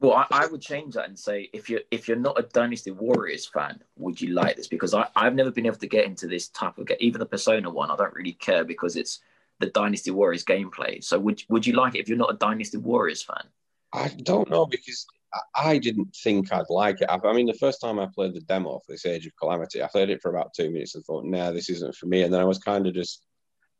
Well, 0.00 0.14
I, 0.14 0.26
I 0.30 0.46
would 0.46 0.62
change 0.62 0.94
that 0.94 1.08
and 1.08 1.18
say 1.18 1.50
if 1.52 1.68
you're 1.68 1.82
if 1.90 2.08
you're 2.08 2.16
not 2.16 2.38
a 2.38 2.42
Dynasty 2.42 2.90
Warriors 2.90 3.46
fan, 3.46 3.82
would 3.96 4.20
you 4.20 4.32
like 4.32 4.56
this? 4.56 4.66
Because 4.66 4.94
I, 4.94 5.06
I've 5.14 5.34
never 5.34 5.50
been 5.50 5.66
able 5.66 5.76
to 5.76 5.86
get 5.86 6.06
into 6.06 6.26
this 6.26 6.48
type 6.48 6.78
of 6.78 6.86
game. 6.86 6.96
Even 7.00 7.18
the 7.18 7.26
Persona 7.26 7.68
one, 7.68 7.90
I 7.90 7.96
don't 7.96 8.14
really 8.14 8.32
care 8.32 8.64
because 8.64 8.96
it's 8.96 9.20
the 9.58 9.66
Dynasty 9.66 10.10
Warriors 10.10 10.44
gameplay. 10.44 11.04
So 11.04 11.18
would 11.18 11.42
would 11.50 11.66
you 11.66 11.74
like 11.74 11.94
it 11.94 12.00
if 12.00 12.08
you're 12.08 12.16
not 12.18 12.32
a 12.32 12.38
Dynasty 12.38 12.78
Warriors 12.78 13.22
fan? 13.22 13.44
I 13.92 14.08
don't 14.08 14.48
know 14.48 14.66
because 14.66 15.06
I- 15.54 15.78
didn't 15.78 16.14
think 16.16 16.52
I'd 16.52 16.70
like 16.70 17.00
it. 17.02 17.10
I, 17.10 17.18
I 17.22 17.32
mean, 17.32 17.46
the 17.46 17.54
first 17.54 17.80
time 17.80 17.98
I 17.98 18.06
played 18.06 18.34
the 18.34 18.40
demo 18.40 18.78
for 18.78 18.92
this 18.92 19.06
Age 19.06 19.26
of 19.26 19.36
Calamity, 19.36 19.82
I 19.82 19.86
played 19.88 20.10
it 20.10 20.20
for 20.22 20.30
about 20.30 20.54
two 20.54 20.70
minutes 20.70 20.94
and 20.94 21.04
thought, 21.04 21.24
nah, 21.24 21.52
this 21.52 21.70
isn't 21.70 21.94
for 21.94 22.06
me. 22.06 22.22
And 22.22 22.32
then 22.32 22.40
I 22.40 22.44
was 22.44 22.58
kind 22.58 22.86
of 22.86 22.94
just 22.94 23.24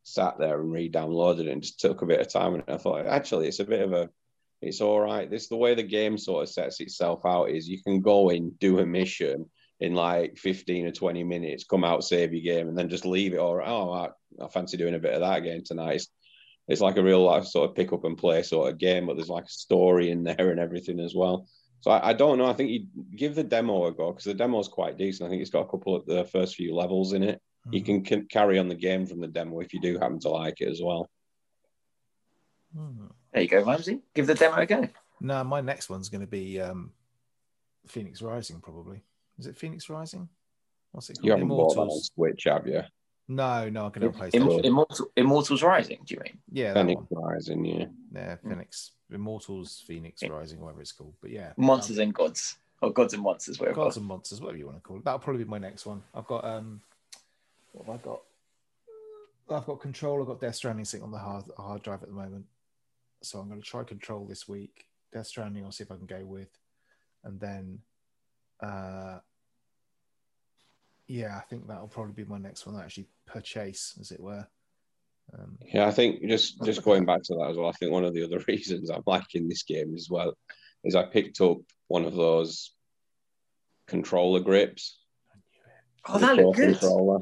sat 0.02 0.38
there 0.38 0.60
and 0.60 0.72
re-downloaded 0.72 1.40
it 1.40 1.48
and 1.48 1.62
just 1.62 1.80
took 1.80 2.02
a 2.02 2.06
bit 2.06 2.20
of 2.20 2.28
time. 2.28 2.54
And 2.54 2.62
I 2.68 2.76
thought, 2.76 3.06
actually, 3.06 3.48
it's 3.48 3.60
a 3.60 3.64
bit 3.64 3.82
of 3.82 3.92
a, 3.92 4.08
it's 4.62 4.80
all 4.80 5.00
right. 5.00 5.30
This 5.30 5.48
the 5.48 5.56
way 5.56 5.74
the 5.74 5.82
game 5.82 6.18
sort 6.18 6.42
of 6.42 6.48
sets 6.48 6.80
itself 6.80 7.24
out 7.24 7.50
is 7.50 7.68
you 7.68 7.82
can 7.82 8.00
go 8.00 8.30
in, 8.30 8.50
do 8.60 8.78
a 8.78 8.86
mission 8.86 9.46
in 9.80 9.94
like 9.94 10.36
15 10.36 10.86
or 10.86 10.92
20 10.92 11.24
minutes, 11.24 11.64
come 11.64 11.84
out, 11.84 12.04
save 12.04 12.34
your 12.34 12.42
game, 12.42 12.68
and 12.68 12.76
then 12.76 12.90
just 12.90 13.06
leave 13.06 13.32
it. 13.32 13.38
Or 13.38 13.66
oh, 13.66 13.92
I, 13.92 14.44
I 14.44 14.48
fancy 14.48 14.76
doing 14.76 14.94
a 14.94 14.98
bit 14.98 15.14
of 15.14 15.20
that 15.20 15.38
again 15.38 15.62
tonight. 15.64 15.94
It's, 15.94 16.08
it's 16.68 16.80
like 16.82 16.98
a 16.98 17.02
real 17.02 17.24
life 17.24 17.46
sort 17.46 17.70
of 17.70 17.76
pick 17.76 17.92
up 17.92 18.04
and 18.04 18.18
play 18.18 18.42
sort 18.42 18.70
of 18.70 18.78
game, 18.78 19.06
but 19.06 19.16
there's 19.16 19.30
like 19.30 19.46
a 19.46 19.50
story 19.50 20.10
in 20.10 20.22
there 20.22 20.50
and 20.50 20.60
everything 20.60 21.00
as 21.00 21.14
well. 21.14 21.46
So 21.80 21.90
I, 21.90 22.10
I 22.10 22.12
don't 22.12 22.36
know. 22.36 22.46
I 22.46 22.52
think 22.52 22.70
you 22.70 22.86
give 23.16 23.34
the 23.34 23.42
demo 23.42 23.86
a 23.86 23.92
go 23.92 24.12
because 24.12 24.24
the 24.24 24.34
demo 24.34 24.60
is 24.60 24.68
quite 24.68 24.98
decent. 24.98 25.26
I 25.26 25.30
think 25.30 25.40
it's 25.40 25.50
got 25.50 25.66
a 25.66 25.70
couple 25.70 25.96
of 25.96 26.04
the 26.04 26.26
first 26.26 26.56
few 26.56 26.74
levels 26.74 27.14
in 27.14 27.22
it. 27.22 27.40
You 27.70 27.82
can, 27.82 28.02
can 28.02 28.26
carry 28.26 28.58
on 28.58 28.68
the 28.68 28.74
game 28.74 29.06
from 29.06 29.20
the 29.20 29.28
demo 29.28 29.60
if 29.60 29.72
you 29.72 29.80
do 29.80 29.98
happen 29.98 30.18
to 30.20 30.30
like 30.30 30.60
it 30.60 30.68
as 30.68 30.80
well. 30.82 31.08
Hmm. 32.76 33.06
There 33.32 33.42
you 33.42 33.48
go, 33.48 33.62
Ramsey. 33.64 34.00
Give 34.14 34.26
the 34.26 34.34
demo 34.34 34.56
a 34.56 34.66
go. 34.66 34.88
No, 35.20 35.44
my 35.44 35.60
next 35.60 35.88
one's 35.90 36.08
going 36.08 36.22
to 36.22 36.26
be 36.26 36.60
um, 36.60 36.92
Phoenix 37.86 38.22
Rising, 38.22 38.60
probably. 38.60 39.02
Is 39.38 39.46
it 39.46 39.56
Phoenix 39.56 39.88
Rising? 39.88 40.28
What's 40.92 41.10
it 41.10 41.14
called? 41.14 41.26
You 41.26 41.32
haven't 41.32 41.48
bought 41.48 41.74
that 41.74 41.80
on 41.80 41.86
Immortals. 41.86 42.10
Switch, 42.14 42.44
have 42.44 42.66
you? 42.66 42.82
No, 43.28 43.68
no, 43.68 43.86
I 43.86 43.90
can 43.90 44.02
have 44.02 44.14
Im- 44.14 44.20
PlayStation. 44.20 44.64
Immortal, 44.64 45.12
Immortals 45.16 45.62
Rising. 45.62 45.98
Do 46.04 46.14
you 46.14 46.20
mean? 46.24 46.38
yeah, 46.50 46.72
that 46.72 46.86
Phoenix 46.86 47.02
one. 47.08 47.24
Rising, 47.32 47.64
yeah. 47.64 47.84
Yeah, 48.12 48.36
Phoenix, 48.42 48.92
Immortals, 49.12 49.84
Phoenix 49.86 50.22
Rising, 50.28 50.60
whatever 50.60 50.80
it's 50.80 50.92
called. 50.92 51.14
But 51.20 51.30
yeah, 51.30 51.52
Monsters 51.56 51.98
um, 51.98 52.04
and 52.04 52.14
Gods, 52.14 52.56
or 52.82 52.90
Gods 52.92 53.14
and 53.14 53.22
Monsters, 53.22 53.60
whatever. 53.60 53.76
Gods 53.76 53.96
and 53.98 54.06
Monsters, 54.06 54.40
whatever 54.40 54.58
you 54.58 54.66
want 54.66 54.78
to 54.78 54.82
call 54.82 54.96
it. 54.96 55.04
That'll 55.04 55.20
probably 55.20 55.44
be 55.44 55.50
my 55.50 55.58
next 55.58 55.86
one. 55.86 56.02
I've 56.12 56.26
got 56.26 56.44
um, 56.44 56.80
what 57.72 57.86
have 57.86 57.94
I 57.94 57.98
got? 58.02 58.22
I've 59.48 59.66
got 59.66 59.80
Control. 59.80 60.20
I've 60.20 60.26
got 60.26 60.40
Death 60.40 60.56
Stranding 60.56 60.84
sitting 60.84 61.04
on 61.04 61.12
the 61.12 61.18
hard 61.18 61.44
hard 61.56 61.82
drive 61.82 62.02
at 62.02 62.08
the 62.08 62.14
moment, 62.14 62.46
so 63.22 63.38
I'm 63.38 63.48
going 63.48 63.60
to 63.60 63.66
try 63.66 63.84
Control 63.84 64.26
this 64.26 64.48
week. 64.48 64.86
Death 65.12 65.26
Stranding, 65.26 65.64
I'll 65.64 65.72
see 65.72 65.84
if 65.84 65.90
I 65.90 65.96
can 65.96 66.06
go 66.06 66.24
with, 66.24 66.50
and 67.24 67.40
then, 67.40 67.80
uh, 68.62 69.18
yeah, 71.08 71.36
I 71.36 71.40
think 71.40 71.66
that'll 71.66 71.88
probably 71.88 72.12
be 72.12 72.24
my 72.24 72.38
next 72.38 72.66
one. 72.66 72.76
I 72.76 72.84
actually 72.84 73.08
purchase, 73.26 73.96
as 74.00 74.12
it 74.12 74.20
were. 74.20 74.46
Um, 75.36 75.58
Yeah, 75.72 75.86
I 75.86 75.90
think 75.90 76.22
just 76.28 76.62
just 76.64 76.84
going 76.84 77.04
back 77.04 77.22
to 77.24 77.34
that 77.34 77.50
as 77.50 77.56
well, 77.56 77.68
I 77.68 77.72
think 77.72 77.92
one 77.92 78.04
of 78.04 78.14
the 78.14 78.22
other 78.24 78.42
reasons 78.48 78.90
I'm 78.90 79.02
liking 79.06 79.48
this 79.48 79.64
game 79.64 79.94
as 79.94 80.08
well 80.08 80.34
is 80.84 80.94
I 80.94 81.04
picked 81.04 81.40
up 81.40 81.58
one 81.88 82.04
of 82.04 82.14
those 82.14 82.72
controller 83.86 84.40
grips. 84.40 84.98
Oh, 86.08 86.18
that 86.18 86.36
Pro 86.36 86.44
looked 86.46 86.58
good. 86.58 86.78
controller. 86.78 87.20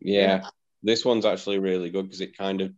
Yeah, 0.00 0.48
this 0.82 1.04
one's 1.04 1.26
actually 1.26 1.58
really 1.58 1.90
good 1.90 2.04
because 2.04 2.20
it 2.20 2.36
kind 2.38 2.60
of 2.60 2.72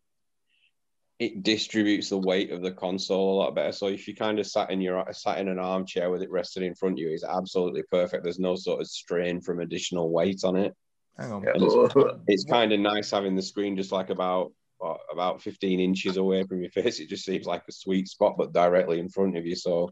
it 1.19 1.43
distributes 1.43 2.11
the 2.11 2.19
weight 2.19 2.51
of 2.51 2.61
the 2.61 2.73
console 2.73 3.33
a 3.33 3.37
lot 3.43 3.55
better. 3.55 3.73
So 3.73 3.87
if 3.87 4.07
you 4.07 4.15
kind 4.15 4.39
of 4.39 4.47
sat 4.47 4.71
in 4.71 4.81
your 4.81 5.05
sat 5.13 5.39
in 5.39 5.49
an 5.49 5.59
armchair 5.59 6.11
with 6.11 6.23
it 6.23 6.31
rested 6.31 6.63
in 6.63 6.75
front 6.75 6.95
of 6.95 6.99
you, 6.99 7.11
it's 7.11 7.25
absolutely 7.25 7.83
perfect. 7.91 8.23
There's 8.23 8.39
no 8.39 8.57
sort 8.57 8.81
of 8.81 8.87
strain 8.87 9.41
from 9.41 9.61
additional 9.61 10.11
weight 10.11 10.45
on 10.45 10.57
it. 10.57 10.75
hang 11.19 11.33
on, 11.33 11.45
it's, 11.47 11.95
it's 12.27 12.45
kind 12.45 12.73
of 12.73 12.81
nice 12.81 13.11
having 13.11 13.35
the 13.35 13.43
screen 13.43 13.77
just 13.77 13.93
like 13.93 14.11
about 14.11 14.53
what, 14.79 15.01
about 15.11 15.41
15 15.41 15.81
inches 15.81 16.19
away 16.19 16.45
from 16.45 16.61
your 16.61 16.71
face. 16.73 17.01
It 17.01 17.09
just 17.09 17.25
seems 17.25 17.47
like 17.47 17.63
a 17.69 17.73
sweet 17.73 18.09
spot, 18.09 18.35
but 18.37 18.53
directly 18.53 19.01
in 19.01 19.09
front 19.09 19.39
of 19.39 19.47
you. 19.47 19.55
So, 19.55 19.91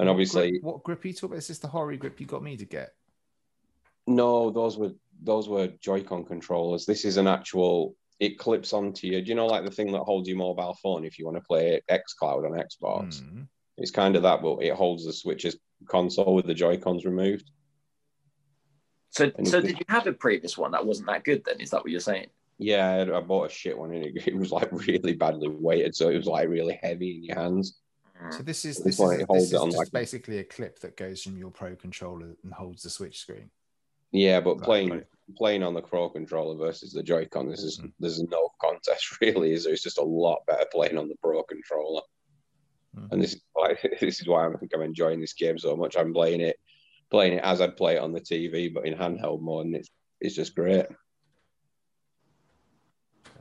and 0.00 0.08
obviously, 0.08 0.50
grip, 0.50 0.62
what 0.64 0.82
grip 0.82 1.04
are 1.04 1.08
you 1.08 1.14
talking 1.14 1.28
about? 1.30 1.38
Is 1.38 1.48
this 1.48 1.58
the 1.58 1.68
horror 1.68 1.96
grip 1.96 2.20
you 2.20 2.26
got 2.26 2.42
me 2.42 2.56
to 2.56 2.64
get? 2.64 2.94
no, 4.06 4.50
those 4.50 4.76
were 4.76 4.92
those 5.22 5.48
were 5.48 5.68
Joy-Con 5.80 6.24
controllers. 6.24 6.86
This 6.86 7.04
is 7.04 7.16
an 7.16 7.26
actual. 7.26 7.96
It 8.20 8.38
clips 8.38 8.72
onto 8.72 9.06
you. 9.08 9.20
Do 9.20 9.28
you 9.28 9.34
know 9.34 9.46
like 9.46 9.64
the 9.64 9.70
thing 9.70 9.90
that 9.92 10.00
holds 10.02 10.28
your 10.28 10.38
mobile 10.38 10.76
phone 10.82 11.04
if 11.04 11.18
you 11.18 11.24
want 11.24 11.36
to 11.36 11.42
play 11.42 11.80
XCloud 11.90 12.44
on 12.48 12.58
Xbox? 12.58 13.20
Hmm. 13.20 13.42
It's 13.76 13.90
kind 13.90 14.14
of 14.14 14.22
that, 14.22 14.40
but 14.40 14.58
it 14.62 14.72
holds 14.74 15.04
the 15.04 15.12
Switch's 15.12 15.58
console 15.88 16.34
with 16.34 16.46
the 16.46 16.54
Joy-Cons 16.54 17.04
removed. 17.04 17.50
So, 19.10 19.30
And 19.36 19.46
so 19.46 19.60
did 19.60 19.78
you 19.78 19.84
have 19.88 20.06
a 20.06 20.12
previous 20.12 20.56
one 20.56 20.70
that 20.72 20.84
wasn't 20.86 21.08
that 21.08 21.24
good? 21.24 21.42
Then 21.44 21.60
is 21.60 21.70
that 21.70 21.82
what 21.82 21.90
you're 21.90 22.00
saying? 22.00 22.28
Yeah, 22.58 22.88
I 22.88 23.16
I 23.16 23.20
bought 23.20 23.50
a 23.50 23.52
shit 23.52 23.76
one 23.76 23.92
and 23.92 24.04
it, 24.06 24.28
it 24.28 24.36
was 24.36 24.52
like 24.52 24.70
really 24.72 25.14
badly 25.14 25.48
weighted, 25.48 25.94
so 25.96 26.08
it 26.08 26.16
was 26.16 26.26
like 26.26 26.48
really 26.48 26.78
heavy 26.82 27.16
in 27.16 27.24
your 27.24 27.36
hands. 27.36 27.80
So 28.30 28.42
this 28.44 28.64
is 28.64 28.76
This 28.78 28.96
this, 28.96 29.00
is, 29.00 29.20
it 29.20 29.26
holds 29.26 29.42
this 29.50 29.52
it 29.52 29.56
is 29.56 29.60
on 29.60 29.68
just 29.70 29.78
like- 29.78 29.90
basically 29.92 30.38
a 30.38 30.44
clip 30.44 30.78
that 30.80 30.96
goes 30.96 31.22
from 31.22 31.36
your 31.36 31.50
Pro 31.50 31.74
controller 31.74 32.36
and 32.44 32.52
holds 32.52 32.82
the 32.84 32.90
Switch 32.90 33.18
screen. 33.18 33.50
Yeah, 34.12 34.40
but 34.40 34.56
Right, 34.58 34.64
playing 34.64 34.90
right. 34.90 35.06
Playing 35.36 35.62
on 35.62 35.74
the 35.74 35.82
Pro 35.82 36.08
controller 36.10 36.56
versus 36.56 36.92
the 36.92 37.02
Joy-Con, 37.02 37.48
this 37.48 37.62
is 37.62 37.78
Mhm. 37.80 37.92
there's 37.98 38.22
no 38.22 38.50
contest 38.60 39.18
really. 39.20 39.52
Is 39.52 39.64
there? 39.64 39.72
It's 39.72 39.82
just 39.82 39.98
a 39.98 40.02
lot 40.04 40.44
better 40.46 40.66
playing 40.72 40.98
on 40.98 41.08
the 41.08 41.16
Pro 41.22 41.42
controller, 41.44 42.02
Mhm. 42.96 43.12
and 43.12 43.22
this 43.22 43.34
is 43.34 43.42
why 43.52 43.74
this 44.00 44.20
is 44.20 44.26
why 44.28 44.46
I 44.46 44.56
think 44.56 44.72
I'm 44.74 44.82
enjoying 44.82 45.20
this 45.20 45.32
game 45.34 45.58
so 45.58 45.76
much. 45.76 45.96
I'm 45.96 46.12
playing 46.12 46.40
it 46.40 46.56
playing 47.10 47.34
it 47.34 47.44
as 47.44 47.60
I'd 47.60 47.76
play 47.76 47.96
it 47.96 48.00
on 48.02 48.12
the 48.12 48.20
TV, 48.20 48.68
but 48.72 48.86
in 48.86 48.94
handheld 48.94 49.40
mode, 49.40 49.66
and 49.66 49.76
it's 49.76 49.90
it's 50.20 50.34
just 50.34 50.54
great. 50.54 50.86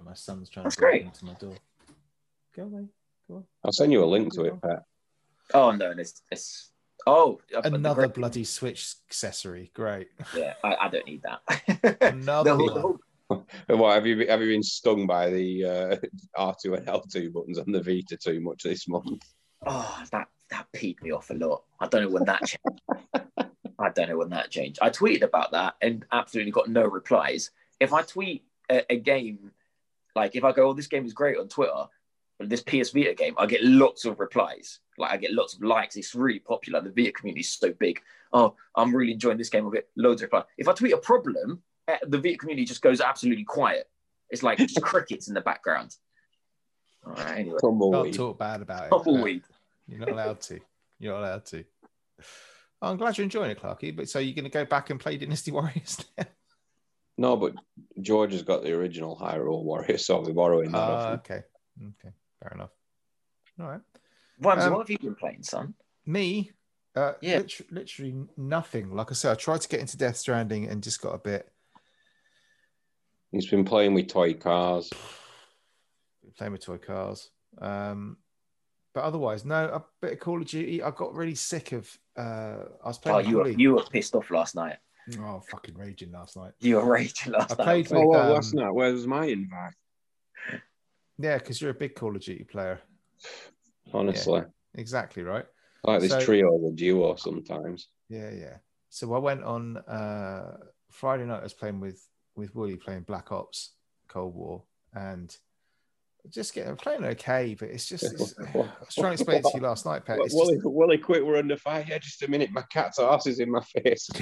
My 0.03 0.13
son's 0.13 0.49
trying 0.49 0.65
That's 0.65 0.75
to 0.75 0.81
break 0.81 1.03
into 1.03 1.25
my 1.25 1.33
door. 1.35 1.55
Go 2.53 2.63
away. 2.63 2.87
Go 3.27 3.35
on. 3.37 3.47
I'll 3.63 3.71
send 3.71 3.93
you 3.93 4.03
a 4.03 4.05
link 4.05 4.33
to 4.33 4.43
it, 4.45 4.61
Pat. 4.61 4.83
Oh 5.53 5.71
no, 5.71 5.91
it's 5.97 6.21
it's 6.29 6.72
oh 7.07 7.39
up 7.55 7.65
at 7.65 7.71
the 7.71 7.77
Another 7.77 8.03
grip- 8.03 8.15
bloody 8.15 8.43
Switch 8.43 8.95
accessory. 9.09 9.71
Great. 9.73 10.07
Yeah, 10.35 10.53
I, 10.63 10.75
I 10.75 10.89
don't 10.89 11.05
need 11.05 11.23
that. 11.23 11.97
Another 12.01 12.55
the 12.55 12.57
one. 12.63 12.73
the 12.73 12.81
whole, 12.81 12.99
what 13.77 13.95
have 13.95 14.05
you 14.05 14.17
been, 14.17 14.27
have 14.27 14.41
you 14.41 14.49
been 14.49 14.63
stung 14.63 15.07
by 15.07 15.29
the 15.29 15.65
uh, 15.65 15.95
R2 16.37 16.77
and 16.77 16.87
L2 16.87 17.33
buttons 17.33 17.59
on 17.59 17.71
the 17.71 17.81
Vita 17.81 18.17
too 18.17 18.39
much 18.41 18.63
this 18.63 18.87
month? 18.87 19.21
Oh, 19.65 20.03
that 20.11 20.27
that 20.49 20.67
peed 20.75 21.01
me 21.01 21.11
off 21.11 21.29
a 21.29 21.33
lot. 21.33 21.63
I 21.79 21.87
don't 21.87 22.03
know 22.03 22.09
when 22.09 22.25
that 22.25 22.41
changed. 22.45 22.59
I 23.79 23.89
don't 23.89 24.09
know 24.09 24.17
when 24.17 24.29
that 24.29 24.49
changed. 24.51 24.79
I 24.81 24.89
tweeted 24.89 25.23
about 25.23 25.51
that 25.51 25.75
and 25.81 26.05
absolutely 26.11 26.51
got 26.51 26.69
no 26.69 26.83
replies. 26.83 27.51
If 27.79 27.91
I 27.91 28.01
tweet 28.03 28.43
a, 28.69 28.83
a 28.91 28.97
game, 28.97 29.51
like 30.15 30.35
if 30.35 30.43
I 30.43 30.51
go, 30.51 30.69
"Oh, 30.69 30.73
this 30.73 30.87
game 30.87 31.05
is 31.05 31.13
great" 31.13 31.37
on 31.37 31.47
Twitter, 31.47 31.85
this 32.47 32.61
PS 32.61 32.91
Vita 32.91 33.13
game, 33.13 33.35
I 33.37 33.45
get 33.45 33.63
lots 33.63 34.05
of 34.05 34.19
replies. 34.19 34.79
Like 34.97 35.11
I 35.11 35.17
get 35.17 35.33
lots 35.33 35.53
of 35.55 35.63
likes. 35.63 35.95
It's 35.95 36.15
really 36.15 36.39
popular. 36.39 36.81
The 36.81 36.91
Vita 36.91 37.11
community 37.11 37.41
is 37.41 37.49
so 37.49 37.71
big. 37.73 38.01
Oh, 38.31 38.55
I'm 38.75 38.95
really 38.95 39.13
enjoying 39.13 39.37
this 39.37 39.49
game. 39.49 39.67
I 39.67 39.71
get 39.71 39.89
loads 39.95 40.21
of 40.21 40.27
replies. 40.27 40.45
If 40.57 40.67
I 40.67 40.73
tweet 40.73 40.93
a 40.93 40.97
problem, 40.97 41.61
eh, 41.87 41.97
the 42.07 42.19
Vita 42.19 42.37
community 42.37 42.65
just 42.65 42.81
goes 42.81 43.01
absolutely 43.01 43.43
quiet. 43.43 43.89
It's 44.29 44.43
like 44.43 44.57
just 44.57 44.81
crickets 44.83 45.27
in 45.27 45.33
the 45.33 45.41
background. 45.41 45.95
All 47.05 47.13
right, 47.13 47.39
anyway. 47.39 47.57
Can't 47.61 48.13
talk 48.13 48.39
bad 48.39 48.61
about 48.61 48.85
it. 48.85 48.89
Tumbleweed. 48.89 49.43
You're 49.87 49.99
not 49.99 50.09
allowed 50.09 50.41
to. 50.41 50.59
You're 50.99 51.13
not 51.13 51.21
allowed 51.21 51.45
to. 51.47 51.65
Oh, 52.81 52.91
I'm 52.91 52.97
glad 52.97 53.17
you're 53.17 53.23
enjoying 53.23 53.51
it, 53.51 53.61
Clarky. 53.61 53.95
But 53.95 54.09
so 54.09 54.19
you're 54.19 54.35
going 54.35 54.43
to 54.45 54.49
go 54.49 54.65
back 54.65 54.89
and 54.89 54.99
play 54.99 55.17
Dynasty 55.17 55.51
Warriors 55.51 56.03
now? 56.17 56.25
No, 57.17 57.37
but 57.37 57.53
George 58.01 58.31
has 58.31 58.41
got 58.41 58.63
the 58.63 58.73
original 58.73 59.15
Hyrule 59.15 59.63
Warrior, 59.63 59.97
so 59.97 60.17
I'll 60.17 60.25
be 60.25 60.33
borrowing 60.33 60.71
that. 60.71 60.77
off 60.77 61.05
Ah, 61.05 61.11
okay. 61.13 61.41
Okay. 61.81 62.13
Fair 62.43 62.51
enough. 62.55 62.71
All 63.59 63.67
right. 63.67 63.81
Ramsey, 64.39 64.65
Um, 64.67 64.73
what 64.73 64.79
have 64.79 64.89
you 64.89 64.97
been 64.99 65.15
playing, 65.15 65.43
son? 65.43 65.73
Me, 66.05 66.51
uh, 66.95 67.13
Yeah. 67.21 67.37
lit- 67.39 67.71
literally 67.71 68.27
nothing. 68.35 68.93
Like 68.93 69.11
I 69.11 69.13
said, 69.13 69.31
I 69.31 69.35
tried 69.35 69.61
to 69.61 69.69
get 69.69 69.79
into 69.79 69.95
Death 69.97 70.17
Stranding 70.17 70.67
and 70.67 70.83
just 70.83 71.01
got 71.01 71.13
a 71.13 71.19
bit 71.19 71.49
He's 73.31 73.49
been 73.49 73.65
playing 73.65 73.95
with 73.95 74.09
toy 74.09 74.35
cars. 74.35 74.91
playing 76.37 76.51
with 76.53 76.61
toy 76.63 76.77
cars. 76.77 77.31
Um, 77.57 78.17
but 78.93 79.03
otherwise, 79.05 79.43
no, 79.43 79.65
a 79.69 79.83
bit 80.01 80.13
of 80.13 80.19
Call 80.19 80.39
of 80.39 80.47
Duty. 80.47 80.83
I 80.83 80.91
got 80.91 81.15
really 81.15 81.33
sick 81.33 81.71
of. 81.71 81.89
Uh, 82.15 82.65
I 82.83 82.87
was 82.89 82.99
playing. 82.99 83.15
Oh, 83.25 83.29
you 83.29 83.37
were 83.37 83.47
you 83.49 83.73
were 83.73 83.83
pissed 83.85 84.13
off 84.13 84.29
last 84.29 84.53
night. 84.53 84.77
Oh, 85.19 85.39
fucking 85.49 85.73
raging 85.75 86.11
last 86.11 86.37
night. 86.37 86.51
You 86.59 86.75
were 86.75 86.85
raging 86.85 87.33
last 87.33 87.53
I 87.53 87.55
night. 87.55 87.63
played 87.87 87.87
Oh, 87.93 88.01
with. 88.01 88.09
well, 88.09 88.27
um, 88.27 88.33
last 88.33 88.53
night. 88.53 88.69
Where's 88.71 89.07
my 89.07 89.25
invite? 89.25 89.73
Yeah, 91.19 91.37
because 91.37 91.61
you're 91.61 91.71
a 91.71 91.75
big 91.75 91.95
Call 91.95 92.15
of 92.15 92.21
Duty 92.21 92.43
player. 92.43 92.79
Honestly, 93.93 94.41
Exactly 94.75 95.23
right. 95.23 95.45
I 95.85 95.91
like 95.91 96.01
this 96.01 96.11
So- 96.11 96.21
trio 96.21 96.49
or 96.49 96.71
duo 96.71 97.15
sometimes. 97.15 97.89
Yeah, 98.09 98.31
yeah. 98.31 98.57
So 98.89 99.13
I 99.13 99.19
went 99.19 99.43
on 99.43 99.77
uh, 99.77 100.57
Friday 100.91 101.25
night. 101.25 101.39
I 101.39 101.43
was 101.43 101.53
playing 101.53 101.79
with 101.79 102.01
with 102.35 102.55
Willie 102.55 102.77
playing 102.77 103.01
Black 103.03 103.31
Ops 103.31 103.73
Cold 104.07 104.33
War 104.35 104.63
and 104.93 105.35
just 106.29 106.53
getting 106.53 106.75
playing 106.75 107.03
okay, 107.03 107.55
but 107.59 107.69
it's 107.69 107.87
just. 107.87 108.03
It's, 108.03 108.33
I 108.55 108.57
was 108.57 108.95
trying 108.95 109.07
to 109.09 109.13
explain 109.13 109.37
it 109.37 109.43
to 109.43 109.51
you 109.55 109.61
last 109.61 109.85
night, 109.85 110.05
Pat. 110.05 110.19
It's 110.21 110.33
Willie, 110.33 110.55
just, 110.55 110.65
Willie, 110.65 110.97
quick, 110.97 111.23
we're 111.23 111.37
under 111.37 111.57
fire. 111.57 111.85
Yeah, 111.87 111.97
just 111.97 112.23
a 112.23 112.29
minute. 112.29 112.51
My 112.51 112.63
cat's 112.71 112.99
arse 112.99 113.27
is 113.27 113.39
in 113.39 113.51
my 113.51 113.61
face. 113.61 114.09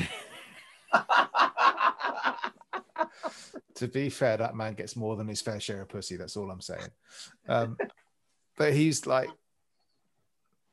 to 3.82 3.88
be 3.88 4.12
fair, 4.12 4.38
that 4.38 4.56
man 4.56 4.76
gets 4.76 4.96
more 4.96 5.16
than 5.16 5.28
his 5.28 5.42
fair 5.42 5.60
share 5.60 5.82
of 5.82 5.90
pussy. 5.90 6.16
That's 6.16 6.38
all 6.38 6.52
I'm 6.52 6.62
saying. 6.62 6.92
Um, 7.50 7.76
but 8.58 8.74
he's 8.74 9.08
like, 9.08 9.32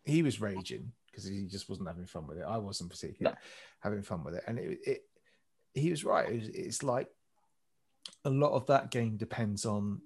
he 0.04 0.22
was 0.22 0.42
raging 0.42 0.92
because 1.06 1.24
he 1.24 1.46
just 1.46 1.70
wasn't 1.70 1.88
having 1.88 2.04
fun 2.04 2.26
with 2.26 2.36
it. 2.36 2.44
I 2.46 2.58
wasn't 2.58 2.90
particularly 2.90 3.34
No. 3.34 3.40
having 3.80 4.02
fun 4.02 4.24
with 4.24 4.34
it, 4.34 4.44
and 4.46 4.58
it, 4.58 4.78
it 4.86 5.04
he 5.72 5.88
was 5.88 6.04
right. 6.04 6.28
It 6.28 6.38
was, 6.38 6.48
it's 6.48 6.82
like 6.82 7.08
a 8.26 8.30
lot 8.30 8.52
of 8.52 8.66
that 8.66 8.90
game 8.90 9.16
depends 9.16 9.64
on 9.64 10.02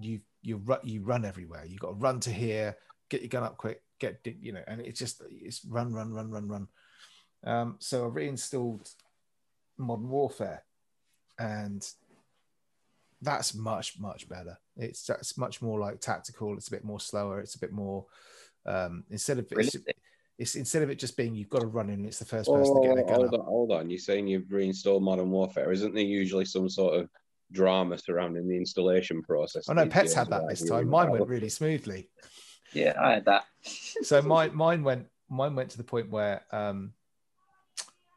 you. 0.00 0.20
You 0.42 0.56
run, 0.56 0.80
you 0.82 1.02
run 1.02 1.24
everywhere. 1.24 1.64
You 1.66 1.78
got 1.78 1.90
to 1.90 1.94
run 1.94 2.18
to 2.20 2.32
here, 2.32 2.76
get 3.10 3.20
your 3.20 3.28
gun 3.28 3.44
up 3.44 3.58
quick, 3.58 3.80
get 4.00 4.18
you 4.24 4.52
know, 4.52 4.62
and 4.66 4.80
it's 4.80 4.98
just 4.98 5.22
it's 5.30 5.64
run, 5.64 5.92
run, 5.92 6.12
run, 6.12 6.32
run, 6.32 6.48
run. 6.48 6.68
Um, 7.44 7.76
so 7.78 8.06
I 8.06 8.08
reinstalled 8.08 8.90
Modern 9.76 10.08
Warfare, 10.08 10.64
and 11.38 11.88
that's 13.22 13.54
much 13.54 13.98
much 13.98 14.28
better. 14.28 14.58
It's 14.76 15.04
that's 15.06 15.36
much 15.36 15.60
more 15.60 15.78
like 15.80 16.00
tactical. 16.00 16.54
It's 16.56 16.68
a 16.68 16.72
bit 16.72 16.84
more 16.84 17.00
slower. 17.00 17.40
It's 17.40 17.54
a 17.54 17.58
bit 17.60 17.72
more 17.72 18.06
um, 18.66 19.04
instead 19.10 19.38
of 19.38 19.46
it's, 19.50 19.76
it's 20.38 20.54
instead 20.54 20.82
of 20.82 20.90
it 20.90 20.98
just 20.98 21.16
being 21.16 21.34
you've 21.34 21.48
got 21.48 21.60
to 21.60 21.66
run 21.66 21.90
in. 21.90 22.04
It's 22.04 22.18
the 22.18 22.24
first 22.24 22.48
Oh, 22.48 22.54
person 22.54 22.82
to 22.82 22.88
get 22.88 22.98
a 22.98 23.02
gun 23.02 23.20
hold 23.20 23.34
on, 23.34 23.40
hold 23.40 23.72
on. 23.72 23.90
You're 23.90 23.98
saying 23.98 24.28
you've 24.28 24.50
reinstalled 24.52 25.02
Modern 25.02 25.30
Warfare. 25.30 25.72
Isn't 25.72 25.94
there 25.94 26.04
usually 26.04 26.44
some 26.44 26.68
sort 26.68 26.94
of 27.00 27.08
drama 27.50 27.98
surrounding 27.98 28.46
the 28.46 28.56
installation 28.56 29.22
process? 29.22 29.68
Oh 29.68 29.72
no, 29.72 29.86
Pets 29.86 30.14
had 30.14 30.28
that 30.30 30.48
this 30.48 30.68
time. 30.68 30.88
Mine 30.88 31.10
went 31.10 31.26
really 31.26 31.48
smoothly. 31.48 32.08
yeah, 32.72 32.94
I 33.00 33.14
had 33.14 33.24
that. 33.24 33.44
So 34.02 34.22
mine 34.22 34.54
mine 34.54 34.84
went 34.84 35.06
mine 35.28 35.54
went 35.56 35.70
to 35.70 35.76
the 35.78 35.84
point 35.84 36.10
where 36.10 36.42
um, 36.52 36.92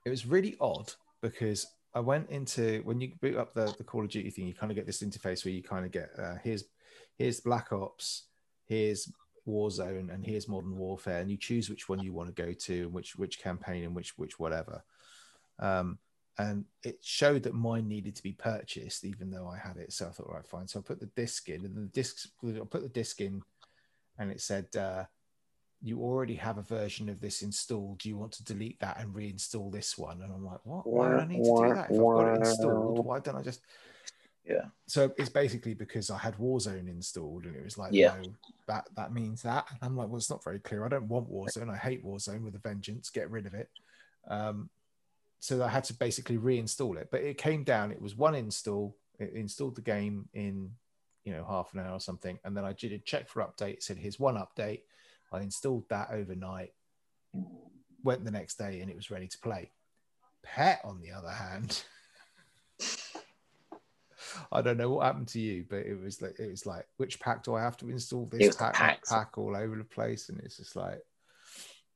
it 0.06 0.10
was 0.10 0.26
really 0.26 0.58
odd 0.60 0.94
because 1.22 1.66
I 1.94 2.00
went 2.00 2.30
into 2.30 2.82
when 2.84 3.02
you 3.02 3.12
boot 3.22 3.38
up 3.38 3.54
the, 3.54 3.74
the 3.78 3.84
Call 3.84 4.04
of 4.04 4.10
Duty 4.10 4.30
thing, 4.30 4.48
you 4.48 4.54
kind 4.54 4.72
of 4.72 4.76
get 4.76 4.86
this 4.86 5.04
interface 5.04 5.44
where 5.44 5.54
you 5.54 5.62
kind 5.62 5.86
of 5.86 5.92
get 5.92 6.10
uh, 6.18 6.36
here's 6.44 6.64
here's 7.18 7.42
Black 7.42 7.74
Ops, 7.74 8.24
here's 8.66 9.12
Warzone, 9.48 10.14
and 10.14 10.26
here's 10.26 10.48
Modern 10.48 10.78
Warfare, 10.78 11.20
and 11.20 11.30
you 11.30 11.38
choose 11.38 11.70
which 11.70 11.90
one 11.90 12.00
you 12.00 12.14
want 12.14 12.34
to 12.34 12.42
go 12.42 12.54
to, 12.54 12.84
and 12.84 12.94
which 12.94 13.16
which 13.16 13.40
campaign 13.40 13.84
and 13.84 13.96
which 13.96 14.18
which 14.18 14.40
whatever. 14.40 14.84
Um, 15.60 16.00
and 16.38 16.66
it 16.84 17.00
showed 17.02 17.44
that 17.44 17.54
mine 17.54 17.88
needed 17.88 18.16
to 18.16 18.24
be 18.24 18.32
purchased, 18.32 19.04
even 19.04 19.30
though 19.30 19.48
I 19.48 19.58
had 19.58 19.78
it. 19.78 19.92
So 19.92 20.08
I 20.08 20.12
thought, 20.12 20.32
right, 20.32 20.48
fine. 20.48 20.68
So 20.68 20.80
I 20.80 20.84
put 20.84 21.02
the 21.02 21.08
disc 21.08 21.50
in, 21.50 21.66
and 21.66 21.76
the 21.76 21.92
disc 21.92 22.30
I 22.44 22.60
put 22.70 22.84
the 22.84 22.90
disc 22.90 23.20
in, 23.20 23.42
and 24.18 24.32
it 24.32 24.42
said. 24.42 24.76
Uh, 24.76 25.06
you 25.84 26.00
already 26.00 26.36
have 26.36 26.58
a 26.58 26.62
version 26.62 27.10
of 27.10 27.20
this 27.20 27.42
installed. 27.42 28.00
Do 28.00 28.10
you 28.10 28.18
want 28.18 28.34
to 28.34 28.44
delete 28.44 28.80
that 28.82 29.00
and 29.00 29.14
reinstall 29.14 29.72
this 29.72 29.98
one? 29.98 30.22
And 30.22 30.32
I'm 30.32 30.46
like, 30.46 30.60
what? 30.64 30.86
Why 30.86 31.10
do 31.10 31.16
I 31.16 31.26
need 31.26 31.44
to 31.44 31.68
do 31.68 31.74
that? 31.74 31.90
If 31.90 31.98
I've 31.98 32.02
got 32.02 32.34
it 32.34 32.38
installed, 32.40 33.06
why 33.06 33.20
don't 33.20 33.36
I 33.36 33.42
just? 33.42 33.62
Yeah. 34.46 34.66
So 34.88 35.12
it's 35.18 35.30
basically 35.30 35.74
because 35.74 36.10
I 36.12 36.18
had 36.18 36.38
Warzone 36.38 36.88
installed, 36.88 37.46
and 37.46 37.56
it 37.56 37.64
was 37.64 37.78
like, 37.78 37.94
Yeah. 37.94 38.16
no, 38.22 38.30
that 38.68 38.88
that 38.96 39.14
means 39.14 39.42
that. 39.42 39.66
And 39.70 39.80
I'm 39.82 39.98
like, 39.98 40.08
well, 40.08 40.18
it's 40.18 40.30
not 40.30 40.44
very 40.44 40.60
clear. 40.60 40.86
I 40.86 40.90
don't 40.90 41.08
want 41.08 41.32
Warzone. 41.32 41.72
I 41.72 41.78
hate 41.78 42.06
Warzone 42.06 42.44
with 42.44 42.56
a 42.56 42.60
vengeance. 42.60 43.10
Get 43.10 43.32
rid 43.32 43.48
of 43.48 43.54
it. 43.54 43.70
Um, 44.28 44.70
so 45.40 45.64
I 45.64 45.68
had 45.70 45.86
to 45.86 45.96
basically 45.96 46.38
reinstall 46.38 46.98
it. 46.98 47.10
But 47.12 47.22
it 47.22 47.38
came 47.40 47.64
down. 47.64 47.92
It 47.92 48.02
was 48.02 48.16
one 48.16 48.36
install. 48.36 48.96
It 49.18 49.34
installed 49.34 49.76
the 49.76 49.82
game 49.82 50.30
in, 50.34 50.72
you 51.24 51.34
know, 51.34 51.44
half 51.44 51.74
an 51.74 51.80
hour 51.80 51.94
or 51.94 52.00
something, 52.00 52.38
and 52.44 52.56
then 52.56 52.66
I 52.66 52.74
did 52.74 52.92
a 52.92 53.00
check 53.00 53.28
for 53.30 53.42
update. 53.44 53.74
It 53.74 53.84
said, 53.84 53.98
here's 53.98 54.20
one 54.20 54.36
update. 54.36 54.82
I 55.32 55.42
installed 55.42 55.88
that 55.90 56.10
overnight, 56.12 56.74
went 58.04 58.26
the 58.26 58.32
next 58.32 58.58
day, 58.58 58.82
and 58.82 58.90
it 58.90 58.96
was 58.96 59.12
ready 59.12 59.28
to 59.28 59.38
play. 59.40 59.72
Pet, 60.44 60.82
on 60.84 61.02
the 61.02 61.12
other 61.12 61.30
hand, 61.30 61.84
I 64.52 64.62
don't 64.62 64.78
know 64.78 64.90
what 64.90 65.06
happened 65.06 65.28
to 65.30 65.40
you, 65.40 65.66
but 65.70 65.80
it 65.80 66.00
was 66.02 66.22
like 66.22 66.40
it 66.40 66.50
was 66.50 66.66
like 66.66 66.86
which 66.98 67.20
pack 67.20 67.44
do 67.44 67.56
I 67.56 67.62
have 67.62 67.78
to 67.78 67.90
install? 67.90 68.26
This 68.32 68.56
pack, 68.56 69.06
pack 69.08 69.38
all 69.38 69.56
over 69.56 69.76
the 69.76 69.84
place, 69.84 70.30
and 70.30 70.40
it's 70.40 70.58
just 70.58 70.76
like 70.76 71.02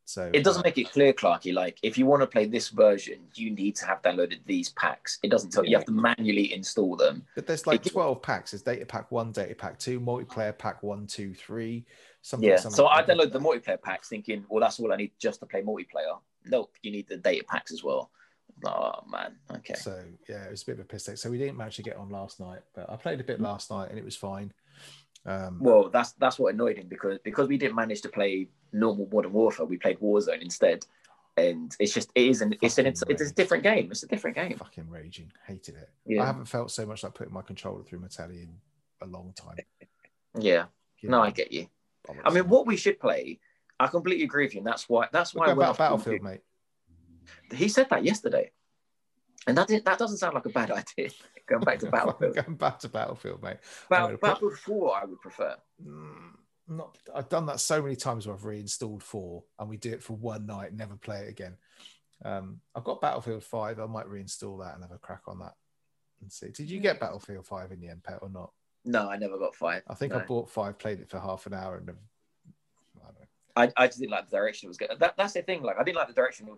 so. 0.06 0.30
It 0.34 0.44
doesn't 0.44 0.62
uh, 0.62 0.64
make 0.64 0.78
it 0.78 0.92
clear, 0.92 1.14
Clarky. 1.14 1.54
Like, 1.54 1.80
if 1.82 1.98
you 1.98 2.06
want 2.06 2.22
to 2.22 2.28
play 2.28 2.46
this 2.46 2.70
version, 2.70 3.20
you 3.34 3.52
need 3.52 3.76
to 3.78 3.86
have 3.88 4.02
downloaded 4.02 4.40
these 4.46 4.70
packs. 4.70 5.20
It 5.24 5.30
doesn't 5.30 5.52
tell 5.52 5.64
you. 5.64 5.72
You 5.72 5.78
have 5.78 5.86
to 5.86 5.92
manually 5.92 6.54
install 6.54 6.96
them. 6.96 7.24
But 7.36 7.48
there's 7.48 7.68
like 7.68 7.86
it- 7.86 7.92
12 7.92 8.22
packs. 8.22 8.52
There's 8.52 8.62
data 8.62 8.86
pack 8.86 9.12
one, 9.12 9.32
data 9.32 9.56
pack 9.56 9.80
two, 9.80 10.00
multiplayer 10.00 10.58
pack 10.58 10.84
one, 10.84 11.08
two, 11.08 11.34
three. 11.34 11.86
Something, 12.26 12.50
Yeah. 12.50 12.56
something 12.56 12.76
So 12.76 12.88
I 12.88 13.04
downloaded 13.04 13.34
the 13.34 13.40
multiplayer 13.40 13.80
packs, 13.80 14.10
thinking, 14.10 14.46
well, 14.50 14.60
that's 14.60 14.80
all 14.80 14.92
I 14.92 14.96
need 14.96 15.12
just 15.20 15.42
to 15.42 15.46
play 15.46 15.62
multiplayer. 15.62 16.20
Nope, 16.46 16.74
you 16.82 16.92
need 16.92 17.08
the 17.08 17.18
data 17.18 17.46
packs 17.48 17.72
as 17.72 17.84
well. 17.84 18.10
Oh 18.66 18.94
man. 19.08 19.36
Okay. 19.58 19.76
So 19.76 20.04
yeah, 20.28 20.44
it 20.46 20.50
was 20.50 20.64
a 20.64 20.66
bit 20.66 20.74
of 20.74 20.80
a 20.80 20.84
piss 20.86 21.04
take. 21.04 21.18
So 21.20 21.30
we 21.30 21.38
didn't 21.38 21.56
manage 21.56 21.76
to 21.76 21.84
get 21.84 21.98
on 21.98 22.10
last 22.10 22.40
night, 22.40 22.62
but 22.74 22.90
I 22.90 22.96
played 22.96 23.20
a 23.20 23.24
bit 23.24 23.40
last 23.40 23.70
night 23.70 23.92
and 23.92 24.00
it 24.00 24.04
was 24.04 24.16
fine. 24.16 24.52
Um, 25.28 25.60
Well, 25.60 25.90
that's 25.92 26.14
that's 26.14 26.40
what 26.40 26.52
annoyed 26.52 26.78
him 26.78 26.88
because 26.88 27.20
because 27.24 27.48
we 27.48 27.58
didn't 27.60 27.76
manage 27.76 28.02
to 28.02 28.10
play 28.10 28.50
normal 28.74 29.08
Modern 29.14 29.32
Warfare, 29.32 29.68
we 29.68 29.78
played 29.78 30.00
Warzone 30.00 30.42
instead, 30.42 30.84
and 31.38 31.76
it's 31.80 31.94
just 31.94 32.10
it 32.16 32.28
is 32.28 32.42
an 32.42 32.56
it's 32.60 32.80
an 32.80 32.88
it's, 32.88 33.04
it's 33.08 33.22
a 33.22 33.34
different 33.36 33.62
game. 33.64 33.92
It's 33.92 34.02
a 34.02 34.08
different 34.08 34.36
game. 34.36 34.58
fucking 34.58 34.90
raging, 34.90 35.32
hated 35.46 35.76
it. 35.76 35.90
Yeah. 36.08 36.24
I 36.24 36.26
haven't 36.26 36.46
felt 36.46 36.72
so 36.72 36.88
much 36.88 37.04
like 37.04 37.14
putting 37.14 37.34
my 37.34 37.44
controller 37.44 37.84
through 37.84 38.00
my 38.00 38.08
telly 38.08 38.42
in 38.42 38.56
a 39.02 39.06
long 39.06 39.32
time. 39.36 39.58
Yeah. 40.38 40.66
You 41.02 41.10
No, 41.10 41.22
I 41.22 41.30
get 41.32 41.52
you. 41.54 41.68
I 42.24 42.30
mean, 42.30 42.48
what 42.48 42.66
we 42.68 42.76
should 42.78 43.00
play, 43.00 43.40
I 43.80 43.88
completely 43.88 44.24
agree 44.24 44.46
with 44.46 44.54
you, 44.54 44.60
and 44.60 44.68
that's 44.68 44.88
why 44.90 45.08
that's 45.12 45.34
why 45.34 45.48
went 45.48 45.58
about 45.60 45.78
Battlefield, 45.78 46.22
mate. 46.22 46.42
He 47.54 47.68
said 47.68 47.90
that 47.90 48.04
yesterday, 48.04 48.52
and 49.48 49.58
that 49.58 49.68
didn't, 49.68 49.86
that 49.86 49.98
doesn't 49.98 50.18
sound 50.18 50.34
like 50.36 50.46
a 50.46 50.50
bad 50.50 50.72
idea. 50.98 51.10
Going 51.48 51.64
back 51.64 51.80
to 51.80 51.90
Battlefield, 51.92 52.36
Going 52.36 52.56
back 52.58 52.80
to 52.80 52.90
Battlefield, 52.90 53.44
mate. 53.44 53.58
Battle, 53.90 54.10
put- 54.12 54.22
Battlefield 54.22 54.60
Four, 54.60 54.96
I 54.96 55.06
would 55.06 55.22
prefer. 55.22 55.56
Mm, 55.86 56.36
Not. 56.68 56.98
I've 57.14 57.30
done 57.30 57.46
that 57.48 57.60
so 57.60 57.82
many 57.82 57.96
times 57.96 58.28
where 58.28 58.36
I've 58.36 58.46
reinstalled 58.46 59.04
four, 59.04 59.44
and 59.60 59.70
we 59.70 59.78
do 59.78 59.92
it 59.92 60.04
for 60.04 60.14
one 60.14 60.46
night, 60.46 60.74
never 60.74 60.96
play 60.96 61.22
it 61.22 61.30
again. 61.30 61.58
Um, 62.24 62.62
I've 62.74 62.84
got 62.86 63.02
Battlefield 63.02 63.44
Five. 63.44 63.80
I 63.80 63.86
might 63.86 64.08
reinstall 64.08 64.64
that 64.64 64.74
and 64.76 64.84
have 64.84 64.92
a 64.92 64.98
crack 64.98 65.24
on 65.28 65.40
that. 65.40 65.54
Let's 66.22 66.40
see. 66.40 66.50
Did 66.50 66.70
you 66.72 66.80
get 66.80 67.00
Battlefield 67.00 67.46
5 67.46 67.72
in 67.74 67.80
the 67.82 67.90
end, 67.90 68.04
Pet, 68.04 68.20
or 68.22 68.30
not? 68.30 68.52
No, 68.86 69.10
I 69.10 69.18
never 69.18 69.38
got 69.38 69.56
five. 69.56 69.84
I 69.88 69.94
think 69.96 70.14
no. 70.14 70.20
I 70.20 70.26
bought 70.26 70.50
five, 70.50 70.78
played 70.78 71.00
it 71.00 71.10
for 71.10 71.20
half 71.20 71.46
an 71.48 71.54
hour, 71.54 71.78
and 71.78 71.90
I 71.90 73.06
don't 73.06 73.20
know. 73.20 73.26
I, 73.56 73.72
I 73.78 73.88
just 73.88 74.00
didn't 74.00 74.12
like 74.12 74.30
the 74.30 74.36
direction 74.38 74.68
it 74.68 74.70
was 74.70 74.78
going. 74.78 74.92
That, 75.00 75.16
that's 75.18 75.34
the 75.34 75.42
thing. 75.42 75.64
Like 75.64 75.78
I 75.80 75.84
didn't 75.84 75.98
like 75.98 76.08
the 76.08 76.14
direction 76.14 76.50
of 76.50 76.58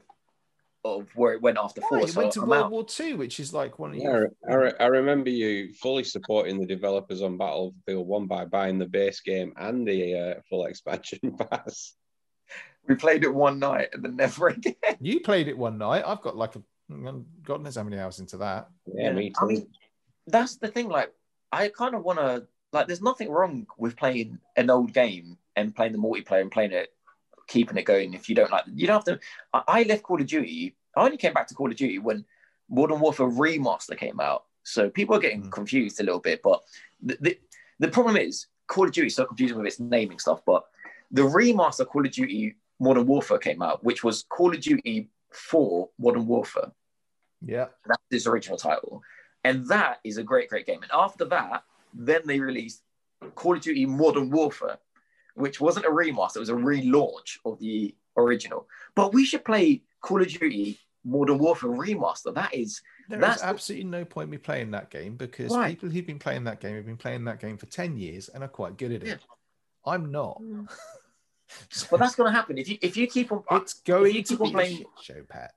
of 0.85 1.09
where 1.15 1.33
it 1.33 1.41
went 1.41 1.57
after 1.57 1.81
four. 1.81 1.99
It 1.99 2.09
so 2.09 2.21
went 2.21 2.33
to 2.33 2.41
I'm 2.41 2.49
World 2.49 2.65
out. 2.65 2.71
War 2.71 2.85
Two, 2.85 3.17
which 3.17 3.39
is 3.39 3.53
like 3.53 3.79
one 3.79 3.91
of 3.91 3.97
Yeah, 3.97 4.03
your. 4.03 4.31
I, 4.49 4.53
re- 4.55 4.73
I 4.79 4.85
remember 4.85 5.29
you 5.29 5.73
fully 5.73 6.03
supporting 6.03 6.59
the 6.59 6.65
developers 6.65 7.21
on 7.21 7.37
Battlefield 7.37 8.07
1 8.07 8.27
by 8.27 8.45
buying 8.45 8.77
the 8.77 8.85
base 8.85 9.19
game 9.21 9.53
and 9.57 9.87
the 9.87 10.15
uh, 10.15 10.41
full 10.49 10.65
expansion 10.65 11.19
pass. 11.37 11.93
We 12.87 12.95
played 12.95 13.23
it 13.23 13.33
one 13.33 13.59
night 13.59 13.89
and 13.93 14.03
then 14.03 14.15
never 14.15 14.47
again. 14.49 14.75
You 15.01 15.19
played 15.19 15.47
it 15.47 15.57
one 15.57 15.77
night. 15.77 16.03
I've 16.05 16.21
got 16.21 16.37
like 16.37 16.55
a 16.55 16.61
God 17.43 17.63
knows 17.63 17.75
how 17.75 17.83
many 17.83 17.99
hours 17.99 18.19
into 18.19 18.37
that. 18.37 18.69
Yeah, 18.85 19.11
me 19.11 19.29
too. 19.31 19.35
I 19.41 19.45
mean, 19.45 19.67
that's 20.25 20.55
the 20.55 20.69
thing. 20.69 20.87
Like, 20.87 21.11
I 21.51 21.69
kind 21.69 21.95
of 21.95 22.03
want 22.03 22.19
to. 22.19 22.47
Like, 22.73 22.87
there's 22.87 23.01
nothing 23.01 23.29
wrong 23.29 23.65
with 23.77 23.95
playing 23.95 24.39
an 24.57 24.69
old 24.69 24.93
game 24.93 25.37
and 25.55 25.73
playing 25.75 25.93
the 25.93 25.97
multiplayer 25.97 26.41
and 26.41 26.51
playing 26.51 26.73
it, 26.73 26.89
keeping 27.47 27.77
it 27.77 27.83
going. 27.83 28.13
If 28.13 28.27
you 28.27 28.35
don't 28.35 28.51
like, 28.51 28.65
you 28.73 28.87
don't 28.87 28.97
have 29.07 29.17
to. 29.17 29.19
I, 29.53 29.63
I 29.67 29.83
left 29.83 30.03
Call 30.03 30.19
of 30.19 30.27
Duty. 30.27 30.75
I 30.95 31.05
only 31.05 31.17
came 31.17 31.33
back 31.33 31.47
to 31.47 31.55
Call 31.55 31.71
of 31.71 31.77
Duty 31.77 31.99
when 31.99 32.25
Modern 32.69 32.99
Warfare 32.99 33.27
Remaster 33.27 33.97
came 33.97 34.19
out. 34.19 34.43
So 34.63 34.89
people 34.89 35.15
are 35.15 35.19
getting 35.19 35.43
Mm. 35.43 35.51
confused 35.51 35.99
a 36.01 36.03
little 36.03 36.19
bit. 36.19 36.41
But 36.43 36.63
the, 37.01 37.17
the 37.21 37.39
the 37.79 37.87
problem 37.87 38.17
is 38.17 38.47
Call 38.67 38.85
of 38.85 38.91
Duty 38.91 39.07
is 39.07 39.15
so 39.15 39.25
confusing 39.25 39.57
with 39.57 39.67
its 39.67 39.79
naming 39.79 40.19
stuff. 40.19 40.41
But 40.45 40.65
the 41.09 41.21
remaster 41.21 41.85
Call 41.87 42.05
of 42.05 42.11
Duty 42.11 42.55
Modern 42.81 43.07
Warfare 43.07 43.37
came 43.37 43.61
out, 43.61 43.81
which 43.83 44.03
was 44.03 44.25
Call 44.27 44.53
of 44.53 44.59
Duty 44.59 45.09
4 45.31 45.89
Modern 45.97 46.27
Warfare. 46.27 46.71
Yeah. 47.41 47.67
That's 47.85 48.01
its 48.11 48.27
original 48.27 48.57
title. 48.57 49.01
And 49.43 49.67
that 49.67 49.99
is 50.03 50.17
a 50.17 50.23
great, 50.23 50.49
great 50.49 50.65
game. 50.65 50.81
And 50.83 50.91
after 50.93 51.25
that, 51.25 51.63
then 51.93 52.21
they 52.25 52.39
released 52.39 52.81
Call 53.35 53.55
of 53.55 53.61
Duty 53.61 53.85
Modern 53.85 54.29
Warfare, 54.29 54.77
which 55.35 55.61
wasn't 55.61 55.85
a 55.85 55.89
remaster, 55.89 56.37
it 56.37 56.39
was 56.41 56.49
a 56.49 56.53
relaunch 56.53 57.37
of 57.45 57.59
the 57.59 57.95
original. 58.17 58.67
But 58.95 59.13
we 59.13 59.25
should 59.25 59.45
play 59.45 59.83
Call 60.01 60.21
of 60.21 60.27
Duty 60.27 60.79
Modern 61.05 61.37
Warfare 61.37 61.69
Remaster. 61.69 62.33
That 62.33 62.53
is, 62.53 62.81
There 63.09 63.19
That's 63.19 63.37
is 63.37 63.43
absolutely 63.43 63.85
no 63.89 64.03
point 64.03 64.29
me 64.29 64.37
playing 64.37 64.71
that 64.71 64.89
game 64.89 65.15
because 65.15 65.55
Right. 65.55 65.69
people 65.69 65.89
who've 65.89 66.05
been 66.05 66.19
playing 66.19 66.43
that 66.45 66.59
game 66.59 66.75
have 66.75 66.85
been 66.85 66.97
playing 66.97 67.23
that 67.25 67.39
game 67.39 67.57
for 67.57 67.65
10 67.67 67.95
years 67.97 68.27
and 68.29 68.43
are 68.43 68.49
quite 68.49 68.77
good 68.77 68.91
at 68.91 69.03
it. 69.03 69.07
Yeah. 69.07 69.15
I'm 69.85 70.11
not. 70.11 70.41
but 71.89 71.99
that's 71.99 72.15
going 72.15 72.29
to 72.29 72.35
happen. 72.35 72.57
If 72.57 72.67
you 72.67 72.77
if 72.81 72.97
you 72.97 73.07
keep 73.07 73.31
on, 73.31 73.43
It's 73.51 73.75
going 73.75 74.23
to 74.23 74.37
be 74.37 74.51
playing- 74.51 74.85
show, 75.01 75.23
Pat. 75.29 75.53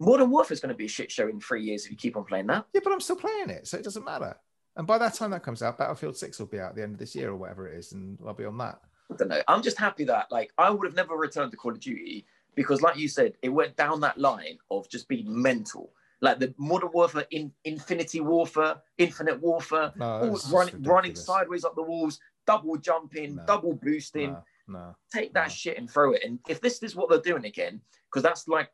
Modern 0.00 0.30
Warfare 0.30 0.54
is 0.54 0.60
going 0.60 0.70
to 0.72 0.76
be 0.76 0.86
a 0.86 0.88
shit 0.88 1.10
show 1.10 1.28
in 1.28 1.40
three 1.40 1.62
years 1.62 1.84
if 1.84 1.90
you 1.90 1.96
keep 1.96 2.16
on 2.16 2.24
playing 2.24 2.46
that. 2.48 2.66
Yeah, 2.72 2.80
but 2.82 2.92
I'm 2.92 3.00
still 3.00 3.16
playing 3.16 3.50
it, 3.50 3.66
so 3.66 3.78
it 3.78 3.84
doesn't 3.84 4.04
matter. 4.04 4.36
And 4.76 4.86
by 4.86 4.98
that 4.98 5.14
time 5.14 5.30
that 5.30 5.42
comes 5.42 5.62
out, 5.62 5.78
Battlefield 5.78 6.16
6 6.16 6.38
will 6.38 6.46
be 6.46 6.58
out 6.58 6.70
at 6.70 6.76
the 6.76 6.82
end 6.82 6.94
of 6.94 6.98
this 6.98 7.14
year 7.14 7.30
or 7.30 7.36
whatever 7.36 7.68
it 7.68 7.78
is, 7.78 7.92
and 7.92 8.18
I'll 8.26 8.34
be 8.34 8.44
on 8.44 8.58
that. 8.58 8.80
I 9.12 9.16
don't 9.16 9.28
know. 9.28 9.42
I'm 9.46 9.62
just 9.62 9.78
happy 9.78 10.04
that 10.04 10.32
like 10.32 10.50
I 10.58 10.70
would 10.70 10.86
have 10.86 10.96
never 10.96 11.14
returned 11.14 11.50
to 11.52 11.56
Call 11.56 11.72
of 11.72 11.80
Duty 11.80 12.26
because, 12.54 12.82
like 12.82 12.96
you 12.96 13.06
said, 13.06 13.34
it 13.42 13.50
went 13.50 13.76
down 13.76 14.00
that 14.00 14.18
line 14.18 14.58
of 14.70 14.88
just 14.88 15.08
being 15.08 15.26
mental. 15.28 15.92
Like 16.20 16.38
the 16.38 16.54
Modern 16.56 16.90
Warfare, 16.92 17.26
in 17.30 17.52
Infinity 17.64 18.20
Warfare, 18.20 18.76
Infinite 18.98 19.40
Warfare, 19.40 19.92
No, 19.96 20.36
running, 20.50 20.82
running 20.82 21.14
sideways 21.14 21.64
up 21.64 21.74
the 21.76 21.82
walls, 21.82 22.18
double 22.46 22.76
jumping, 22.78 23.36
No. 23.36 23.44
double 23.46 23.74
boosting. 23.74 24.36
No. 24.66 24.96
Take 25.12 25.34
that 25.34 25.52
shit 25.52 25.76
and 25.76 25.90
throw 25.90 26.12
it. 26.12 26.22
And 26.24 26.38
if 26.48 26.60
this 26.60 26.82
is 26.82 26.96
what 26.96 27.10
they're 27.10 27.20
doing 27.20 27.44
again, 27.44 27.82
because 28.10 28.22
that's 28.22 28.48
like 28.48 28.70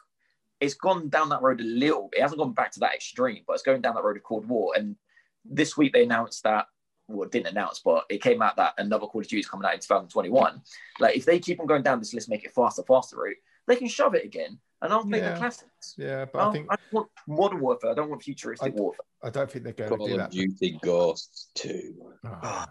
it's 0.60 0.74
gone 0.74 1.08
down 1.08 1.28
that 1.30 1.42
road 1.42 1.60
a 1.60 1.64
little. 1.64 2.08
bit. 2.10 2.18
It 2.20 2.22
hasn't 2.22 2.38
gone 2.40 2.52
back 2.52 2.70
to 2.72 2.80
that 2.80 2.94
extreme, 2.94 3.42
but 3.46 3.54
it's 3.54 3.62
going 3.62 3.80
down 3.80 3.94
that 3.94 4.04
road 4.04 4.16
of 4.16 4.22
Cold 4.22 4.46
War. 4.46 4.72
And 4.76 4.96
this 5.44 5.76
week 5.76 5.92
they 5.92 6.04
announced 6.04 6.42
that, 6.44 6.66
well, 7.08 7.24
it 7.26 7.32
didn't 7.32 7.48
announce, 7.48 7.80
but 7.80 8.04
it 8.08 8.22
came 8.22 8.42
out 8.42 8.56
that 8.56 8.74
another 8.78 9.06
Call 9.06 9.20
of 9.22 9.26
Duty 9.26 9.40
is 9.40 9.48
coming 9.48 9.66
out 9.66 9.74
in 9.74 9.80
2021. 9.80 10.60
Like 11.00 11.16
if 11.16 11.24
they 11.24 11.38
keep 11.40 11.60
on 11.60 11.66
going 11.66 11.82
down 11.82 11.98
this, 11.98 12.14
let's 12.14 12.28
make 12.28 12.44
it 12.44 12.52
faster, 12.52 12.82
faster 12.86 13.16
route, 13.16 13.36
they 13.66 13.76
can 13.76 13.88
shove 13.88 14.14
it 14.14 14.24
again. 14.24 14.58
And 14.82 14.92
I'll 14.92 15.04
play 15.04 15.18
Yeah. 15.18 15.32
the 15.32 15.38
classics. 15.38 15.94
Yeah, 15.98 16.24
but 16.26 16.38
I'll- 16.38 16.48
I 16.50 16.52
think 16.52 16.66
I 16.70 16.76
want 16.92 17.10
modern 17.26 17.60
warfare. 17.60 17.90
I 17.90 17.94
don't 17.94 18.08
want 18.10 18.22
futuristic 18.22 18.72
I- 18.72 18.76
warfare. 18.76 19.04
I 19.22 19.28
don't 19.30 19.50
think 19.50 19.64
they're 19.64 19.72
going 19.74 19.90
to 19.90 19.96
Call 19.98 20.06
do 20.06 20.12
of 20.14 20.18
that. 20.20 20.30
Duty 20.30 20.78
Ghosts 20.82 21.50
2. 21.54 22.14
Oh, 22.24 22.64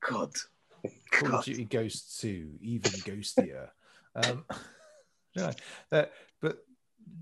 God. 0.00 0.32
Call 1.12 1.28
God. 1.30 1.38
of 1.38 1.44
Duty 1.44 1.64
Ghosts 1.64 2.18
2, 2.20 2.58
even 2.60 2.90
ghostier. 3.04 3.68
um, 4.16 4.44
no, 5.36 5.50
that, 5.90 6.12
but 6.40 6.64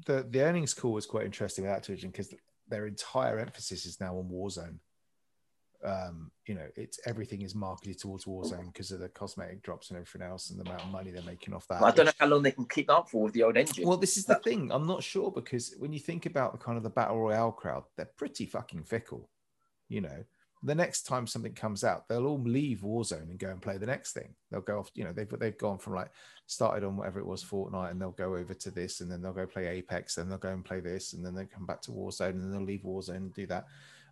the 0.06 0.26
the 0.28 0.42
earnings 0.42 0.74
call 0.74 0.92
was 0.92 1.06
quite 1.06 1.26
interesting 1.26 1.64
with 1.64 1.72
Activision 1.72 2.12
because 2.12 2.34
their 2.68 2.86
entire 2.86 3.38
emphasis 3.38 3.86
is 3.86 4.00
now 4.00 4.16
on 4.16 4.28
Warzone. 4.28 4.78
Um, 5.84 6.30
you 6.46 6.54
know, 6.54 6.66
it's 6.76 6.98
everything 7.04 7.42
is 7.42 7.54
marketed 7.54 7.98
towards 7.98 8.24
Warzone 8.24 8.72
because 8.72 8.90
of 8.90 9.00
the 9.00 9.08
cosmetic 9.10 9.62
drops 9.62 9.90
and 9.90 9.98
everything 9.98 10.22
else, 10.26 10.48
and 10.48 10.58
the 10.58 10.64
amount 10.64 10.82
of 10.84 10.88
money 10.88 11.10
they're 11.10 11.22
making 11.22 11.52
off 11.52 11.68
that. 11.68 11.82
I 11.82 11.90
don't 11.90 12.06
know 12.06 12.12
how 12.18 12.26
long 12.26 12.42
they 12.42 12.52
can 12.52 12.64
keep 12.64 12.90
up 12.90 13.10
for 13.10 13.24
with 13.24 13.34
the 13.34 13.42
old 13.42 13.58
engine. 13.58 13.86
Well, 13.86 13.98
this 13.98 14.16
is 14.16 14.24
the 14.24 14.36
thing. 14.36 14.72
I'm 14.72 14.86
not 14.86 15.02
sure 15.02 15.30
because 15.30 15.74
when 15.78 15.92
you 15.92 16.00
think 16.00 16.24
about 16.24 16.52
the 16.52 16.58
kind 16.58 16.78
of 16.78 16.82
the 16.82 16.90
battle 16.90 17.20
royale 17.20 17.52
crowd, 17.52 17.84
they're 17.96 18.06
pretty 18.06 18.46
fucking 18.46 18.84
fickle. 18.84 19.28
You 19.90 20.00
know, 20.00 20.24
the 20.64 20.74
next 20.74 21.02
time 21.02 21.26
something 21.26 21.52
comes 21.52 21.84
out, 21.84 22.08
they'll 22.08 22.26
all 22.26 22.42
leave 22.42 22.80
Warzone 22.80 23.30
and 23.30 23.38
go 23.38 23.50
and 23.50 23.60
play 23.60 23.76
the 23.76 23.86
next 23.86 24.12
thing. 24.12 24.34
They'll 24.50 24.62
go 24.62 24.78
off. 24.78 24.90
You 24.94 25.04
know, 25.04 25.12
they've 25.12 25.28
they've 25.38 25.58
gone 25.58 25.78
from 25.78 25.94
like 25.94 26.10
started 26.46 26.84
on 26.84 26.96
whatever 26.96 27.20
it 27.20 27.26
was 27.26 27.44
Fortnite, 27.44 27.90
and 27.90 28.00
they'll 28.00 28.10
go 28.12 28.34
over 28.34 28.54
to 28.54 28.70
this, 28.70 29.00
and 29.00 29.10
then 29.10 29.20
they'll 29.20 29.32
go 29.32 29.46
play 29.46 29.66
Apex, 29.66 30.16
and 30.16 30.30
they'll 30.30 30.38
go 30.38 30.48
and 30.48 30.64
play 30.64 30.80
this, 30.80 31.12
and 31.12 31.24
then 31.24 31.34
they 31.34 31.44
come 31.44 31.66
back 31.66 31.82
to 31.82 31.90
Warzone, 31.90 32.30
and 32.30 32.42
then 32.42 32.52
they'll 32.52 32.62
leave 32.62 32.82
Warzone 32.82 33.16
and 33.16 33.34
do 33.34 33.46
that. 33.46 33.66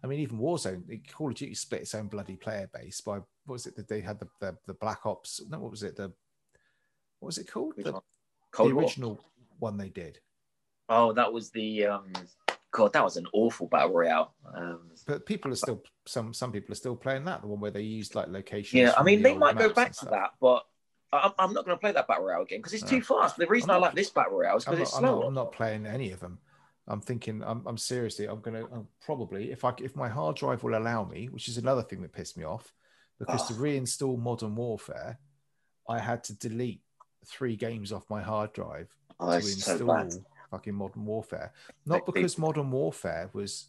I 0.05 0.07
mean, 0.07 0.21
even 0.21 0.39
Warzone, 0.39 1.01
Call 1.11 1.31
of 1.31 1.37
Duty 1.37 1.55
split 1.55 1.83
its 1.83 1.95
own 1.95 2.09
bloody 2.09 2.37
player 2.37 2.69
base 2.75 3.01
by 3.01 3.15
what 3.15 3.25
was 3.47 3.67
it 3.67 3.77
that 3.77 3.89
they 3.89 4.01
had 4.01 4.21
the, 4.21 4.29
the 4.41 4.57
the 4.67 4.75
Black 4.75 5.07
Ops? 5.07 5.41
No, 5.49 5.59
what 5.59 5.71
was 5.71 5.83
it? 5.83 5.97
The 5.97 6.13
what 7.21 7.27
was 7.27 7.39
it 7.39 7.51
called? 7.51 7.75
The. 7.77 8.01
The 8.55 8.65
original 8.65 9.19
one 9.61 9.79
they 9.79 9.89
did. 9.89 10.19
Oh, 10.91 11.15
that 11.15 11.33
was 11.33 11.51
the 11.51 11.87
um 11.87 12.13
God, 12.73 12.93
that 12.95 13.05
was 13.05 13.17
an 13.17 13.27
awful 13.33 13.69
battle 13.69 13.93
royale. 13.93 14.35
Um 14.55 14.91
But 15.07 15.27
people 15.27 15.53
are 15.53 15.57
still 15.57 15.83
some 16.07 16.35
some 16.35 16.53
people 16.53 16.73
are 16.73 16.77
still 16.77 16.97
playing 16.97 17.25
that 17.27 17.43
the 17.43 17.47
one 17.47 17.61
where 17.61 17.71
they 17.71 17.83
used 17.83 18.15
like 18.15 18.29
locations. 18.29 18.83
yeah, 18.83 18.95
I 18.97 19.03
mean 19.03 19.23
the 19.23 19.31
they 19.31 19.39
might 19.39 19.59
go 19.59 19.69
back 19.73 19.93
to 19.93 20.07
that, 20.07 20.31
but 20.41 20.65
I'm, 21.13 21.33
I'm 21.39 21.53
not 21.53 21.67
going 21.67 21.77
to 21.77 21.81
play 21.81 21.93
that 21.93 22.09
battle 22.09 22.25
royale 22.25 22.43
again 22.43 22.61
because 22.61 22.73
it's 22.73 22.83
No. 22.85 22.89
too 22.89 23.03
fast. 23.03 23.37
The 23.37 23.47
reason 23.47 23.71
I'm 23.71 23.77
I 23.77 23.81
like 23.81 23.95
this 23.95 24.09
battle 24.11 24.39
royale 24.39 24.57
is 24.57 24.65
because 24.65 24.79
not, 24.79 24.87
it's 24.87 24.97
I'm, 24.97 25.05
not. 25.05 25.27
I'm 25.27 25.35
not 25.35 25.53
playing 25.53 25.87
any 25.87 26.11
of 26.11 26.21
them. 26.21 26.39
I'm 26.89 27.01
thinking 27.01 27.45
I'm, 27.45 27.63
I'm 27.67 27.79
seriously 27.79 28.27
I'm 28.27 28.41
gonna 28.41 28.67
probably 29.05 29.53
if 29.53 29.65
I 29.65 29.73
if 29.79 29.95
my 29.95 30.09
hard 30.09 30.37
drive 30.37 30.63
will 30.65 30.77
allow 30.77 31.05
me, 31.05 31.27
which 31.27 31.49
is 31.49 31.59
another 31.59 31.83
thing 31.83 32.03
that 32.03 32.13
pissed 32.13 32.37
me 32.37 32.45
off, 32.45 32.73
because 33.21 33.45
to 33.45 33.53
Oh. 33.53 33.57
reinstall 33.57 34.19
Modern 34.19 34.57
Warfare, 34.57 35.19
I 35.89 35.99
had 36.01 36.25
to 36.25 36.37
delete 36.39 36.81
three 37.27 37.55
games 37.57 37.93
off 37.93 38.09
my 38.11 38.21
hard 38.21 38.53
drive 38.53 38.89
Oh, 39.21 39.31
to 39.31 39.37
it's 39.37 39.65
so 39.65 39.87
fucking 40.53 40.75
Modern 40.75 41.05
Warfare. 41.07 41.53
Not 41.87 42.07
because 42.07 42.37
Modern 42.39 42.71
Warfare 42.71 43.31
was 43.33 43.69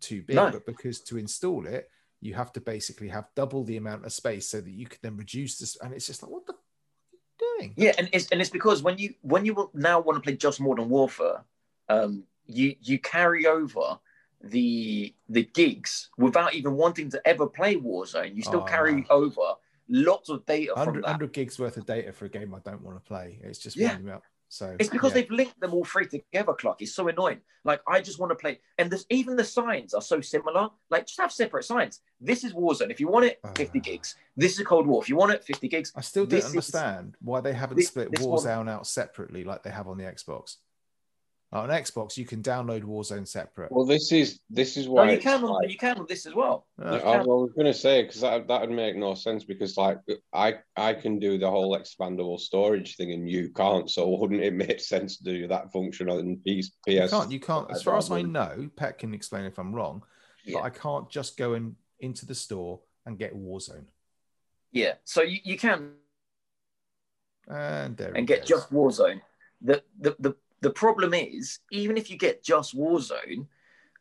too 0.00 0.22
big, 0.22 0.36
No. 0.36 0.50
but 0.50 0.64
because 0.64 1.00
to 1.02 1.18
install 1.18 1.66
it, 1.66 1.90
you 2.20 2.32
have 2.34 2.52
to 2.52 2.60
basically 2.60 3.08
have 3.08 3.26
double 3.34 3.64
the 3.64 3.76
amount 3.76 4.06
of 4.06 4.12
space 4.12 4.48
so 4.48 4.60
that 4.60 4.70
you 4.70 4.86
can 4.86 4.98
then 5.02 5.16
reduce 5.16 5.58
this. 5.58 5.76
And 5.80 5.92
it's 5.92 6.06
just 6.06 6.22
like, 6.22 6.30
what 6.30 6.46
the 6.46 6.52
f- 6.54 6.58
are 6.60 7.12
you 7.12 7.58
doing? 7.58 7.74
Yeah, 7.76 7.92
and 7.98 8.08
it's 8.12 8.28
and 8.30 8.40
it's 8.40 8.50
because 8.50 8.82
when 8.82 8.96
you 8.98 9.14
when 9.22 9.44
you 9.44 9.70
now 9.74 9.98
want 10.00 10.16
to 10.16 10.22
play 10.22 10.36
just 10.36 10.60
Modern 10.60 10.88
Warfare, 10.88 11.44
um, 11.88 12.22
you 12.46 12.76
you 12.80 12.98
carry 13.00 13.46
over 13.46 13.98
the 14.44 15.12
the 15.28 15.44
gigs 15.54 16.10
without 16.16 16.54
even 16.54 16.74
wanting 16.74 17.10
to 17.10 17.20
ever 17.26 17.46
play 17.48 17.74
Warzone. 17.76 18.36
You 18.36 18.42
still 18.42 18.62
Oh, 18.62 18.64
carry 18.76 18.94
no. 19.00 19.06
over 19.10 19.54
lots 19.88 20.28
of 20.30 20.46
data 20.46 20.72
100, 20.74 21.02
100 21.02 21.32
gigs 21.32 21.58
worth 21.58 21.76
of 21.76 21.84
data 21.86 22.12
for 22.12 22.24
a 22.26 22.28
game 22.28 22.54
I 22.54 22.60
don't 22.60 22.82
want 22.82 22.96
to 22.96 23.02
play. 23.08 23.40
It's 23.42 23.58
just 23.58 23.76
Yeah. 23.76 23.98
Winding 24.60 24.70
me 24.70 24.74
up. 24.74 24.76
So 24.78 24.84
It's 24.84 24.90
because 24.90 25.10
yeah. 25.10 25.22
they've 25.22 25.30
linked 25.30 25.60
them 25.60 25.74
all 25.74 25.84
three 25.84 26.06
together, 26.06 26.52
Clark. 26.54 26.82
It's 26.82 26.94
so 26.94 27.08
annoying. 27.08 27.40
Like 27.64 27.80
I 27.86 28.00
just 28.00 28.18
want 28.18 28.30
to 28.30 28.36
play, 28.36 28.60
and 28.78 28.90
there's 28.90 29.06
even 29.10 29.36
the 29.36 29.44
signs 29.44 29.94
are 29.94 30.02
so 30.02 30.20
similar. 30.20 30.68
Like 30.90 31.06
just 31.06 31.20
have 31.20 31.32
separate 31.32 31.64
signs. 31.64 32.00
This 32.20 32.44
is 32.44 32.52
Warzone. 32.54 32.90
If 32.90 33.00
you 33.00 33.08
want 33.08 33.26
it, 33.26 33.40
50 33.56 33.78
Ah. 33.78 33.82
gigs. 33.82 34.16
This 34.36 34.58
is 34.58 34.66
Cold 34.66 34.86
War. 34.86 35.02
If 35.02 35.08
you 35.08 35.16
want 35.16 35.32
it, 35.32 35.44
50 35.44 35.68
gigs. 35.68 35.92
I 35.96 36.00
still 36.00 36.24
don't 36.24 36.30
this 36.30 36.44
is- 36.46 36.50
understand 36.50 37.16
why 37.20 37.40
they 37.40 37.52
haven't 37.52 37.76
this- 37.76 37.88
split 37.88 38.10
this 38.10 38.24
one- 38.24 38.38
Warzone 38.40 38.68
out 38.70 38.86
separately 38.86 39.44
like 39.44 39.62
they 39.62 39.70
have 39.70 39.88
on 39.88 39.98
the 39.98 40.04
Xbox. 40.04 40.56
On 41.52 41.68
Xbox, 41.68 42.16
you 42.16 42.24
can 42.24 42.42
download 42.42 42.82
Warzone 42.82 43.28
separate. 43.28 43.70
Well, 43.70 43.84
this 43.84 44.10
is 44.10 44.40
this 44.48 44.76
is 44.78 44.86
No, 44.86 44.92
why 44.92 45.12
you 45.12 45.18
can 45.18 45.44
on 45.44 45.50
like- 45.50 45.70
you 45.70 45.76
can 45.76 45.98
on 45.98 46.06
this 46.08 46.24
as 46.24 46.34
well. 46.34 46.66
Uh, 46.82 46.96
I, 47.04 47.16
I 47.18 47.22
was 47.22 47.52
going 47.54 47.66
to 47.66 47.74
say 47.74 48.02
because 48.02 48.22
that 48.22 48.48
that 48.48 48.60
would 48.62 48.70
make 48.70 48.96
no 48.96 49.14
sense 49.14 49.44
because 49.44 49.76
like 49.76 49.98
I 50.32 50.54
I 50.76 50.94
can 50.94 51.18
do 51.18 51.36
the 51.38 51.50
whole 51.50 51.76
expandable 51.78 52.40
storage 52.40 52.96
thing 52.96 53.12
and 53.12 53.28
you 53.28 53.50
can't. 53.50 53.90
So 53.90 54.08
wouldn't 54.08 54.40
it 54.42 54.54
make 54.54 54.80
sense 54.80 55.18
to 55.18 55.24
do 55.24 55.46
that 55.48 55.70
function 55.72 56.08
on 56.08 56.36
PS? 56.46 56.70
you 56.86 57.06
can't. 57.08 57.30
You 57.30 57.40
can't. 57.40 57.70
As 57.70 57.82
far 57.82 57.98
as 57.98 58.10
I 58.10 58.22
know, 58.22 58.70
Pet 58.76 58.98
can 58.98 59.12
explain 59.12 59.44
if 59.44 59.58
I'm 59.58 59.74
wrong, 59.74 60.02
Yeah. 60.46 60.60
but 60.60 60.64
I 60.64 60.70
can't 60.70 61.10
just 61.10 61.36
go 61.36 61.52
in 61.54 61.76
into 62.00 62.24
the 62.24 62.34
store 62.34 62.80
and 63.04 63.18
get 63.18 63.34
Warzone. 63.36 63.84
Yeah, 64.72 64.94
so 65.04 65.20
you, 65.20 65.38
you 65.44 65.58
can 65.58 65.90
And 67.46 67.96
there 67.96 68.12
and 68.12 68.26
get 68.26 68.40
goes. 68.40 68.48
just 68.48 68.72
Warzone. 68.72 69.20
The, 69.60 69.82
the 70.00 70.16
the 70.18 70.34
the 70.62 70.70
problem 70.70 71.12
is, 71.12 71.58
even 71.70 71.96
if 71.96 72.08
you 72.08 72.16
get 72.16 72.42
just 72.42 72.76
Warzone, 72.76 73.46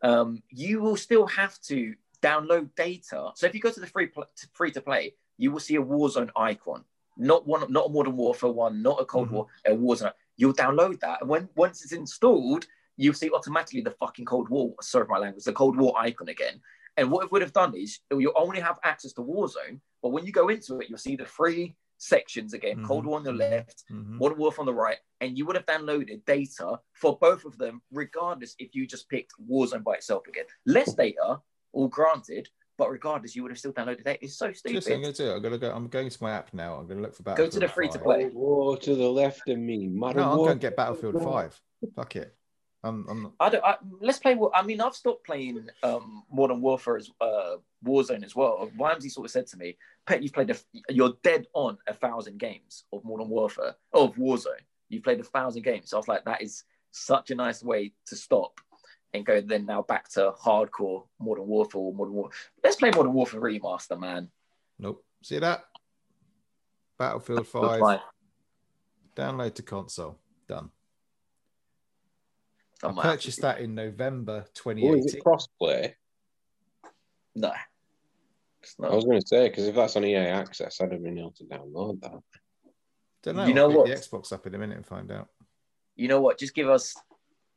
um, 0.04 0.42
you 0.50 0.80
will 0.80 0.96
still 0.96 1.28
have 1.28 1.60
to 1.62 1.96
download 2.22 2.70
data. 2.76 3.32
So 3.36 3.48
if 3.48 3.56
you 3.56 3.60
go 3.60 3.72
to 3.72 3.80
the 3.80 3.88
free 3.88 4.08
pl- 4.08 4.30
free 4.54 4.72
to 4.72 4.82
play, 4.82 5.16
you 5.38 5.52
will 5.52 5.60
see 5.60 5.76
a 5.76 5.82
Warzone 5.82 6.30
icon, 6.36 6.86
not 7.18 7.48
one, 7.48 7.72
not 7.72 7.88
a 7.88 7.90
Modern 7.90 8.16
Warfare 8.16 8.52
one, 8.52 8.84
not 8.84 9.02
a 9.02 9.06
Cold 9.06 9.30
Mhm. 9.30 9.32
War, 9.32 9.48
a 9.66 9.72
Warzone. 9.72 10.14
You'll 10.38 10.54
download 10.54 11.00
that, 11.00 11.22
and 11.22 11.30
when 11.30 11.50
once 11.56 11.84
it's 11.84 11.94
installed, 11.94 12.68
you'll 12.96 13.16
see 13.16 13.32
automatically 13.32 13.82
the 13.82 13.92
fucking 13.92 14.26
Cold 14.26 14.50
War. 14.50 14.76
Sorry 14.82 15.06
for 15.06 15.14
my 15.14 15.18
language, 15.18 15.44
the 15.44 15.54
Cold 15.54 15.78
War 15.78 15.94
icon 15.98 16.30
again. 16.30 16.62
And 16.98 17.10
what 17.10 17.26
it 17.26 17.32
would 17.32 17.42
have 17.42 17.54
done 17.54 17.74
is 17.74 18.00
you'll 18.12 18.34
only 18.36 18.60
have 18.60 18.78
access 18.84 19.14
to 19.14 19.22
Warzone, 19.22 19.80
but 20.04 20.10
when 20.10 20.26
you 20.26 20.32
go 20.32 20.50
into 20.50 20.80
it, 20.80 20.90
you'll 20.90 21.00
see 21.00 21.16
the 21.16 21.26
three 21.26 21.76
sections 22.02 22.53
again: 22.53 22.78
Mhm. 22.80 22.88
Cold 22.88 23.06
War 23.06 23.18
on 23.18 23.23
the 23.23 23.32
left, 23.32 23.84
Mhm. 23.91 24.19
Modern 24.19 24.38
Warfare 24.40 24.61
on 24.61 24.65
the 24.65 24.73
right, 24.73 24.98
and 25.22 25.38
you 25.38 25.45
would 25.45 25.56
have 25.56 25.65
downloaded 25.68 26.26
data 26.26 26.80
for 26.94 27.18
both 27.19 27.45
of 27.45 27.57
them, 27.57 27.82
regardless 27.91 28.56
if 28.60 28.73
you 28.76 28.88
just 28.88 29.07
picked 29.07 29.34
Warzone 29.49 29.84
by 29.84 29.94
itself 29.95 30.28
again. 30.28 30.45
Less 30.65 30.94
data, 30.94 31.40
all 31.73 31.88
granted, 31.88 32.49
but 32.78 32.90
regardless, 32.90 33.36
you 33.36 33.44
would 33.44 33.52
have 33.52 33.60
still 33.60 33.73
downloaded 33.73 34.03
data. 34.03 34.18
It's 34.23 34.36
so 34.36 34.48
Just, 34.49 34.65
I'm 34.68 34.82
stupid. 34.82 35.02
going 35.02 35.14
to 35.14 35.23
do 35.23 35.30
it. 35.30 35.36
I'm 35.36 35.41
going 35.44 35.52
to 35.53 35.60
go. 35.60 35.72
I'm 35.72 35.88
going 35.88 36.10
to 36.10 36.23
my 36.23 36.32
app 36.32 36.53
now. 36.53 36.76
I'm 36.76 36.88
going 36.88 36.98
to 36.98 37.03
look 37.03 37.14
for 37.14 37.22
Battlefield. 37.23 37.52
Go 37.52 37.53
to 37.53 37.60
the 37.60 37.68
free 37.72 37.88
to 37.90 37.99
play. 37.99 38.26
War 38.30 38.78
to 38.78 38.95
the 38.95 39.10
left 39.10 39.48
of 39.48 39.60
me. 39.60 39.88
Modern 39.88 40.23
No, 40.23 40.32
I'm 40.32 40.38
War- 40.38 40.48
going 40.48 40.57
to 40.60 40.61
get 40.68 40.76
Battlefield 40.76 41.22
Five. 41.23 41.61
Fuck 41.95 42.15
it. 42.15 42.36
I'm, 42.84 43.06
I'm 43.08 43.24
not, 43.24 43.34
I 43.40 43.49
don't. 43.49 43.64
I, 43.64 43.76
let's 43.99 44.18
play. 44.18 44.36
I 44.53 44.64
mean, 44.64 44.82
I've 44.82 44.95
stopped 44.95 45.26
playing 45.26 45.68
um, 45.84 46.24
Modern 46.32 46.62
Warfare 46.62 46.98
as 46.98 47.12
uh, 47.22 47.58
Warzone 47.86 48.24
as 48.24 48.36
well. 48.36 48.72
Vimesy 48.78 49.12
sort 49.12 49.26
of 49.26 49.32
said 49.32 49.45
to 49.48 49.58
me, 49.58 49.78
"Pet, 50.08 50.24
you've 50.24 50.34
played. 50.34 50.49
A, 50.49 50.56
you're 50.90 51.14
dead 51.22 51.45
on 51.53 51.78
a 51.88 51.94
thousand 51.94 52.40
games 52.40 52.86
of 52.91 53.06
Modern 53.06 53.30
Warfare 53.30 53.76
of 53.94 54.16
Warzone. 54.16 54.66
You've 54.90 55.03
played 55.03 55.20
a 55.20 55.24
thousand 55.24 55.64
games." 55.64 55.91
So 55.91 55.98
I 55.98 55.99
was 55.99 56.08
like, 56.08 56.26
"That 56.26 56.41
is 56.41 56.64
such 56.90 57.30
a 57.30 57.36
nice 57.36 57.64
way 57.64 57.94
to 58.08 58.16
stop 58.16 58.60
and 59.14 59.26
go 59.26 59.41
then 59.41 59.66
now 59.66 59.82
back 59.82 60.10
to 60.10 60.32
hardcore 60.32 61.06
Modern 61.20 61.48
Warfare 61.48 61.82
or 61.82 61.94
Modern 61.94 62.14
War. 62.14 62.30
Let's 62.64 62.78
play 62.78 62.91
Modern 62.91 63.14
Warfare 63.14 63.41
Remaster, 63.41 63.99
man. 63.99 64.30
nope. 64.80 65.03
See 65.24 65.38
that? 65.38 65.66
Battlefield 66.98 67.40
Good 67.40 67.48
5. 67.48 67.80
fight. 67.80 67.99
Download 69.16 69.53
to 69.56 69.62
console. 69.62 70.18
Done. 70.48 70.72
I 72.84 72.88
I 72.88 72.91
might 72.91 73.03
have 73.03 73.12
to 73.14 73.18
purchased 73.18 73.41
that 73.41 73.60
in 73.60 73.76
November 73.76 74.44
Oh, 74.45 74.94
is 74.95 75.06
2018. 75.06 75.16
it 75.18 75.24
crossplay? 75.24 75.94
No, 77.36 77.53
it's 78.62 78.76
I 78.82 78.94
was 78.94 79.06
going 79.06 79.22
to 79.22 79.28
say 79.28 79.49
because 79.49 79.68
if 79.68 79.76
that's 79.76 79.95
on 79.95 80.03
EA 80.06 80.18
Access, 80.18 80.82
I'd 80.82 80.91
have 80.91 81.03
been 81.03 81.18
able 81.18 81.32
to 81.32 81.44
download 81.45 82.02
that. 82.02 82.20
Don't 83.24 83.36
know. 83.38 83.45
You 83.45 83.53
know 83.53 83.64
I'll 83.66 83.70
pick 83.70 83.78
what? 83.78 83.88
the 83.88 83.94
Xbox 84.18 84.34
up 84.34 84.45
in 84.48 84.56
a 84.56 84.58
minute 84.58 84.78
and 84.78 84.86
find 84.86 85.12
out. 85.12 85.30
You 85.95 86.08
know 86.08 86.20
what? 86.22 86.38
Just 86.40 86.53
give 86.56 86.70
us, 86.70 86.95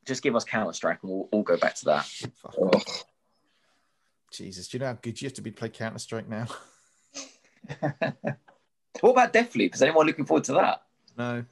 just 0.04 0.22
give 0.22 0.36
us 0.36 0.44
Counter 0.44 0.72
Strike, 0.72 0.98
and 1.02 1.10
we'll 1.10 1.28
all 1.32 1.42
go 1.42 1.56
back 1.56 1.74
to 1.76 1.84
that. 1.86 2.04
Fuck 2.04 2.54
Ugh. 2.60 2.74
off. 2.74 3.04
Jesus, 4.30 4.68
do 4.68 4.76
you 4.76 4.80
know 4.80 4.86
how 4.86 4.98
good 5.00 5.20
you 5.20 5.26
have 5.26 5.34
to 5.34 5.42
be 5.42 5.50
to 5.50 5.56
play 5.56 5.68
Counter 5.68 5.98
Strike 5.98 6.28
now? 6.28 6.46
What 9.00 9.10
about 9.10 9.32
Deathloop? 9.32 9.74
Is 9.74 9.82
anyone 9.82 10.06
looking 10.06 10.24
forward 10.24 10.44
to 10.44 10.52
that? 10.54 10.82
no. 11.18 11.44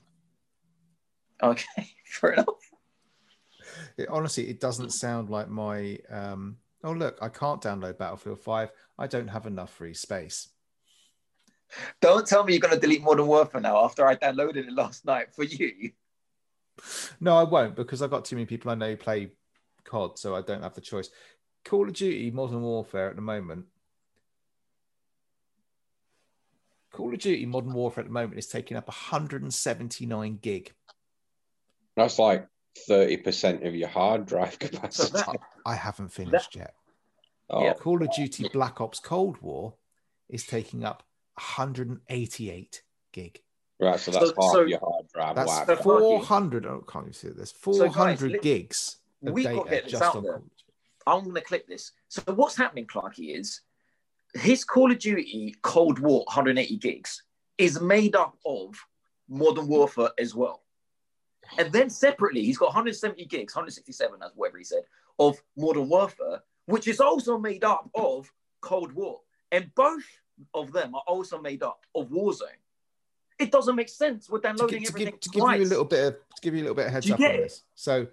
Okay, 1.43 1.89
fair 2.07 2.35
enough. 2.35 2.47
It, 3.97 4.09
honestly, 4.09 4.49
it 4.49 4.61
doesn't 4.61 4.91
sound 4.91 5.31
like 5.31 5.49
my. 5.49 5.99
Um, 6.09 6.57
oh, 6.85 6.93
look, 6.93 7.19
I 7.21 7.29
can't 7.29 7.61
download 7.61 7.99
Battlefield 7.99 8.41
5. 8.41 8.71
I 8.99 9.07
don't 9.07 9.29
have 9.29 9.47
enough 9.47 9.73
free 9.73 9.95
space. 9.95 10.49
Don't 12.01 12.27
tell 12.27 12.45
me 12.45 12.53
you're 12.53 12.61
going 12.61 12.75
to 12.75 12.81
delete 12.81 13.03
Modern 13.03 13.27
Warfare 13.27 13.61
now 13.61 13.85
after 13.85 14.07
I 14.07 14.17
downloaded 14.17 14.69
it 14.69 14.73
last 14.73 15.05
night 15.05 15.35
for 15.35 15.45
you. 15.45 15.93
No, 17.21 17.37
I 17.37 17.45
won't 17.45 17.77
because 17.77 18.03
I've 18.03 18.11
got 18.11 18.25
too 18.25 18.37
many 18.37 18.47
people 18.47 18.71
I 18.71 18.75
know 18.75 18.91
who 18.91 18.97
play 18.97 19.31
COD, 19.85 20.19
so 20.19 20.35
I 20.35 20.43
don't 20.43 20.63
have 20.63 20.75
the 20.75 20.81
choice. 20.81 21.11
Call 21.65 21.89
of 21.89 21.95
Duty 21.95 22.31
Modern 22.31 22.63
Warfare 22.63 23.11
at 23.11 23.17
the 23.17 23.23
moment. 23.23 23.67
Call 26.93 27.13
of 27.13 27.21
Duty 27.21 27.47
Modern 27.47 27.73
Warfare 27.73 28.03
at 28.03 28.09
the 28.09 28.13
moment 28.13 28.39
is 28.39 28.47
taking 28.47 28.77
up 28.77 28.89
179 28.89 30.39
gig. 30.43 30.73
That's 31.97 32.19
like 32.19 32.47
thirty 32.77 33.17
percent 33.17 33.65
of 33.67 33.75
your 33.75 33.89
hard 33.89 34.27
drive 34.27 34.53
So 34.55 34.59
capacity. 34.69 35.13
that, 35.19 35.41
I 35.67 35.75
haven't 35.75 36.09
finished 36.09 36.57
yet. 36.57 36.75
oh, 37.51 37.65
Yeah. 37.65 37.75
Call 37.75 38.03
of 38.03 38.13
Duty 38.15 38.49
Black 38.53 38.81
Ops 38.81 38.99
Cold 39.01 39.39
War 39.43 39.75
is 40.29 40.45
taking 40.47 40.85
up 40.85 41.03
188 41.37 42.83
gig. 43.13 43.41
right. 43.81 43.99
So 44.01 44.11
that's 44.11 44.31
So- 44.31 44.35
half 44.41 44.53
so- 44.53 44.61
your 44.63 44.79
hard 44.81 45.09
drive. 45.13 45.37
That's 45.37 45.69
Wow. 45.69 45.77
400. 45.77 46.67
Oh, 46.67 46.85
can't 46.89 47.07
you 47.07 47.13
see 47.13 47.29
it? 47.29 47.37
There's 47.37 47.53
guys, 47.53 47.61
400 47.61 48.33
li- 48.33 48.39
gigs 48.41 48.97
of 49.27 49.33
we 49.33 49.43
got 49.45 49.51
to 49.51 49.57
data 49.57 49.71
get 49.71 49.83
this 49.85 49.93
just 49.93 50.03
out 50.03 50.17
on 50.17 50.23
there. 50.25 50.33
Call. 50.35 50.45
I'm 51.07 51.23
going 51.25 51.35
to 51.35 51.41
clip 51.43 51.67
this. 51.67 51.93
So 52.09 52.23
what's 52.35 52.57
happening, 52.57 52.87
Clarky, 52.87 53.37
is 53.37 53.61
his 54.35 54.65
Call 54.65 54.91
of 54.93 54.99
Duty 54.99 55.55
Cold 55.63 55.99
War 55.99 56.21
180 56.27 56.77
gigs 56.77 57.23
is 57.59 57.81
made 57.81 58.15
up 58.17 58.37
of 58.47 58.75
Modern 59.29 59.67
Warfare 59.69 60.11
as 60.19 60.35
well. 60.35 60.62
And 61.59 61.73
then 61.73 61.91
separately, 61.91 62.45
he's 62.45 62.59
got 62.59 62.67
170 62.67 63.25
gigs, 63.27 63.55
167, 63.55 64.19
that's 64.21 64.33
whatever 64.35 64.59
he 64.59 64.65
said, 64.65 64.83
of 65.19 65.41
Modern 65.57 65.89
Warfare, 65.89 66.43
which 66.67 66.89
is 66.89 67.01
also 67.01 67.39
made 67.39 67.65
up 67.65 67.91
of 67.95 68.33
Cold 68.61 68.93
War. 68.93 69.21
And 69.51 69.71
both 69.75 70.05
of 70.55 70.73
them 70.73 70.95
are 70.95 71.03
also 71.07 71.41
made 71.41 71.63
up 71.63 71.85
of 71.95 72.09
Warzone. 72.09 72.59
It 73.39 73.51
doesn't 73.51 73.77
make 73.77 73.89
sense. 73.89 74.31
We're 74.31 74.39
to, 74.39 74.49
downloading 74.49 74.81
gi- 74.81 74.87
to 74.87 74.91
everything 74.93 75.13
give, 75.13 75.21
to 75.21 75.31
give 75.31 75.43
you 75.43 75.65
a 75.65 75.69
little 75.69 75.85
bit 75.85 76.05
of 76.05 76.15
to 76.15 76.43
give 76.43 76.55
you 76.55 76.61
a 76.61 76.65
little 76.65 76.77
bit 76.77 76.87
of 76.87 76.93
heads 76.93 77.11
up 77.11 77.19
on 77.19 77.27
it? 77.27 77.43
this. 77.43 77.63
So 77.75 78.07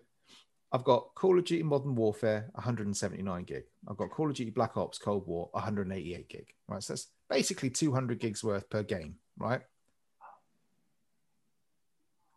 I've 0.72 0.84
got 0.84 1.14
Call 1.16 1.38
of 1.38 1.46
Duty 1.46 1.64
Modern 1.64 1.96
Warfare 1.96 2.50
179 2.54 3.44
gig. 3.44 3.64
I've 3.88 3.98
got 3.98 4.10
Call 4.10 4.30
of 4.30 4.36
Duty 4.36 4.52
Black 4.52 4.78
Ops 4.78 4.98
Cold 4.98 5.28
War 5.28 5.50
188 5.52 6.30
gig. 6.30 6.48
Right, 6.68 6.82
so 6.82 6.94
that's 6.94 7.08
basically 7.30 7.70
200 7.70 8.20
gigs 8.20 8.44
worth 8.44 8.70
per 8.70 8.84
game. 8.84 9.16
Right. 9.38 9.62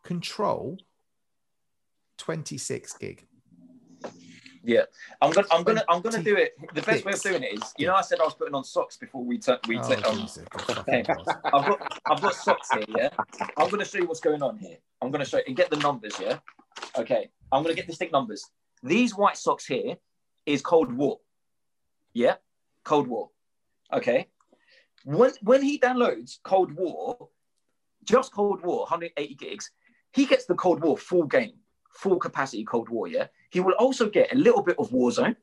Control 0.03 0.77
26 2.23 2.97
gig. 2.99 3.27
Yeah, 4.65 4.83
I'm 5.21 5.31
gonna, 5.33 5.47
I'm 5.51 5.63
gonna, 5.63 5.83
I'm 5.89 6.01
gonna 6.01 6.23
do 6.23 6.37
it. 6.37 6.53
The 6.73 6.81
best 6.81 7.03
way 7.03 7.11
of 7.11 7.21
doing 7.21 7.43
it 7.43 7.53
is, 7.59 7.73
you 7.77 7.85
know, 7.85 7.95
I 7.95 8.01
said 8.01 8.21
I 8.21 8.23
was 8.23 8.33
putting 8.33 8.55
on 8.55 8.63
socks 8.63 8.95
before 8.95 9.21
we 9.21 9.37
took, 9.37 9.59
we 9.67 9.77
Oh, 9.77 9.81
took. 9.83 10.05
Jesus, 10.13 10.45
good 10.49 10.61
fucking 10.61 10.93
okay. 10.93 11.01
God. 11.03 11.25
I've 11.53 11.65
got, 11.65 11.99
I've 12.09 12.21
got 12.21 12.33
socks 12.33 12.69
here. 12.71 12.85
Yeah, 12.97 13.09
I'm 13.57 13.69
gonna 13.69 13.83
show 13.83 13.97
you 13.97 14.07
what's 14.07 14.21
going 14.21 14.41
on 14.41 14.57
here. 14.57 14.77
I'm 15.01 15.11
gonna 15.11 15.25
show 15.25 15.37
you, 15.39 15.43
and 15.47 15.57
get 15.57 15.69
the 15.69 15.75
numbers. 15.77 16.13
Yeah, 16.17 16.39
okay. 16.97 17.29
I'm 17.51 17.61
gonna 17.61 17.75
get 17.75 17.87
distinct 17.87 18.13
numbers. 18.13 18.45
These 18.81 19.17
white 19.17 19.35
socks 19.35 19.65
here 19.65 19.97
is 20.45 20.61
Cold 20.61 20.93
War. 20.93 21.19
Yeah, 22.13 22.35
Cold 22.85 23.07
War. 23.07 23.31
Okay. 23.91 24.29
When 25.03 25.31
when 25.41 25.61
he 25.61 25.77
downloads 25.77 26.37
Cold 26.41 26.71
War, 26.71 27.27
just 28.05 28.31
Cold 28.31 28.63
War, 28.63 28.79
180 28.83 29.35
gigs, 29.35 29.71
he 30.13 30.25
gets 30.25 30.45
the 30.45 30.55
Cold 30.55 30.81
War 30.81 30.97
full 30.97 31.25
game, 31.25 31.55
full 31.93 32.17
capacity 32.17 32.63
Cold 32.63 32.89
War. 32.89 33.07
Yeah. 33.07 33.27
He 33.49 33.59
will 33.59 33.73
also 33.73 34.09
get 34.09 34.33
a 34.33 34.35
little 34.35 34.61
bit 34.61 34.77
of 34.79 34.89
Warzone. 34.89 35.35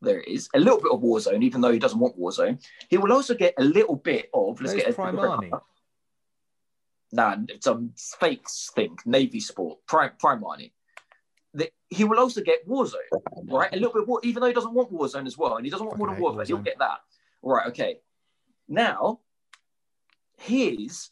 There 0.00 0.20
it 0.20 0.28
is, 0.28 0.48
a 0.52 0.58
little 0.58 0.80
bit 0.80 0.90
of 0.90 1.00
Warzone, 1.00 1.44
even 1.44 1.60
though 1.60 1.70
he 1.70 1.78
doesn't 1.78 1.98
want 1.98 2.18
Warzone. 2.18 2.60
He 2.88 2.98
will 2.98 3.12
also 3.12 3.34
get 3.34 3.54
a 3.58 3.62
little 3.62 3.94
bit 3.94 4.28
of. 4.34 4.60
Let's 4.60 4.74
Where's 4.74 4.84
get 4.84 4.94
a 4.94 5.00
Primani? 5.00 5.60
Nah, 7.12 7.36
it's 7.48 7.66
a 7.66 7.80
fake 8.18 8.46
thing, 8.74 8.96
Navy 9.06 9.38
Sport, 9.38 9.78
Prime 9.86 10.12
Primani. 10.20 10.72
The, 11.54 11.70
he 11.88 12.04
will 12.04 12.18
also 12.18 12.40
get 12.40 12.66
Warzone, 12.66 12.96
right? 13.44 13.72
A 13.72 13.76
little 13.76 13.92
bit, 13.92 14.02
of 14.02 14.08
War- 14.08 14.20
even 14.24 14.40
though 14.40 14.48
he 14.48 14.54
doesn't 14.54 14.72
want 14.72 14.92
Warzone 14.92 15.26
as 15.26 15.38
well, 15.38 15.56
and 15.56 15.64
he 15.64 15.70
doesn't 15.70 15.86
want 15.86 15.98
Modern 15.98 16.16
hate 16.16 16.22
Warfare, 16.22 16.44
he'll 16.46 16.58
get 16.58 16.78
that. 16.78 16.98
Right, 17.42 17.66
okay. 17.68 17.98
Now, 18.68 19.20
here's 20.38 21.10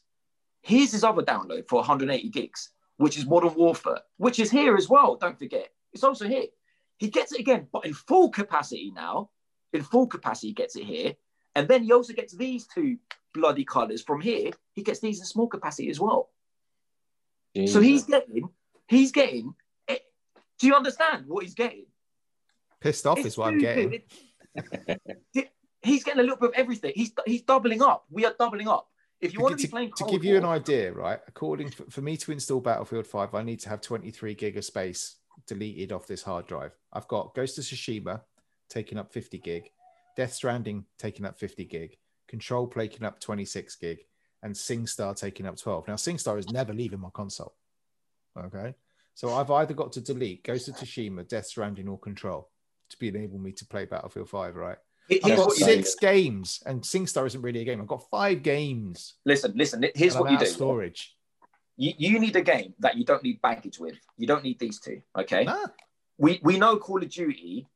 here's 0.62 0.92
his 0.92 1.04
other 1.04 1.22
download 1.22 1.68
for 1.68 1.76
180 1.76 2.28
gigs, 2.30 2.70
which 3.00 3.16
is 3.16 3.24
Modern 3.24 3.54
Warfare, 3.54 4.00
which 4.18 4.38
is 4.38 4.50
here 4.50 4.76
as 4.76 4.86
well. 4.86 5.16
Don't 5.16 5.38
forget, 5.38 5.70
it's 5.94 6.04
also 6.04 6.28
here. 6.28 6.44
He 6.98 7.08
gets 7.08 7.32
it 7.32 7.40
again, 7.40 7.66
but 7.72 7.86
in 7.86 7.94
full 7.94 8.28
capacity 8.30 8.92
now. 8.94 9.30
In 9.72 9.82
full 9.82 10.06
capacity, 10.06 10.48
he 10.48 10.52
gets 10.52 10.76
it 10.76 10.84
here, 10.84 11.14
and 11.54 11.66
then 11.66 11.82
he 11.82 11.92
also 11.92 12.12
gets 12.12 12.34
these 12.36 12.66
two 12.66 12.98
bloody 13.32 13.64
colors 13.64 14.02
from 14.02 14.20
here. 14.20 14.50
He 14.74 14.82
gets 14.82 15.00
these 15.00 15.18
in 15.20 15.24
small 15.24 15.46
capacity 15.46 15.88
as 15.88 15.98
well. 15.98 16.28
So 17.66 17.80
he's 17.80 18.04
getting, 18.04 18.50
he's 18.86 19.12
getting. 19.12 19.54
eh, 19.88 19.96
Do 20.58 20.66
you 20.66 20.74
understand 20.74 21.24
what 21.26 21.44
he's 21.44 21.54
getting? 21.54 21.86
Pissed 22.82 23.06
off 23.06 23.18
It's 23.18 23.28
is 23.28 23.38
what 23.38 23.48
I'm 23.48 23.58
getting. 23.60 24.02
He's 25.82 26.04
getting 26.04 26.20
a 26.20 26.22
little 26.22 26.36
bit 26.36 26.50
of 26.50 26.54
everything. 26.56 26.92
He's 26.94 27.12
he's 27.24 27.40
doubling 27.40 27.80
up. 27.80 28.04
We 28.10 28.26
are 28.26 28.34
doubling 28.38 28.68
up. 28.68 28.88
If 29.20 29.32
you 29.32 29.38
To, 29.38 29.42
want 29.42 29.58
to 29.58 29.62
to- 29.62 29.68
be 29.68 29.70
playing, 29.70 29.88
to 29.96 30.04
Cold 30.04 30.10
give 30.12 30.24
you 30.24 30.36
an 30.36 30.44
idea, 30.44 30.92
right? 30.92 31.20
According 31.28 31.70
for, 31.70 31.84
for 31.90 32.00
me 32.00 32.16
to 32.16 32.32
install 32.32 32.60
Battlefield 32.60 33.06
5, 33.06 33.34
I 33.34 33.42
need 33.42 33.60
to 33.60 33.68
have 33.68 33.80
23 33.80 34.34
gig 34.34 34.56
of 34.56 34.64
space 34.64 35.16
deleted 35.46 35.92
off 35.92 36.06
this 36.06 36.22
hard 36.22 36.46
drive. 36.46 36.72
I've 36.92 37.08
got 37.08 37.34
Ghost 37.34 37.58
of 37.58 37.64
Tsushima 37.64 38.22
taking 38.68 38.98
up 38.98 39.12
50 39.12 39.38
gig, 39.38 39.70
Death 40.16 40.32
Stranding 40.32 40.84
taking 40.98 41.26
up 41.26 41.38
50 41.38 41.64
gig, 41.66 41.96
Control 42.28 42.66
taking 42.68 43.04
up 43.04 43.20
26 43.20 43.74
gig, 43.76 43.98
and 44.42 44.54
SingStar 44.54 45.14
taking 45.16 45.46
up 45.46 45.56
12. 45.56 45.88
Now, 45.88 45.94
SingStar 45.94 46.38
is 46.38 46.48
never 46.50 46.72
leaving 46.72 47.00
my 47.00 47.10
console. 47.12 47.54
Okay. 48.38 48.74
So 49.14 49.34
I've 49.34 49.50
either 49.50 49.74
got 49.74 49.92
to 49.94 50.00
delete 50.00 50.44
Ghost 50.44 50.68
of 50.68 50.76
Tsushima, 50.76 51.28
Death 51.28 51.46
Stranding, 51.46 51.88
or 51.88 51.98
Control. 51.98 52.48
to 52.88 52.98
be 52.98 53.08
enable 53.08 53.38
me 53.38 53.52
to 53.52 53.66
play 53.66 53.84
Battlefield 53.84 54.28
5, 54.30 54.56
right? 54.56 54.78
I've 55.10 55.22
Here's 55.24 55.38
got 55.38 55.46
what 55.48 55.58
you 55.58 55.64
six 55.64 55.94
games, 55.96 56.62
and 56.66 56.82
SingStar 56.82 57.26
isn't 57.26 57.42
really 57.42 57.60
a 57.60 57.64
game. 57.64 57.80
I've 57.80 57.86
got 57.86 58.08
five 58.10 58.42
games. 58.42 59.14
Listen, 59.24 59.52
listen. 59.56 59.84
Here's 59.94 60.14
and 60.14 60.20
what 60.20 60.28
I'm 60.28 60.34
you 60.34 60.38
out 60.38 60.44
do. 60.44 60.50
of 60.50 60.54
storage. 60.54 61.16
You, 61.76 61.92
you 61.96 62.18
need 62.18 62.36
a 62.36 62.42
game 62.42 62.74
that 62.78 62.96
you 62.96 63.04
don't 63.04 63.22
need 63.22 63.40
baggage 63.40 63.78
with. 63.78 63.96
You 64.16 64.26
don't 64.26 64.44
need 64.44 64.58
these 64.58 64.78
two. 64.78 65.02
Okay. 65.18 65.44
Nah, 65.44 65.66
we 66.18 66.40
we 66.42 66.58
know 66.58 66.76
Call 66.76 67.02
of 67.02 67.08
Duty, 67.08 67.66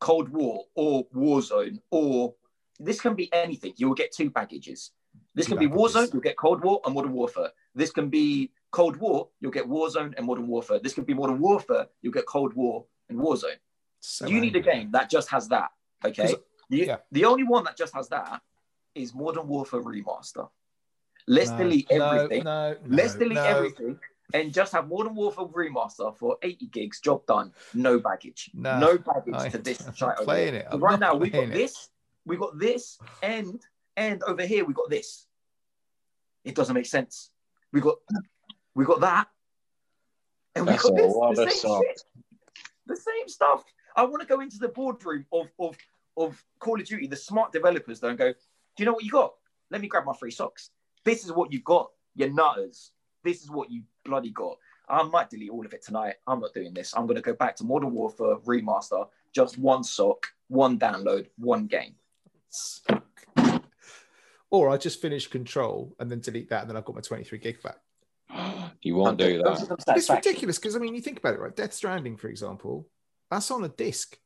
Cold 0.00 0.28
War, 0.28 0.64
or 0.74 1.06
Warzone, 1.14 1.80
or 1.90 2.34
this 2.78 3.00
can 3.00 3.14
be 3.14 3.32
anything. 3.32 3.72
You 3.76 3.88
will 3.88 3.94
get 3.94 4.12
two 4.12 4.30
baggages. 4.30 4.90
This 5.34 5.48
can 5.48 5.58
be. 5.58 5.66
Warzone, 5.66 6.12
you'll 6.12 6.22
get 6.22 6.36
Cold 6.36 6.62
War 6.62 6.80
and 6.84 6.94
Modern 6.94 7.12
Warfare. 7.12 7.50
This 7.74 7.90
can 7.90 8.08
be 8.10 8.50
Cold 8.76 8.96
War, 8.98 9.28
you'll 9.40 9.52
get 9.52 9.66
Warzone 9.66 10.12
and 10.18 10.26
Modern 10.26 10.46
Warfare. 10.48 10.78
This 10.78 10.92
can 10.92 11.04
be 11.04 11.14
Modern 11.14 11.38
Warfare, 11.38 11.86
you'll 12.02 12.12
get 12.12 12.26
Cold 12.26 12.52
War 12.52 12.84
and 13.08 13.18
Warzone. 13.18 13.56
so 14.00 14.26
you 14.26 14.38
need 14.38 14.54
a 14.54 14.60
game 14.60 14.90
that 14.92 15.08
just 15.08 15.30
has 15.30 15.48
that. 15.48 15.70
Okay. 16.04 16.34
'Cause- 16.70 16.78
The, 16.80 16.86
yeah. 16.86 16.96
the 17.12 17.24
only 17.24 17.44
one 17.44 17.64
that 17.64 17.76
just 17.76 17.94
has 17.94 18.08
that 18.08 18.42
is 18.94 19.14
Modern 19.14 19.46
Warfare 19.48 19.80
Remaster. 19.82 20.48
Let's 21.28 21.50
No, 21.50 21.58
delete 21.58 21.90
everything. 21.90 22.44
No, 22.44 22.72
no, 22.72 22.78
Let's 22.86 23.14
delete 23.14 23.34
no. 23.34 23.42
everything 23.44 23.98
and 24.34 24.52
just 24.52 24.72
have 24.72 24.88
Modern 24.88 25.14
Warfare 25.14 25.44
Remaster 25.46 26.16
for 26.16 26.38
80 26.42 26.66
gigs, 26.66 27.00
job 27.00 27.24
done. 27.26 27.52
No 27.74 27.98
baggage. 27.98 28.50
No, 28.54 28.78
no 28.78 28.98
baggage 28.98 29.34
I- 29.34 29.48
to 29.50 29.58
this 29.58 29.80
I'm 29.80 29.86
not 29.86 29.96
shite 29.96 30.16
over 30.18 30.24
playing 30.24 30.52
here. 30.54 30.62
it. 30.62 30.64
'Cause 30.66 30.74
I'm 30.74 30.80
Right 30.80 30.98
now, 31.00 31.14
we've 31.14 31.32
got 31.32 31.44
it. 31.44 31.52
this, 31.52 31.90
we've 32.24 32.38
got 32.40 32.58
this, 32.58 32.98
and 33.22 33.60
and 33.96 34.22
over 34.24 34.44
here 34.46 34.64
we've 34.64 34.76
got 34.76 34.90
this. 34.90 35.26
It 36.44 36.54
doesn't 36.54 36.74
make 36.74 36.86
sense. 36.86 37.30
We 37.72 37.80
got 37.80 37.96
we 38.74 38.84
got 38.84 39.00
that. 39.00 39.28
And 40.54 40.64
we 40.66 40.72
That's 40.72 40.82
got 40.84 40.96
this. 40.96 41.12
the 41.12 41.34
same 41.36 41.50
stuff. 41.50 41.82
shit. 41.86 42.02
The 42.86 42.96
same 42.96 43.28
stuff. 43.28 43.64
I 43.94 44.04
want 44.04 44.22
to 44.22 44.26
go 44.28 44.40
into 44.40 44.58
the 44.58 44.68
boardroom 44.68 45.26
of, 45.32 45.48
of 45.58 45.76
of 46.16 46.42
Call 46.58 46.80
of 46.80 46.86
Duty, 46.86 47.06
the 47.06 47.16
smart 47.16 47.52
developers 47.52 48.00
don't 48.00 48.16
go, 48.16 48.32
Do 48.32 48.36
you 48.78 48.84
know 48.86 48.92
what 48.92 49.04
you 49.04 49.10
got? 49.10 49.34
Let 49.70 49.80
me 49.80 49.88
grab 49.88 50.04
my 50.04 50.14
free 50.14 50.30
socks. 50.30 50.70
This 51.04 51.24
is 51.24 51.32
what 51.32 51.52
you've 51.52 51.64
got, 51.64 51.90
you 52.14 52.32
nutters. 52.32 52.92
This 53.24 53.42
is 53.42 53.50
what 53.50 53.70
you 53.70 53.82
bloody 54.04 54.30
got. 54.30 54.56
I 54.88 55.02
might 55.02 55.30
delete 55.30 55.50
all 55.50 55.66
of 55.66 55.72
it 55.72 55.84
tonight. 55.84 56.14
I'm 56.26 56.40
not 56.40 56.54
doing 56.54 56.72
this. 56.72 56.94
I'm 56.96 57.06
going 57.06 57.16
to 57.16 57.22
go 57.22 57.34
back 57.34 57.56
to 57.56 57.64
Modern 57.64 57.92
Warfare 57.92 58.36
Remaster, 58.46 59.08
just 59.32 59.58
one 59.58 59.82
sock, 59.82 60.28
one 60.48 60.78
download, 60.78 61.26
one 61.36 61.66
game. 61.66 61.94
Or 64.50 64.70
I 64.70 64.76
just 64.76 65.02
finish 65.02 65.26
Control 65.26 65.94
and 65.98 66.10
then 66.10 66.20
delete 66.20 66.50
that, 66.50 66.62
and 66.62 66.70
then 66.70 66.76
I've 66.76 66.84
got 66.84 66.94
my 66.94 67.00
23 67.00 67.38
gig 67.38 67.62
back. 67.62 67.78
You 68.82 68.94
won't 68.94 69.18
do 69.18 69.42
Those 69.42 69.62
are 69.62 69.66
that. 69.66 69.84
some 69.86 69.96
It's 69.96 70.10
ridiculous 70.10 70.58
because 70.58 70.76
I 70.76 70.78
mean, 70.78 70.94
you 70.94 71.00
think 71.00 71.18
about 71.18 71.34
it, 71.34 71.40
right? 71.40 71.56
Death 71.56 71.72
Stranding, 71.72 72.16
for 72.16 72.28
example, 72.28 72.86
that's 73.30 73.50
on 73.50 73.64
a 73.64 73.68
disc, 73.68 74.16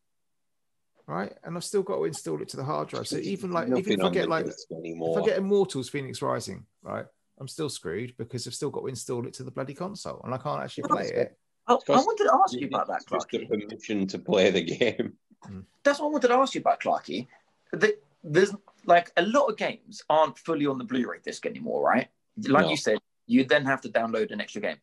right? 1.06 1.32
And 1.44 1.56
I've 1.56 1.64
still 1.64 1.82
got 1.82 1.97
to 1.97 2.05
install 2.05 2.40
it 2.43 2.48
to 2.51 2.56
the 2.56 2.64
hard 2.64 2.89
drive. 2.89 3.09
So 3.09 3.16
even 3.16 3.51
like, 3.52 3.68
even 3.68 4.01
if 4.01 4.01
I 4.01 4.10
get 4.10 4.28
like, 4.28 4.47
disc 4.47 4.66
if. 4.70 5.18
I 5.18 5.27
get 5.27 5.39
Immortals 5.39 5.90
Fenyx 5.90 6.22
Rising, 6.22 6.66
right? 6.82 7.06
I'm 7.39 7.48
still 7.48 7.68
screwed 7.68 8.14
because 8.18 8.47
I've 8.47 8.55
still 8.55 8.70
got 8.70 8.82
to 8.82 8.86
install 8.89 9.27
it 9.27 9.32
to 9.35 9.43
the 9.43 9.51
bloody 9.51 9.74
console, 9.74 10.20
and 10.24 10.35
I 10.35 10.39
can't 10.39 10.62
actually 10.62 10.85
play 10.85 11.06
it. 11.06 11.39
Oh, 11.68 11.81
I, 11.89 11.93
I 11.93 11.97
wanted 11.97 12.24
to 12.24 12.40
ask 12.43 12.60
you 12.60 12.66
about 12.66 12.89
that, 12.89 13.02
It's 13.02 13.10
just 13.10 13.35
a 13.35 13.47
permission 13.47 14.06
to 14.09 14.18
play 14.18 14.51
the 14.51 14.62
game. 14.62 15.14
Hmm. 15.44 15.60
That's 15.85 16.01
what 16.01 16.06
I 16.06 16.10
wanted 16.10 16.28
to 16.28 16.35
ask 16.35 16.55
you 16.55 16.60
about, 16.60 16.81
Clarky. 16.81 17.28
The, 17.72 17.97
there's 18.22 18.55
like 18.85 19.10
a 19.16 19.22
lot 19.22 19.47
of 19.47 19.56
games 19.56 20.02
aren't 20.10 20.39
fully 20.39 20.66
on 20.66 20.78
the 20.78 20.85
Blu-ray 20.85 21.18
disc 21.24 21.47
anymore, 21.47 21.82
right? 21.82 22.09
Like 22.36 22.64
No. 22.64 22.70
you 22.70 22.77
said, 22.77 22.98
you 23.27 23.44
then 23.44 23.64
have 23.64 23.81
to 23.82 23.89
download 23.89 24.32
an 24.32 24.40
extra 24.40 24.60
game. 24.60 24.77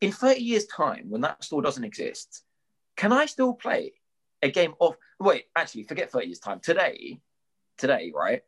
In 0.00 0.10
30 0.10 0.40
years' 0.40 0.66
time, 0.66 1.06
when 1.08 1.20
that 1.20 1.44
store 1.44 1.62
doesn't 1.62 1.84
exist, 1.84 2.42
can 2.96 3.12
I 3.12 3.26
still 3.26 3.54
play 3.54 3.92
a 4.42 4.50
game 4.50 4.74
off? 4.78 4.96
Wait, 5.20 5.46
actually, 5.56 5.84
forget 5.84 6.10
30 6.10 6.26
years' 6.26 6.38
time. 6.38 6.60
Today, 6.60 7.20
today, 7.78 8.12
right? 8.14 8.42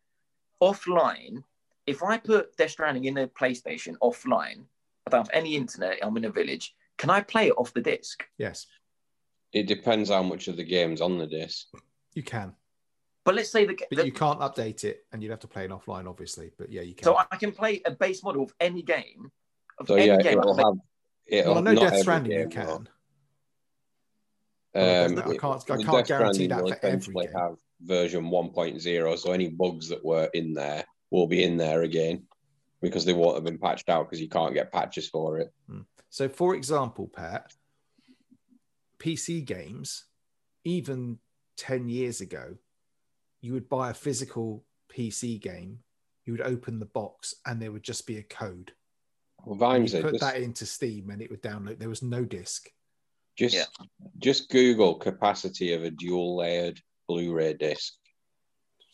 Offline, 0.62 1.42
if 1.86 2.02
I 2.02 2.18
put 2.18 2.56
Death 2.56 2.70
Stranding 2.70 3.04
in 3.04 3.18
a 3.18 3.28
PlayStation 3.28 3.96
offline, 4.02 4.64
I 5.06 5.10
don't 5.10 5.20
have 5.26 5.30
any 5.32 5.56
internet, 5.56 5.98
I'm 6.02 6.16
in 6.16 6.24
a 6.24 6.30
village, 6.30 6.74
can 6.96 7.10
I 7.10 7.20
play 7.20 7.48
it 7.48 7.54
off 7.58 7.74
the 7.74 7.80
disc? 7.82 8.24
Yes, 8.38 8.66
It 9.52 9.66
depends 9.66 10.10
how 10.10 10.22
much 10.22 10.48
of 10.48 10.56
the 10.56 10.64
game's 10.64 11.00
on 11.00 11.18
the 11.18 11.26
disc. 11.26 11.68
you 12.14 12.22
can, 12.22 12.54
But 13.24 13.34
let's 13.34 13.50
say 13.50 13.66
the, 13.66 13.76
but 13.90 13.98
the 13.98 14.06
you 14.06 14.12
can't 14.12 14.40
update 14.40 14.84
it, 14.84 15.04
and 15.12 15.22
you'd 15.22 15.30
have 15.30 15.40
to 15.40 15.48
play 15.48 15.64
it 15.64 15.70
offline, 15.70 16.08
obviously. 16.08 16.50
But 16.56 16.70
yeah, 16.70 16.82
you 16.82 16.94
can. 16.94 17.04
So 17.04 17.16
I 17.18 17.36
can 17.36 17.52
play 17.52 17.82
a 17.84 17.90
base 17.90 18.22
model 18.22 18.42
of 18.44 18.54
any 18.60 18.82
game. 18.82 19.30
Of 19.78 19.88
So 19.88 19.94
any 19.96 20.06
yeah, 20.06 20.16
game. 20.22 20.38
I 20.38 20.42
it'll 20.42 20.56
have. 20.56 20.74
It'll, 21.26 21.54
well, 21.54 21.58
I 21.58 21.62
know 21.62 21.72
not 21.72 21.90
Death 21.90 22.00
Stranding 22.00 22.38
you 22.38 22.48
can. 22.48 22.66
will. 22.66 22.84
Um, 24.74 25.18
I 25.18 25.36
can't- 25.36 25.70
I 25.70 25.82
can't 25.82 26.06
guarantee 26.08 26.46
that 26.48 26.62
will 26.64 26.72
for 26.72 26.86
every 26.86 27.14
game. 27.14 27.32
have 27.36 27.56
version 27.80 28.24
1.0, 28.30 29.16
so 29.18 29.32
any 29.32 29.48
bugs 29.48 29.88
that 29.88 30.04
were 30.04 30.28
in 30.34 30.52
there 30.54 30.84
will 31.10 31.26
be 31.26 31.44
in 31.44 31.56
there 31.56 31.82
again 31.82 32.26
because 32.80 33.04
they 33.04 33.12
won't 33.12 33.36
have 33.36 33.44
been 33.44 33.58
patched 33.58 33.88
out 33.88 34.04
because 34.08 34.20
you 34.20 34.28
can't 34.28 34.52
get 34.54 34.72
patches 34.72 35.08
for 35.08 35.38
it. 35.38 35.52
So, 36.10 36.28
for 36.28 36.54
example, 36.54 37.08
Pat, 37.08 37.52
PC 38.98 39.44
games, 39.44 40.06
even 40.64 41.18
10 41.56 41.88
years 41.88 42.20
ago, 42.20 42.56
you 43.40 43.52
would 43.52 43.68
buy 43.68 43.90
a 43.90 43.94
physical 43.94 44.64
PC 44.88 45.38
game, 45.40 45.80
you 46.24 46.32
would 46.32 46.40
open 46.40 46.78
the 46.78 46.86
box, 46.86 47.34
and 47.46 47.60
there 47.60 47.72
would 47.72 47.82
just 47.82 48.06
be 48.06 48.18
a 48.18 48.22
code. 48.22 48.72
Well, 49.44 49.56
you 49.56 50.02
put 50.02 50.12
that 50.20 50.40
into 50.40 50.64
Steam 50.64 51.10
and 51.10 51.20
it 51.20 51.30
would 51.30 51.42
download. 51.42 51.78
There 51.78 51.88
was 51.88 52.02
no 52.02 52.24
disc. 52.24 52.70
Just, 53.36 53.54
Yeah. 53.54 53.64
just 54.18 54.50
Google 54.50 54.94
capacity 54.94 55.72
of 55.72 55.82
a 55.84 55.90
dual 55.90 56.36
layered 56.36 56.80
Blu-ray 57.08 57.54
disc. 57.54 57.94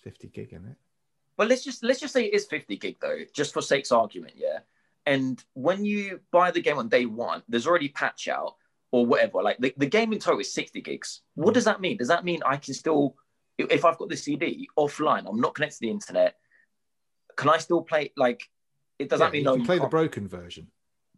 50 0.02 0.28
gig 0.28 0.52
in 0.52 0.64
it. 0.66 0.76
But 1.36 1.48
let's 1.48 1.64
just 1.64 1.82
let's 1.82 2.00
just 2.00 2.12
say 2.12 2.24
it 2.26 2.34
is 2.34 2.46
50 2.46 2.76
gig 2.76 2.96
though, 3.00 3.20
just 3.34 3.54
for 3.54 3.62
sake's 3.62 3.92
argument, 3.92 4.34
yeah. 4.36 4.58
And 5.06 5.42
when 5.54 5.84
you 5.84 6.20
buy 6.30 6.50
the 6.50 6.60
game 6.60 6.78
on 6.78 6.88
day 6.88 7.06
one, 7.06 7.42
there's 7.48 7.66
already 7.66 7.88
patch 7.88 8.28
out 8.28 8.56
or 8.90 9.06
whatever. 9.06 9.42
Like 9.42 9.58
the, 9.58 9.72
the 9.76 9.86
game 9.86 10.12
in 10.12 10.18
total 10.18 10.40
is 10.40 10.52
60 10.52 10.80
gigs. 10.82 11.22
What 11.34 11.48
hmm. 11.48 11.54
does 11.54 11.64
that 11.64 11.80
mean? 11.80 11.96
Does 11.96 12.08
that 12.08 12.24
mean 12.24 12.40
I 12.44 12.56
can 12.56 12.74
still, 12.74 13.16
if 13.56 13.70
if 13.70 13.84
I've 13.84 13.96
got 13.96 14.10
the 14.10 14.16
CD 14.16 14.68
offline, 14.78 15.24
I'm 15.26 15.40
not 15.40 15.54
connected 15.54 15.76
to 15.76 15.80
the 15.80 15.90
internet, 15.90 16.36
can 17.36 17.48
I 17.48 17.58
still 17.58 17.82
play? 17.82 18.12
Like, 18.16 18.48
it 18.98 19.08
does 19.08 19.20
Yeah, 19.20 19.26
that 19.26 19.32
mean 19.32 19.40
you 19.40 19.44
no? 19.44 19.52
can 19.52 19.60
you 19.60 19.66
play 19.66 19.76
the 19.76 19.80
can't? 19.82 19.90
broken 19.90 20.28
version. 20.28 20.70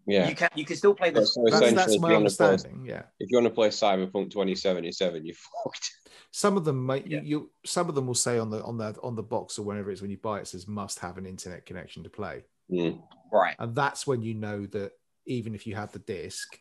Yeah. 0.06 0.28
You 0.28 0.34
can 0.34 0.48
you 0.54 0.64
can 0.64 0.76
still 0.76 0.94
play 0.94 1.10
the. 1.10 1.24
So 1.26 1.44
That's, 1.48 1.72
that's 1.72 1.94
if 1.94 2.00
my 2.00 2.08
you 2.08 2.14
want 2.16 2.28
to 2.28 2.36
play, 2.36 2.46
understanding. 2.48 2.84
Yeah. 2.86 3.02
if 3.20 3.30
you 3.30 3.36
want 3.36 3.46
to 3.46 3.54
play 3.54 3.68
Cyberpunk 3.68 4.30
2077, 4.30 5.24
you're 5.24 5.34
fucked. 5.64 5.90
Some 6.32 6.56
of 6.56 6.64
them 6.64 6.84
might 6.84 7.06
Yeah. 7.06 7.20
you, 7.20 7.28
you 7.28 7.50
some 7.64 7.88
of 7.88 7.94
them 7.94 8.06
will 8.06 8.14
say 8.14 8.38
on 8.38 8.50
the 8.50 8.62
on 8.64 8.78
the 8.78 8.96
on 9.02 9.14
the 9.14 9.22
box 9.22 9.58
or 9.58 9.62
whenever 9.62 9.90
it's 9.90 10.00
when 10.02 10.10
you 10.10 10.18
buy 10.18 10.38
it, 10.38 10.42
it 10.42 10.46
says 10.48 10.66
must 10.66 10.98
have 10.98 11.18
an 11.18 11.26
internet 11.26 11.66
connection 11.66 12.02
to 12.02 12.10
play. 12.10 12.42
Mm. 12.70 13.00
Right. 13.32 13.54
And 13.58 13.74
that's 13.74 14.06
when 14.06 14.22
you 14.22 14.34
know 14.34 14.66
that 14.66 14.92
even 15.26 15.54
if 15.54 15.66
you 15.66 15.74
have 15.76 15.92
the 15.92 15.98
disc 16.00 16.58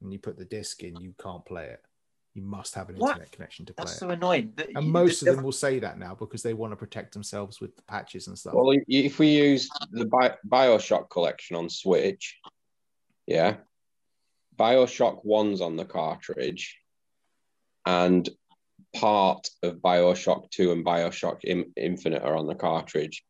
and 0.00 0.12
you 0.12 0.18
put 0.18 0.38
the 0.38 0.44
disc 0.44 0.82
in, 0.82 0.96
you 1.00 1.14
can't 1.20 1.44
play 1.44 1.66
it. 1.66 1.80
You 2.34 2.42
must 2.42 2.74
have 2.76 2.88
an 2.88 2.96
What? 2.96 3.10
internet 3.10 3.32
connection 3.32 3.66
to 3.66 3.74
play 3.74 3.82
That's 3.84 3.96
it. 3.96 3.98
so 3.98 4.10
annoying. 4.10 4.52
The- 4.56 4.68
and 4.76 4.86
you- 4.86 4.92
most 4.92 5.20
the- 5.24 5.30
of 5.30 5.36
them 5.36 5.44
will 5.44 5.52
say 5.52 5.78
that 5.80 5.98
now 5.98 6.14
because 6.14 6.42
they 6.42 6.54
want 6.54 6.72
to 6.72 6.76
protect 6.76 7.12
themselves 7.12 7.60
with 7.60 7.74
the 7.76 7.82
patches 7.82 8.28
and 8.28 8.38
stuff. 8.38 8.54
Well, 8.54 8.74
if 8.86 9.18
we 9.18 9.28
use 9.28 9.68
the 9.90 10.06
Bi- 10.06 10.36
Bioshock 10.48 11.10
collection 11.10 11.56
on 11.56 11.68
Switch, 11.68 12.38
yeah, 13.28 13.56
Bioshock 14.58 15.24
1's 15.24 15.60
on 15.60 15.76
the 15.76 15.84
cartridge, 15.84 16.78
and 17.84 18.28
part 18.96 19.48
of 19.62 19.76
Bioshock 19.76 20.50
2 20.50 20.72
and 20.72 20.84
Bioshock 20.84 21.44
In- 21.44 21.72
Infinite 21.76 22.22
are 22.22 22.34
on 22.36 22.46
the 22.46 22.54
cartridge. 22.54 23.22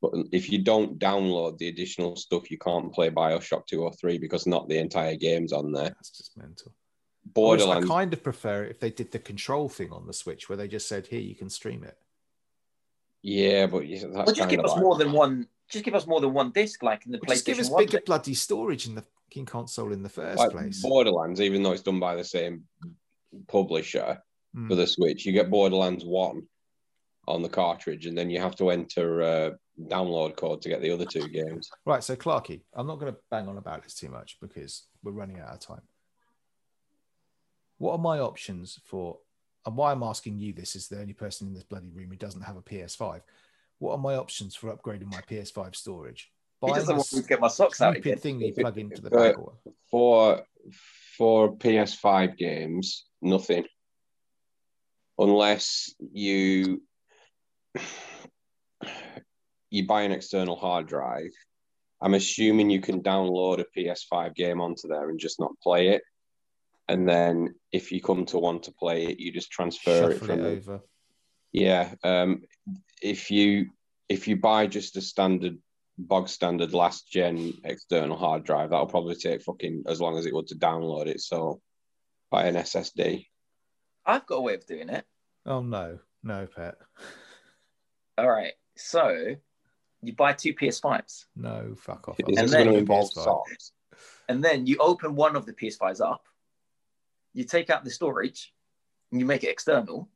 But 0.00 0.12
if 0.32 0.50
you 0.50 0.58
don't 0.64 0.98
download 0.98 1.58
the 1.58 1.68
additional 1.68 2.16
stuff, 2.16 2.50
you 2.50 2.58
can't 2.58 2.92
play 2.92 3.10
Bioshock 3.10 3.66
2 3.66 3.82
or 3.82 3.92
3 3.92 4.18
because 4.18 4.46
not 4.46 4.68
the 4.68 4.78
entire 4.78 5.14
game's 5.16 5.52
on 5.52 5.70
there. 5.70 5.90
That's 5.90 6.10
just 6.16 6.36
mental. 6.36 6.72
Whereas 7.34 7.62
I 7.62 7.66
Borderlands, 7.66 7.88
kind 7.88 8.12
of 8.12 8.22
prefer 8.24 8.64
it 8.64 8.70
if 8.72 8.80
they 8.80 8.90
did 8.90 9.12
the 9.12 9.18
control 9.20 9.68
thing 9.68 9.92
on 9.92 10.06
the 10.06 10.12
Switch 10.14 10.48
where 10.48 10.56
they 10.56 10.66
just 10.66 10.88
said, 10.88 11.06
here, 11.08 11.20
you 11.20 11.36
can 11.36 11.50
stream 11.50 11.84
it. 11.84 11.96
yeah, 13.22 13.66
but 13.66 13.86
you- 13.86 13.98
that's 14.00 14.12
Well, 14.12 14.24
just 14.26 14.38
kind 14.40 14.50
give 14.50 14.60
of 14.60 14.64
us 14.66 14.72
like, 14.72 14.80
more 14.82 14.96
than 14.96 15.12
one. 15.12 15.46
Just 15.68 15.84
give 15.84 15.94
us 15.94 16.06
more 16.06 16.20
than 16.20 16.32
one 16.34 16.50
disc, 16.50 16.82
like 16.82 17.06
in 17.06 17.12
the 17.12 17.18
Well, 17.24 17.34
just 17.34 17.46
give 17.46 17.58
us 17.60 17.70
One. 17.70 17.84
bigger 17.84 18.00
bloody 18.04 18.34
storage 18.34 18.86
in 18.86 18.94
the 18.96 19.04
fucking 19.32 19.46
console 19.46 19.92
in 19.92 20.02
the 20.02 20.08
first 20.08 20.38
like 20.38 20.50
place. 20.50 20.82
Borderlands, 20.82 21.40
even 21.40 21.62
though 21.62 21.72
it's 21.72 21.82
done 21.82 22.00
by 22.00 22.14
the 22.14 22.24
same 22.24 22.64
publisher. 23.48 24.22
Hmm. 24.54 24.68
for 24.68 24.74
the 24.74 24.86
Switch. 24.86 25.24
You 25.24 25.32
get 25.32 25.50
Borderlands 25.50 26.04
1 26.04 26.42
on 27.28 27.42
the 27.42 27.48
cartridge, 27.48 28.06
and 28.06 28.16
then 28.16 28.30
you 28.30 28.40
have 28.40 28.56
to 28.56 28.70
enter 28.70 29.20
a 29.20 29.52
download 29.80 30.36
code 30.36 30.60
to 30.62 30.68
get 30.68 30.82
the 30.82 30.90
other 30.90 31.06
two 31.06 31.28
games. 31.28 31.70
Right, 31.86 32.04
so 32.04 32.16
Clarky, 32.16 32.62
I'm 32.74 32.86
not 32.86 32.98
going 32.98 33.12
to 33.12 33.18
bang 33.30 33.48
on 33.48 33.58
about 33.58 33.82
this 33.82 33.94
too 33.94 34.08
much 34.08 34.38
because 34.40 34.84
we're 35.02 35.12
running 35.12 35.40
out 35.40 35.54
of 35.54 35.60
time. 35.60 35.82
What 37.78 37.92
are 37.92 37.98
my 37.98 38.18
options 38.18 38.78
for, 38.84 39.18
and 39.64 39.76
why 39.76 39.92
I'm 39.92 40.02
asking 40.02 40.38
you 40.38 40.52
this 40.52 40.76
is 40.76 40.88
the 40.88 41.00
only 41.00 41.14
person 41.14 41.48
in 41.48 41.54
this 41.54 41.64
bloody 41.64 41.90
room 41.90 42.10
who 42.10 42.16
doesn't 42.16 42.42
have 42.42 42.56
a 42.56 42.62
PS5. 42.62 43.22
What 43.78 43.92
are 43.92 43.98
my 43.98 44.16
options 44.16 44.54
for 44.54 44.74
upgrading 44.74 45.10
my 45.10 45.20
PS5 45.22 45.74
storage? 45.74 46.31
He 46.64 46.72
doesn't 46.72 46.96
want 46.96 47.12
me 47.12 47.20
to 47.22 47.26
get 47.28 47.40
my 47.40 47.48
socks 47.48 47.80
out 47.80 47.94
stupid 47.94 48.06
again. 48.12 48.18
thing 48.18 48.38
that 48.38 48.44
you 48.46 48.52
If 48.52 48.58
it- 48.58 48.62
plug 48.62 48.78
into 48.78 49.02
the 49.02 49.10
back. 49.10 49.38
or- 49.38 49.54
For 49.90 50.44
for 51.18 51.56
PS5 51.56 52.36
games, 52.36 53.04
nothing. 53.20 53.66
unless 55.18 55.94
you 56.12 56.82
you 59.70 59.86
buy 59.86 60.02
an 60.02 60.12
external 60.12 60.56
hard 60.56 60.86
drive. 60.86 61.30
I'm 62.00 62.14
assuming 62.14 62.70
you 62.70 62.80
can 62.80 63.02
download 63.02 63.60
a 63.60 63.66
PS5 63.78 64.34
game 64.34 64.60
onto 64.60 64.88
there 64.88 65.08
and 65.08 65.18
just 65.20 65.38
not 65.38 65.52
play 65.62 65.88
it. 65.88 66.02
And 66.88 67.08
then 67.08 67.54
if 67.70 67.92
you 67.92 68.00
come 68.02 68.26
to 68.26 68.38
want 68.38 68.64
to 68.64 68.72
play 68.72 69.04
it, 69.06 69.20
you 69.20 69.32
just 69.32 69.50
transfer 69.52 70.10
it 70.10 70.18
from 70.18 70.40
it 70.40 70.58
over. 70.58 70.80
Yeah. 71.52 71.94
Um, 72.02 72.42
if 73.00 73.30
you 73.30 73.70
if 74.08 74.26
you 74.28 74.36
buy 74.36 74.66
just 74.66 74.96
a 74.96 75.00
standard 75.00 75.58
bog 75.98 76.28
standard 76.28 76.72
last 76.74 77.08
gen 77.08 77.52
external 77.64 78.16
hard 78.16 78.44
drive, 78.44 78.70
that'll 78.70 78.86
probably 78.86 79.14
take 79.14 79.42
fucking 79.42 79.84
as 79.86 80.00
long 80.00 80.16
as 80.18 80.26
it 80.26 80.34
would 80.34 80.46
to 80.48 80.54
download 80.56 81.06
it. 81.06 81.20
So 81.20 81.60
buy 82.30 82.46
an 82.46 82.54
SSD. 82.56 83.26
I've 84.04 84.26
got 84.26 84.36
a 84.36 84.40
way 84.40 84.54
of 84.54 84.66
doing 84.66 84.88
it. 84.88 85.04
Oh 85.46 85.60
no, 85.62 85.98
no, 86.22 86.46
pet. 86.54 86.74
All 88.18 88.30
right. 88.30 88.52
So 88.76 89.34
you 90.02 90.14
buy 90.14 90.32
two 90.32 90.54
PS5s 90.54 91.26
No, 91.36 91.74
fuck 91.76 92.08
off. 92.08 92.16
Is 92.18 92.36
this 92.36 92.50
then- 92.50 92.64
going 92.64 92.74
to 92.74 92.80
involve 92.80 93.10
socks? 93.12 93.72
and 94.28 94.42
then 94.42 94.66
you 94.66 94.76
open 94.78 95.14
one 95.14 95.36
of 95.36 95.46
the 95.46 95.52
PS5s 95.52 96.00
up, 96.00 96.24
you 97.34 97.44
take 97.44 97.70
out 97.70 97.84
the 97.84 97.90
storage, 97.90 98.52
and 99.10 99.20
you 99.20 99.26
make 99.26 99.44
it 99.44 99.48
external, 99.50 100.08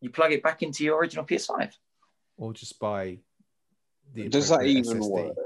you 0.00 0.10
plug 0.10 0.32
it 0.32 0.42
back 0.42 0.62
into 0.62 0.84
your 0.84 0.98
original 0.98 1.24
PS5. 1.24 1.72
or 2.36 2.52
just 2.52 2.78
buy 2.78 3.18
the 4.14 4.28
Does 4.28 4.48
that 4.48 4.64
even 4.64 4.98
SSD. 4.98 5.10
work? 5.10 5.36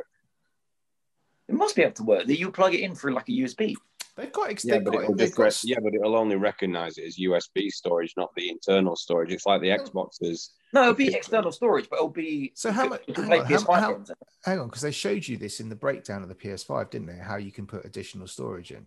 It 1.48 1.55
must 1.55 1.76
be 1.76 1.82
able 1.82 1.93
to 1.93 2.02
work. 2.02 2.26
You 2.26 2.51
plug 2.51 2.74
it 2.74 2.80
in 2.80 2.94
through 2.94 3.14
like 3.14 3.28
a 3.28 3.32
USB. 3.32 3.74
They've 4.16 4.32
got 4.32 4.44
Yeah, 4.47 4.51
extended. 4.52 4.84
but 4.84 4.94
it'll 4.94 5.14
got 5.14 5.38
rec- 5.38 5.55
yeah, 5.64 5.76
but 5.82 5.94
it'll 5.94 6.16
only 6.16 6.36
recognize 6.36 6.97
it 6.97 7.05
as 7.05 7.18
USB 7.18 7.68
storage, 7.70 8.14
not 8.16 8.34
the 8.34 8.48
internal 8.48 8.97
storage. 8.97 9.30
It's 9.30 9.44
like 9.47 9.60
the 9.60 9.68
Xboxes. 9.68 10.51
No, 10.72 10.82
it'll 10.82 10.94
be 10.94 11.14
external 11.14 11.52
storage, 11.52 11.88
but 11.90 11.97
it'll 11.97 12.09
be. 12.09 12.51
So 12.55 12.72
how 12.72 12.88
much- 12.88 13.05
can- 13.05 13.09
you 13.09 13.14
can 13.14 13.24
hang 13.24 13.40
on, 13.43 13.47
how- 13.47 13.80
how- 13.80 14.05
Hang 14.44 14.59
on, 14.59 14.68
because 14.68 14.80
they 14.82 14.90
showed 14.90 15.28
you 15.28 15.36
this 15.36 15.60
in 15.60 15.68
the 15.68 15.76
breakdown 15.76 16.22
of 16.22 16.28
the 16.30 16.34
PS5, 16.34 16.90
didn't 16.90 17.09
they? 17.09 17.18
How 17.18 17.36
you 17.36 17.52
can 17.52 17.66
put 17.66 17.84
additional 17.84 18.26
storage 18.26 18.72
in. 18.72 18.86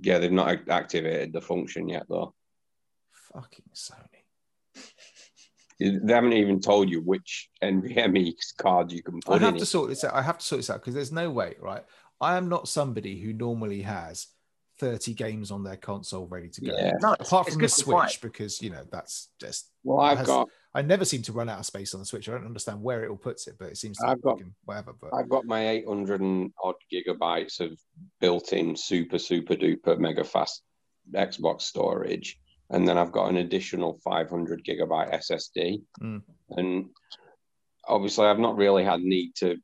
Yeah, 0.00 0.18
they've 0.18 0.30
not 0.32 0.68
activated 0.68 1.32
the 1.32 1.40
function 1.42 1.88
yet, 1.88 2.04
though. 2.08 2.32
Fucking 3.34 3.64
Sony. 3.74 4.19
They 5.80 6.12
haven't 6.12 6.34
even 6.34 6.60
told 6.60 6.90
you 6.90 7.00
which 7.00 7.48
NVMe 7.62 8.34
card 8.58 8.92
you 8.92 9.02
can 9.02 9.16
I 9.26 9.32
put 9.32 9.40
have 9.42 9.54
in. 9.54 9.56
to 9.56 9.62
it. 9.62 9.66
sort 9.66 9.88
this 9.88 10.04
out. 10.04 10.14
I 10.14 10.22
have 10.22 10.38
to 10.38 10.44
sort 10.44 10.58
this 10.58 10.70
out 10.70 10.80
because 10.80 10.94
there's 10.94 11.12
no 11.12 11.30
way, 11.30 11.56
right? 11.60 11.82
I 12.20 12.36
am 12.36 12.48
not 12.50 12.68
somebody 12.68 13.18
who 13.18 13.32
normally 13.32 13.82
has 13.82 14.26
30 14.78 15.14
games 15.14 15.50
on 15.50 15.62
their 15.64 15.76
console 15.76 16.26
ready 16.26 16.48
to 16.50 16.60
go. 16.60 16.72
Yeah. 16.76 16.92
No, 17.00 17.12
Apart 17.18 17.48
from 17.50 17.60
the 17.62 17.68
Switch, 17.68 17.94
five. 17.96 18.18
because 18.22 18.60
you 18.62 18.70
know 18.70 18.82
that's 18.90 19.28
just 19.40 19.70
Well, 19.84 20.00
I've 20.00 20.18
has- 20.18 20.26
got 20.26 20.48
I 20.72 20.82
never 20.82 21.04
seem 21.04 21.22
to 21.22 21.32
run 21.32 21.48
out 21.48 21.58
of 21.58 21.66
space 21.66 21.94
on 21.94 22.00
the 22.00 22.06
Switch. 22.06 22.28
I 22.28 22.32
don't 22.32 22.46
understand 22.46 22.80
where 22.80 23.02
it 23.02 23.10
all 23.10 23.16
puts 23.16 23.48
it, 23.48 23.56
but 23.58 23.70
it 23.70 23.76
seems 23.76 23.98
to 23.98 24.06
I've 24.06 24.22
got- 24.22 24.38
whatever. 24.66 24.92
But 25.00 25.12
I've 25.14 25.28
got 25.28 25.44
my 25.44 25.68
800 25.68 26.20
and 26.20 26.52
odd 26.62 26.76
gigabytes 26.92 27.58
of 27.60 27.78
built-in 28.20 28.76
super 28.76 29.18
super 29.18 29.54
duper 29.54 29.98
mega 29.98 30.24
fast 30.24 30.62
Xbox 31.12 31.62
storage, 31.62 32.38
and 32.70 32.86
then 32.86 32.96
I've 32.96 33.12
got 33.12 33.28
an 33.28 33.36
additional 33.38 33.98
500 34.04 34.64
gigabyte 34.64 35.12
SSD. 35.14 35.82
Mm. 36.00 36.22
And 36.50 36.86
obviously, 37.86 38.26
I've 38.26 38.38
not 38.38 38.56
really 38.56 38.84
had 38.84 39.00
need 39.00 39.34
to. 39.36 39.56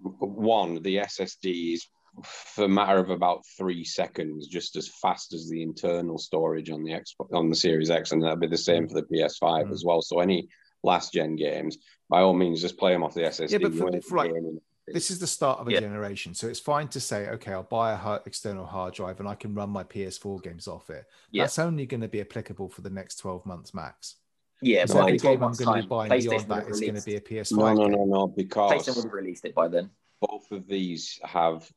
One, 0.00 0.82
the 0.82 0.96
SSD 0.98 1.74
is 1.74 1.86
for 2.24 2.64
a 2.64 2.68
matter 2.68 2.98
of 2.98 3.10
about 3.10 3.42
three 3.58 3.84
seconds, 3.84 4.46
just 4.46 4.76
as 4.76 4.88
fast 5.02 5.32
as 5.32 5.48
the 5.48 5.62
internal 5.62 6.18
storage 6.18 6.70
on 6.70 6.84
the 6.84 6.92
X 6.92 7.14
on 7.32 7.50
the 7.50 7.56
Series 7.56 7.90
X, 7.90 8.12
and 8.12 8.22
that'll 8.22 8.36
be 8.36 8.46
the 8.46 8.56
same 8.56 8.86
for 8.88 8.94
the 8.94 9.06
PS5 9.06 9.66
Mm. 9.66 9.72
as 9.72 9.84
well. 9.84 10.00
So 10.00 10.20
any 10.20 10.48
last 10.84 11.12
gen 11.12 11.34
games, 11.34 11.78
by 12.08 12.20
all 12.20 12.34
means, 12.34 12.60
just 12.60 12.78
play 12.78 12.92
them 12.92 13.02
off 13.02 13.14
the 13.14 13.22
SSD. 13.24 13.52
Yeah, 13.52 13.58
but 13.68 13.74
for- 13.74 13.84
won't 13.84 14.62
for 14.86 14.90
like- 14.90 14.92
gain 14.92 14.92
any- 14.92 14.94
this 14.94 15.10
is 15.10 15.18
the 15.18 15.26
start 15.26 15.60
of 15.60 15.68
a 15.68 15.72
Yeah. 15.72 15.80
generation, 15.80 16.34
so 16.34 16.48
it's 16.48 16.60
fine 16.60 16.88
to 16.88 17.00
say, 17.00 17.28
okay, 17.30 17.52
I'll 17.52 17.62
buy 17.62 17.92
a 17.92 17.96
hard, 17.96 18.22
external 18.26 18.66
hard 18.66 18.94
drive 18.94 19.20
and 19.20 19.28
I 19.28 19.34
can 19.34 19.54
run 19.54 19.70
my 19.70 19.84
PS4 19.84 20.40
games 20.40 20.68
off 20.68 20.90
it. 20.90 21.04
Yeah. 21.30 21.44
That's 21.44 21.58
only 21.58 21.86
going 21.86 22.00
to 22.02 22.08
be 22.08 22.20
applicable 22.20 22.68
for 22.68 22.82
the 22.82 22.90
next 22.90 23.16
12 23.16 23.46
months 23.46 23.74
max. 23.74 24.16
Yeah, 24.62 24.84
Because 24.84 24.94
but 24.94 25.00
every 25.00 25.12
in 25.14 25.18
12 25.18 25.34
game 25.36 25.42
I'm 25.42 25.52
going 25.52 25.56
to 25.56 25.58
be 25.58 25.64
time, 25.80 25.88
buying 25.88 26.08
beyond 26.20 26.38
would 26.40 26.48
that 26.48 26.62
have 26.64 26.68
is 26.70 26.80
going 26.80 26.94
to 26.94 27.02
be 27.04 27.16
a 27.16 27.20
PS5 27.20 27.56
no, 27.58 27.72
no, 27.74 27.86
no, 27.88 28.04
no, 28.04 28.28
PlayStation 28.28 28.36
because 28.36 28.96
would 28.96 29.04
have 29.04 29.12
released 29.12 29.44
it 29.44 29.54
by 29.54 29.68
then. 29.68 29.90
both 30.20 30.50
of 30.52 30.66
these 30.66 31.18
have 31.24 31.70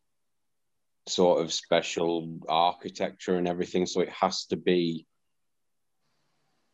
sort 1.08 1.42
of 1.42 1.52
special 1.54 2.38
architecture 2.48 3.36
and 3.38 3.48
everything, 3.48 3.86
so 3.86 4.02
it 4.02 4.10
has 4.10 4.46
to 4.46 4.56
be 4.58 5.06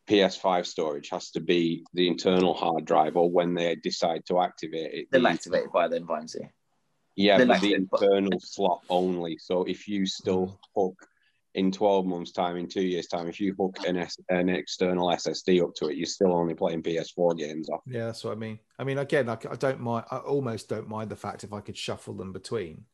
PS5 0.10 0.66
storage 0.66 1.10
has 1.10 1.32
to 1.32 1.40
be 1.40 1.86
the 1.94 2.08
internal 2.08 2.54
hard 2.54 2.86
drive, 2.86 3.16
or 3.16 3.30
when 3.32 3.54
they 3.54 3.76
decide 3.76 4.26
to 4.28 4.40
activate 4.42 4.94
it, 4.94 5.08
They'll 5.12 5.22
the- 5.22 5.30
activate 5.30 5.66
it 5.66 5.72
by 5.72 5.88
then, 5.88 6.06
Vimesy. 6.06 6.50
Yeah, 7.16 7.38
They'll 7.38 7.48
but 7.48 7.62
the 7.62 7.68
activate, 7.76 7.90
but- 7.90 8.02
internal 8.04 8.40
slot 8.40 8.82
only. 8.90 9.38
So 9.38 9.64
if 9.64 9.88
you 9.88 10.02
Mm. 10.02 10.08
still 10.08 10.60
hook 10.76 11.08
in 11.56 11.72
12 11.72 12.06
months' 12.06 12.32
time, 12.32 12.58
in 12.58 12.68
two 12.68 12.82
years' 12.82 13.08
time, 13.08 13.28
if 13.30 13.40
you 13.40 13.54
hook 13.54 13.78
an, 13.88 13.96
S- 13.98 14.18
an 14.30 14.50
external 14.50 15.12
SSD 15.12 15.62
up 15.62 15.74
to 15.76 15.88
it, 15.88 15.96
you're 15.98 16.06
still 16.08 16.34
only 16.34 16.56
playing 16.56 16.82
PS4 16.82 17.36
games 17.38 17.70
off. 17.70 17.82
Yeah, 17.86 18.08
that's 18.08 18.24
what 18.24 18.32
I 18.32 18.36
mean. 18.36 18.60
I 18.80 18.84
mean, 18.84 18.98
again, 18.98 19.30
I, 19.30 19.34
I 19.50 19.56
don't 19.56 19.80
mind. 19.80 20.06
I 20.12 20.18
almost 20.18 20.68
don't 20.68 20.90
mind 20.90 21.12
the 21.12 21.16
fact 21.16 21.44
if 21.44 21.54
I 21.54 21.62
could 21.62 21.78
shuffle 21.78 22.16
them 22.16 22.34
between. 22.34 22.86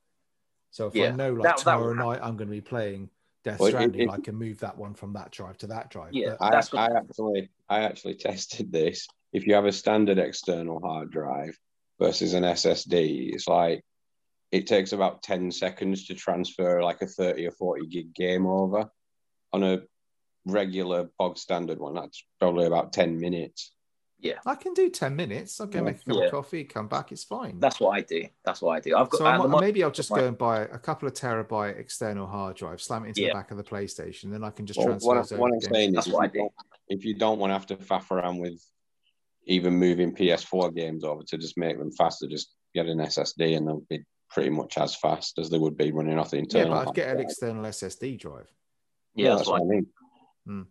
So 0.72 0.88
if 0.88 0.96
I 0.96 1.16
know 1.16 1.34
like 1.34 1.44
that- 1.44 1.58
that 1.58 1.64
tomorrow 1.64 1.88
would 1.88 1.98
night 1.98 2.20
I'm 2.22 2.36
going 2.38 2.50
to 2.50 2.52
be 2.52 2.62
playing 2.62 3.10
Death 3.44 3.60
Well, 3.60 3.70
it- 3.70 3.72
Stranding, 3.72 4.02
it- 4.02 4.10
I 4.10 4.20
can 4.20 4.36
move 4.36 4.60
that 4.60 4.78
one 4.78 4.94
from 4.94 5.14
that 5.14 5.32
drive 5.32 5.58
to 5.60 5.68
that 5.68 5.90
drive. 5.90 6.14
Yeah. 6.14 6.36
But 6.40 6.46
I, 6.46 6.52
That's 6.52 6.74
what- 6.74 6.92
I 6.92 6.98
actually 6.98 7.50
I 7.70 7.80
actually 7.84 8.16
tested 8.16 8.72
this. 8.72 9.08
If 9.32 9.46
you 9.48 9.54
have 9.54 9.66
a 9.66 9.72
standard 9.72 10.18
external 10.18 10.80
hard 10.80 11.12
drive 11.12 11.58
versus 12.00 12.34
an 12.34 12.44
SSD, 12.44 13.32
it's 13.34 13.48
like 13.48 13.84
it 14.52 14.66
takes 14.68 14.92
about 14.94 15.22
10 15.22 15.52
seconds 15.52 16.08
to 16.08 16.16
transfer 16.16 16.82
like 16.82 17.02
a 17.02 17.08
30 17.08 17.46
or 17.46 17.52
40 17.52 17.86
gig 17.88 18.14
game 18.16 18.48
over. 18.48 18.90
On 19.54 19.64
a 19.64 19.82
regular 20.46 21.10
bog 21.20 21.38
standard 21.38 21.80
one, 21.80 21.94
that's 21.94 22.24
probably 22.40 22.66
about 22.66 22.92
10 22.94 23.20
minutes. 23.20 23.72
I 24.46 24.56
can 24.56 24.74
do 24.74 24.90
10 24.90 25.16
minutes. 25.16 25.60
I'll 25.62 25.68
go 25.68 25.80
Yeah. 25.80 25.84
make 25.86 25.96
a 26.02 26.04
cup 26.06 26.16
Yeah. 26.18 26.24
of 26.26 26.32
coffee, 26.32 26.64
come 26.66 26.88
back. 26.88 27.12
It's 27.12 27.24
fine. 27.24 27.60
That's 27.60 27.80
what 27.80 27.92
I 27.92 28.02
do. 28.02 28.26
That's 28.44 28.62
what 28.62 28.72
I 28.72 28.80
do. 28.82 28.96
I've 28.96 29.10
got 29.10 29.18
so 29.18 29.26
I 29.26 29.32
the 29.34 29.38
might- 29.40 29.44
moment- 29.50 29.62
maybe 29.62 29.84
I'll 29.84 29.92
just 29.92 30.10
go 30.10 30.28
and 30.28 30.38
buy 30.38 30.62
a 30.62 30.78
couple 30.80 31.08
of 31.08 31.14
terabyte 31.14 31.78
external 31.80 32.28
hard 32.28 32.56
drive, 32.58 32.82
slam 32.82 33.06
it 33.06 33.10
into 33.10 33.22
the 33.22 33.32
back 33.34 33.52
of 33.52 33.58
the 33.58 33.64
PlayStation, 33.64 34.32
then 34.32 34.44
I 34.44 34.50
can 34.50 34.66
just 34.66 34.78
Well, 34.78 34.88
transfer 34.88 35.38
what, 35.38 35.40
what 35.40 35.54
I'm 35.54 35.62
saying 35.74 35.90
is, 35.90 35.96
That's 35.96 36.08
if 36.08 36.16
I 36.16 36.24
you, 36.26 36.30
do. 36.32 36.38
don't, 36.40 36.52
if 36.90 37.06
you 37.06 37.14
don't 37.14 37.40
want 37.40 37.50
to 37.52 37.54
have 37.54 37.66
to 37.68 37.78
faff 37.78 38.12
around 38.12 38.40
with 38.40 38.62
even 39.46 39.74
moving 39.76 40.14
PS4 40.14 40.72
games 40.76 41.04
over 41.04 41.24
to 41.24 41.38
just 41.38 41.58
make 41.58 41.78
them 41.78 41.92
faster, 41.92 42.28
just 42.28 42.54
get 42.76 42.88
an 42.88 43.00
SSD 43.00 43.56
and 43.56 43.68
they'll 43.68 43.86
be 43.90 44.04
pretty 44.30 44.50
much 44.50 44.78
as 44.78 44.96
fast 44.96 45.40
as 45.40 45.50
they 45.50 45.58
would 45.58 45.76
be 45.78 45.92
running 45.92 46.20
off 46.20 46.30
the 46.32 46.38
internal. 46.38 46.68
Yeah, 46.68 46.74
internal. 46.74 46.76
but 46.76 46.82
I'd 46.82 46.86
hard 46.86 46.96
get 46.96 47.16
an 47.16 47.20
external 47.22 47.66
SSD 47.66 48.18
drive. 48.18 48.52
yeah, 49.16 49.36
that's 49.36 49.48
what 49.48 49.62
I 49.62 49.64
I 49.64 49.68
mean. 49.68 49.88
Hmm. 50.46 50.62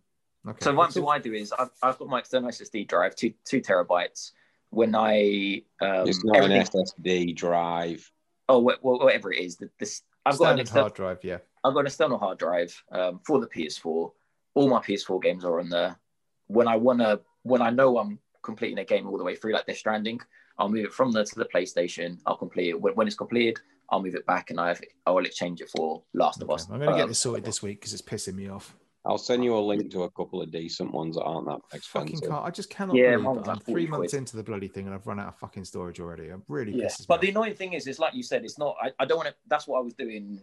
Okay. 0.47 0.57
So 0.61 0.73
one 0.73 0.91
So- 0.91 1.01
thing 1.01 1.09
I 1.09 1.19
do 1.19 1.33
is 1.33 1.51
I've, 1.51 1.69
I've 1.83 1.97
got 1.97 2.07
my 2.07 2.19
external 2.19 2.49
SSD 2.49 2.87
drive, 2.87 3.15
two 3.15 3.33
two 3.45 3.61
terabytes. 3.61 4.31
When 4.71 4.93
I 4.95 5.63
um, 5.81 6.07
It's 6.07 6.23
not 6.23 6.43
an 6.43 6.51
SSD 6.51 7.35
drive. 7.35 8.09
oh 8.47 8.61
wh- 8.63 8.79
wh- 8.79 9.01
whatever 9.03 9.33
it 9.33 9.39
is, 9.39 9.57
the, 9.57 9.69
this 9.79 10.03
I've 10.25 10.37
got 10.37 10.53
an 10.53 10.59
external, 10.59 10.83
hard 10.83 10.93
drive, 10.93 11.19
yeah. 11.23 11.37
I've 11.63 11.73
got 11.73 11.79
an 11.81 11.85
external 11.87 12.17
hard 12.19 12.37
drive 12.37 12.83
um, 12.91 13.19
for 13.25 13.39
the 13.39 13.47
PS4. 13.47 14.11
All 14.53 14.69
my 14.69 14.79
PS4 14.79 15.21
games 15.21 15.43
are 15.43 15.59
on 15.59 15.69
there. 15.69 15.97
When 16.47 16.67
I 16.67 16.75
wanna, 16.75 17.19
when 17.43 17.61
I 17.61 17.69
know 17.71 17.97
I'm 17.97 18.19
completing 18.43 18.77
a 18.79 18.85
game 18.85 19.07
all 19.07 19.17
the 19.17 19.23
way 19.23 19.35
through, 19.35 19.53
like 19.53 19.65
Death 19.65 19.77
Stranding, 19.77 20.19
I'll 20.57 20.69
move 20.69 20.85
it 20.85 20.93
from 20.93 21.11
there 21.11 21.23
to 21.23 21.35
the 21.35 21.45
PlayStation. 21.45 22.19
I'll 22.27 22.37
complete 22.37 22.69
it. 22.69 22.79
When, 22.79 22.93
when 22.93 23.07
it's 23.07 23.15
completed, 23.15 23.59
I'll 23.89 24.03
move 24.03 24.13
it 24.15 24.25
back 24.27 24.51
and 24.51 24.59
I've, 24.59 24.81
I 25.05 25.11
will 25.11 25.25
exchange 25.25 25.61
it 25.61 25.69
for 25.75 26.03
Last 26.13 26.41
of 26.43 26.49
Us. 26.51 26.67
I'm 26.69 26.77
going 26.79 26.91
to 26.91 26.95
get 26.95 27.03
Um, 27.03 27.09
this 27.09 27.19
sorted 27.19 27.43
this 27.45 27.61
week 27.63 27.79
because 27.79 27.93
it's 27.93 28.01
pissing 28.03 28.35
me 28.35 28.49
off. 28.49 28.75
I'll 29.05 29.17
send 29.17 29.43
you 29.43 29.57
a 29.57 29.59
link 29.59 29.91
to 29.91 30.03
a 30.03 30.11
couple 30.11 30.41
of 30.41 30.51
decent 30.51 30.91
ones 30.93 31.15
that 31.15 31.23
aren't 31.23 31.47
that 31.47 31.59
expensive. 31.73 32.27
can't. 32.29 32.45
I 32.45 32.49
just 32.49 32.69
cannot 32.69 32.97
Yeah, 32.97 33.15
believe 33.15 33.43
that 33.43 33.49
I'm 33.49 33.59
three 33.59 33.87
months 33.87 34.11
quid. 34.11 34.19
into 34.19 34.35
the 34.37 34.43
bloody 34.43 34.67
thing 34.67 34.87
and 34.87 34.93
I've 34.93 35.07
run 35.07 35.19
out 35.19 35.29
of 35.29 35.37
fucking 35.37 35.63
storage 35.65 35.99
already. 35.99 36.29
I'm 36.29 36.43
really 36.49 36.73
Yeah, 36.73 36.87
pisses 36.87 37.01
me 37.01 37.05
but 37.07 37.21
the 37.21 37.29
annoying 37.29 37.55
thing 37.55 37.73
is, 37.73 37.87
is 37.87 37.97
like 37.97 38.13
you 38.13 38.23
said, 38.23 38.43
it's 38.43 38.57
not. 38.57 38.75
I, 38.81 38.91
I 38.99 39.05
don't 39.05 39.17
want 39.17 39.29
to. 39.29 39.35
That's 39.47 39.67
what 39.67 39.79
I 39.79 39.81
was 39.81 39.93
doing. 39.93 40.41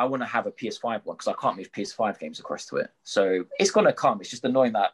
I 0.00 0.04
want 0.04 0.22
to 0.22 0.26
have 0.26 0.46
a 0.46 0.52
PS5 0.52 1.04
one 1.04 1.16
because 1.16 1.28
I 1.28 1.34
can't 1.40 1.56
move 1.56 1.70
PS5 1.72 2.18
games 2.18 2.40
across 2.40 2.66
to 2.66 2.76
it. 2.76 2.90
So 3.04 3.44
it's 3.58 3.70
gonna 3.70 3.92
come. 3.92 4.20
It's 4.20 4.30
just 4.30 4.44
annoying 4.44 4.72
that 4.72 4.92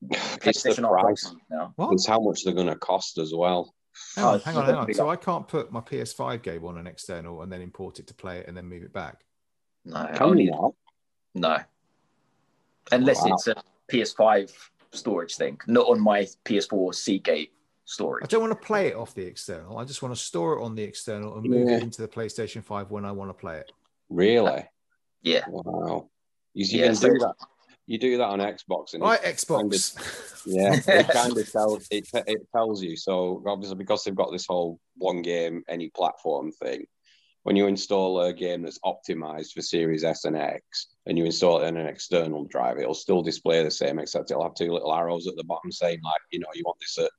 It's 0.10 0.62
PlayStation 0.62 0.84
aren't 0.84 1.00
price. 1.00 1.34
now. 1.50 1.72
What? 1.76 1.92
It's 1.92 2.06
how 2.06 2.20
much 2.20 2.44
they're 2.44 2.54
going 2.54 2.68
to 2.68 2.76
cost 2.76 3.18
as 3.18 3.34
well. 3.34 3.74
Hang 4.14 4.24
Oh, 4.24 4.28
on, 4.28 4.34
it's 4.36 4.44
hang 4.44 4.56
on, 4.56 4.64
hang 4.64 4.74
on. 4.76 4.94
So 4.94 5.08
I 5.10 5.16
can't 5.16 5.48
put 5.48 5.72
my 5.72 5.80
PS5 5.80 6.42
game 6.42 6.64
on 6.64 6.78
an 6.78 6.86
external 6.86 7.42
and 7.42 7.52
then 7.52 7.60
import 7.60 7.98
it 7.98 8.06
to 8.06 8.14
play 8.14 8.38
it 8.38 8.46
and 8.46 8.56
then 8.56 8.66
move 8.66 8.84
it 8.84 8.92
back. 8.92 9.24
No, 9.84 9.96
I 9.96 10.12
Can 10.12 10.22
only 10.22 10.46
not? 10.46 10.72
No. 11.34 11.58
Oh, 11.60 12.96
Unless 12.96 13.22
Wow. 13.22 13.34
it's 13.34 13.46
a 13.48 13.54
PS5 13.90 14.52
storage 14.92 15.36
thing, 15.36 15.58
not 15.66 15.86
on 15.88 16.00
my 16.00 16.26
PS4 16.44 16.94
Seagate 16.94 17.52
storage. 17.84 18.24
I 18.24 18.26
don't 18.26 18.40
want 18.40 18.58
to 18.60 18.66
play 18.66 18.88
it 18.88 18.94
off 18.96 19.14
the 19.14 19.24
external. 19.26 19.78
I 19.78 19.84
just 19.84 20.02
want 20.02 20.14
to 20.14 20.20
store 20.20 20.58
it 20.58 20.62
on 20.64 20.74
the 20.74 20.82
external 20.82 21.34
and 21.36 21.48
move 21.48 21.68
Yeah. 21.68 21.76
it 21.76 21.82
into 21.82 22.00
the 22.02 22.08
PlayStation 22.08 22.62
5 22.64 22.90
when 22.90 23.04
I 23.04 23.12
want 23.12 23.30
to 23.30 23.34
play 23.34 23.58
it. 23.58 23.70
Really? 24.08 24.50
Uh, 24.50 24.62
yeah, 25.22 25.44
Wow. 25.48 26.08
You, 26.54 26.64
you 26.64 26.78
Yeah, 26.80 26.86
can 26.86 26.96
so- 26.96 27.08
do 27.08 27.18
that. 27.18 27.34
You 27.86 27.96
do 27.98 28.18
that 28.18 28.24
on 28.28 28.40
Xbox, 28.40 28.92
and 28.92 29.02
Right, 29.02 29.18
it 29.24 29.36
Xbox. 29.36 30.42
yeah, 30.46 30.74
it 30.74 31.08
kind 31.08 31.34
of 31.38 31.50
tells 31.50 31.88
it, 31.90 32.06
it 32.26 32.46
tells 32.54 32.82
you. 32.82 32.96
So 32.96 33.42
obviously, 33.46 33.76
because 33.76 34.04
they've 34.04 34.14
got 34.14 34.30
this 34.30 34.44
whole 34.46 34.78
one 34.98 35.22
game, 35.22 35.64
any 35.68 35.88
platform 35.88 36.52
thing, 36.52 36.84
when 37.48 37.56
you 37.56 37.66
install 37.66 38.20
a 38.20 38.30
game 38.34 38.60
that's 38.60 38.78
optimized 38.80 39.54
for 39.54 39.62
Series 39.62 40.04
S 40.04 40.26
and 40.26 40.36
X, 40.36 40.88
and 41.06 41.16
you 41.16 41.24
install 41.24 41.62
it 41.62 41.66
in 41.66 41.78
an 41.78 41.86
external 41.86 42.44
drive, 42.44 42.76
it'll 42.78 42.92
still 42.92 43.22
display 43.22 43.64
the 43.64 43.70
same, 43.70 43.98
except 43.98 44.30
it'll 44.30 44.42
have 44.42 44.52
two 44.54 44.70
little 44.70 44.92
arrows 44.92 45.26
at 45.26 45.34
the 45.34 45.44
bottom 45.44 45.72
saying 45.72 45.98
like, 46.04 46.20
you 46.30 46.40
know, 46.40 46.48
you 46.54 46.62
want 46.66 46.76
this 46.78 46.98
at 46.98 47.10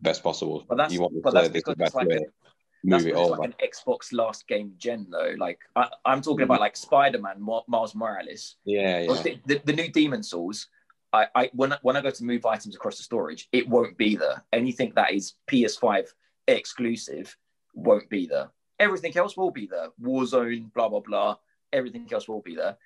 best 0.00 0.22
possible. 0.22 0.64
But 0.66 0.78
that's 0.78 0.94
you 0.94 1.02
want 1.02 1.12
to 1.12 1.20
but 1.22 1.32
play 1.32 1.42
that's 1.42 1.52
this 1.52 1.62
the 1.64 1.72
it's 1.72 1.78
best 1.78 1.94
like 1.94 2.08
way. 2.08 2.16
a, 2.16 2.20
Move 2.20 2.90
that's 2.92 3.04
it 3.04 3.08
it's 3.10 3.18
over. 3.18 3.36
like 3.36 3.50
an 3.50 3.54
Xbox 3.62 4.14
last 4.14 4.48
game 4.48 4.72
gen 4.78 5.08
though. 5.10 5.34
Like 5.36 5.58
I, 5.76 5.90
I'm 6.06 6.22
talking 6.22 6.44
about 6.44 6.60
like 6.60 6.74
Spider-Man, 6.74 7.36
Ma- 7.42 7.60
Miles 7.68 7.94
Morales, 7.94 8.56
yeah, 8.64 9.00
yeah. 9.00 9.22
the, 9.22 9.38
the, 9.44 9.60
the 9.66 9.72
new 9.74 9.90
Demon's 9.92 10.30
Souls. 10.30 10.68
I, 11.12 11.26
I 11.34 11.50
when 11.52 11.74
I- 11.74 11.78
when 11.82 11.96
I 11.98 12.00
go 12.00 12.10
to 12.10 12.24
move 12.24 12.46
items 12.46 12.74
across 12.76 12.96
the 12.96 13.02
storage, 13.02 13.46
it 13.52 13.68
won't 13.68 13.98
be 13.98 14.16
there. 14.16 14.42
Anything 14.54 14.94
that 14.96 15.12
is 15.12 15.34
PS5 15.50 16.06
exclusive 16.48 17.36
won't 17.74 18.08
be 18.08 18.26
there. 18.26 18.48
Everything 18.80 19.16
else 19.16 19.36
will 19.36 19.50
be 19.52 19.66
there. 19.66 19.88
Warzone, 20.02 20.72
blah 20.72 20.88
blah 20.88 21.00
blah. 21.00 21.36
Everything 21.72 22.08
else 22.12 22.26
will 22.26 22.40
be 22.42 22.56
there. 22.56 22.76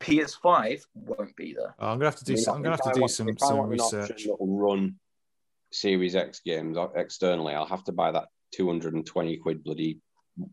PS5 0.00 0.80
won't 0.94 1.36
be 1.36 1.52
there. 1.52 1.74
Oh, 1.78 1.88
I'm 1.88 1.98
gonna 1.98 2.06
have 2.06 2.16
to 2.16 2.24
do. 2.24 2.32
I 2.32 2.36
mean, 2.36 2.44
some, 2.44 2.56
I'm 2.56 2.62
gonna 2.62 2.76
have 2.76 2.84
to 2.84 2.92
do 2.94 3.00
want- 3.00 3.10
some 3.10 3.28
I 3.28 3.46
some 3.46 3.58
want 3.58 3.72
an 3.72 3.78
research. 3.78 4.24
That'll 4.24 4.38
run 4.58 4.94
Series 5.72 6.16
X 6.16 6.40
games 6.40 6.78
uh, 6.78 6.88
externally. 6.96 7.54
I'll 7.54 7.66
have 7.66 7.84
to 7.84 7.92
buy 7.92 8.10
that 8.12 8.28
220 8.54 9.36
quid 9.38 9.62
bloody 9.62 10.00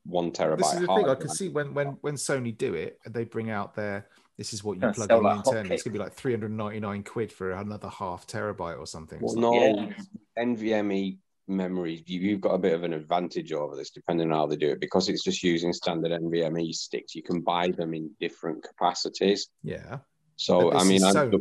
one 0.03 0.31
terabyte. 0.31 0.57
This 0.57 0.73
is 0.73 0.79
the 0.81 0.87
thing. 0.87 1.09
I 1.09 1.15
can 1.15 1.29
see 1.29 1.49
when 1.49 1.73
when 1.73 1.87
when 2.01 2.15
Sony 2.15 2.57
do 2.57 2.73
it, 2.73 2.97
they 3.07 3.23
bring 3.23 3.49
out 3.49 3.73
their. 3.75 4.07
This 4.37 4.53
is 4.53 4.63
what 4.63 4.73
you 4.75 4.81
Gonna 4.81 4.93
plug 4.93 5.07
sell 5.09 5.25
in 5.25 5.37
internally. 5.37 5.73
It's 5.75 5.83
gonna 5.83 5.93
be 5.93 5.99
like 5.99 6.13
399 6.13 7.03
quid 7.03 7.31
for 7.31 7.51
another 7.51 7.89
half 7.89 8.27
terabyte 8.27 8.77
or 8.77 8.85
something. 8.85 9.19
Well, 9.21 9.31
It's 9.33 9.39
no, 9.39 9.53
Yeah. 9.53 10.43
NVMe 10.43 11.17
memories. 11.47 12.03
You, 12.05 12.19
you've 12.19 12.41
got 12.41 12.53
a 12.53 12.59
bit 12.59 12.73
of 12.73 12.83
an 12.83 12.93
advantage 12.93 13.51
over 13.53 13.75
this, 13.75 13.91
depending 13.91 14.31
on 14.31 14.37
how 14.37 14.47
they 14.47 14.55
do 14.55 14.69
it, 14.69 14.79
because 14.79 15.09
it's 15.09 15.23
just 15.23 15.43
using 15.43 15.73
standard 15.73 16.11
NVMe 16.11 16.73
sticks. 16.73 17.15
You 17.15 17.23
can 17.23 17.41
buy 17.41 17.69
them 17.69 17.93
in 17.93 18.11
different 18.19 18.63
capacities. 18.63 19.49
yeah. 19.63 19.99
So 20.39 20.71
I 20.71 20.83
mean, 20.83 21.03
I'm 21.03 21.11
stuck, 21.11 21.33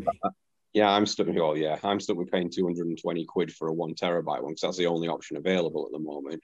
yeah, 0.73 0.91
I'm 0.91 1.07
stuck. 1.07 1.29
Oh 1.29 1.55
yeah, 1.55 1.79
I'm 1.83 2.01
stuck 2.01 2.17
with 2.17 2.31
paying 2.31 2.51
220 2.51 3.25
quid 3.27 3.53
for 3.53 3.69
a 3.69 3.73
one 3.73 3.95
terabyte 3.95 4.43
one 4.43 4.53
because 4.53 4.63
that's 4.63 4.79
the 4.79 4.87
only 4.87 5.09
option 5.09 5.37
available 5.37 5.85
at 5.87 5.93
the 5.93 5.99
moment. 5.99 6.43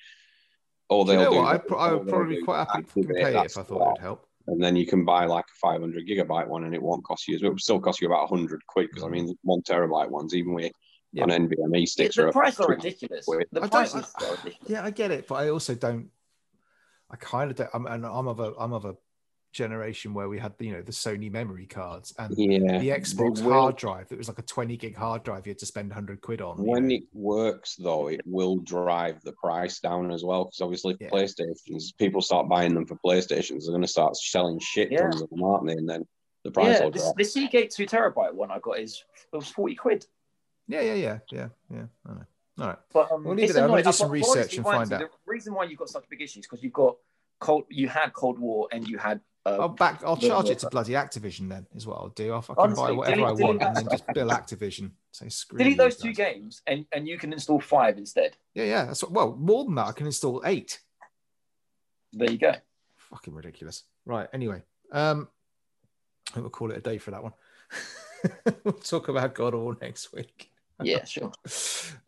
Or 0.90 1.06
they'll 1.06 1.24
know 1.24 1.30
do. 1.30 1.36
what? 1.36 1.54
I, 1.54 1.58
pro- 1.58 1.78
I 1.78 1.92
would 1.94 2.08
probably 2.08 2.36
be 2.36 2.42
quite 2.42 2.66
happy 2.70 3.02
to 3.02 3.08
pay 3.08 3.34
it 3.34 3.46
if 3.46 3.58
I 3.58 3.62
thought 3.62 3.68
slot, 3.68 3.80
it 3.80 3.92
would 3.92 3.98
help. 3.98 4.26
and 4.48 4.62
then 4.62 4.76
you 4.76 4.86
can 4.86 5.06
buy 5.06 5.24
like 5.24 5.46
a 5.46 5.58
500 5.66 6.06
gigabyte 6.06 6.46
one, 6.46 6.64
and 6.64 6.74
it 6.74 6.82
won't 6.82 7.04
cost 7.04 7.26
you. 7.26 7.38
It 7.42 7.48
would 7.48 7.60
still 7.60 7.80
cost 7.80 8.02
you 8.02 8.06
about 8.06 8.30
100 8.30 8.60
quid 8.66 8.88
because 8.90 9.04
I 9.04 9.08
mm. 9.08 9.12
mean, 9.12 9.38
one 9.42 9.62
terabyte 9.62 10.10
ones, 10.10 10.34
even 10.34 10.52
with 10.52 10.72
Yeah. 11.12 11.24
on 11.24 11.28
NVMe 11.30 11.86
sticks, 11.86 12.16
the 12.16 12.28
are 12.28 12.32
price 12.32 12.58
are 12.58 12.68
ridiculous. 12.68 13.26
quid. 13.26 13.46
The 13.52 13.60
I 13.60 13.62
don't- 13.62 13.70
prices 13.70 14.12
ridiculous. 14.20 14.56
Yeah, 14.70 14.84
I 14.84 14.90
get 14.90 15.10
it, 15.10 15.28
but 15.28 15.34
I 15.36 15.50
also 15.50 15.74
don't. 15.74 16.10
I 17.10 17.16
kind 17.16 17.50
of 17.50 17.56
don't. 17.56 17.70
I'm, 17.74 17.86
and 17.86 18.06
I'm 18.06 18.26
of 18.28 18.40
a 18.40 18.54
I'm 18.58 18.72
of 18.72 18.84
a 18.86 18.96
generation 19.52 20.14
where 20.14 20.30
we 20.30 20.38
had 20.38 20.54
you 20.60 20.72
know 20.72 20.80
the 20.80 20.92
Sony 20.92 21.30
memory 21.30 21.66
cards 21.66 22.14
and 22.18 22.34
Yeah, 22.38 22.78
the 22.78 22.88
Xbox 22.88 23.42
will- 23.42 23.52
hard 23.52 23.76
drive 23.76 24.08
that 24.08 24.16
was 24.16 24.26
like 24.28 24.38
a 24.38 24.42
20 24.42 24.78
gig 24.78 24.96
hard 24.96 25.22
drive 25.24 25.46
you 25.46 25.50
had 25.50 25.58
to 25.58 25.66
spend 25.66 25.90
100 25.90 26.22
quid 26.22 26.40
on. 26.40 26.56
you 26.64 26.70
When 26.70 26.88
know. 26.88 26.94
it 26.94 27.02
works, 27.12 27.76
though, 27.76 28.08
it 28.08 28.22
will 28.24 28.56
drive 28.60 29.20
the 29.24 29.32
price 29.32 29.78
down 29.80 30.10
as 30.10 30.24
well. 30.24 30.44
Because 30.46 30.62
obviously, 30.62 30.96
Yeah. 30.98 31.10
PlayStations, 31.10 31.94
people 31.98 32.22
start 32.22 32.48
buying 32.48 32.72
them 32.72 32.86
for 32.86 32.96
PlayStations, 33.04 33.64
they're 33.66 33.72
going 33.72 33.82
to 33.82 33.86
start 33.88 34.16
selling 34.16 34.58
shit 34.58 34.90
Yeah. 34.90 35.02
tons 35.02 35.20
of 35.20 35.28
them, 35.28 35.42
aren't 35.44 35.66
they? 35.66 35.74
And 35.74 35.86
then 35.86 36.08
the 36.44 36.50
price 36.50 36.78
Yeah, 36.78 36.84
will 36.84 36.90
this, 36.90 37.02
drop. 37.02 37.16
the 37.18 37.24
Seagate 37.24 37.70
two 37.72 37.84
terabyte 37.84 38.32
one 38.32 38.50
I 38.50 38.58
got 38.58 38.78
is 38.78 39.04
it 39.30 39.36
was 39.36 39.48
forty 39.50 39.74
quid. 39.74 40.06
Yeah, 40.80 40.80
yeah, 40.80 40.94
yeah, 40.94 41.18
yeah, 41.30 41.48
yeah. 41.70 41.84
I 42.06 42.12
know. 42.12 42.26
All 42.60 42.66
right. 42.66 42.78
But 42.92 43.12
um, 43.12 43.24
We'll 43.24 43.34
leave 43.34 43.50
it 43.50 43.54
there. 43.54 43.64
I'm 43.64 43.70
gonna 43.70 43.82
do 43.82 43.92
some 43.92 44.10
research 44.10 44.56
and 44.56 44.64
find 44.64 44.92
out. 44.92 45.00
The 45.00 45.08
reason 45.26 45.54
why 45.54 45.64
you've 45.64 45.78
got 45.78 45.88
such 45.88 46.08
big 46.08 46.20
issues 46.20 46.46
because 46.46 46.62
you've 46.62 46.72
got 46.72 46.96
cold. 47.40 47.64
You 47.68 47.88
had 47.88 48.12
Cold 48.12 48.38
War 48.38 48.68
and 48.72 48.86
you 48.86 48.98
had. 48.98 49.20
Uh, 49.44 49.56
I'll 49.60 49.68
back. 49.68 50.02
I'll 50.04 50.16
charge 50.16 50.50
it 50.50 50.60
to 50.60 50.68
bloody 50.70 50.92
Activision 50.92 51.48
then. 51.48 51.66
Is 51.74 51.86
what 51.86 51.96
I'll 51.96 52.10
do. 52.10 52.32
I'll 52.32 52.42
fucking 52.42 52.62
Honestly, 52.62 52.84
buy 52.84 52.92
whatever 52.92 53.16
delete- 53.16 53.26
I 53.26 53.34
delete 53.34 53.46
want 53.46 53.62
and 53.62 53.76
then 53.76 53.88
just 53.90 54.06
bill 54.14 54.28
Activision. 54.28 54.90
Say 55.10 55.28
screw. 55.28 55.58
delete 55.58 55.78
those 55.78 55.96
two 55.96 56.12
guys. 56.12 56.34
games 56.34 56.62
and 56.66 56.86
and 56.92 57.08
you 57.08 57.18
can 57.18 57.32
install 57.32 57.58
five 57.60 57.98
instead. 57.98 58.36
Yeah, 58.54 58.64
yeah. 58.64 58.84
That's 58.84 59.02
what, 59.02 59.12
well 59.12 59.34
more 59.36 59.64
than 59.64 59.74
that. 59.76 59.86
I 59.86 59.92
can 59.92 60.06
install 60.06 60.42
eight. 60.44 60.78
There 62.12 62.30
you 62.30 62.38
go. 62.38 62.52
Fucking 62.96 63.34
ridiculous. 63.34 63.82
Right. 64.04 64.28
Anyway, 64.32 64.62
um, 64.92 65.28
I 66.30 66.34
think 66.34 66.44
we'll 66.44 66.50
call 66.50 66.70
it 66.70 66.76
a 66.76 66.80
day 66.80 66.98
for 66.98 67.10
that 67.10 67.22
one. 67.22 67.32
we'll 68.64 68.74
talk 68.74 69.08
about 69.08 69.34
God 69.34 69.54
all 69.54 69.74
next 69.80 70.12
week. 70.12 70.51
Yeah, 70.84 71.04
sure. 71.04 71.32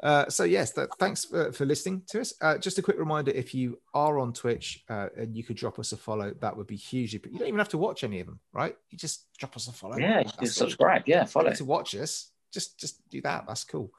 Uh, 0.02 0.28
so 0.28 0.44
yes, 0.44 0.72
that, 0.72 0.90
thanks 0.98 1.24
for, 1.24 1.50
for 1.52 1.64
listening 1.64 2.02
to 2.06 2.20
us. 2.20 2.34
Uh, 2.42 2.58
just 2.58 2.76
a 2.76 2.82
quick 2.82 2.98
reminder: 2.98 3.30
if 3.30 3.54
you 3.54 3.80
are 3.94 4.18
on 4.18 4.34
Twitch 4.34 4.84
uh, 4.90 5.08
and 5.16 5.34
you 5.34 5.42
could 5.42 5.56
drop 5.56 5.78
us 5.78 5.92
a 5.92 5.96
follow, 5.96 6.34
that 6.40 6.54
would 6.54 6.66
be 6.66 6.76
hugely. 6.76 7.18
You 7.32 7.38
don't 7.38 7.48
even 7.48 7.58
have 7.58 7.70
to 7.70 7.78
watch 7.78 8.04
any 8.04 8.20
of 8.20 8.26
them, 8.26 8.38
right? 8.52 8.76
You 8.90 8.98
just 8.98 9.32
drop 9.38 9.56
us 9.56 9.66
a 9.66 9.72
follow. 9.72 9.96
Yeah, 9.96 10.18
you 10.18 10.24
That's 10.24 10.32
can 10.32 10.44
all. 10.44 10.52
subscribe. 10.52 11.04
Yeah, 11.06 11.24
follow. 11.24 11.52
to 11.54 11.64
watch 11.64 11.94
us. 11.94 12.30
Just 12.52 12.78
just 12.78 13.08
do 13.08 13.22
that. 13.22 13.46
That's 13.48 13.64
cool. 13.64 13.92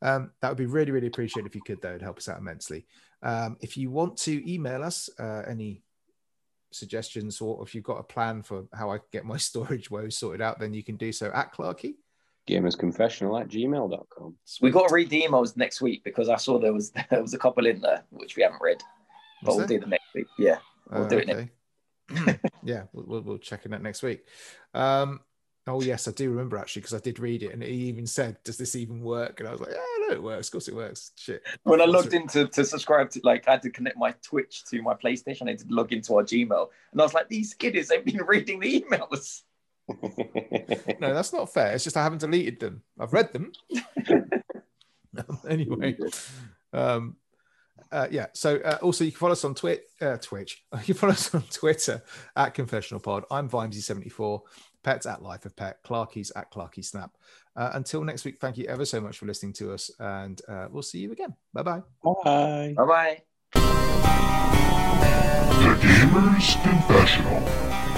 Um, 0.00 0.30
that 0.40 0.48
would 0.48 0.58
be 0.58 0.66
really 0.66 0.92
really 0.92 1.08
appreciated 1.08 1.48
if 1.48 1.56
you 1.56 1.62
could 1.62 1.82
though. 1.82 1.90
It'd 1.90 2.02
help 2.02 2.18
us 2.18 2.28
out 2.28 2.38
immensely. 2.38 2.86
Um, 3.20 3.56
if 3.60 3.76
you 3.76 3.90
want 3.90 4.16
to 4.18 4.52
email 4.52 4.84
us 4.84 5.10
uh, 5.18 5.42
any 5.48 5.82
suggestions 6.70 7.40
or 7.40 7.62
if 7.62 7.74
you've 7.74 7.84
got 7.84 7.98
a 7.98 8.04
plan 8.04 8.42
for 8.42 8.64
how 8.72 8.90
I 8.90 8.98
get 9.12 9.24
my 9.24 9.36
storage 9.38 9.90
woes 9.90 10.16
sorted 10.16 10.40
out, 10.40 10.60
then 10.60 10.72
you 10.74 10.84
can 10.84 10.96
do 10.96 11.10
so 11.10 11.30
at 11.34 11.52
Clarky. 11.52 11.94
Gamersconfessional 12.48 13.40
at 13.40 13.48
gmail.com. 13.48 14.34
We 14.60 14.70
got 14.70 14.88
to 14.88 14.94
read 14.94 15.10
the 15.10 15.22
emails 15.22 15.56
next 15.56 15.80
week 15.80 16.02
because 16.04 16.28
I 16.28 16.36
saw 16.36 16.58
there 16.58 16.72
was 16.72 16.90
there 17.10 17.22
was 17.22 17.34
a 17.34 17.38
couple 17.38 17.66
in 17.66 17.80
there 17.80 18.02
which 18.10 18.36
we 18.36 18.42
haven't 18.42 18.60
read, 18.62 18.82
but 19.42 19.48
Was 19.48 19.56
we'll 19.58 19.66
there? 19.66 19.76
do 19.78 19.80
them 19.82 19.90
next 19.90 20.14
week. 20.14 20.26
Yeah, 20.38 20.58
we'll 20.90 21.04
Uh, 21.04 21.08
do 21.08 21.18
it 21.18 21.26
next. 21.26 22.40
yeah, 22.64 22.84
we'll, 22.92 23.04
we'll, 23.06 23.20
we'll 23.20 23.38
check 23.38 23.64
in 23.66 23.70
that 23.72 23.82
next 23.82 24.02
week. 24.02 24.24
Um, 24.72 25.20
oh 25.66 25.82
yes, 25.82 26.08
I 26.08 26.12
do 26.12 26.30
remember 26.30 26.56
actually 26.56 26.80
because 26.80 26.94
I 26.94 27.00
did 27.00 27.18
read 27.18 27.42
it 27.42 27.52
and 27.52 27.62
he 27.62 27.70
even 27.88 28.06
said, 28.06 28.38
"Does 28.44 28.56
this 28.56 28.74
even 28.74 29.02
work?" 29.02 29.40
And 29.40 29.48
I 29.48 29.52
was 29.52 29.60
like, 29.60 29.70
"Yeah, 29.72 30.06
no, 30.08 30.14
it 30.14 30.22
works. 30.22 30.48
Of 30.48 30.52
course, 30.52 30.68
it 30.68 30.74
works." 30.74 31.12
Shit. 31.16 31.42
When 31.64 31.82
I 31.82 31.84
logged 31.84 32.14
it- 32.14 32.14
in 32.14 32.26
to, 32.28 32.46
to 32.48 32.64
subscribe 32.64 33.10
to, 33.10 33.20
like, 33.24 33.46
I 33.46 33.52
had 33.52 33.62
to 33.62 33.70
connect 33.70 33.98
my 33.98 34.12
Twitch 34.22 34.64
to 34.70 34.80
my 34.80 34.94
PlayStation. 34.94 35.46
I 35.46 35.50
had 35.50 35.58
to 35.58 35.66
log 35.68 35.92
into 35.92 36.14
our 36.16 36.22
Gmail, 36.22 36.68
and 36.92 37.00
I 37.00 37.04
was 37.04 37.12
like, 37.12 37.28
"These 37.28 37.52
kiddies, 37.54 37.88
they've 37.88 38.04
been 38.04 38.22
reading 38.26 38.60
the 38.60 38.80
emails." 38.82 39.42
No, 41.00 41.14
that's 41.14 41.32
not 41.32 41.52
fair. 41.52 41.72
It's 41.72 41.84
just 41.84 41.96
I 41.96 42.02
haven't 42.02 42.20
deleted 42.20 42.60
them. 42.60 42.82
I've 42.98 43.12
read 43.12 43.32
them. 43.32 43.52
anyway, 45.48 45.96
um, 46.72 47.16
uh, 47.90 48.08
yeah. 48.10 48.26
So 48.34 48.56
uh, 48.56 48.78
also 48.82 49.04
you 49.04 49.12
can 49.12 49.18
follow 49.18 49.32
us 49.32 49.44
on 49.44 49.54
Twitch. 49.54 49.80
Uh, 50.00 50.16
Twitch. 50.18 50.64
You 50.78 50.84
can 50.84 50.94
follow 50.94 51.12
us 51.12 51.34
on 51.34 51.42
Twitter 51.50 52.02
at 52.36 52.54
Confessional 52.54 53.00
Pod. 53.00 53.24
I'm 53.30 53.48
Vimesy74. 53.48 54.40
Pets 54.82 55.06
at 55.06 55.22
Life 55.22 55.44
of 55.44 55.56
Pet. 55.56 55.78
Clarky's 55.84 56.30
at 56.36 56.52
Clarky 56.52 56.84
Snap. 56.84 57.10
Uh, 57.56 57.70
until 57.74 58.04
next 58.04 58.24
week, 58.24 58.38
thank 58.38 58.56
you 58.56 58.66
ever 58.66 58.84
so 58.84 59.00
much 59.00 59.18
for 59.18 59.26
listening 59.26 59.52
to 59.54 59.72
us, 59.72 59.90
and 59.98 60.40
uh, 60.48 60.68
we'll 60.70 60.82
see 60.82 60.98
you 61.00 61.10
again. 61.12 61.34
Bye 61.52 61.62
bye. 61.62 61.82
Bye. 62.02 62.74
Bye 62.76 62.84
bye. 62.84 63.22
The 65.58 65.78
Gamer's 65.82 66.56
Confessional. 66.62 67.97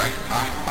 Ah, 0.00 0.67